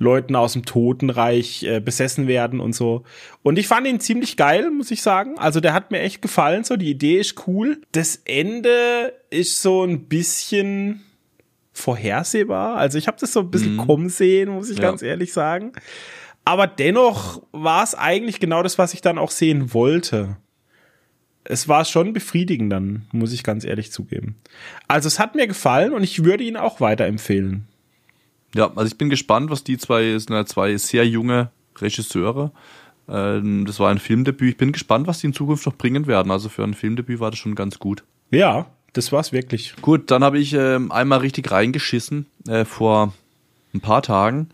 Leuten 0.00 0.34
aus 0.34 0.54
dem 0.54 0.64
Totenreich 0.64 1.62
äh, 1.62 1.78
besessen 1.78 2.26
werden 2.26 2.58
und 2.58 2.74
so. 2.74 3.04
Und 3.42 3.58
ich 3.58 3.68
fand 3.68 3.86
ihn 3.86 4.00
ziemlich 4.00 4.38
geil, 4.38 4.70
muss 4.70 4.90
ich 4.90 5.02
sagen. 5.02 5.38
Also 5.38 5.60
der 5.60 5.74
hat 5.74 5.90
mir 5.90 6.00
echt 6.00 6.22
gefallen, 6.22 6.64
so 6.64 6.76
die 6.76 6.90
Idee 6.90 7.20
ist 7.20 7.46
cool. 7.46 7.82
Das 7.92 8.22
Ende 8.24 9.12
ist 9.28 9.60
so 9.60 9.84
ein 9.84 10.06
bisschen 10.06 11.02
vorhersehbar. 11.74 12.76
Also 12.76 12.96
ich 12.96 13.08
habe 13.08 13.18
das 13.20 13.34
so 13.34 13.40
ein 13.40 13.50
bisschen 13.50 13.74
mhm. 13.74 13.86
kommen 13.86 14.08
sehen, 14.08 14.48
muss 14.48 14.70
ich 14.70 14.78
ja. 14.78 14.84
ganz 14.84 15.02
ehrlich 15.02 15.34
sagen. 15.34 15.72
Aber 16.46 16.66
dennoch 16.66 17.42
war 17.52 17.84
es 17.84 17.94
eigentlich 17.94 18.40
genau 18.40 18.62
das, 18.62 18.78
was 18.78 18.94
ich 18.94 19.02
dann 19.02 19.18
auch 19.18 19.30
sehen 19.30 19.74
wollte. 19.74 20.38
Es 21.44 21.68
war 21.68 21.84
schon 21.84 22.14
befriedigend 22.14 22.72
dann, 22.72 23.06
muss 23.12 23.34
ich 23.34 23.44
ganz 23.44 23.64
ehrlich 23.64 23.92
zugeben. 23.92 24.36
Also 24.88 25.08
es 25.08 25.18
hat 25.18 25.34
mir 25.34 25.46
gefallen 25.46 25.92
und 25.92 26.02
ich 26.02 26.24
würde 26.24 26.44
ihn 26.44 26.56
auch 26.56 26.80
weiterempfehlen. 26.80 27.66
Ja, 28.54 28.70
also 28.74 28.86
ich 28.86 28.98
bin 28.98 29.10
gespannt, 29.10 29.50
was 29.50 29.64
die 29.64 29.78
zwei, 29.78 30.18
sind 30.18 30.30
ja 30.30 30.44
zwei 30.44 30.76
sehr 30.76 31.06
junge 31.06 31.50
Regisseure. 31.78 32.52
Ähm, 33.08 33.64
das 33.66 33.80
war 33.80 33.90
ein 33.90 33.98
Filmdebüt. 33.98 34.50
Ich 34.50 34.56
bin 34.56 34.72
gespannt, 34.72 35.06
was 35.06 35.20
die 35.20 35.28
in 35.28 35.32
Zukunft 35.32 35.66
noch 35.66 35.76
bringen 35.76 36.06
werden. 36.06 36.30
Also 36.30 36.48
für 36.48 36.64
ein 36.64 36.74
Filmdebüt 36.74 37.20
war 37.20 37.30
das 37.30 37.38
schon 37.38 37.54
ganz 37.54 37.78
gut. 37.78 38.04
Ja, 38.30 38.66
das 38.92 39.12
war's 39.12 39.32
wirklich. 39.32 39.74
Gut, 39.82 40.10
dann 40.10 40.24
habe 40.24 40.38
ich 40.38 40.52
ähm, 40.52 40.90
einmal 40.90 41.20
richtig 41.20 41.50
reingeschissen 41.50 42.26
äh, 42.48 42.64
vor 42.64 43.12
ein 43.74 43.80
paar 43.80 44.02
Tagen. 44.02 44.48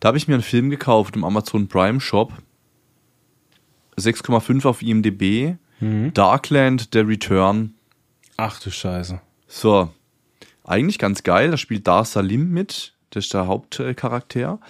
Da 0.00 0.08
habe 0.08 0.18
ich 0.18 0.28
mir 0.28 0.34
einen 0.34 0.42
Film 0.42 0.70
gekauft 0.70 1.16
im 1.16 1.24
Amazon 1.24 1.68
Prime 1.68 2.00
Shop. 2.00 2.32
6,5 3.98 4.66
auf 4.66 4.82
IMDb. 4.82 5.56
Mhm. 5.80 6.12
Darkland, 6.12 6.90
The 6.92 7.00
Return. 7.00 7.74
Ach 8.36 8.60
du 8.60 8.70
Scheiße. 8.70 9.20
So. 9.46 9.90
Eigentlich 10.64 10.98
ganz 10.98 11.22
geil. 11.22 11.50
Da 11.50 11.56
spielt 11.56 11.86
Dar 11.86 12.04
Salim 12.04 12.50
mit. 12.50 12.92
Das 13.16 13.24
ist 13.24 13.34
der 13.34 13.46
Hauptcharakter. 13.46 14.60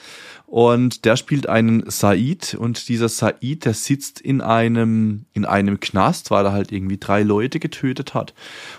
Und 0.46 1.04
der 1.04 1.16
spielt 1.16 1.48
einen 1.48 1.90
Said 1.90 2.54
und 2.54 2.88
dieser 2.88 3.08
Said, 3.08 3.64
der 3.64 3.74
sitzt 3.74 4.20
in 4.20 4.40
einem, 4.40 5.24
in 5.32 5.44
einem 5.44 5.80
Knast, 5.80 6.30
weil 6.30 6.44
er 6.44 6.52
halt 6.52 6.70
irgendwie 6.70 6.96
drei 6.96 7.24
Leute 7.24 7.58
getötet 7.58 8.14
hat. 8.14 8.34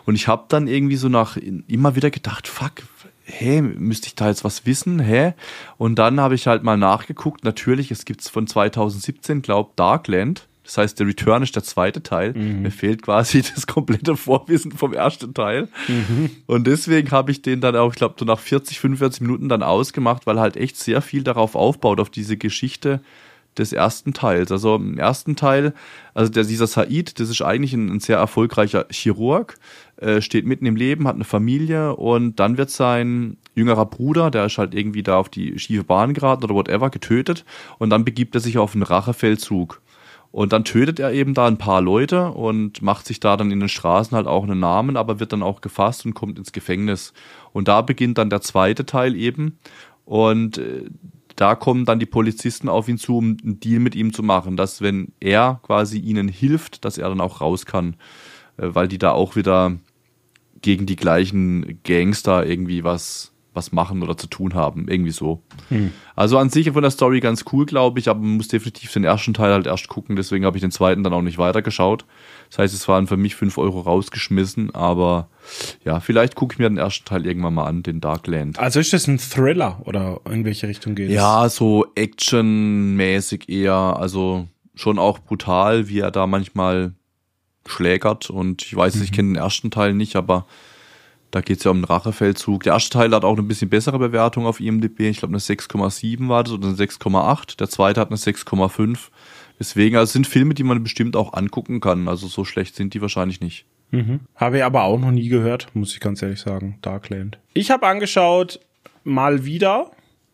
Und 0.05 0.15
ich 0.15 0.29
habe 0.29 0.45
dann 0.47 0.67
irgendwie 0.67 0.95
so 0.95 1.09
nach, 1.09 1.35
immer 1.35 1.97
wieder 1.97 2.11
gedacht, 2.11 2.47
fuck, 2.47 2.83
hä, 3.25 3.61
müsste 3.61 4.07
ich 4.07 4.15
da 4.15 4.29
jetzt 4.29 4.45
was 4.45 4.65
wissen, 4.65 4.99
hä? 4.99 5.33
Und 5.77 5.99
dann 5.99 6.21
habe 6.21 6.35
ich 6.35 6.47
halt 6.47 6.63
mal 6.63 6.77
nachgeguckt. 6.77 7.43
Natürlich, 7.43 7.91
es 7.91 8.05
gibt's 8.05 8.29
von 8.29 8.47
2017, 8.47 9.41
glaub, 9.41 9.75
Darkland. 9.75 10.47
Das 10.67 10.77
heißt, 10.77 10.99
der 10.99 11.07
Return 11.07 11.43
ist 11.43 11.55
der 11.55 11.63
zweite 11.63 12.03
Teil. 12.03 12.33
Mhm. 12.33 12.63
Mir 12.63 12.71
fehlt 12.71 13.01
quasi 13.01 13.41
das 13.55 13.67
komplette 13.67 14.17
Vorwissen 14.17 14.73
vom 14.73 14.93
ersten 14.93 15.33
Teil. 15.33 15.69
Mhm. 15.87 16.29
Und 16.45 16.67
deswegen 16.67 17.09
habe 17.11 17.31
ich 17.31 17.41
den 17.41 17.61
dann 17.61 17.77
auch, 17.77 17.91
ich 17.91 17.95
glaube, 17.95 18.15
so 18.19 18.25
nach 18.25 18.39
40, 18.39 18.77
45 18.81 19.21
Minuten 19.21 19.47
dann 19.47 19.63
ausgemacht, 19.63 20.27
weil 20.27 20.41
halt 20.41 20.57
echt 20.57 20.75
sehr 20.75 21.01
viel 21.01 21.23
darauf 21.23 21.55
aufbaut, 21.55 22.01
auf 22.01 22.09
diese 22.09 22.35
Geschichte 22.35 22.99
des 23.57 23.71
ersten 23.71 24.13
Teils. 24.13 24.51
Also 24.51 24.75
im 24.75 24.97
ersten 24.97 25.37
Teil, 25.37 25.73
also 26.13 26.29
der, 26.29 26.43
dieser 26.43 26.67
Said, 26.67 27.17
das 27.17 27.29
ist 27.29 27.41
eigentlich 27.41 27.71
ein, 27.71 27.89
ein 27.89 27.99
sehr 28.01 28.17
erfolgreicher 28.17 28.87
Chirurg, 28.91 29.55
äh, 29.95 30.21
steht 30.21 30.45
mitten 30.45 30.65
im 30.65 30.75
Leben, 30.75 31.07
hat 31.07 31.15
eine 31.15 31.23
Familie 31.23 31.95
und 31.95 32.41
dann 32.41 32.57
wird 32.57 32.71
sein 32.71 33.37
jüngerer 33.55 33.85
Bruder, 33.85 34.31
der 34.31 34.45
ist 34.45 34.57
halt 34.57 34.75
irgendwie 34.75 35.01
da 35.01 35.17
auf 35.17 35.29
die 35.29 35.57
schiefe 35.57 35.85
Bahn 35.85 36.13
geraten 36.13 36.43
oder 36.43 36.55
whatever, 36.55 36.89
getötet 36.89 37.45
und 37.79 37.89
dann 37.89 38.03
begibt 38.03 38.35
er 38.35 38.41
sich 38.41 38.57
auf 38.57 38.73
einen 38.73 38.83
Rachefeldzug. 38.83 39.81
Und 40.31 40.53
dann 40.53 40.65
tötet 40.65 40.99
er 40.99 41.11
eben 41.13 41.33
da 41.33 41.47
ein 41.47 41.57
paar 41.57 41.81
Leute 41.81 42.31
und 42.31 42.81
macht 42.81 43.07
sich 43.07 43.19
da 43.19 43.37
dann 43.37 43.51
in 43.51 43.59
den 43.59 43.69
Straßen 43.69 44.15
halt 44.15 44.27
auch 44.27 44.43
einen 44.43 44.59
Namen, 44.59 44.97
aber 44.97 45.19
wird 45.19 45.33
dann 45.33 45.43
auch 45.43 45.61
gefasst 45.61 46.05
und 46.05 46.13
kommt 46.13 46.37
ins 46.37 46.51
Gefängnis. 46.51 47.13
Und 47.53 47.67
da 47.67 47.81
beginnt 47.81 48.17
dann 48.17 48.29
der 48.29 48.41
zweite 48.41 48.85
Teil 48.85 49.15
eben. 49.15 49.57
Und 50.05 50.57
äh, 50.57 50.85
da 51.35 51.55
kommen 51.55 51.85
dann 51.85 51.99
die 51.99 52.05
Polizisten 52.05 52.69
auf 52.69 52.87
ihn 52.87 52.97
zu, 52.97 53.17
um 53.17 53.37
einen 53.43 53.59
Deal 53.59 53.79
mit 53.79 53.95
ihm 53.95 54.13
zu 54.13 54.23
machen, 54.23 54.57
dass 54.57 54.81
wenn 54.81 55.13
er 55.19 55.59
quasi 55.63 55.99
ihnen 55.99 56.27
hilft, 56.27 56.83
dass 56.83 56.97
er 56.97 57.09
dann 57.09 57.21
auch 57.21 57.41
raus 57.41 57.65
kann. 57.65 57.95
Äh, 58.57 58.75
weil 58.75 58.87
die 58.87 58.97
da 58.97 59.11
auch 59.11 59.35
wieder 59.35 59.77
gegen 60.61 60.85
die 60.85 60.95
gleichen 60.95 61.79
Gangster 61.83 62.45
irgendwie 62.45 62.83
was 62.83 63.31
was 63.57 63.73
machen 63.73 64.01
oder 64.03 64.15
zu 64.15 64.27
tun 64.27 64.53
haben. 64.53 64.87
Irgendwie 64.87 65.11
so. 65.11 65.43
Hm. 65.67 65.91
Also 66.15 66.37
an 66.37 66.49
sich 66.49 66.71
von 66.71 66.81
der 66.81 66.91
Story 66.91 67.19
ganz 67.19 67.43
cool, 67.51 67.65
glaube 67.65 67.99
ich, 67.99 68.07
aber 68.07 68.21
man 68.21 68.37
muss 68.37 68.47
definitiv 68.47 68.93
den 68.93 69.03
ersten 69.03 69.33
Teil 69.33 69.51
halt 69.51 69.67
erst 69.67 69.89
gucken. 69.89 70.15
Deswegen 70.15 70.45
habe 70.45 70.55
ich 70.55 70.61
den 70.61 70.71
zweiten 70.71 71.03
dann 71.03 71.13
auch 71.13 71.21
nicht 71.21 71.37
weitergeschaut. 71.37 72.05
Das 72.49 72.59
heißt, 72.59 72.73
es 72.73 72.87
waren 72.87 73.07
für 73.07 73.17
mich 73.17 73.35
fünf 73.35 73.57
Euro 73.57 73.81
rausgeschmissen, 73.81 74.73
aber 74.73 75.27
ja, 75.83 75.99
vielleicht 75.99 76.35
gucke 76.35 76.53
ich 76.53 76.59
mir 76.59 76.69
den 76.69 76.77
ersten 76.77 77.03
Teil 77.03 77.25
irgendwann 77.25 77.55
mal 77.55 77.65
an, 77.65 77.83
den 77.83 77.99
Darkland. 77.99 78.57
Also 78.57 78.79
ist 78.79 78.93
das 78.93 79.07
ein 79.07 79.17
Thriller 79.17 79.81
oder 79.85 80.21
in 80.31 80.45
welche 80.45 80.67
Richtung 80.67 80.95
geht 80.95 81.09
es? 81.09 81.15
Ja, 81.15 81.49
so 81.49 81.87
actionmäßig 81.95 83.49
eher, 83.49 83.73
also 83.73 84.47
schon 84.75 84.99
auch 84.99 85.19
brutal, 85.19 85.89
wie 85.89 85.99
er 85.99 86.11
da 86.11 86.27
manchmal 86.27 86.93
schlägert 87.65 88.29
und 88.29 88.61
ich 88.61 88.75
weiß, 88.75 88.95
mhm. 88.95 89.03
ich 89.03 89.11
kenne 89.11 89.29
den 89.29 89.35
ersten 89.35 89.71
Teil 89.71 89.93
nicht, 89.93 90.15
aber 90.15 90.45
da 91.37 91.41
geht 91.41 91.59
es 91.59 91.65
ja 91.65 91.71
um 91.71 91.77
einen 91.77 91.83
Rachefeldzug. 91.83 92.63
Der 92.63 92.73
erste 92.73 92.89
Teil 92.89 93.13
hat 93.13 93.23
auch 93.23 93.33
eine 93.33 93.43
bisschen 93.43 93.69
bessere 93.69 93.99
Bewertung 93.99 94.47
auf 94.47 94.59
IMDb. 94.59 95.01
Ich 95.01 95.19
glaube, 95.19 95.33
eine 95.33 95.39
6,7 95.39 96.27
war 96.29 96.43
das 96.43 96.51
oder 96.51 96.69
eine 96.69 96.75
6,8. 96.75 97.57
Der 97.57 97.69
zweite 97.69 98.01
hat 98.01 98.07
eine 98.07 98.17
6,5. 98.17 99.09
Deswegen, 99.59 99.97
also 99.97 100.13
sind 100.13 100.25
Filme, 100.25 100.55
die 100.55 100.63
man 100.63 100.81
bestimmt 100.81 101.15
auch 101.15 101.33
angucken 101.33 101.79
kann. 101.79 102.07
Also 102.07 102.25
so 102.25 102.43
schlecht 102.43 102.75
sind 102.75 102.95
die 102.95 103.01
wahrscheinlich 103.03 103.39
nicht. 103.39 103.67
Mhm. 103.91 104.21
Habe 104.35 104.57
ich 104.57 104.63
aber 104.63 104.81
auch 104.85 104.97
noch 104.97 105.11
nie 105.11 105.29
gehört, 105.29 105.67
muss 105.75 105.93
ich 105.93 105.99
ganz 105.99 106.23
ehrlich 106.23 106.39
sagen. 106.39 106.79
Darkland. 106.81 107.37
Ich 107.53 107.69
habe 107.69 107.85
angeschaut, 107.85 108.59
mal 109.03 109.45
wieder, 109.45 109.91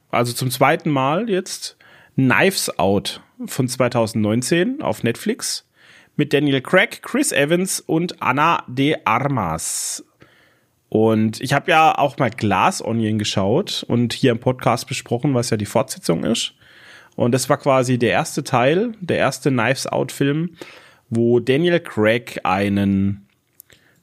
also 0.10 0.32
zum 0.32 0.52
zweiten 0.52 0.90
Mal 0.90 1.30
jetzt, 1.30 1.76
Knives 2.16 2.80
Out 2.80 3.20
von 3.46 3.68
2019 3.68 4.82
auf 4.82 5.04
Netflix 5.04 5.68
mit 6.16 6.32
Daniel 6.32 6.62
Craig, 6.62 7.02
Chris 7.02 7.34
Evans 7.34 7.82
und 7.82 8.22
Anna 8.22 8.64
de 8.68 8.96
Armas. 9.04 10.06
Und 10.94 11.42
ich 11.42 11.54
habe 11.54 11.72
ja 11.72 11.98
auch 11.98 12.20
mal 12.20 12.30
Glass 12.30 12.80
Onion 12.80 13.18
geschaut 13.18 13.84
und 13.88 14.14
hier 14.14 14.30
im 14.30 14.38
Podcast 14.38 14.88
besprochen, 14.88 15.34
was 15.34 15.50
ja 15.50 15.58
die 15.58 15.66
Fortsetzung 15.66 16.24
ist. 16.24 16.54
Und 17.16 17.32
das 17.32 17.50
war 17.50 17.58
quasi 17.58 17.98
der 17.98 18.12
erste 18.12 18.44
Teil, 18.44 18.94
der 19.02 19.18
erste 19.18 19.50
Knives 19.50 19.88
Out 19.88 20.12
Film, 20.12 20.52
wo 21.10 21.40
Daniel 21.40 21.80
Craig 21.80 22.42
einen 22.44 23.26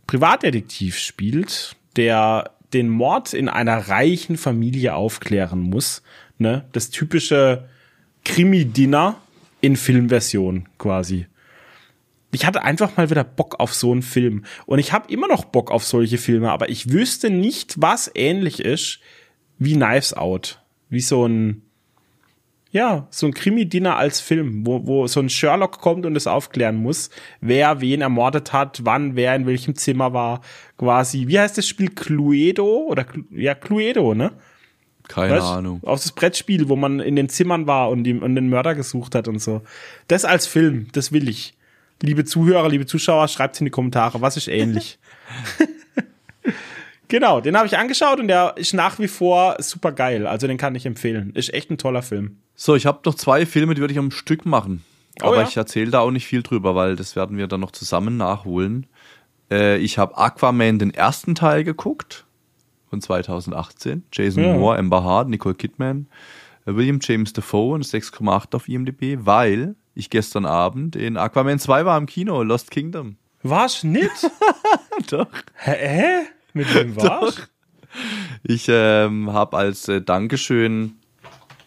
Privatdetektiv 0.09 0.99
spielt, 0.99 1.76
der 1.95 2.51
den 2.72 2.88
Mord 2.88 3.34
in 3.34 3.49
einer 3.49 3.88
reichen 3.88 4.36
Familie 4.36 4.97
aufklären 4.97 5.61
muss. 5.61 6.03
Ne? 6.38 6.64
Das 6.72 6.91
typische 6.91 7.68
Krimi-Dinner 8.24 9.14
in 9.61 9.76
Filmversion 9.76 10.66
quasi 10.76 11.26
ich 12.33 12.47
hatte 12.47 12.62
einfach 12.62 12.97
mal 12.97 13.11
wieder 13.11 13.24
Bock 13.24 13.59
auf 13.59 13.74
so 13.74 13.93
einen 13.93 14.03
Film. 14.03 14.45
Und 14.66 14.78
ich 14.78 14.93
habe 14.93 15.12
immer 15.12 15.28
noch 15.28 15.45
Bock 15.45 15.70
auf 15.70 15.85
solche 15.85 16.18
Filme, 16.18 16.51
aber 16.51 16.68
ich 16.68 16.93
wüsste 16.93 17.31
nicht, 17.31 17.81
was 17.81 18.11
ähnlich 18.14 18.61
ist 18.61 19.01
wie 19.59 19.74
Knives 19.74 20.14
Out. 20.14 20.62
Wie 20.89 21.01
so 21.01 21.26
ein, 21.26 21.62
ja, 22.70 23.09
so 23.11 23.26
ein 23.26 23.35
Krimi-Dinner 23.35 23.97
als 23.97 24.20
Film, 24.20 24.66
wo, 24.66 24.87
wo 24.87 25.07
so 25.07 25.20
ein 25.20 25.28
Sherlock 25.28 25.81
kommt 25.81 26.07
und 26.07 26.16
es 26.16 26.26
aufklären 26.26 26.76
muss, 26.76 27.11
wer 27.41 27.81
wen 27.81 28.01
ermordet 28.01 28.53
hat, 28.53 28.85
wann, 28.85 29.16
wer 29.16 29.35
in 29.35 29.47
welchem 29.47 29.74
Zimmer 29.74 30.12
war. 30.12 30.41
Quasi, 30.78 31.26
wie 31.26 31.39
heißt 31.39 31.59
das 31.59 31.66
Spiel? 31.66 31.91
Cluedo? 31.91 32.87
Oder, 32.89 33.07
ja, 33.31 33.55
Cluedo, 33.55 34.14
ne? 34.14 34.33
Keine 35.09 35.35
weißt, 35.35 35.47
Ahnung. 35.47 35.81
Auf 35.83 36.03
das 36.03 36.12
Brettspiel, 36.12 36.68
wo 36.68 36.76
man 36.76 37.01
in 37.01 37.16
den 37.16 37.28
Zimmern 37.28 37.66
war 37.66 37.91
und, 37.91 38.05
die, 38.05 38.14
und 38.14 38.37
den 38.37 38.49
Mörder 38.49 38.76
gesucht 38.76 39.16
hat 39.16 39.26
und 39.26 39.41
so. 39.41 39.62
Das 40.07 40.24
als 40.24 40.47
Film, 40.47 40.87
das 40.93 41.11
will 41.11 41.28
ich 41.28 41.55
liebe 42.03 42.24
Zuhörer, 42.24 42.68
liebe 42.68 42.86
Zuschauer, 42.86 43.28
schreibt 43.28 43.61
in 43.61 43.66
die 43.66 43.70
Kommentare, 43.70 44.20
was 44.20 44.36
ist 44.36 44.48
ähnlich. 44.48 44.98
genau, 47.09 47.40
den 47.40 47.57
habe 47.57 47.66
ich 47.66 47.76
angeschaut 47.76 48.20
und 48.20 48.28
der 48.28 48.55
ist 48.57 48.74
nach 48.74 48.98
wie 48.98 49.09
vor 49.09 49.57
super 49.59 49.92
geil. 49.92 50.26
Also 50.26 50.46
den 50.46 50.57
kann 50.57 50.74
ich 50.74 50.86
empfehlen. 50.86 51.32
Ist 51.34 51.53
echt 51.53 51.70
ein 51.70 51.78
toller 51.78 52.03
Film. 52.03 52.38
So, 52.55 52.74
ich 52.74 52.86
habe 52.86 53.01
noch 53.05 53.14
zwei 53.14 53.46
Filme, 53.46 53.74
die 53.74 53.80
würde 53.80 53.92
ich 53.92 53.98
am 53.98 54.11
Stück 54.11 54.46
machen. 54.46 54.84
Oh, 55.22 55.28
Aber 55.28 55.42
ja? 55.42 55.48
ich 55.48 55.57
erzähle 55.57 55.90
da 55.90 56.01
auch 56.01 56.11
nicht 56.11 56.26
viel 56.26 56.42
drüber, 56.42 56.74
weil 56.74 56.96
das 56.96 57.16
werden 57.16 57.36
wir 57.36 57.46
dann 57.46 57.61
noch 57.61 57.72
zusammen 57.72 58.16
nachholen. 58.16 58.86
Äh, 59.51 59.78
ich 59.78 59.98
habe 59.98 60.16
Aquaman 60.16 60.78
den 60.78 60.94
ersten 60.94 61.34
Teil 61.34 61.64
geguckt 61.64 62.26
von 62.88 63.01
2018. 63.01 64.05
Jason 64.12 64.44
ja. 64.44 64.55
Moore, 64.55 64.78
Amber 64.78 65.05
Hart, 65.05 65.28
Nicole 65.28 65.55
Kidman, 65.55 66.07
äh, 66.66 66.74
William 66.74 66.98
James 67.03 67.32
Defoe 67.32 67.74
und 67.74 67.84
6,8 67.84 68.55
auf 68.55 68.68
IMDb, 68.68 69.18
weil 69.24 69.74
ich 69.95 70.11
gestern 70.11 70.47
Abend 70.47 70.97
in 70.97 71.16
Aquaman 71.16 71.59
2 71.59 71.84
war 71.84 71.99
im 71.99 72.07
Kino, 72.07 72.43
Lost 72.43 72.70
Kingdom. 72.70 73.16
War's 73.43 73.84
nicht? 73.84 74.30
Doch. 75.11 75.28
Hä? 75.55 76.26
Mit 76.53 76.74
wem 76.74 76.97
war's? 76.97 77.36
Doch. 77.36 77.43
Ich 78.43 78.66
ähm, 78.68 79.32
habe 79.32 79.57
als 79.57 79.88
äh, 79.88 80.01
Dankeschön 80.01 80.97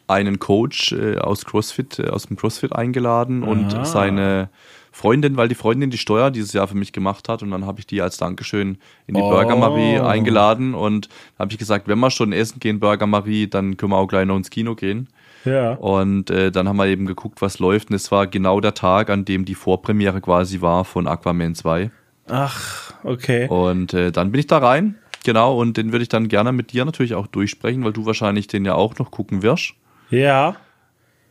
einen 0.07 0.39
Coach 0.39 0.93
äh, 0.93 1.17
aus 1.17 1.45
CrossFit, 1.45 1.99
äh, 1.99 2.09
aus 2.09 2.27
dem 2.27 2.37
CrossFit 2.37 2.73
eingeladen 2.73 3.43
ah. 3.43 3.47
und 3.47 3.85
seine 3.85 4.49
Freundin, 4.91 5.37
weil 5.37 5.47
die 5.47 5.55
Freundin 5.55 5.89
die 5.89 5.97
Steuer 5.97 6.29
dieses 6.29 6.53
Jahr 6.53 6.67
für 6.67 6.77
mich 6.77 6.93
gemacht 6.93 7.27
hat 7.27 7.41
und 7.41 7.51
dann 7.51 7.65
habe 7.65 7.79
ich 7.79 7.87
die 7.87 8.01
als 8.01 8.17
Dankeschön 8.17 8.77
in 9.07 9.15
die 9.15 9.21
Oh. 9.21 9.29
Burger 9.29 9.55
Marie 9.55 9.99
eingeladen 9.99 10.75
und 10.75 11.09
habe 11.39 11.51
ich 11.51 11.57
gesagt, 11.57 11.87
wenn 11.87 11.99
wir 11.99 12.11
schon 12.11 12.31
essen 12.31 12.59
gehen, 12.59 12.79
Burger 12.79 13.07
Marie, 13.07 13.47
dann 13.47 13.75
können 13.75 13.91
wir 13.91 13.97
auch 13.97 14.07
gleich 14.07 14.27
noch 14.27 14.37
ins 14.37 14.51
Kino 14.51 14.75
gehen. 14.75 15.09
Ja. 15.45 15.73
Und 15.73 16.29
äh, 16.29 16.51
dann 16.51 16.67
haben 16.67 16.77
wir 16.77 16.87
eben 16.87 17.05
geguckt, 17.05 17.41
was 17.41 17.59
läuft. 17.59 17.89
Und 17.89 17.95
es 17.95 18.11
war 18.11 18.27
genau 18.27 18.59
der 18.59 18.73
Tag, 18.73 19.09
an 19.09 19.25
dem 19.25 19.45
die 19.45 19.55
Vorpremiere 19.55 20.21
quasi 20.21 20.61
war 20.61 20.85
von 20.85 21.07
Aquaman 21.07 21.55
2. 21.55 21.91
Ach, 22.29 22.93
okay. 23.03 23.47
Und 23.47 23.93
äh, 23.93 24.11
dann 24.11 24.31
bin 24.31 24.39
ich 24.39 24.47
da 24.47 24.59
rein, 24.59 24.95
genau, 25.25 25.59
und 25.59 25.75
den 25.77 25.91
würde 25.91 26.03
ich 26.03 26.09
dann 26.09 26.29
gerne 26.29 26.51
mit 26.51 26.71
dir 26.71 26.85
natürlich 26.85 27.15
auch 27.15 27.27
durchsprechen, 27.27 27.83
weil 27.83 27.93
du 27.93 28.05
wahrscheinlich 28.05 28.47
den 28.47 28.65
ja 28.65 28.75
auch 28.75 28.97
noch 28.97 29.11
gucken 29.11 29.41
wirst. 29.41 29.73
Ja. 30.09 30.55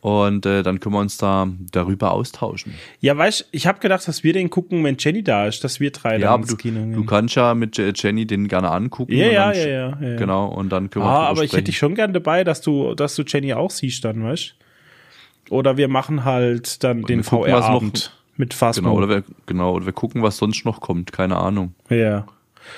Und 0.03 0.45
äh, 0.45 0.63
dann 0.63 0.81
können 0.81 0.95
wir 0.95 0.99
uns 0.99 1.15
da 1.15 1.47
darüber 1.71 2.11
austauschen. 2.11 2.73
Ja, 2.99 3.15
weißt 3.17 3.47
ich 3.53 3.67
habe 3.67 3.79
gedacht, 3.79 4.05
dass 4.05 4.21
wir 4.25 4.33
den 4.33 4.49
gucken, 4.49 4.83
wenn 4.83 4.97
Jenny 4.99 5.23
da 5.23 5.47
ist, 5.47 5.63
dass 5.63 5.79
wir 5.79 5.91
drei 5.91 6.17
Ja, 6.19 6.31
aber 6.31 6.41
ins 6.41 6.49
du, 6.51 6.57
Kino 6.57 6.81
gehen. 6.81 6.91
du 6.93 7.05
kannst 7.05 7.35
ja 7.35 7.53
mit 7.55 7.77
Je- 7.77 7.93
Jenny 7.95 8.25
den 8.27 8.49
gerne 8.49 8.69
angucken. 8.69 9.13
Ja, 9.13 9.27
und 9.27 9.33
ja, 9.33 9.53
ja, 9.53 9.65
ja, 9.65 9.97
ja. 10.01 10.15
Genau, 10.17 10.47
und 10.47 10.73
dann 10.73 10.89
können 10.89 11.05
wir 11.05 11.09
Ah, 11.09 11.27
aber 11.27 11.37
ich 11.37 11.43
hätte 11.43 11.47
sprechen. 11.51 11.65
dich 11.67 11.77
schon 11.77 11.95
gern 11.95 12.11
dabei, 12.11 12.43
dass 12.43 12.59
du, 12.59 12.95
dass 12.95 13.15
du 13.15 13.23
Jenny 13.25 13.53
auch 13.53 13.71
siehst 13.71 14.03
dann, 14.03 14.25
weißt 14.25 14.55
Oder 15.49 15.77
wir 15.77 15.87
machen 15.87 16.25
halt 16.25 16.83
dann 16.83 17.03
den 17.03 17.19
was 17.19 17.31
noch- 17.31 17.45
VR-Abend 17.45 18.11
mit 18.35 18.53
Phasmo. 18.53 18.89
Genau, 18.89 18.97
oder 18.97 19.07
wir, 19.07 19.23
genau, 19.45 19.73
oder 19.73 19.85
wir 19.85 19.93
gucken, 19.93 20.21
was 20.21 20.35
sonst 20.35 20.65
noch 20.65 20.81
kommt. 20.81 21.13
Keine 21.13 21.37
Ahnung. 21.37 21.75
ja. 21.89 22.25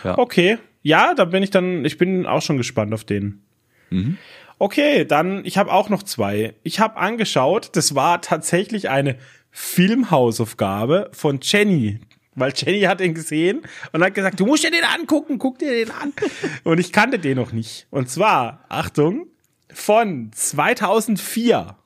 Ja. 0.03 0.17
Okay. 0.17 0.57
Ja, 0.83 1.13
da 1.15 1.25
bin 1.25 1.41
ich 1.41 1.49
dann, 1.49 1.85
ich 1.85 1.97
bin 1.97 2.27
auch 2.27 2.41
schon 2.43 2.57
gespannt 2.57 2.93
auf 2.93 3.03
den. 3.03 3.41
Mhm. 3.89 4.17
Okay, 4.57 5.05
dann, 5.05 5.43
ich 5.45 5.57
habe 5.57 5.71
auch 5.71 5.89
noch 5.89 6.03
zwei. 6.03 6.55
Ich 6.63 6.79
habe 6.79 6.97
angeschaut, 6.97 7.71
das 7.73 7.95
war 7.95 8.21
tatsächlich 8.21 8.89
eine 8.89 9.17
Filmhausaufgabe 9.51 11.09
von 11.13 11.39
Jenny. 11.41 11.99
Weil 12.35 12.53
Jenny 12.55 12.81
hat 12.81 12.99
den 12.99 13.13
gesehen 13.13 13.61
und 13.93 14.03
hat 14.03 14.13
gesagt, 14.13 14.39
du 14.39 14.45
musst 14.45 14.63
dir 14.63 14.71
den 14.71 14.83
angucken, 14.83 15.39
guck 15.39 15.59
dir 15.59 15.71
den 15.71 15.91
an. 15.91 16.13
Und 16.65 16.79
ich 16.79 16.91
kannte 16.91 17.17
den 17.17 17.37
noch 17.37 17.53
nicht. 17.53 17.87
Und 17.91 18.09
zwar, 18.09 18.65
Achtung, 18.67 19.27
von 19.73 20.31
2004 20.33 21.77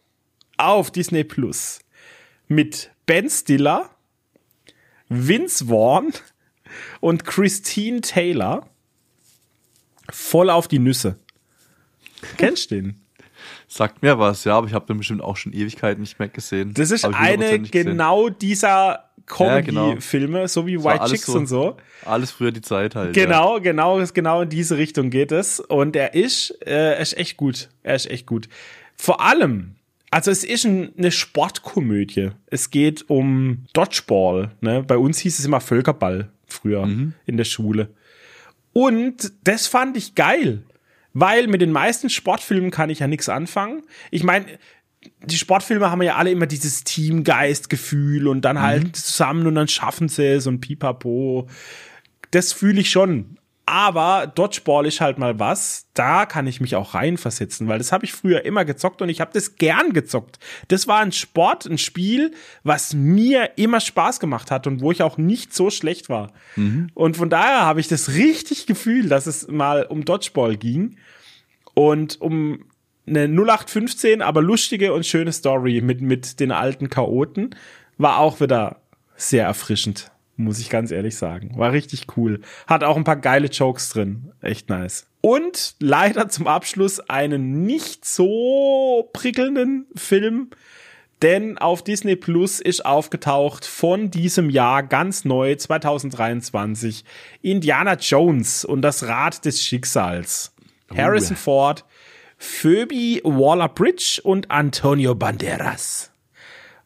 auf 0.58 0.90
Disney 0.90 1.24
Plus 1.24 1.82
mit 2.48 2.90
Ben 3.06 3.30
Stiller, 3.30 3.92
Vince 5.08 5.66
Vaughn 5.68 6.14
und 7.00 7.26
Christine 7.26 8.02
Taylor 8.02 8.68
voll 10.10 10.50
auf 10.50 10.68
die 10.68 10.80
Nüsse. 10.80 11.20
Kennst 12.38 12.72
du 12.72 12.76
den? 12.76 13.02
Sagt 13.68 14.02
mir 14.02 14.18
was, 14.20 14.44
ja, 14.44 14.58
aber 14.58 14.68
ich 14.68 14.74
habe 14.74 14.86
den 14.88 14.98
bestimmt 14.98 15.22
auch 15.22 15.38
schon 15.38 15.54
Ewigkeiten 15.54 16.02
nicht 16.02 16.20
mehr 16.20 16.28
gesehen. 16.28 16.74
Das 16.74 16.92
ist 16.92 17.06
eine 17.06 17.18
hundertprozentig 17.18 17.72
gesehen. 17.72 17.88
genau 17.92 18.30
dieser 18.30 19.06
Ja, 19.38 19.62
genau. 19.62 19.86
Comedy-Filme, 19.90 20.48
so 20.48 20.66
wie 20.68 20.84
White 20.84 21.06
Chicks 21.06 21.28
so. 21.28 21.38
und 21.38 21.48
so. 21.48 21.78
Alles 22.04 22.32
früher 22.32 22.52
die 22.52 22.62
Zeit 22.62 22.96
halt. 22.96 23.16
Ja. 23.16 23.26
Genau, 23.26 23.60
genau, 23.62 24.00
ist 24.00 24.14
genau 24.14 24.42
in 24.42 24.50
diese 24.50 24.78
Richtung 24.78 25.10
geht 25.12 25.32
es. 25.32 25.60
Und 25.60 25.96
er 25.96 26.16
ist, 26.16 26.52
äh, 26.66 26.94
er 26.96 27.00
ist 27.00 27.16
echt 27.18 27.38
gut. 27.38 27.70
Er 27.84 27.96
ist 27.96 28.10
echt 28.10 28.26
gut. 28.26 28.50
Vor 28.98 29.22
allem, 29.22 29.76
also 30.12 30.32
es 30.32 30.44
ist 30.44 30.66
ein, 30.66 30.92
eine 30.98 31.12
Sportkomödie. 31.12 32.32
Es 32.48 32.72
geht 32.72 33.10
um 33.10 33.66
Dodgeball. 33.74 34.52
Ne? 34.62 34.84
Bei 34.84 34.98
uns 34.98 35.20
hieß 35.20 35.38
es 35.40 35.46
immer 35.46 35.62
Völkerball 35.62 36.30
früher 36.48 36.86
Mhm. 36.88 37.14
in 37.28 37.38
der 37.38 37.46
Schule. 37.46 37.90
Und 38.74 39.32
das 39.44 39.68
fand 39.68 39.96
ich 39.98 40.16
geil, 40.16 40.64
weil 41.14 41.48
mit 41.48 41.62
den 41.62 41.72
meisten 41.72 42.10
Sportfilmen 42.10 42.72
kann 42.72 42.90
ich 42.90 43.00
ja 43.00 43.08
nichts 43.08 43.30
anfangen. 43.30 43.84
Ich 44.12 44.24
meine, 44.24 44.46
die 45.24 45.38
Sportfilme 45.38 45.90
haben 45.90 46.02
ja 46.02 46.16
alle 46.16 46.32
immer 46.32 46.46
dieses 46.46 46.84
Teamgeist-Gefühl 46.84 48.28
und 48.28 48.42
dann 48.42 48.62
halt 48.62 48.96
zusammen 48.96 49.48
und 49.48 49.56
dann 49.56 49.68
schaffen 49.68 50.10
sie 50.10 50.26
es 50.26 50.48
und 50.48 50.60
pipapo. 50.60 51.48
Das 52.32 52.54
fühle 52.54 52.82
ich 52.82 52.92
schon. 52.92 53.39
Aber 53.72 54.26
Dodgeball 54.26 54.88
ist 54.88 55.00
halt 55.00 55.20
mal 55.20 55.38
was, 55.38 55.86
da 55.94 56.26
kann 56.26 56.48
ich 56.48 56.60
mich 56.60 56.76
auch 56.76 56.96
reinversetzen, 56.96 57.68
weil 57.68 57.78
das 57.78 57.92
habe 57.92 58.04
ich 58.04 58.14
früher 58.14 58.44
immer 58.44 58.66
gezockt 58.66 59.00
und 59.04 59.10
ich 59.10 59.22
habe 59.22 59.30
das 59.32 59.58
gern 59.58 59.94
gezockt. 59.94 60.40
Das 60.70 60.88
war 60.88 61.02
ein 61.02 61.12
Sport, 61.12 61.68
ein 61.68 61.78
Spiel, 61.78 62.32
was 62.64 62.96
mir 62.96 63.52
immer 63.58 63.80
Spaß 63.80 64.20
gemacht 64.20 64.50
hat 64.50 64.66
und 64.66 64.82
wo 64.82 64.92
ich 64.92 65.04
auch 65.04 65.20
nicht 65.20 65.54
so 65.54 65.70
schlecht 65.70 66.10
war. 66.10 66.32
Und 66.96 67.16
von 67.16 67.30
daher 67.30 67.62
habe 67.62 67.80
ich 67.80 67.88
das 67.88 68.16
richtig 68.16 68.66
Gefühl, 68.66 69.08
dass 69.08 69.28
es 69.28 69.48
mal 69.48 69.84
um 69.84 70.04
Dodgeball 70.04 70.58
ging 70.58 70.98
und 71.76 72.20
um 72.20 72.66
eine 73.06 73.26
0815, 73.26 74.24
aber 74.24 74.42
lustige 74.42 74.94
und 74.94 75.06
schöne 75.06 75.32
Story 75.32 75.82
mit, 75.82 76.02
mit 76.02 76.40
den 76.40 76.52
alten 76.52 76.90
Chaoten 76.90 77.56
war 78.00 78.18
auch 78.18 78.42
wieder 78.42 78.82
sehr 79.16 79.46
erfrischend, 79.46 80.10
muss 80.40 80.60
ich 80.60 80.70
ganz 80.70 80.92
ehrlich 80.92 81.18
sagen. 81.18 81.52
War 81.58 81.72
richtig 81.72 82.08
cool. 82.18 82.42
Hat 82.68 82.84
auch 82.84 82.98
ein 82.98 83.04
paar 83.04 83.18
geile 83.18 83.48
Jokes 83.48 83.90
drin. 83.90 84.32
Echt 84.42 84.70
nice. 84.70 85.06
Und 85.22 85.76
leider 85.80 86.30
zum 86.30 86.48
Abschluss 86.48 87.00
einen 87.00 87.66
nicht 87.66 88.06
so 88.06 89.10
prickelnden 89.14 89.86
Film, 89.96 90.50
denn 91.22 91.58
auf 91.58 91.84
Disney 91.84 92.16
Plus 92.16 92.62
ist 92.62 92.86
aufgetaucht 92.86 93.66
von 93.66 94.10
diesem 94.10 94.50
Jahr 94.50 94.84
ganz 94.84 95.26
neu 95.26 95.56
2023 95.56 97.04
Indiana 97.42 97.96
Jones 97.96 98.64
und 98.64 98.82
das 98.82 99.06
Rad 99.06 99.44
des 99.44 99.62
Schicksals. 99.62 100.54
Harrison 100.96 101.36
Ford, 101.36 101.86
Phoebe 102.38 103.22
Waller-Bridge 103.24 104.22
und 104.24 104.50
Antonio 104.50 105.14
Banderas. 105.14 106.12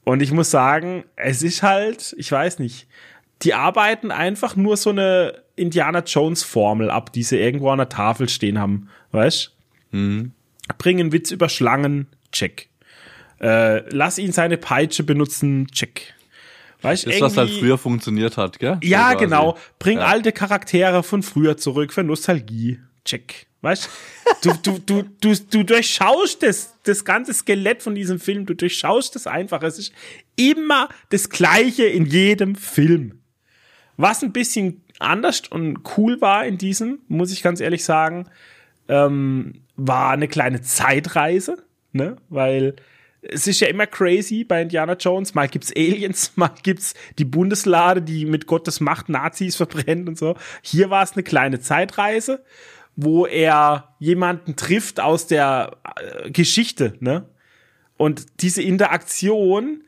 Und 0.03 0.21
ich 0.21 0.31
muss 0.31 0.49
sagen, 0.49 1.05
es 1.15 1.43
ist 1.43 1.63
halt, 1.63 2.15
ich 2.17 2.31
weiß 2.31 2.59
nicht, 2.59 2.87
die 3.43 3.53
arbeiten 3.53 4.11
einfach 4.11 4.55
nur 4.55 4.77
so 4.77 4.89
eine 4.91 5.41
Indiana 5.55 5.99
Jones 6.05 6.43
Formel 6.43 6.89
ab, 6.89 7.11
die 7.13 7.23
sie 7.23 7.37
irgendwo 7.37 7.69
an 7.69 7.77
der 7.77 7.89
Tafel 7.89 8.29
stehen 8.29 8.59
haben, 8.59 8.89
weißt? 9.11 9.51
Bringen 10.77 11.11
Witz 11.11 11.31
über 11.31 11.49
Schlangen, 11.49 12.07
check. 12.31 12.69
Äh, 13.39 13.87
lass 13.93 14.17
ihn 14.17 14.31
seine 14.31 14.57
Peitsche 14.57 15.03
benutzen, 15.03 15.67
check. 15.71 16.13
Weißt, 16.81 17.07
Das, 17.07 17.21
was 17.21 17.37
halt 17.37 17.49
früher 17.51 17.77
funktioniert 17.77 18.35
hat, 18.37 18.59
gell? 18.59 18.77
So 18.81 18.87
ja, 18.89 19.11
quasi. 19.13 19.25
genau. 19.25 19.57
Bring 19.79 19.99
Ja. 19.99 20.05
alte 20.07 20.31
Charaktere 20.31 21.03
von 21.03 21.23
früher 21.23 21.55
zurück 21.57 21.93
für 21.93 22.03
Nostalgie. 22.03 22.79
Check. 23.05 23.47
Weißt 23.61 23.89
du, 24.41 24.51
du, 24.61 24.79
du, 24.79 25.03
du, 25.21 25.33
du 25.49 25.63
durchschaust 25.63 26.43
das, 26.43 26.73
das 26.83 27.05
ganze 27.05 27.33
Skelett 27.33 27.81
von 27.81 27.95
diesem 27.95 28.19
Film, 28.19 28.45
du 28.45 28.53
durchschaust 28.53 29.15
es 29.15 29.27
einfach. 29.27 29.63
Es 29.63 29.79
ist 29.79 29.93
immer 30.35 30.89
das 31.09 31.29
Gleiche 31.29 31.85
in 31.85 32.05
jedem 32.05 32.55
Film. 32.55 33.19
Was 33.97 34.23
ein 34.23 34.33
bisschen 34.33 34.81
anders 34.99 35.41
und 35.49 35.79
cool 35.97 36.21
war 36.21 36.45
in 36.45 36.57
diesem, 36.57 36.99
muss 37.07 37.31
ich 37.31 37.43
ganz 37.43 37.59
ehrlich 37.59 37.83
sagen, 37.83 38.27
ähm, 38.87 39.61
war 39.75 40.11
eine 40.11 40.27
kleine 40.27 40.61
Zeitreise, 40.61 41.63
ne? 41.91 42.17
Weil 42.29 42.75
es 43.21 43.47
ist 43.47 43.61
ja 43.61 43.67
immer 43.67 43.87
crazy 43.87 44.43
bei 44.43 44.61
Indiana 44.61 44.93
Jones. 44.93 45.33
Mal 45.33 45.47
gibt's 45.47 45.73
Aliens, 45.75 46.33
mal 46.35 46.51
gibt's 46.61 46.93
die 47.17 47.25
Bundeslade, 47.25 48.01
die 48.01 48.25
mit 48.25 48.47
Gottes 48.47 48.79
Macht 48.79 49.09
Nazis 49.09 49.55
verbrennt 49.55 50.07
und 50.07 50.17
so. 50.17 50.35
Hier 50.61 50.89
war 50.89 51.03
es 51.03 51.13
eine 51.13 51.23
kleine 51.23 51.59
Zeitreise, 51.59 52.43
wo 52.95 53.25
er 53.25 53.95
jemanden 53.99 54.55
trifft 54.55 54.99
aus 54.99 55.27
der 55.27 55.77
äh, 55.95 56.31
Geschichte, 56.31 56.95
ne? 56.99 57.27
Und 57.95 58.41
diese 58.41 58.61
Interaktion, 58.61 59.83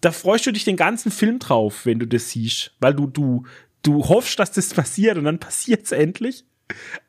da 0.00 0.12
freust 0.12 0.46
du 0.46 0.52
dich 0.52 0.64
den 0.64 0.76
ganzen 0.76 1.10
Film 1.10 1.38
drauf, 1.38 1.86
wenn 1.86 1.98
du 1.98 2.06
das 2.06 2.30
siehst, 2.30 2.72
weil 2.80 2.94
du 2.94 3.06
du 3.06 3.44
du 3.82 4.08
hoffst, 4.08 4.38
dass 4.38 4.52
das 4.52 4.74
passiert 4.74 5.18
und 5.18 5.24
dann 5.24 5.38
passiert's 5.38 5.92
endlich. 5.92 6.44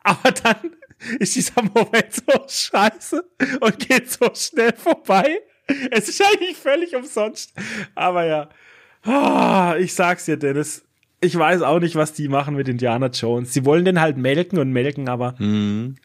Aber 0.04 0.32
dann 0.32 0.76
ist 1.20 1.36
dieser 1.36 1.62
Moment 1.64 2.14
so 2.14 2.46
scheiße 2.48 3.24
und 3.62 3.80
geht 3.80 4.12
so 4.12 4.30
schnell 4.34 4.74
vorbei. 4.74 5.40
Es 5.92 6.10
ist 6.10 6.22
eigentlich 6.22 6.58
völlig 6.58 6.96
umsonst. 6.96 7.54
Aber 7.96 8.26
ja, 8.26 8.50
Ah, 9.04 9.76
ich 9.80 9.94
sag's 9.94 10.26
dir, 10.26 10.38
Dennis. 10.38 10.84
Ich 11.22 11.38
weiß 11.38 11.64
auch 11.64 11.80
nicht, 11.80 11.96
was 11.96 12.14
die 12.14 12.30
machen 12.30 12.56
mit 12.56 12.70
Indiana 12.70 13.08
Jones. 13.08 13.54
Sie 13.54 13.66
wollen 13.66 13.84
den 13.84 14.00
halt 14.00 14.18
melken 14.18 14.58
und 14.58 14.72
melken, 14.72 15.10
aber 15.10 15.36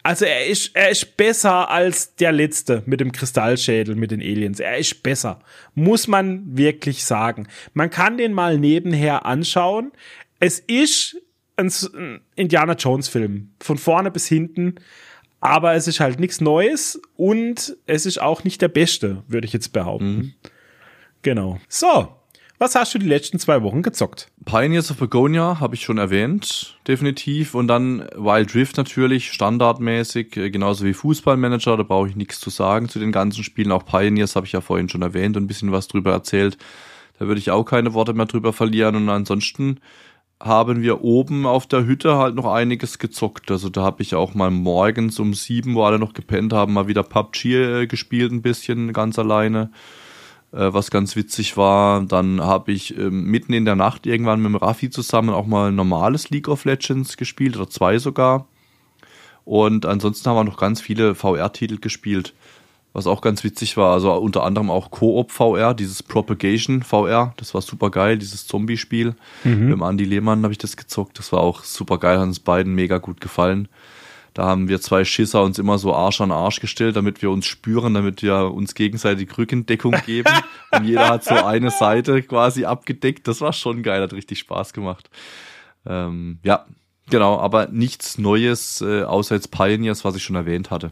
also 0.03 0.25
er 0.25 0.47
ist, 0.47 0.75
er 0.75 0.91
ist 0.91 1.17
besser 1.17 1.71
als 1.71 2.17
der 2.17 2.33
letzte 2.33 2.83
mit 2.87 2.99
dem 2.99 3.13
Kristallschädel, 3.13 3.95
mit 3.95 4.11
den 4.11 4.21
Aliens. 4.21 4.59
Er 4.59 4.77
ist 4.77 5.05
besser. 5.05 5.39
Muss 5.77 6.09
man 6.09 6.57
wirklich 6.57 7.05
sagen. 7.05 7.47
Man 7.75 7.91
kann 7.91 8.19
den 8.19 8.33
mal 8.33 8.59
nebenher 8.59 9.25
anschauen. 9.25 9.93
Es 10.41 10.59
ist 10.59 11.17
ein, 11.57 12.21
Indiana 12.35 12.75
Jones 12.75 13.09
Film. 13.09 13.51
Von 13.61 13.79
vorne 13.79 14.11
bis 14.11 14.27
hinten. 14.27 14.77
Aber 15.41 15.75
es 15.75 15.87
ist 15.87 16.01
halt 16.01 16.19
nichts 16.19 16.41
Neues 16.41 17.01
und 17.17 17.77
es 17.87 18.07
ist 18.07 18.21
auch 18.21 18.45
nicht 18.45 18.63
der 18.63 18.69
beste, 18.69 19.23
würde 19.29 19.47
ich 19.47 19.53
jetzt 19.53 19.75
behaupten. 19.75 20.35
Genau. 21.21 21.61
So. 21.69 22.09
Was 22.59 22.77
hast 22.77 22.95
du 22.95 22.99
die 22.99 23.07
letzten 23.07 23.41
zwei 23.41 23.63
Wochen 23.63 23.83
gezockt? 23.83 24.29
Pioneers 24.45 24.91
of 24.91 24.99
Begonia 24.99 25.59
habe 25.59 25.75
ich 25.75 25.83
schon 25.83 25.99
erwähnt, 25.99 26.79
definitiv. 26.87 27.55
Und 27.55 27.67
dann 27.67 28.09
Wild 28.17 28.55
Rift 28.55 28.77
natürlich, 28.77 29.33
standardmäßig, 29.33 30.37
äh, 30.37 30.51
genauso 30.51 30.85
wie 30.85 30.95
Fußballmanager, 30.95 31.77
da 31.77 31.83
brauche 31.83 32.09
ich 32.09 32.17
nichts 32.17 32.39
zu 32.39 32.51
sagen 32.51 32.89
zu 32.89 33.01
den 33.01 33.11
ganzen 33.11 33.43
Spielen. 33.43 33.73
Auch 33.73 33.85
Pioneers 33.85 34.37
habe 34.37 34.47
ich 34.47 34.53
ja 34.53 34.61
vorhin 34.61 34.89
schon 34.89 35.03
erwähnt 35.03 35.37
und 35.37 35.45
ein 35.45 35.47
bisschen 35.49 35.73
was 35.73 35.89
drüber 35.89 36.13
erzählt. 36.13 36.57
Da 37.19 37.27
würde 37.27 37.41
ich 37.41 37.51
auch 37.51 37.65
keine 37.65 37.93
Worte 37.93 38.13
mehr 38.13 38.27
drüber 38.27 38.53
verlieren. 38.53 38.95
Und 38.95 39.09
ansonsten 39.09 39.81
haben 40.41 40.83
wir 40.83 41.03
oben 41.03 41.47
auf 41.47 41.67
der 41.67 41.87
Hütte 41.87 42.19
halt 42.19 42.35
noch 42.35 42.47
einiges 42.47 42.99
gezockt. 42.99 43.51
Also 43.51 43.69
da 43.69 43.83
habe 43.83 44.03
ich 44.03 44.15
auch 44.15 44.35
mal 44.35 44.51
morgens 44.51 45.19
um 45.19 45.35
sieben, 45.35 45.75
wo 45.75 45.85
alle 45.85 45.99
noch 45.99 46.13
gepennt 46.13 46.53
haben, 46.53 46.75
mal 46.75 46.87
wieder 46.87 47.03
PUBG 47.03 47.45
äh, 47.55 47.87
gespielt, 47.87 48.31
ein 48.31 48.43
bisschen 48.43 48.93
ganz 48.93 49.19
alleine, 49.19 49.71
was 50.59 50.91
ganz 50.91 51.17
witzig 51.17 51.57
war. 51.57 52.03
Dann 52.03 52.41
habe 52.41 52.73
ich 52.73 52.97
äh, 52.97 53.11
mitten 53.11 53.53
in 53.53 53.65
der 53.65 53.77
Nacht 53.77 54.07
irgendwann 54.07 54.41
mit 54.41 54.51
dem 54.51 54.57
Raffi 54.57 54.91
zusammen 54.91 55.31
auch 55.31 55.47
mal 55.47 55.69
ein 55.69 55.77
normales 55.77 56.31
League 56.31 56.49
of 56.49 56.65
Legends 56.65 57.17
gespielt 57.17 57.57
oder 57.57 57.69
zwei 57.69 57.99
sogar. 57.99 58.47
Und 59.45 59.85
ansonsten 59.85 60.29
haben 60.29 60.37
wir 60.37 60.45
noch 60.45 60.57
ganz 60.57 60.81
viele 60.81 61.15
VR-Titel 61.15 61.79
gespielt 61.79 62.35
was 62.95 63.09
auch 63.09 63.21
ganz 63.21 63.45
witzig 63.45 63.77
war. 63.77 63.93
Also 63.93 64.15
unter 64.15 64.45
anderem 64.45 64.71
auch 64.71 64.91
Koop 64.91 65.33
VR, 65.33 65.75
dieses 65.75 66.03
Propagation 66.03 66.83
VR, 66.83 67.35
das 67.37 67.53
war 67.53 67.61
super 67.61 67.91
geil, 67.91 68.17
dieses 68.17 68.47
Zombie-Spiel. 68.47 69.17
Mhm. 69.43 69.65
Mit 69.65 69.73
dem 69.73 69.83
Andy 69.83 70.05
Lehmann 70.05 70.45
habe 70.45 70.53
ich 70.53 70.59
das 70.59 70.77
gezockt, 70.77 71.19
das 71.19 71.33
war 71.33 71.41
auch 71.41 71.65
super 71.65 71.99
geil, 71.99 72.19
hat 72.19 72.29
uns 72.29 72.39
beiden 72.39 72.75
mega 72.75 72.99
gut 72.99 73.21
gefallen. 73.21 73.69
Da 74.35 74.47
haben 74.47 74.69
wir 74.69 74.81
zwei 74.81 75.05
Schisser 75.05 75.45
uns 75.45 75.61
immer 75.61 75.79
so 75.79 75.95
Arsch 75.95 76.21
an 76.21 76.33
Arsch 76.33 76.61
gestellt, 76.61 76.97
damit 76.97 77.23
wir 77.23 77.31
uns 77.31 77.47
spüren, 77.47 77.95
damit 77.95 78.21
wir 78.21 78.53
uns 78.53 78.75
gegenseitig 78.75 79.39
Rückendeckung 79.39 79.95
geben. 80.05 80.33
Und 80.73 80.85
jeder 80.85 81.09
hat 81.09 81.25
so 81.25 81.35
eine 81.35 81.71
Seite 81.71 82.21
quasi 82.23 82.65
abgedeckt. 82.65 83.29
Das 83.29 83.41
war 83.41 83.53
schon 83.53 83.85
geil, 83.85 84.03
hat 84.03 84.13
richtig 84.13 84.41
Spaß 84.41 84.73
gemacht. 84.73 85.09
Ähm, 85.87 86.39
ja, 86.43 86.67
genau, 87.09 87.39
aber 87.39 87.69
nichts 87.69 88.19
Neues 88.19 88.81
äh, 88.81 89.05
außer 89.05 89.37
jetzt 89.37 89.53
Pioneers, 89.53 90.05
was 90.05 90.17
ich 90.17 90.25
schon 90.25 90.37
erwähnt 90.37 90.73
hatte. 90.73 90.91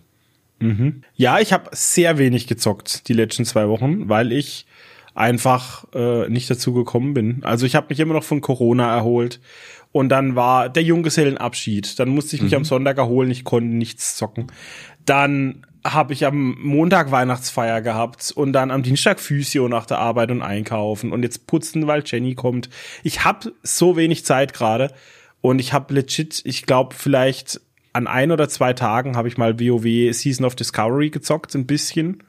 Mhm. 0.61 1.03
Ja, 1.17 1.41
ich 1.41 1.53
habe 1.53 1.69
sehr 1.73 2.19
wenig 2.19 2.47
gezockt 2.47 3.09
die 3.09 3.15
letzten 3.15 3.45
zwei 3.45 3.69
Wochen, 3.69 4.09
weil 4.09 4.31
ich 4.31 4.67
einfach 5.15 5.85
äh, 5.93 6.29
nicht 6.29 6.49
dazu 6.49 6.73
gekommen 6.73 7.13
bin. 7.13 7.41
Also 7.43 7.67
ich 7.67 7.75
habe 7.75 7.89
mich 7.91 7.99
immer 7.99 8.15
noch 8.15 8.25
von 8.25 8.41
Corona 8.41 8.95
erholt 8.95 9.41
und 9.93 10.09
dann 10.09 10.35
war 10.35 10.69
der 10.69 10.83
Junggesellenabschied. 10.83 11.99
Dann 11.99 12.09
musste 12.09 12.37
ich 12.37 12.43
mich 12.43 12.53
mhm. 12.53 12.59
am 12.59 12.65
Sonntag 12.65 12.99
erholen, 12.99 13.31
ich 13.31 13.45
konnte 13.45 13.75
nichts 13.75 14.17
zocken. 14.17 14.47
Dann 15.05 15.67
habe 15.85 16.13
ich 16.13 16.25
am 16.27 16.57
Montag 16.61 17.11
Weihnachtsfeier 17.11 17.83
gehabt 17.83 18.33
und 18.35 18.53
dann 18.53 18.71
am 18.71 18.83
Dienstag 18.83 19.21
Physio 19.21 19.69
nach 19.69 19.85
der 19.85 19.99
Arbeit 19.99 20.31
und 20.31 20.43
einkaufen 20.43 21.13
und 21.13 21.23
jetzt 21.23 21.47
putzen, 21.47 21.87
weil 21.87 22.03
Jenny 22.07 22.35
kommt. 22.35 22.71
Ich 23.03 23.25
habe 23.25 23.53
so 23.63 23.97
wenig 23.97 24.25
Zeit 24.25 24.53
gerade 24.53 24.93
und 25.41 25.61
ich 25.61 25.73
habe 25.73 25.93
legit, 25.93 26.41
ich 26.45 26.67
glaube 26.67 26.95
vielleicht 26.95 27.61
an 27.93 28.07
ein 28.07 28.31
oder 28.31 28.49
zwei 28.49 28.73
Tagen 28.73 29.17
habe 29.17 29.29
ich 29.29 29.37
mal 29.37 29.59
WoW 29.59 30.15
Season 30.15 30.47
of 30.47 30.55
Discovery 30.55 31.11
gezockt, 31.11 31.55
ein 31.55 31.67
bisschen. 31.67 32.23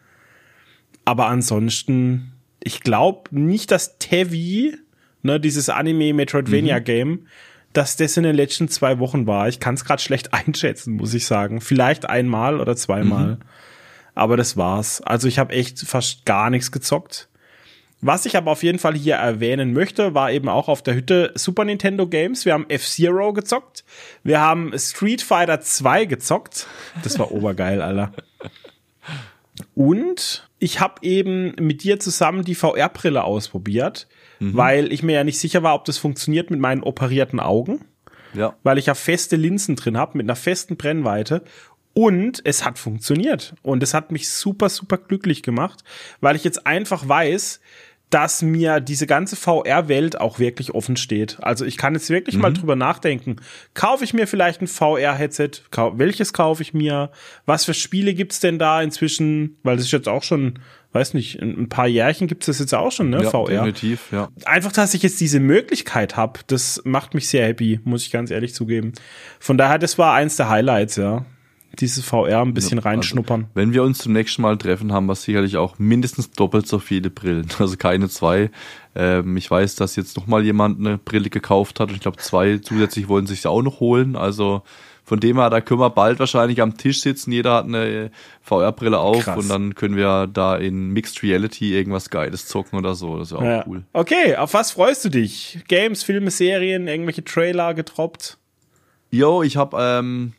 Aber 1.06 1.28
ansonsten, 1.28 2.34
ich 2.62 2.82
glaube 2.82 3.24
nicht, 3.32 3.72
dass 3.72 3.98
Tevi, 4.00 4.76
ne, 5.22 5.40
dieses 5.40 5.70
Anime 5.70 6.14
Metroidvania 6.14 6.80
mhm. 6.80 6.84
Dass 7.74 7.96
das 7.96 8.18
in 8.18 8.24
den 8.24 8.36
letzten 8.36 8.70
zwei 8.70 9.00
Wochen 9.00 9.28
war. 9.28 9.48
Ich 9.50 9.60
kann 9.60 9.76
es 9.76 9.86
gerade 9.86 10.02
schlecht 10.02 10.34
einschätzen, 10.34 10.94
muss 10.94 11.14
ich 11.14 11.26
sagen. 11.26 11.62
Vielleicht 11.62 12.10
einmal 12.10 12.60
oder 12.60 12.76
zweimal. 12.76 13.26
Mhm. 13.26 13.38
Aber 14.16 14.38
das 14.38 14.58
war's. 14.58 15.02
Also 15.02 15.28
ich 15.28 15.40
habe 15.40 15.54
echt 15.54 15.80
fast 15.80 16.26
gar 16.26 16.50
nichts 16.50 16.72
gezockt. 16.72 17.30
Was 18.06 18.26
ich 18.26 18.36
aber 18.36 18.52
auf 18.52 18.64
jeden 18.64 18.80
Fall 18.80 18.96
hier 18.96 19.16
erwähnen 19.16 19.72
möchte, 19.72 20.14
war 20.14 20.30
eben 20.30 20.50
auch 20.50 20.68
auf 20.68 20.82
der 20.82 20.94
Hütte 20.94 21.32
Super 21.36 21.64
Nintendo 21.64 22.06
Games. 22.06 22.44
Wir 22.44 22.52
haben 22.52 22.70
F-Zero 22.70 23.32
gezockt. 23.32 23.86
Wir 24.24 24.42
haben 24.42 24.78
Street 24.78 25.22
Fighter 25.22 25.62
2 25.62 26.04
gezockt. 26.04 26.68
Das 27.02 27.18
war 27.18 27.32
obergeil, 27.32 27.82
Alter. 27.82 28.12
Und 29.74 30.50
ich 30.60 30.82
habe 30.82 30.96
eben 31.02 31.54
mit 31.60 31.84
dir 31.84 31.98
zusammen 31.98 32.44
die 32.44 32.56
VR-Brille 32.56 33.24
ausprobiert, 33.24 34.08
mhm. 34.48 34.58
weil 34.58 34.92
ich 34.94 35.04
mir 35.04 35.14
ja 35.14 35.24
nicht 35.24 35.40
sicher 35.40 35.64
war, 35.64 35.76
ob 35.76 35.86
das 35.86 35.98
funktioniert 35.98 36.52
mit 36.52 36.60
meinen 36.60 36.84
operierten 36.84 37.40
Augen. 37.40 37.86
Ja. 38.34 38.56
Weil 38.64 38.80
ich 38.80 38.88
ja 38.88 38.96
feste 38.96 39.36
Linsen 39.36 39.76
drin 39.76 39.98
habe 39.98 40.18
mit 40.18 40.26
einer 40.26 40.36
festen 40.36 40.76
Brennweite 40.76 41.44
und 41.94 42.42
es 42.44 42.66
hat 42.66 42.80
funktioniert. 42.80 43.54
Und 43.62 43.84
es 43.84 43.94
hat 43.94 44.12
mich 44.12 44.30
super, 44.30 44.70
super 44.70 44.98
glücklich 44.98 45.44
gemacht, 45.44 45.84
weil 46.20 46.36
ich 46.36 46.44
jetzt 46.44 46.66
einfach 46.66 47.08
weiß, 47.08 47.60
dass 48.10 48.44
mir 48.44 48.80
diese 48.80 49.08
ganze 49.08 49.36
VR-Welt 49.36 50.22
auch 50.22 50.38
wirklich 50.38 50.76
offen 50.76 50.98
steht. 50.98 51.38
Also 51.42 51.66
ich 51.66 51.78
kann 51.78 51.96
jetzt 51.96 52.12
wirklich 52.12 52.36
mhm. 52.36 52.42
mal 52.42 52.54
drüber 52.54 52.76
nachdenken. 52.76 53.38
Kaufe 53.74 54.04
ich 54.04 54.14
mir 54.14 54.28
vielleicht 54.28 54.62
ein 54.62 54.68
VR-Headset? 54.68 55.50
Welches 55.94 56.32
kaufe 56.32 56.62
ich 56.62 56.76
mir? 56.76 57.10
Was 57.48 57.66
für 57.66 57.74
Spiele 57.74 58.14
gibt's 58.14 58.40
denn 58.40 58.60
da 58.60 58.84
inzwischen? 58.84 59.58
Weil 59.64 59.78
das 59.78 59.86
ist 59.86 59.92
jetzt 59.94 60.08
auch 60.08 60.22
schon, 60.22 60.60
weiß 60.94 61.14
nicht, 61.14 61.42
ein 61.42 61.70
paar 61.70 61.88
Jährchen 61.88 62.28
gibt's 62.28 62.46
das 62.46 62.60
jetzt 62.60 62.74
auch 62.74 62.92
schon, 62.92 63.10
ne? 63.10 63.24
Ja, 63.24 63.30
VR. 63.30 63.48
Definitiv, 63.48 64.12
ja. 64.12 64.30
Einfach, 64.46 64.72
dass 64.72 64.94
ich 64.94 65.04
jetzt 65.04 65.20
diese 65.20 65.40
Möglichkeit 65.40 66.16
habe, 66.16 66.40
das 66.48 66.82
macht 66.86 67.14
mich 67.14 67.28
sehr 67.28 67.48
happy, 67.48 67.80
muss 67.84 68.06
ich 68.06 68.12
ganz 68.12 68.32
ehrlich 68.32 68.54
zugeben. 68.54 68.94
Von 69.40 69.58
daher, 69.58 69.80
das 69.80 69.98
war 69.98 70.14
eins 70.14 70.36
der 70.36 70.50
Highlights, 70.50 70.96
ja 70.96 71.26
dieses 71.80 72.06
VR 72.06 72.42
ein 72.42 72.54
bisschen 72.54 72.80
also, 72.80 72.90
reinschnuppern. 72.90 73.48
wenn 73.56 73.74
wir 73.74 73.84
uns 73.84 73.98
zum 73.98 74.14
nächsten 74.14 74.42
Mal 74.44 74.58
treffen, 74.58 74.94
haben 74.94 75.08
wir 75.08 75.16
sicherlich 75.16 75.58
auch 75.58 75.80
mindestens 75.80 76.32
doppelt 76.32 76.68
so 76.68 76.80
viele 76.80 77.10
Brillen. 77.10 77.48
Also 77.60 77.78
keine 77.78 78.10
zwei. 78.10 78.52
Ähm, 78.94 79.38
ich 79.38 79.50
weiß, 79.50 79.76
dass 79.76 79.96
jetzt 79.96 80.18
noch 80.18 80.28
mal 80.28 80.44
jemand 80.44 80.80
eine 80.80 80.98
Brille 80.98 81.30
gekauft 81.30 81.80
hat 81.80 81.90
und 81.90 81.96
ich 81.96 82.02
glaube 82.02 82.18
zwei 82.18 82.58
zusätzlich 82.58 83.08
wollen 83.08 83.26
sich 83.26 83.48
auch 83.48 83.62
noch 83.62 83.80
holen. 83.80 84.16
Also 84.16 84.64
von 85.04 85.20
dem 85.20 85.38
her, 85.38 85.50
da 85.50 85.60
können 85.60 85.82
wir 85.82 85.90
bald 85.90 86.20
wahrscheinlich 86.20 86.62
am 86.62 86.78
Tisch 86.78 87.02
sitzen. 87.02 87.32
Jeder 87.32 87.56
hat 87.56 87.66
eine 87.66 88.10
VR-Brille 88.42 88.98
auf 88.98 89.26
Krass. 89.26 89.38
und 89.38 89.50
dann 89.50 89.76
können 89.76 89.98
wir 89.98 90.28
da 90.28 90.56
in 90.56 90.90
Mixed 90.92 91.22
Reality 91.24 91.76
irgendwas 91.76 92.10
Geiles 92.10 92.48
zocken 92.48 92.80
oder 92.80 92.96
so. 92.96 93.18
Das 93.18 93.32
ist 93.32 93.34
auch 93.34 93.44
ja. 93.44 93.66
cool. 93.68 93.84
Okay, 93.92 94.38
auf 94.38 94.54
was 94.54 94.72
freust 94.72 95.04
du 95.04 95.10
dich? 95.10 95.60
Games, 95.68 96.04
Filme, 96.04 96.32
Serien, 96.32 96.88
irgendwelche 96.88 97.24
Trailer 97.24 97.74
getroppt? 97.74 98.38
Jo, 99.12 99.44
ich 99.44 99.58
habe 99.58 99.78
ähm, 99.80 100.34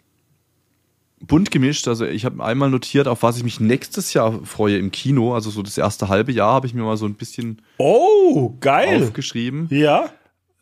bunt 1.20 1.50
gemischt. 1.50 1.86
Also 1.86 2.06
ich 2.06 2.24
habe 2.24 2.42
einmal 2.42 2.70
notiert, 2.70 3.06
auf 3.06 3.22
was 3.22 3.36
ich 3.36 3.44
mich 3.44 3.60
nächstes 3.60 4.14
Jahr 4.14 4.40
freue 4.44 4.78
im 4.78 4.90
Kino. 4.90 5.34
Also 5.34 5.50
so 5.50 5.62
das 5.62 5.76
erste 5.76 6.08
halbe 6.08 6.32
Jahr 6.32 6.54
habe 6.54 6.66
ich 6.66 6.74
mir 6.74 6.82
mal 6.82 6.96
so 6.96 7.06
ein 7.06 7.14
bisschen 7.14 7.60
oh, 7.76 8.54
geil. 8.60 9.02
aufgeschrieben. 9.02 9.68
Ja. 9.70 10.10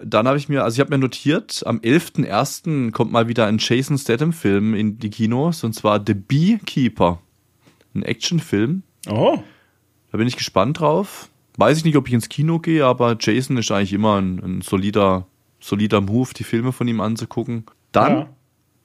Dann 0.05 0.27
habe 0.27 0.39
ich 0.39 0.49
mir, 0.49 0.65
also 0.65 0.77
ich 0.77 0.81
habe 0.81 0.91
mir 0.91 0.99
notiert, 0.99 1.63
am 1.67 1.79
11.01. 1.79 2.91
kommt 2.91 3.13
mal 3.13 3.29
wieder 3.29 3.47
ein 3.47 3.59
Jason 3.59 3.99
Statham-Film 3.99 4.75
in 4.75 4.99
die 4.99 5.11
Kinos, 5.11 5.65
und 5.65 5.75
zwar 5.75 6.03
The 6.05 6.15
Beekeeper. 6.15 7.21
Ein 7.95 8.03
Actionfilm. 8.03 8.83
Oh. 9.09 9.39
Da 10.11 10.19
bin 10.19 10.27
ich 10.27 10.37
gespannt 10.37 10.81
drauf. 10.81 11.29
Weiß 11.57 11.79
ich 11.79 11.85
nicht, 11.85 11.97
ob 11.97 12.09
ich 12.09 12.15
ins 12.15 12.29
Kino 12.29 12.59
gehe, 12.59 12.85
aber 12.85 13.17
Jason 13.21 13.57
ist 13.59 13.71
eigentlich 13.71 13.93
immer 13.93 14.21
ein, 14.21 14.39
ein 14.43 14.61
solider, 14.63 15.27
solider 15.61 16.01
Move, 16.01 16.31
die 16.35 16.45
Filme 16.45 16.73
von 16.73 16.89
ihm 16.89 17.01
anzugucken. 17.01 17.65
Dann 17.93 18.13
ja 18.13 18.29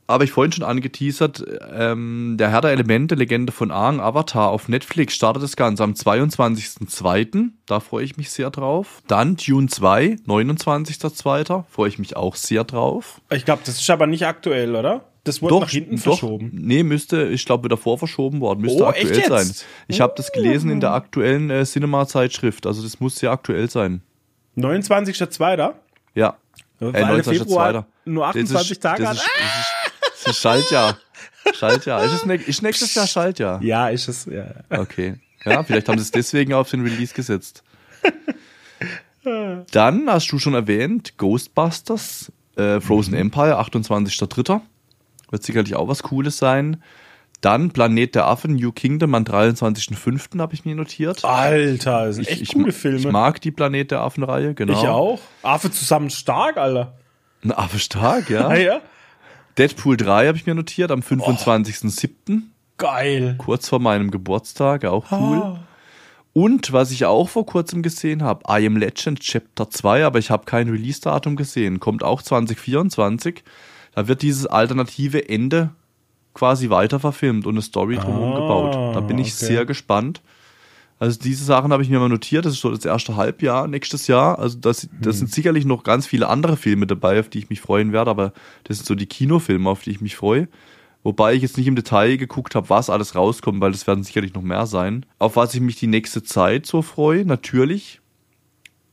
habe 0.08 0.24
ich 0.24 0.32
vorhin 0.32 0.52
schon 0.52 0.64
angeteasert, 0.64 1.44
ähm, 1.74 2.36
der 2.40 2.50
Herr 2.50 2.62
der 2.62 2.72
Elemente, 2.72 3.16
Legende 3.16 3.52
von 3.52 3.72
Aang, 3.72 4.00
Avatar 4.00 4.50
auf 4.50 4.70
Netflix 4.70 5.16
startet 5.16 5.44
das 5.44 5.56
Ganze 5.56 5.84
am 5.84 5.94
22.02. 5.94 7.50
Da 7.66 7.80
freue 7.80 8.06
ich 8.06 8.18
mich 8.18 8.32
sehr 8.32 8.50
drauf. 8.50 9.02
Dann 9.08 9.36
Dune 9.36 9.68
2, 9.68 10.18
29.02. 10.26 11.66
Freue 11.70 11.90
ich 11.90 12.00
mich 12.00 12.16
auch 12.16 12.36
sehr 12.36 12.64
drauf. 12.64 13.22
Ich 13.32 13.46
glaube, 13.46 13.64
das 13.66 13.80
ist 13.80 13.90
aber 13.90 14.08
nicht 14.08 14.26
aktuell, 14.26 14.76
oder? 14.76 15.04
Das 15.26 15.42
wurde 15.42 15.56
doch, 15.56 15.62
nach 15.62 15.70
hinten 15.70 15.98
doch, 15.98 16.04
verschoben. 16.04 16.52
Nee, 16.54 16.84
müsste, 16.84 17.28
ich 17.28 17.46
glaube, 17.46 17.66
wieder 17.66 17.76
vorverschoben 17.76 18.40
worden. 18.40 18.62
Müsste 18.62 18.84
oh, 18.84 18.88
aktuell 18.88 19.28
sein. 19.28 19.52
Ich 19.90 20.00
habe 20.00 20.14
das 20.16 20.32
gelesen 20.32 20.70
in 20.70 20.80
der 20.80 20.94
aktuellen 20.94 21.50
äh, 21.50 21.66
Cinema-Zeitschrift. 21.66 22.66
Also 22.66 22.82
das 22.82 23.02
muss 23.02 23.18
sehr 23.18 23.32
aktuell 23.32 23.70
sein. 23.70 24.02
29.02. 24.56 25.74
Ja. 26.16 26.38
Äh, 26.80 26.86
29.02. 26.86 27.84
Nur 28.06 28.28
28 28.28 28.72
ist, 28.72 28.80
Tage 28.82 29.04
das 29.04 29.18
ist, 29.18 29.30
ist, 30.30 30.38
ist 30.38 30.42
Schaltjahr. 30.42 30.98
Schaltjahr. 31.54 32.04
Ist, 32.04 32.14
es 32.14 32.26
ne 32.26 32.36
ist 32.36 32.62
nächstes 32.62 32.94
Jahr 32.96 33.08
Schaltjahr? 33.08 33.62
Ja, 33.62 33.90
ist 33.90 34.08
es, 34.08 34.26
ja. 34.26 34.46
Okay. 34.70 35.16
Ja, 35.46 35.64
vielleicht 35.64 35.88
haben 35.88 35.98
sie 35.98 36.04
es 36.04 36.12
deswegen 36.12 36.54
auf 36.54 36.70
den 36.70 36.82
Release 36.82 37.14
gesetzt. 37.14 37.64
Dann 39.72 40.10
hast 40.10 40.32
du 40.32 40.40
schon 40.40 40.54
erwähnt, 40.54 41.18
Ghostbusters, 41.18 42.32
äh, 42.56 42.80
Frozen 42.80 43.14
mhm. 43.14 43.22
Empire, 43.22 43.60
28.03. 43.60 44.62
Wird 45.30 45.44
sicherlich 45.44 45.76
auch 45.76 45.88
was 45.88 46.04
Cooles 46.04 46.38
sein. 46.38 46.82
Dann 47.42 47.72
Planet 47.72 48.16
der 48.16 48.26
Affen, 48.26 48.56
New 48.56 48.72
Kingdom 48.72 49.14
am 49.14 49.24
23.05. 49.24 50.40
habe 50.40 50.56
ich 50.56 50.66
mir 50.66 50.76
notiert. 50.76 51.24
Alter, 51.24 52.08
das 52.08 52.16
sind 52.16 52.28
echt 52.28 52.42
ich, 52.42 52.54
coole 52.54 52.72
Filme. 52.72 53.00
Ich 53.00 53.08
mag 53.08 53.42
die 53.42 53.52
Planet 53.52 53.92
der 53.92 54.02
Affen-Reihe, 54.02 54.56
genau. 54.56 54.74
Ich 54.74 54.88
auch. 54.88 55.20
Affe 55.44 55.70
zusammen 55.70 56.10
stark, 56.10 56.58
Alter. 56.58 56.98
Ein 57.44 57.52
Affe 57.52 57.80
stark, 57.80 58.30
ja. 58.30 58.54
Ja. 58.56 58.82
Deadpool 59.58 59.98
3 59.98 60.28
habe 60.28 60.38
ich 60.38 60.46
mir 60.46 60.56
notiert 60.56 60.92
am 60.92 61.00
25.07. 61.00 62.10
Oh, 62.30 62.42
geil. 62.78 63.36
Kurz 63.38 63.70
vor 63.70 63.80
meinem 63.80 64.12
Geburtstag, 64.12 64.86
auch 64.86 65.12
cool. 65.12 65.42
Oh. 65.44 65.58
Und 66.34 66.72
was 66.72 66.92
ich 66.92 67.06
auch 67.06 67.30
vor 67.30 67.48
kurzem 67.48 67.82
gesehen 67.82 68.22
habe, 68.22 68.44
I 68.48 68.68
Am 68.68 68.78
Legend 68.78 69.20
Chapter 69.20 69.72
2, 69.72 70.06
aber 70.06 70.20
ich 70.20 70.30
habe 70.30 70.46
kein 70.46 70.70
Release-Datum 70.70 71.36
gesehen. 71.36 71.80
Kommt 71.80 72.04
auch 72.04 72.22
2024. 72.22 73.44
Da 73.96 74.08
wird 74.08 74.22
dieses 74.22 74.46
alternative 74.46 75.28
Ende 75.28 75.72
quasi 76.36 76.70
weiter 76.70 77.00
verfilmt 77.00 77.48
und 77.48 77.56
eine 77.56 77.64
Story 77.64 77.96
drumherum 77.96 78.34
ah, 78.34 78.40
gebaut. 78.40 78.96
Da 78.96 79.00
bin 79.00 79.18
ich 79.18 79.34
okay. 79.34 79.46
sehr 79.46 79.66
gespannt. 79.66 80.22
Also 81.00 81.20
diese 81.20 81.46
Sachen 81.46 81.72
habe 81.72 81.84
ich 81.84 81.90
mir 81.90 82.00
mal 82.00 82.10
notiert. 82.10 82.46
Das 82.46 82.54
ist 82.54 82.62
so 82.62 82.72
das 82.72 82.84
erste 82.86 83.16
Halbjahr 83.16 83.68
nächstes 83.68 84.08
Jahr. 84.08 84.40
Also 84.40 84.58
das, 84.58 84.90
das 85.00 85.16
Hm. 85.16 85.20
sind 85.20 85.34
sicherlich 85.34 85.66
noch 85.66 85.84
ganz 85.84 86.08
viele 86.08 86.28
andere 86.28 86.58
Filme 86.58 86.88
dabei, 86.88 87.20
auf 87.20 87.30
die 87.30 87.40
ich 87.40 87.50
mich 87.50 87.62
freuen 87.62 87.92
werde. 87.94 88.10
Aber 88.10 88.34
das 88.64 88.78
sind 88.78 88.88
so 88.88 88.96
die 88.96 89.06
Kinofilme, 89.06 89.70
auf 89.70 89.84
die 89.84 89.92
ich 89.92 90.02
mich 90.02 90.16
freue. 90.16 90.48
Wobei 91.04 91.36
ich 91.36 91.42
jetzt 91.44 91.58
nicht 91.58 91.68
im 91.68 91.76
Detail 91.76 92.18
geguckt 92.18 92.56
habe, 92.56 92.70
was 92.70 92.90
alles 92.90 93.16
rauskommt, 93.16 93.62
weil 93.62 93.72
das 93.72 93.86
werden 93.88 94.04
sicherlich 94.04 94.34
noch 94.34 94.42
mehr 94.42 94.66
sein. 94.66 95.06
Auf 95.20 95.36
was 95.36 95.54
ich 95.54 95.62
mich 95.62 95.76
die 95.78 95.88
nächste 95.88 96.24
Zeit 96.24 96.66
so 96.66 96.82
freue, 96.82 97.26
natürlich. 97.26 98.02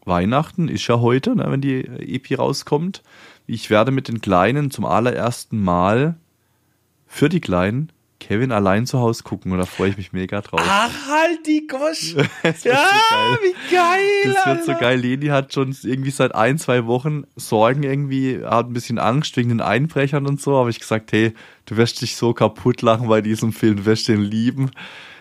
Weihnachten 0.05 0.69
ist 0.69 0.87
ja 0.87 1.01
heute, 1.01 1.35
ne, 1.35 1.47
wenn 1.49 1.63
die 1.63 1.81
EP 1.81 2.39
rauskommt. 2.39 3.03
Ich 3.47 3.71
werde 3.71 3.91
mit 3.91 4.09
den 4.09 4.21
Kleinen 4.21 4.71
zum 4.71 4.85
allerersten 4.85 5.63
Mal 5.63 6.17
für 7.07 7.31
die 7.31 7.41
Kleinen 7.41 7.91
Kevin 8.21 8.53
allein 8.53 8.87
zu 8.87 9.01
Hause 9.01 9.23
gucken 9.23 9.53
und 9.53 9.59
da 9.59 9.67
freue 9.67 9.91
ich 9.91 9.97
mich 9.99 10.13
mega 10.13 10.41
drauf. 10.41 10.61
Ach, 10.65 10.91
halt 11.09 11.47
die 11.47 11.67
Gosch. 11.67 12.15
Ja, 12.43 12.53
so 12.55 12.69
geil. 12.71 13.39
wie 13.43 13.75
geil. 13.75 14.35
Das 14.35 14.47
wird 14.47 14.65
so 14.65 14.73
Alter. 14.73 14.81
geil. 14.81 14.99
Leni 15.01 15.27
hat 15.27 15.53
schon 15.53 15.77
irgendwie 15.83 16.11
seit 16.11 16.35
ein, 16.35 16.59
zwei 16.59 16.87
Wochen 16.87 17.25
Sorgen 17.37 17.83
irgendwie, 17.83 18.43
hat 18.43 18.67
ein 18.69 18.73
bisschen 18.73 18.99
Angst 18.99 19.37
wegen 19.37 19.51
den 19.51 19.61
Einbrechern 19.61 20.27
und 20.27 20.41
so. 20.41 20.57
Aber 20.57 20.69
ich 20.71 20.81
gesagt, 20.81 21.13
hey, 21.13 21.35
du 21.67 21.77
wirst 21.77 22.01
dich 22.01 22.17
so 22.17 22.33
kaputt 22.33 22.81
lachen 22.83 23.09
bei 23.09 23.21
diesem 23.21 23.53
Film, 23.53 23.77
du 23.77 23.85
wirst 23.85 24.09
den 24.09 24.23
lieben, 24.23 24.71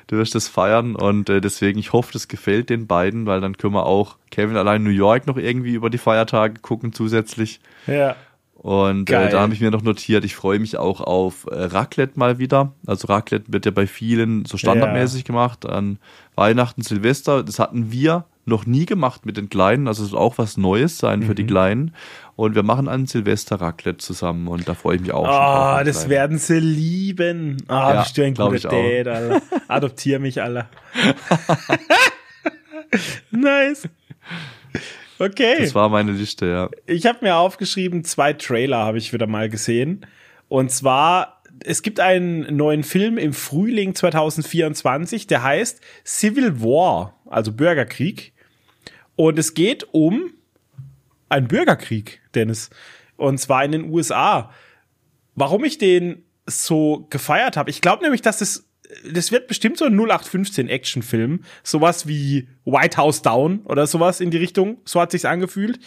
du 0.07 0.17
wirst 0.17 0.35
das 0.35 0.47
feiern 0.47 0.95
und 0.95 1.29
äh, 1.29 1.41
deswegen, 1.41 1.79
ich 1.79 1.91
hoffe, 1.93 2.13
das 2.13 2.27
gefällt 2.27 2.69
den 2.69 2.87
beiden, 2.87 3.25
weil 3.25 3.41
dann 3.41 3.57
können 3.57 3.73
wir 3.73 3.85
auch 3.85 4.17
Kevin 4.31 4.55
allein 4.55 4.83
New 4.83 4.89
York 4.91 5.27
noch 5.27 5.37
irgendwie 5.37 5.73
über 5.73 5.89
die 5.89 5.97
Feiertage 5.97 6.61
gucken 6.61 6.93
zusätzlich. 6.93 7.59
Ja. 7.87 8.15
Und 8.63 9.09
äh, 9.09 9.29
da 9.29 9.41
habe 9.41 9.53
ich 9.53 9.59
mir 9.59 9.71
noch 9.71 9.81
notiert, 9.83 10.23
ich 10.23 10.35
freue 10.37 10.57
mich 10.57 10.77
auch 10.77 11.01
auf 11.01 11.45
äh, 11.51 11.53
Raclette 11.65 12.17
mal 12.17 12.39
wieder. 12.39 12.71
Also 12.87 13.09
Raclette 13.09 13.51
wird 13.51 13.65
ja 13.65 13.71
bei 13.71 13.87
vielen 13.87 14.45
so 14.45 14.57
standardmäßig 14.57 15.25
gemacht 15.25 15.65
an 15.65 15.99
Weihnachten, 16.35 16.81
Silvester. 16.81 17.43
Das 17.43 17.59
hatten 17.59 17.91
wir 17.91 18.23
noch 18.45 18.65
nie 18.65 18.85
gemacht 18.85 19.25
mit 19.25 19.35
den 19.35 19.49
Kleinen. 19.49 19.89
Also 19.89 20.03
es 20.05 20.11
soll 20.11 20.19
auch 20.19 20.37
was 20.37 20.55
Neues 20.55 20.97
sein 20.97 21.23
für 21.23 21.31
Mhm. 21.31 21.35
die 21.35 21.45
Kleinen. 21.45 21.93
Und 22.37 22.55
wir 22.55 22.63
machen 22.63 22.87
an 22.87 23.05
Silvester 23.05 23.57
Raclette 23.59 23.97
zusammen 23.97 24.47
und 24.47 24.65
da 24.67 24.73
freue 24.75 24.95
ich 24.95 25.01
mich 25.01 25.11
auch 25.11 25.25
schon 25.25 25.33
drauf. 25.33 25.79
Oh, 25.81 25.83
das 25.83 26.07
werden 26.07 26.37
sie 26.37 26.59
lieben. 26.61 27.57
Ah, 27.67 27.93
Ja, 27.95 28.01
bist 28.01 28.17
du 28.17 28.23
ein 28.23 28.33
guter. 28.33 28.69
Dad, 28.69 29.07
Alter. 29.07 29.41
Adoptier 29.67 30.19
mich, 30.19 30.41
Alter. 30.41 30.69
nice. 33.31 33.89
Okay. 35.19 35.57
Das 35.59 35.75
war 35.75 35.89
meine 35.89 36.11
Liste, 36.11 36.45
ja. 36.47 36.69
Ich 36.85 37.05
habe 37.05 37.19
mir 37.21 37.35
aufgeschrieben, 37.35 38.03
zwei 38.03 38.33
Trailer 38.33 38.79
habe 38.79 38.97
ich 38.97 39.13
wieder 39.13 39.27
mal 39.27 39.49
gesehen. 39.49 40.05
Und 40.47 40.71
zwar, 40.71 41.41
es 41.63 41.81
gibt 41.81 41.99
einen 41.99 42.55
neuen 42.55 42.83
Film 42.83 43.17
im 43.17 43.33
Frühling 43.33 43.95
2024, 43.95 45.27
der 45.27 45.43
heißt 45.43 45.81
Civil 46.05 46.61
War, 46.61 47.19
also 47.25 47.51
Bürgerkrieg. 47.51 48.33
Und 49.15 49.37
es 49.37 49.53
geht 49.53 49.87
um 49.91 50.31
einen 51.29 51.47
Bürgerkrieg, 51.47 52.21
Dennis. 52.35 52.69
Und 53.15 53.39
zwar 53.39 53.63
in 53.63 53.71
den 53.71 53.89
USA. 53.91 54.51
Warum 55.35 55.63
ich 55.63 55.77
den 55.77 56.23
so 56.45 57.07
gefeiert 57.09 57.57
habe, 57.57 57.69
ich 57.69 57.81
glaube 57.81 58.03
nämlich, 58.03 58.21
dass 58.21 58.41
es 58.41 58.69
das 59.11 59.31
wird 59.31 59.47
bestimmt 59.47 59.77
so 59.77 59.85
ein 59.85 59.97
0815 59.97 60.69
Actionfilm, 60.69 61.43
sowas 61.63 62.07
wie 62.07 62.47
White 62.65 62.97
House 62.97 63.21
Down 63.21 63.61
oder 63.65 63.87
sowas 63.87 64.19
in 64.19 64.31
die 64.31 64.37
Richtung, 64.37 64.77
so 64.85 65.01
hat 65.01 65.11
sich's 65.11 65.25
angefühlt. 65.25 65.79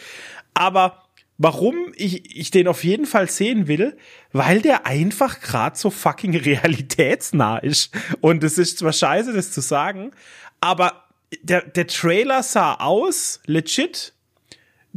Aber 0.54 1.02
warum 1.38 1.92
ich, 1.94 2.36
ich 2.36 2.50
den 2.50 2.68
auf 2.68 2.84
jeden 2.84 3.06
Fall 3.06 3.28
sehen 3.28 3.68
will, 3.68 3.96
weil 4.32 4.60
der 4.60 4.86
einfach 4.86 5.40
gerade 5.40 5.76
so 5.76 5.90
fucking 5.90 6.36
realitätsnah 6.36 7.58
ist. 7.58 7.94
Und 8.20 8.42
es 8.44 8.58
ist 8.58 8.78
zwar 8.78 8.92
scheiße, 8.92 9.32
das 9.32 9.52
zu 9.52 9.60
sagen, 9.60 10.12
aber 10.60 11.04
der, 11.42 11.62
der 11.62 11.86
Trailer 11.86 12.42
sah 12.42 12.74
aus, 12.74 13.40
legit, 13.46 14.14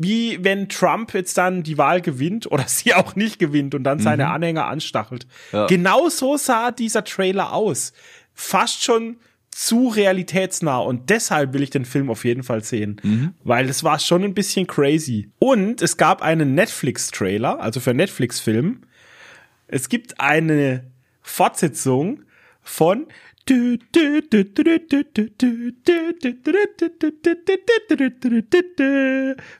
wie 0.01 0.41
wenn 0.41 0.69
Trump 0.69 1.13
jetzt 1.13 1.38
dann 1.38 1.61
die 1.61 1.77
Wahl 1.77 1.99
gewinnt 1.99 2.49
oder 2.49 2.63
sie 2.67 2.93
auch 2.93 3.15
nicht 3.15 3.38
gewinnt 3.38 3.76
und 3.76 3.84
dann 3.84 3.99
seine 3.99 4.30
Anhänger 4.30 4.65
anstachelt. 4.65 5.27
Ja. 5.51 5.67
Genau 5.67 6.07
so 6.09 6.38
sah 6.38 6.71
dieser 6.71 7.03
Trailer 7.03 7.51
aus. 7.53 7.91
Fast 8.34 8.84
schon 8.84 9.17
zu 9.51 9.89
realitätsnah 9.89 10.77
und 10.77 11.09
deshalb 11.09 11.53
will 11.53 11.63
ich 11.63 11.69
den 11.69 11.84
Film 11.84 12.09
auf 12.09 12.23
jeden 12.23 12.43
Fall 12.43 12.63
sehen, 12.63 13.34
weil 13.43 13.67
es 13.67 13.84
war 13.84 13.99
schon 13.99 14.23
ein 14.23 14.34
bisschen 14.34 14.67
crazy. 14.67 15.31
Und 15.39 15.81
es 15.81 15.97
gab 15.97 16.21
einen 16.21 16.55
Netflix-Trailer, 16.55 17.59
also 17.59 17.81
für 17.81 17.93
Netflix-Film. 17.93 18.84
Es 19.67 19.89
gibt 19.89 20.21
eine 20.21 20.85
Fortsetzung 21.21 22.21
von 22.61 23.07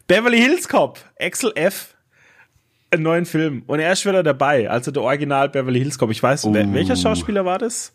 Beverly 0.08 0.38
Hills 0.40 0.68
Cop, 0.68 1.00
Axel 1.20 1.52
F. 1.56 1.96
Einen 2.92 3.04
neuen 3.04 3.26
Film. 3.26 3.64
Und 3.68 3.80
er 3.80 3.92
ist 3.94 4.06
wieder 4.06 4.24
dabei. 4.24 4.70
Also 4.70 4.92
der 4.92 5.04
Original 5.04 5.50
Beverly 5.50 5.80
Hills 5.80 5.98
Cop. 5.98 6.10
Ich 6.12 6.22
weiß, 6.24 6.46
Oh. 6.46 6.54
welcher 6.54 6.96
Schauspieler 6.96 7.46
war 7.46 7.60
das? 7.60 7.94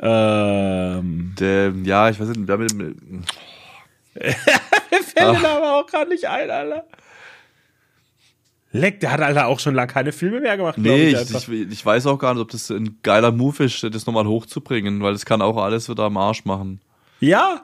Ähm, 0.00 1.34
Der, 1.38 1.72
ja, 1.84 2.10
ich 2.10 2.20
weiß 2.20 2.28
nicht, 2.28 2.40
wer 2.48 2.58
mit, 2.58 2.74
mit, 2.74 2.96
fällt 4.14 5.40
mir 5.40 5.48
aber 5.48 5.76
auch 5.76 5.86
gerade 5.86 6.10
nicht 6.10 6.26
ein, 6.28 6.50
Alter. 6.50 6.84
Leck, 8.72 9.00
der 9.00 9.12
hat 9.12 9.20
Alter 9.20 9.46
auch 9.46 9.60
schon 9.60 9.74
lange 9.74 9.92
keine 9.92 10.12
Filme 10.12 10.40
mehr 10.40 10.56
gemacht, 10.56 10.76
Nee, 10.76 11.08
ich, 11.10 11.30
ich, 11.30 11.48
ich, 11.48 11.70
ich 11.70 11.86
weiß 11.86 12.06
auch 12.06 12.18
gar 12.18 12.34
nicht, 12.34 12.42
ob 12.42 12.50
das 12.50 12.70
ein 12.70 12.98
geiler 13.02 13.32
Move 13.32 13.64
ist, 13.64 13.82
das 13.84 14.06
nochmal 14.06 14.26
hochzubringen, 14.26 15.02
weil 15.02 15.12
das 15.12 15.24
kann 15.24 15.40
auch 15.40 15.56
alles 15.56 15.88
wieder 15.88 16.04
am 16.04 16.16
Arsch 16.16 16.44
machen. 16.44 16.80
Ja, 17.20 17.62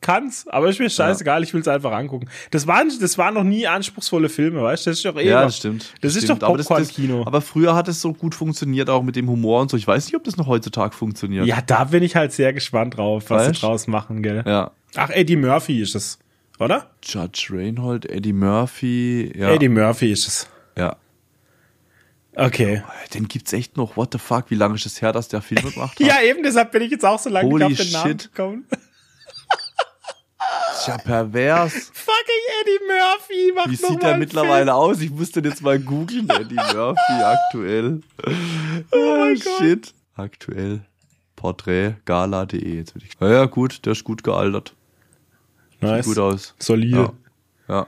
kann's, 0.00 0.46
aber 0.48 0.68
ist 0.68 0.78
mir 0.78 0.88
scheißegal, 0.90 1.42
ich 1.42 1.52
will's 1.54 1.66
einfach 1.68 1.92
angucken. 1.92 2.28
Das 2.50 2.66
waren, 2.66 2.90
das 3.00 3.18
waren 3.18 3.34
noch 3.34 3.42
nie 3.42 3.66
anspruchsvolle 3.66 4.28
Filme, 4.28 4.62
weißt 4.62 4.86
du? 4.86 4.90
Das 4.90 4.98
ist 4.98 5.04
doch 5.04 5.16
eh 5.16 5.26
Ja, 5.28 5.40
noch- 5.40 5.46
das 5.46 5.56
stimmt. 5.58 5.92
Das, 6.02 6.14
ist 6.14 6.24
stimmt. 6.24 6.42
doch 6.42 6.48
Aber 6.48 6.56
das- 6.58 6.68
das- 6.68 6.78
Popcorn-Kino. 6.88 7.22
Aber 7.26 7.40
früher 7.40 7.74
hat 7.74 7.88
es 7.88 8.00
so 8.00 8.12
gut 8.12 8.34
funktioniert, 8.34 8.88
auch 8.90 9.02
mit 9.02 9.16
dem 9.16 9.28
Humor 9.28 9.60
und 9.62 9.70
so. 9.70 9.76
Ich 9.76 9.86
weiß 9.86 10.06
nicht, 10.06 10.14
ob 10.16 10.24
das 10.24 10.36
noch 10.36 10.46
heutzutage 10.46 10.94
funktioniert. 10.94 11.46
Ja, 11.46 11.60
da 11.66 11.84
bin 11.84 12.02
ich 12.02 12.16
halt 12.16 12.32
sehr 12.32 12.52
gespannt 12.52 12.96
drauf, 12.96 13.24
was 13.28 13.48
Weißt? 13.48 13.54
sie 13.56 13.60
draus 13.60 13.86
machen, 13.86 14.22
gell? 14.22 14.44
Ja. 14.46 14.70
Ach, 14.94 15.10
Eddie 15.10 15.36
Murphy 15.36 15.80
ist 15.82 15.94
es, 15.94 16.18
oder? 16.58 16.90
Judge 17.02 17.48
Reinhold, 17.50 18.06
Eddie 18.06 18.32
Murphy, 18.32 19.32
ja. 19.36 19.50
Eddie 19.50 19.68
Murphy 19.68 20.12
ist 20.12 20.26
es. 20.28 20.48
ja. 20.76 20.96
Okay. 22.36 22.82
Den 23.14 23.28
gibt's 23.28 23.52
echt 23.52 23.76
noch. 23.76 23.96
What 23.96 24.08
the 24.12 24.18
fuck? 24.18 24.46
Wie 24.50 24.56
lange 24.56 24.74
ist 24.74 24.86
es 24.86 25.00
her, 25.00 25.12
dass 25.12 25.28
der 25.28 25.40
Film 25.40 25.70
gemacht 25.72 25.92
hat? 26.00 26.06
Ja, 26.06 26.20
eben, 26.20 26.42
deshalb 26.42 26.72
bin 26.72 26.82
ich 26.82 26.90
jetzt 26.90 27.04
auch 27.04 27.18
so 27.20 27.30
lange 27.30 27.48
Holy 27.48 27.68
nicht 27.68 27.80
auf 27.80 27.86
den 27.86 27.92
Namen 27.92 28.08
shit. 28.10 28.34
gekommen. 28.34 28.66
ist 30.74 30.88
ja 30.88 30.98
pervers. 30.98 31.72
Fucking 31.92 32.44
Eddie 32.60 32.80
Murphy, 32.88 33.52
mach 33.54 33.68
Wie 33.68 33.76
sieht 33.76 34.02
der 34.02 34.16
mittlerweile 34.16 34.74
aus? 34.74 35.00
Ich 35.00 35.10
musste 35.10 35.42
den 35.42 35.52
jetzt 35.52 35.62
mal 35.62 35.78
googeln, 35.78 36.28
Eddie 36.30 36.56
Murphy 36.56 37.22
aktuell. 37.22 38.00
Oh 38.90 39.16
mein 39.16 39.36
Ah, 39.36 39.40
Gott. 39.44 39.58
Shit. 39.58 39.94
Aktuell. 40.16 40.80
Porträt, 41.36 41.94
gala.de. 42.04 42.74
Jetzt 42.76 42.96
will 42.96 43.02
ich. 43.04 43.12
Ja, 43.20 43.28
ja, 43.30 43.44
gut, 43.46 43.86
der 43.86 43.92
ist 43.92 44.02
gut 44.02 44.24
gealtert. 44.24 44.74
Nice. 45.84 46.04
Sieht 46.04 46.14
gut 46.14 46.22
aus. 46.22 46.54
Solide. 46.58 47.12
Ja. 47.68 47.74
ja. 47.74 47.86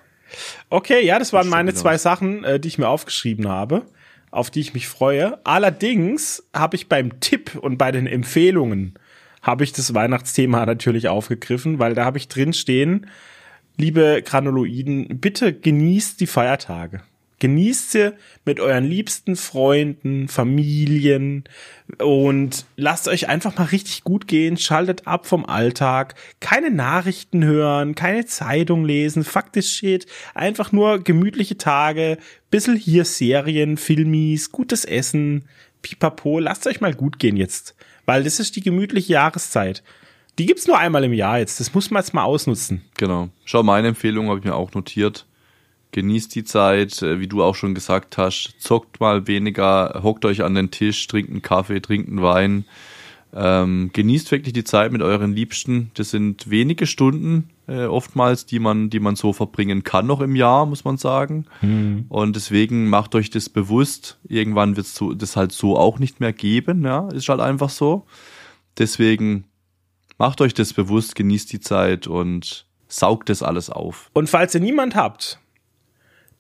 Okay, 0.71 1.05
ja, 1.05 1.19
das 1.19 1.33
waren 1.33 1.49
meine 1.49 1.75
zwei 1.75 1.95
aus. 1.95 2.03
Sachen, 2.03 2.45
äh, 2.45 2.61
die 2.61 2.69
ich 2.69 2.79
mir 2.79 2.89
aufgeschrieben 2.89 3.49
habe, 3.49 3.83
auf 4.31 4.51
die 4.51 4.61
ich 4.61 4.75
mich 4.75 4.89
freue. 4.89 5.39
Allerdings 5.45 6.45
habe 6.55 6.77
ich 6.77 6.89
beim 6.89 7.21
Tipp 7.21 7.57
und 7.61 7.79
bei 7.79 7.93
den 7.93 8.07
Empfehlungen 8.07 8.99
habe 9.43 9.65
ich 9.65 9.73
das 9.73 9.95
Weihnachtsthema 9.95 10.67
natürlich 10.67 11.09
aufgegriffen, 11.09 11.79
weil 11.79 11.95
da 11.95 12.05
habe 12.05 12.19
ich 12.19 12.29
drin 12.29 12.53
stehen, 12.53 13.07
liebe 13.77 14.23
Granuloiden, 14.25 15.21
bitte 15.21 15.53
genießt 15.53 16.21
die 16.21 16.27
Feiertage. 16.27 17.03
Genießt 17.39 17.91
sie 17.91 18.15
mit 18.47 18.61
euren 18.61 18.85
liebsten 18.85 19.37
Freunden, 19.37 20.27
Familien 20.29 21.45
und 21.99 22.65
lasst 22.77 23.09
euch 23.09 23.29
einfach 23.29 23.59
mal 23.59 23.65
richtig 23.65 24.05
gut 24.05 24.27
gehen, 24.27 24.57
schaltet 24.57 25.07
ab 25.07 25.27
vom 25.27 25.45
Alltag, 25.45 26.15
keine 26.41 26.71
Nachrichten 26.71 27.45
hören, 27.45 27.95
keine 27.95 28.25
Zeitung 28.25 28.87
lesen, 28.87 29.27
this 29.53 29.71
shit, 29.71 30.07
einfach 30.35 30.73
nur 30.73 30.99
gemütliche 31.01 31.59
Tage, 31.59 32.17
bissel 32.51 32.79
hier 32.79 33.05
Serien, 33.05 33.77
Filmis, 33.77 34.51
gutes 34.51 34.87
Essen, 34.87 35.45
pipapo, 35.83 36.39
lasst 36.39 36.67
euch 36.67 36.81
mal 36.81 36.95
gut 36.95 37.19
gehen 37.19 37.37
jetzt, 37.37 37.77
weil 38.07 38.25
das 38.25 38.41
ist 38.41 38.57
die 38.57 38.63
gemütliche 38.63 39.13
Jahreszeit. 39.13 39.83
Die 40.39 40.47
gibt's 40.47 40.67
nur 40.67 40.79
einmal 40.79 41.05
im 41.05 41.13
Jahr 41.13 41.39
jetzt, 41.39 41.61
das 41.61 41.75
muss 41.75 41.91
man 41.91 42.03
jetzt 42.03 42.15
mal 42.15 42.25
ausnutzen. 42.25 42.83
Genau. 42.97 43.29
Schau, 43.45 43.63
meine 43.63 43.89
Empfehlung 43.89 44.29
habe 44.29 44.39
ich 44.39 44.45
mir 44.45 44.55
auch 44.55 44.73
notiert. 44.73 45.27
Genießt 45.93 46.35
die 46.35 46.45
Zeit, 46.45 47.03
äh, 47.03 47.21
wie 47.21 47.29
du 47.29 47.43
auch 47.43 47.55
schon 47.55 47.75
gesagt 47.75 48.19
hast. 48.19 48.55
Zockt 48.59 49.01
mal 49.01 49.27
weniger, 49.27 50.01
hockt 50.03 50.25
euch 50.25 50.43
an 50.43 50.55
den 50.55 50.71
Tisch, 50.71 51.07
trinkt 51.07 51.31
einen 51.31 51.43
Kaffee, 51.43 51.81
trinkt 51.81 52.09
einen 52.09 52.23
Wein. 52.23 52.65
Ähm, 53.35 53.91
genießt 53.93 54.31
wirklich 54.31 54.53
die 54.55 54.65
Zeit 54.65 54.93
mit 54.93 55.03
euren 55.03 55.35
Liebsten. 55.35 55.91
Das 55.95 56.11
sind 56.11 56.49
wenige 56.49 56.87
Stunden 56.87 57.51
äh, 57.67 57.85
oftmals, 57.85 58.47
die 58.47 58.59
man, 58.59 58.89
die 58.89 59.01
man 59.01 59.17
so 59.17 59.33
verbringen 59.33 59.83
kann 59.83 60.07
noch 60.07 60.21
im 60.21 60.37
Jahr, 60.37 60.65
muss 60.65 60.85
man 60.85 60.97
sagen. 60.97 61.47
Und 62.09 62.37
deswegen 62.37 62.89
macht 62.89 63.15
euch 63.15 63.31
das 63.31 63.49
bewusst. 63.49 64.19
Irgendwann 64.27 64.77
wird 64.77 64.87
es 64.87 64.95
so, 64.95 65.13
das 65.13 65.37
halt 65.37 65.53
so 65.53 65.77
auch 65.77 65.99
nicht 65.99 66.21
mehr 66.21 66.33
geben. 66.33 66.85
Ja, 66.85 67.09
ist 67.09 67.29
halt 67.29 67.41
einfach 67.41 67.71
so. 67.71 68.07
Deswegen 68.79 69.45
Macht 70.19 70.41
euch 70.41 70.55
das 70.55 70.73
bewusst, 70.73 71.15
genießt 71.15 71.53
die 71.53 71.61
Zeit 71.61 72.07
und 72.07 72.67
saugt 72.89 73.29
das 73.29 73.43
alles 73.43 73.69
auf. 73.69 74.11
Und 74.15 74.31
falls 74.31 74.55
ihr 74.55 74.61
niemand 74.61 74.95
habt, 74.95 75.39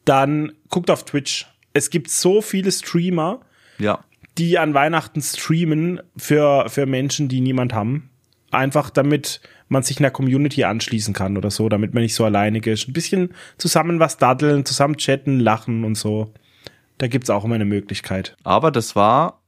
dann 0.06 0.52
guckt 0.70 0.90
auf 0.90 1.04
Twitch. 1.04 1.46
Es 1.74 1.90
gibt 1.90 2.10
so 2.10 2.40
viele 2.40 2.72
Streamer, 2.72 3.40
Ja. 3.78 4.02
die 4.38 4.58
an 4.58 4.72
Weihnachten 4.72 5.20
streamen 5.20 6.00
für, 6.16 6.68
für 6.70 6.86
Menschen, 6.86 7.28
die 7.28 7.40
niemand 7.42 7.74
haben. 7.74 8.08
Einfach 8.50 8.88
damit 8.88 9.40
man 9.68 9.82
sich 9.82 9.98
einer 9.98 10.10
Community 10.10 10.64
anschließen 10.64 11.12
kann 11.12 11.36
oder 11.36 11.50
so, 11.50 11.68
damit 11.68 11.92
man 11.92 12.02
nicht 12.02 12.14
so 12.14 12.24
alleinig 12.24 12.66
ist. 12.66 12.88
Ein 12.88 12.92
bisschen 12.92 13.34
zusammen 13.58 13.98
was 14.00 14.16
daddeln, 14.16 14.64
zusammen 14.64 14.96
chatten, 14.96 15.40
lachen 15.40 15.84
und 15.84 15.96
so. 15.96 16.32
Da 16.98 17.08
gibt's 17.08 17.28
auch 17.28 17.44
immer 17.44 17.56
eine 17.56 17.64
Möglichkeit. 17.66 18.36
Aber 18.44 18.70
das 18.70 18.96
war 18.96 19.42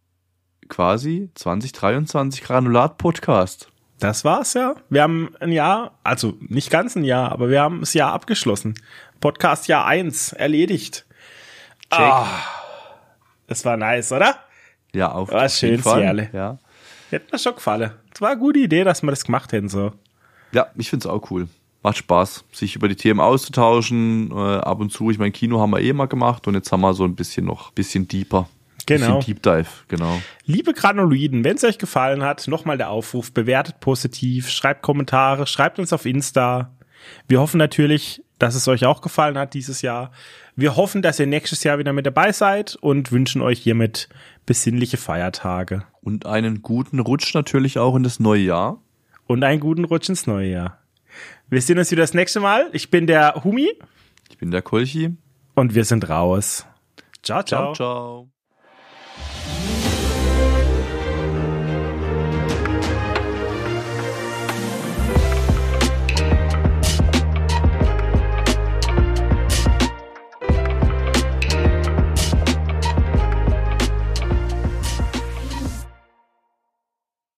quasi 0.69 1.31
2023 1.35 2.43
Granulat-Podcast. 2.43 3.71
Das 4.01 4.25
war's 4.25 4.55
ja. 4.55 4.75
Wir 4.91 5.03
haben 5.03 5.31
ein 5.41 5.51
Jahr, 5.51 5.99
also 6.05 6.37
nicht 6.41 6.71
ganz 6.71 6.95
ein 6.95 7.05
Jahr, 7.05 7.33
aber 7.33 7.49
wir 7.49 7.61
haben 7.63 7.81
das 7.81 7.95
Jahr 7.95 8.13
abgeschlossen. 8.13 8.75
Podcast 9.21 9.69
Jahr 9.69 9.87
eins 9.87 10.33
erledigt. 10.33 11.07
Check. 11.91 12.01
Ah, 12.01 12.27
das 13.47 13.65
war 13.65 13.77
nice, 13.77 14.13
oder? 14.13 14.37
Ja, 14.95 15.13
auf, 15.13 15.31
War 15.31 15.47
auf 15.47 15.63
jeden 15.63 15.77
schön, 15.77 15.83
Fall. 15.83 16.01
Sierle. 16.03 16.31
Ja. 16.33 16.59
Hätte 17.11 17.27
mir 17.33 17.39
schon 17.39 17.55
gefallen. 17.55 17.93
Es 18.15 18.21
war 18.21 18.31
eine 18.31 18.39
gute 18.39 18.59
Idee, 18.59 18.85
dass 18.85 19.03
wir 19.03 19.11
das 19.11 19.25
gemacht 19.25 19.53
hätten, 19.53 19.69
so. 19.69 19.93
ja, 20.53 20.67
ich 20.77 20.91
find's 20.91 21.07
auch 21.07 21.31
cool. 21.31 21.49
Macht 21.83 21.99
Spaß, 21.99 22.45
sich 22.53 22.75
über 22.77 22.89
die 22.89 22.97
Themen 22.97 23.21
auszutauschen. 23.21 24.31
Äh, 24.33 24.35
ab 24.35 24.81
und 24.81 24.91
zu, 24.91 25.11
ich 25.11 25.19
mein 25.19 25.33
Kino 25.33 25.61
haben 25.61 25.71
wir 25.71 25.81
eh 25.81 25.93
mal 25.93 26.07
gemacht 26.07 26.47
und 26.47 26.55
jetzt 26.55 26.71
haben 26.73 26.81
wir 26.81 26.93
so 26.93 27.05
ein 27.05 27.15
bisschen 27.15 27.47
noch, 27.47 27.71
bisschen 27.71 28.09
deeper. 28.09 28.49
Genau. 28.87 29.19
Bisschen 29.19 29.35
Deep 29.35 29.43
Dive, 29.43 29.69
genau. 29.89 30.19
Liebe 30.47 30.73
Granuloiden, 30.73 31.45
wenn 31.45 31.57
es 31.57 31.65
euch 31.65 31.79
gefallen 31.79 32.23
hat, 32.23 32.49
nochmal 32.49 32.79
der 32.79 32.89
Aufruf, 32.89 33.33
bewertet 33.33 33.81
positiv, 33.81 34.49
schreibt 34.49 34.81
Kommentare, 34.81 35.47
schreibt 35.47 35.79
uns 35.79 35.93
auf 35.93 36.07
Insta. 36.07 36.73
Wir 37.27 37.39
hoffen 37.39 37.59
natürlich, 37.59 38.23
dass 38.39 38.55
es 38.55 38.69
euch 38.69 38.87
auch 38.87 39.01
gefallen 39.01 39.37
hat 39.39 39.55
dieses 39.55 39.83
Jahr. 39.83 40.11
Wir 40.57 40.77
hoffen, 40.77 41.03
dass 41.03 41.19
ihr 41.21 41.27
nächstes 41.27 41.65
Jahr 41.65 41.79
wieder 41.79 41.93
mit 41.93 42.07
dabei 42.07 42.33
seid 42.33 42.77
und 42.77 43.11
wünschen 43.13 43.43
euch 43.43 43.59
hiermit 43.61 44.09
besinnliche 44.47 44.97
Feiertage 44.97 45.85
Und 46.01 46.27
einen 46.27 46.63
guten 46.63 47.01
Rutsch 47.01 47.35
natürlich 47.35 47.79
auch 47.79 47.95
in 47.97 48.03
das 48.03 48.19
neue 48.21 48.43
Jahr. 48.43 48.81
und 49.27 49.43
einen 49.45 49.61
guten 49.61 49.85
Rutsch 49.85 50.09
ins 50.09 50.27
neue 50.27 50.51
Jahr. 50.51 50.79
Wir 51.51 51.61
sehen 51.63 51.79
uns 51.79 51.91
wieder 51.91 52.03
das 52.03 52.15
nächste 52.15 52.41
Mal. 52.41 52.69
Ich 52.73 52.91
bin 52.91 53.07
der 53.07 53.43
Humi 53.45 53.71
Ich 54.31 54.39
bin 54.39 54.51
der 54.51 54.63
Kolchi. 54.63 55.17
und 55.55 55.75
wir 55.75 55.85
sind 55.85 56.09
raus. 56.09 56.67
ciao. 57.23 57.43
ciao. 57.43 57.75
ciao. 57.75 57.75
ciao. 57.75 58.38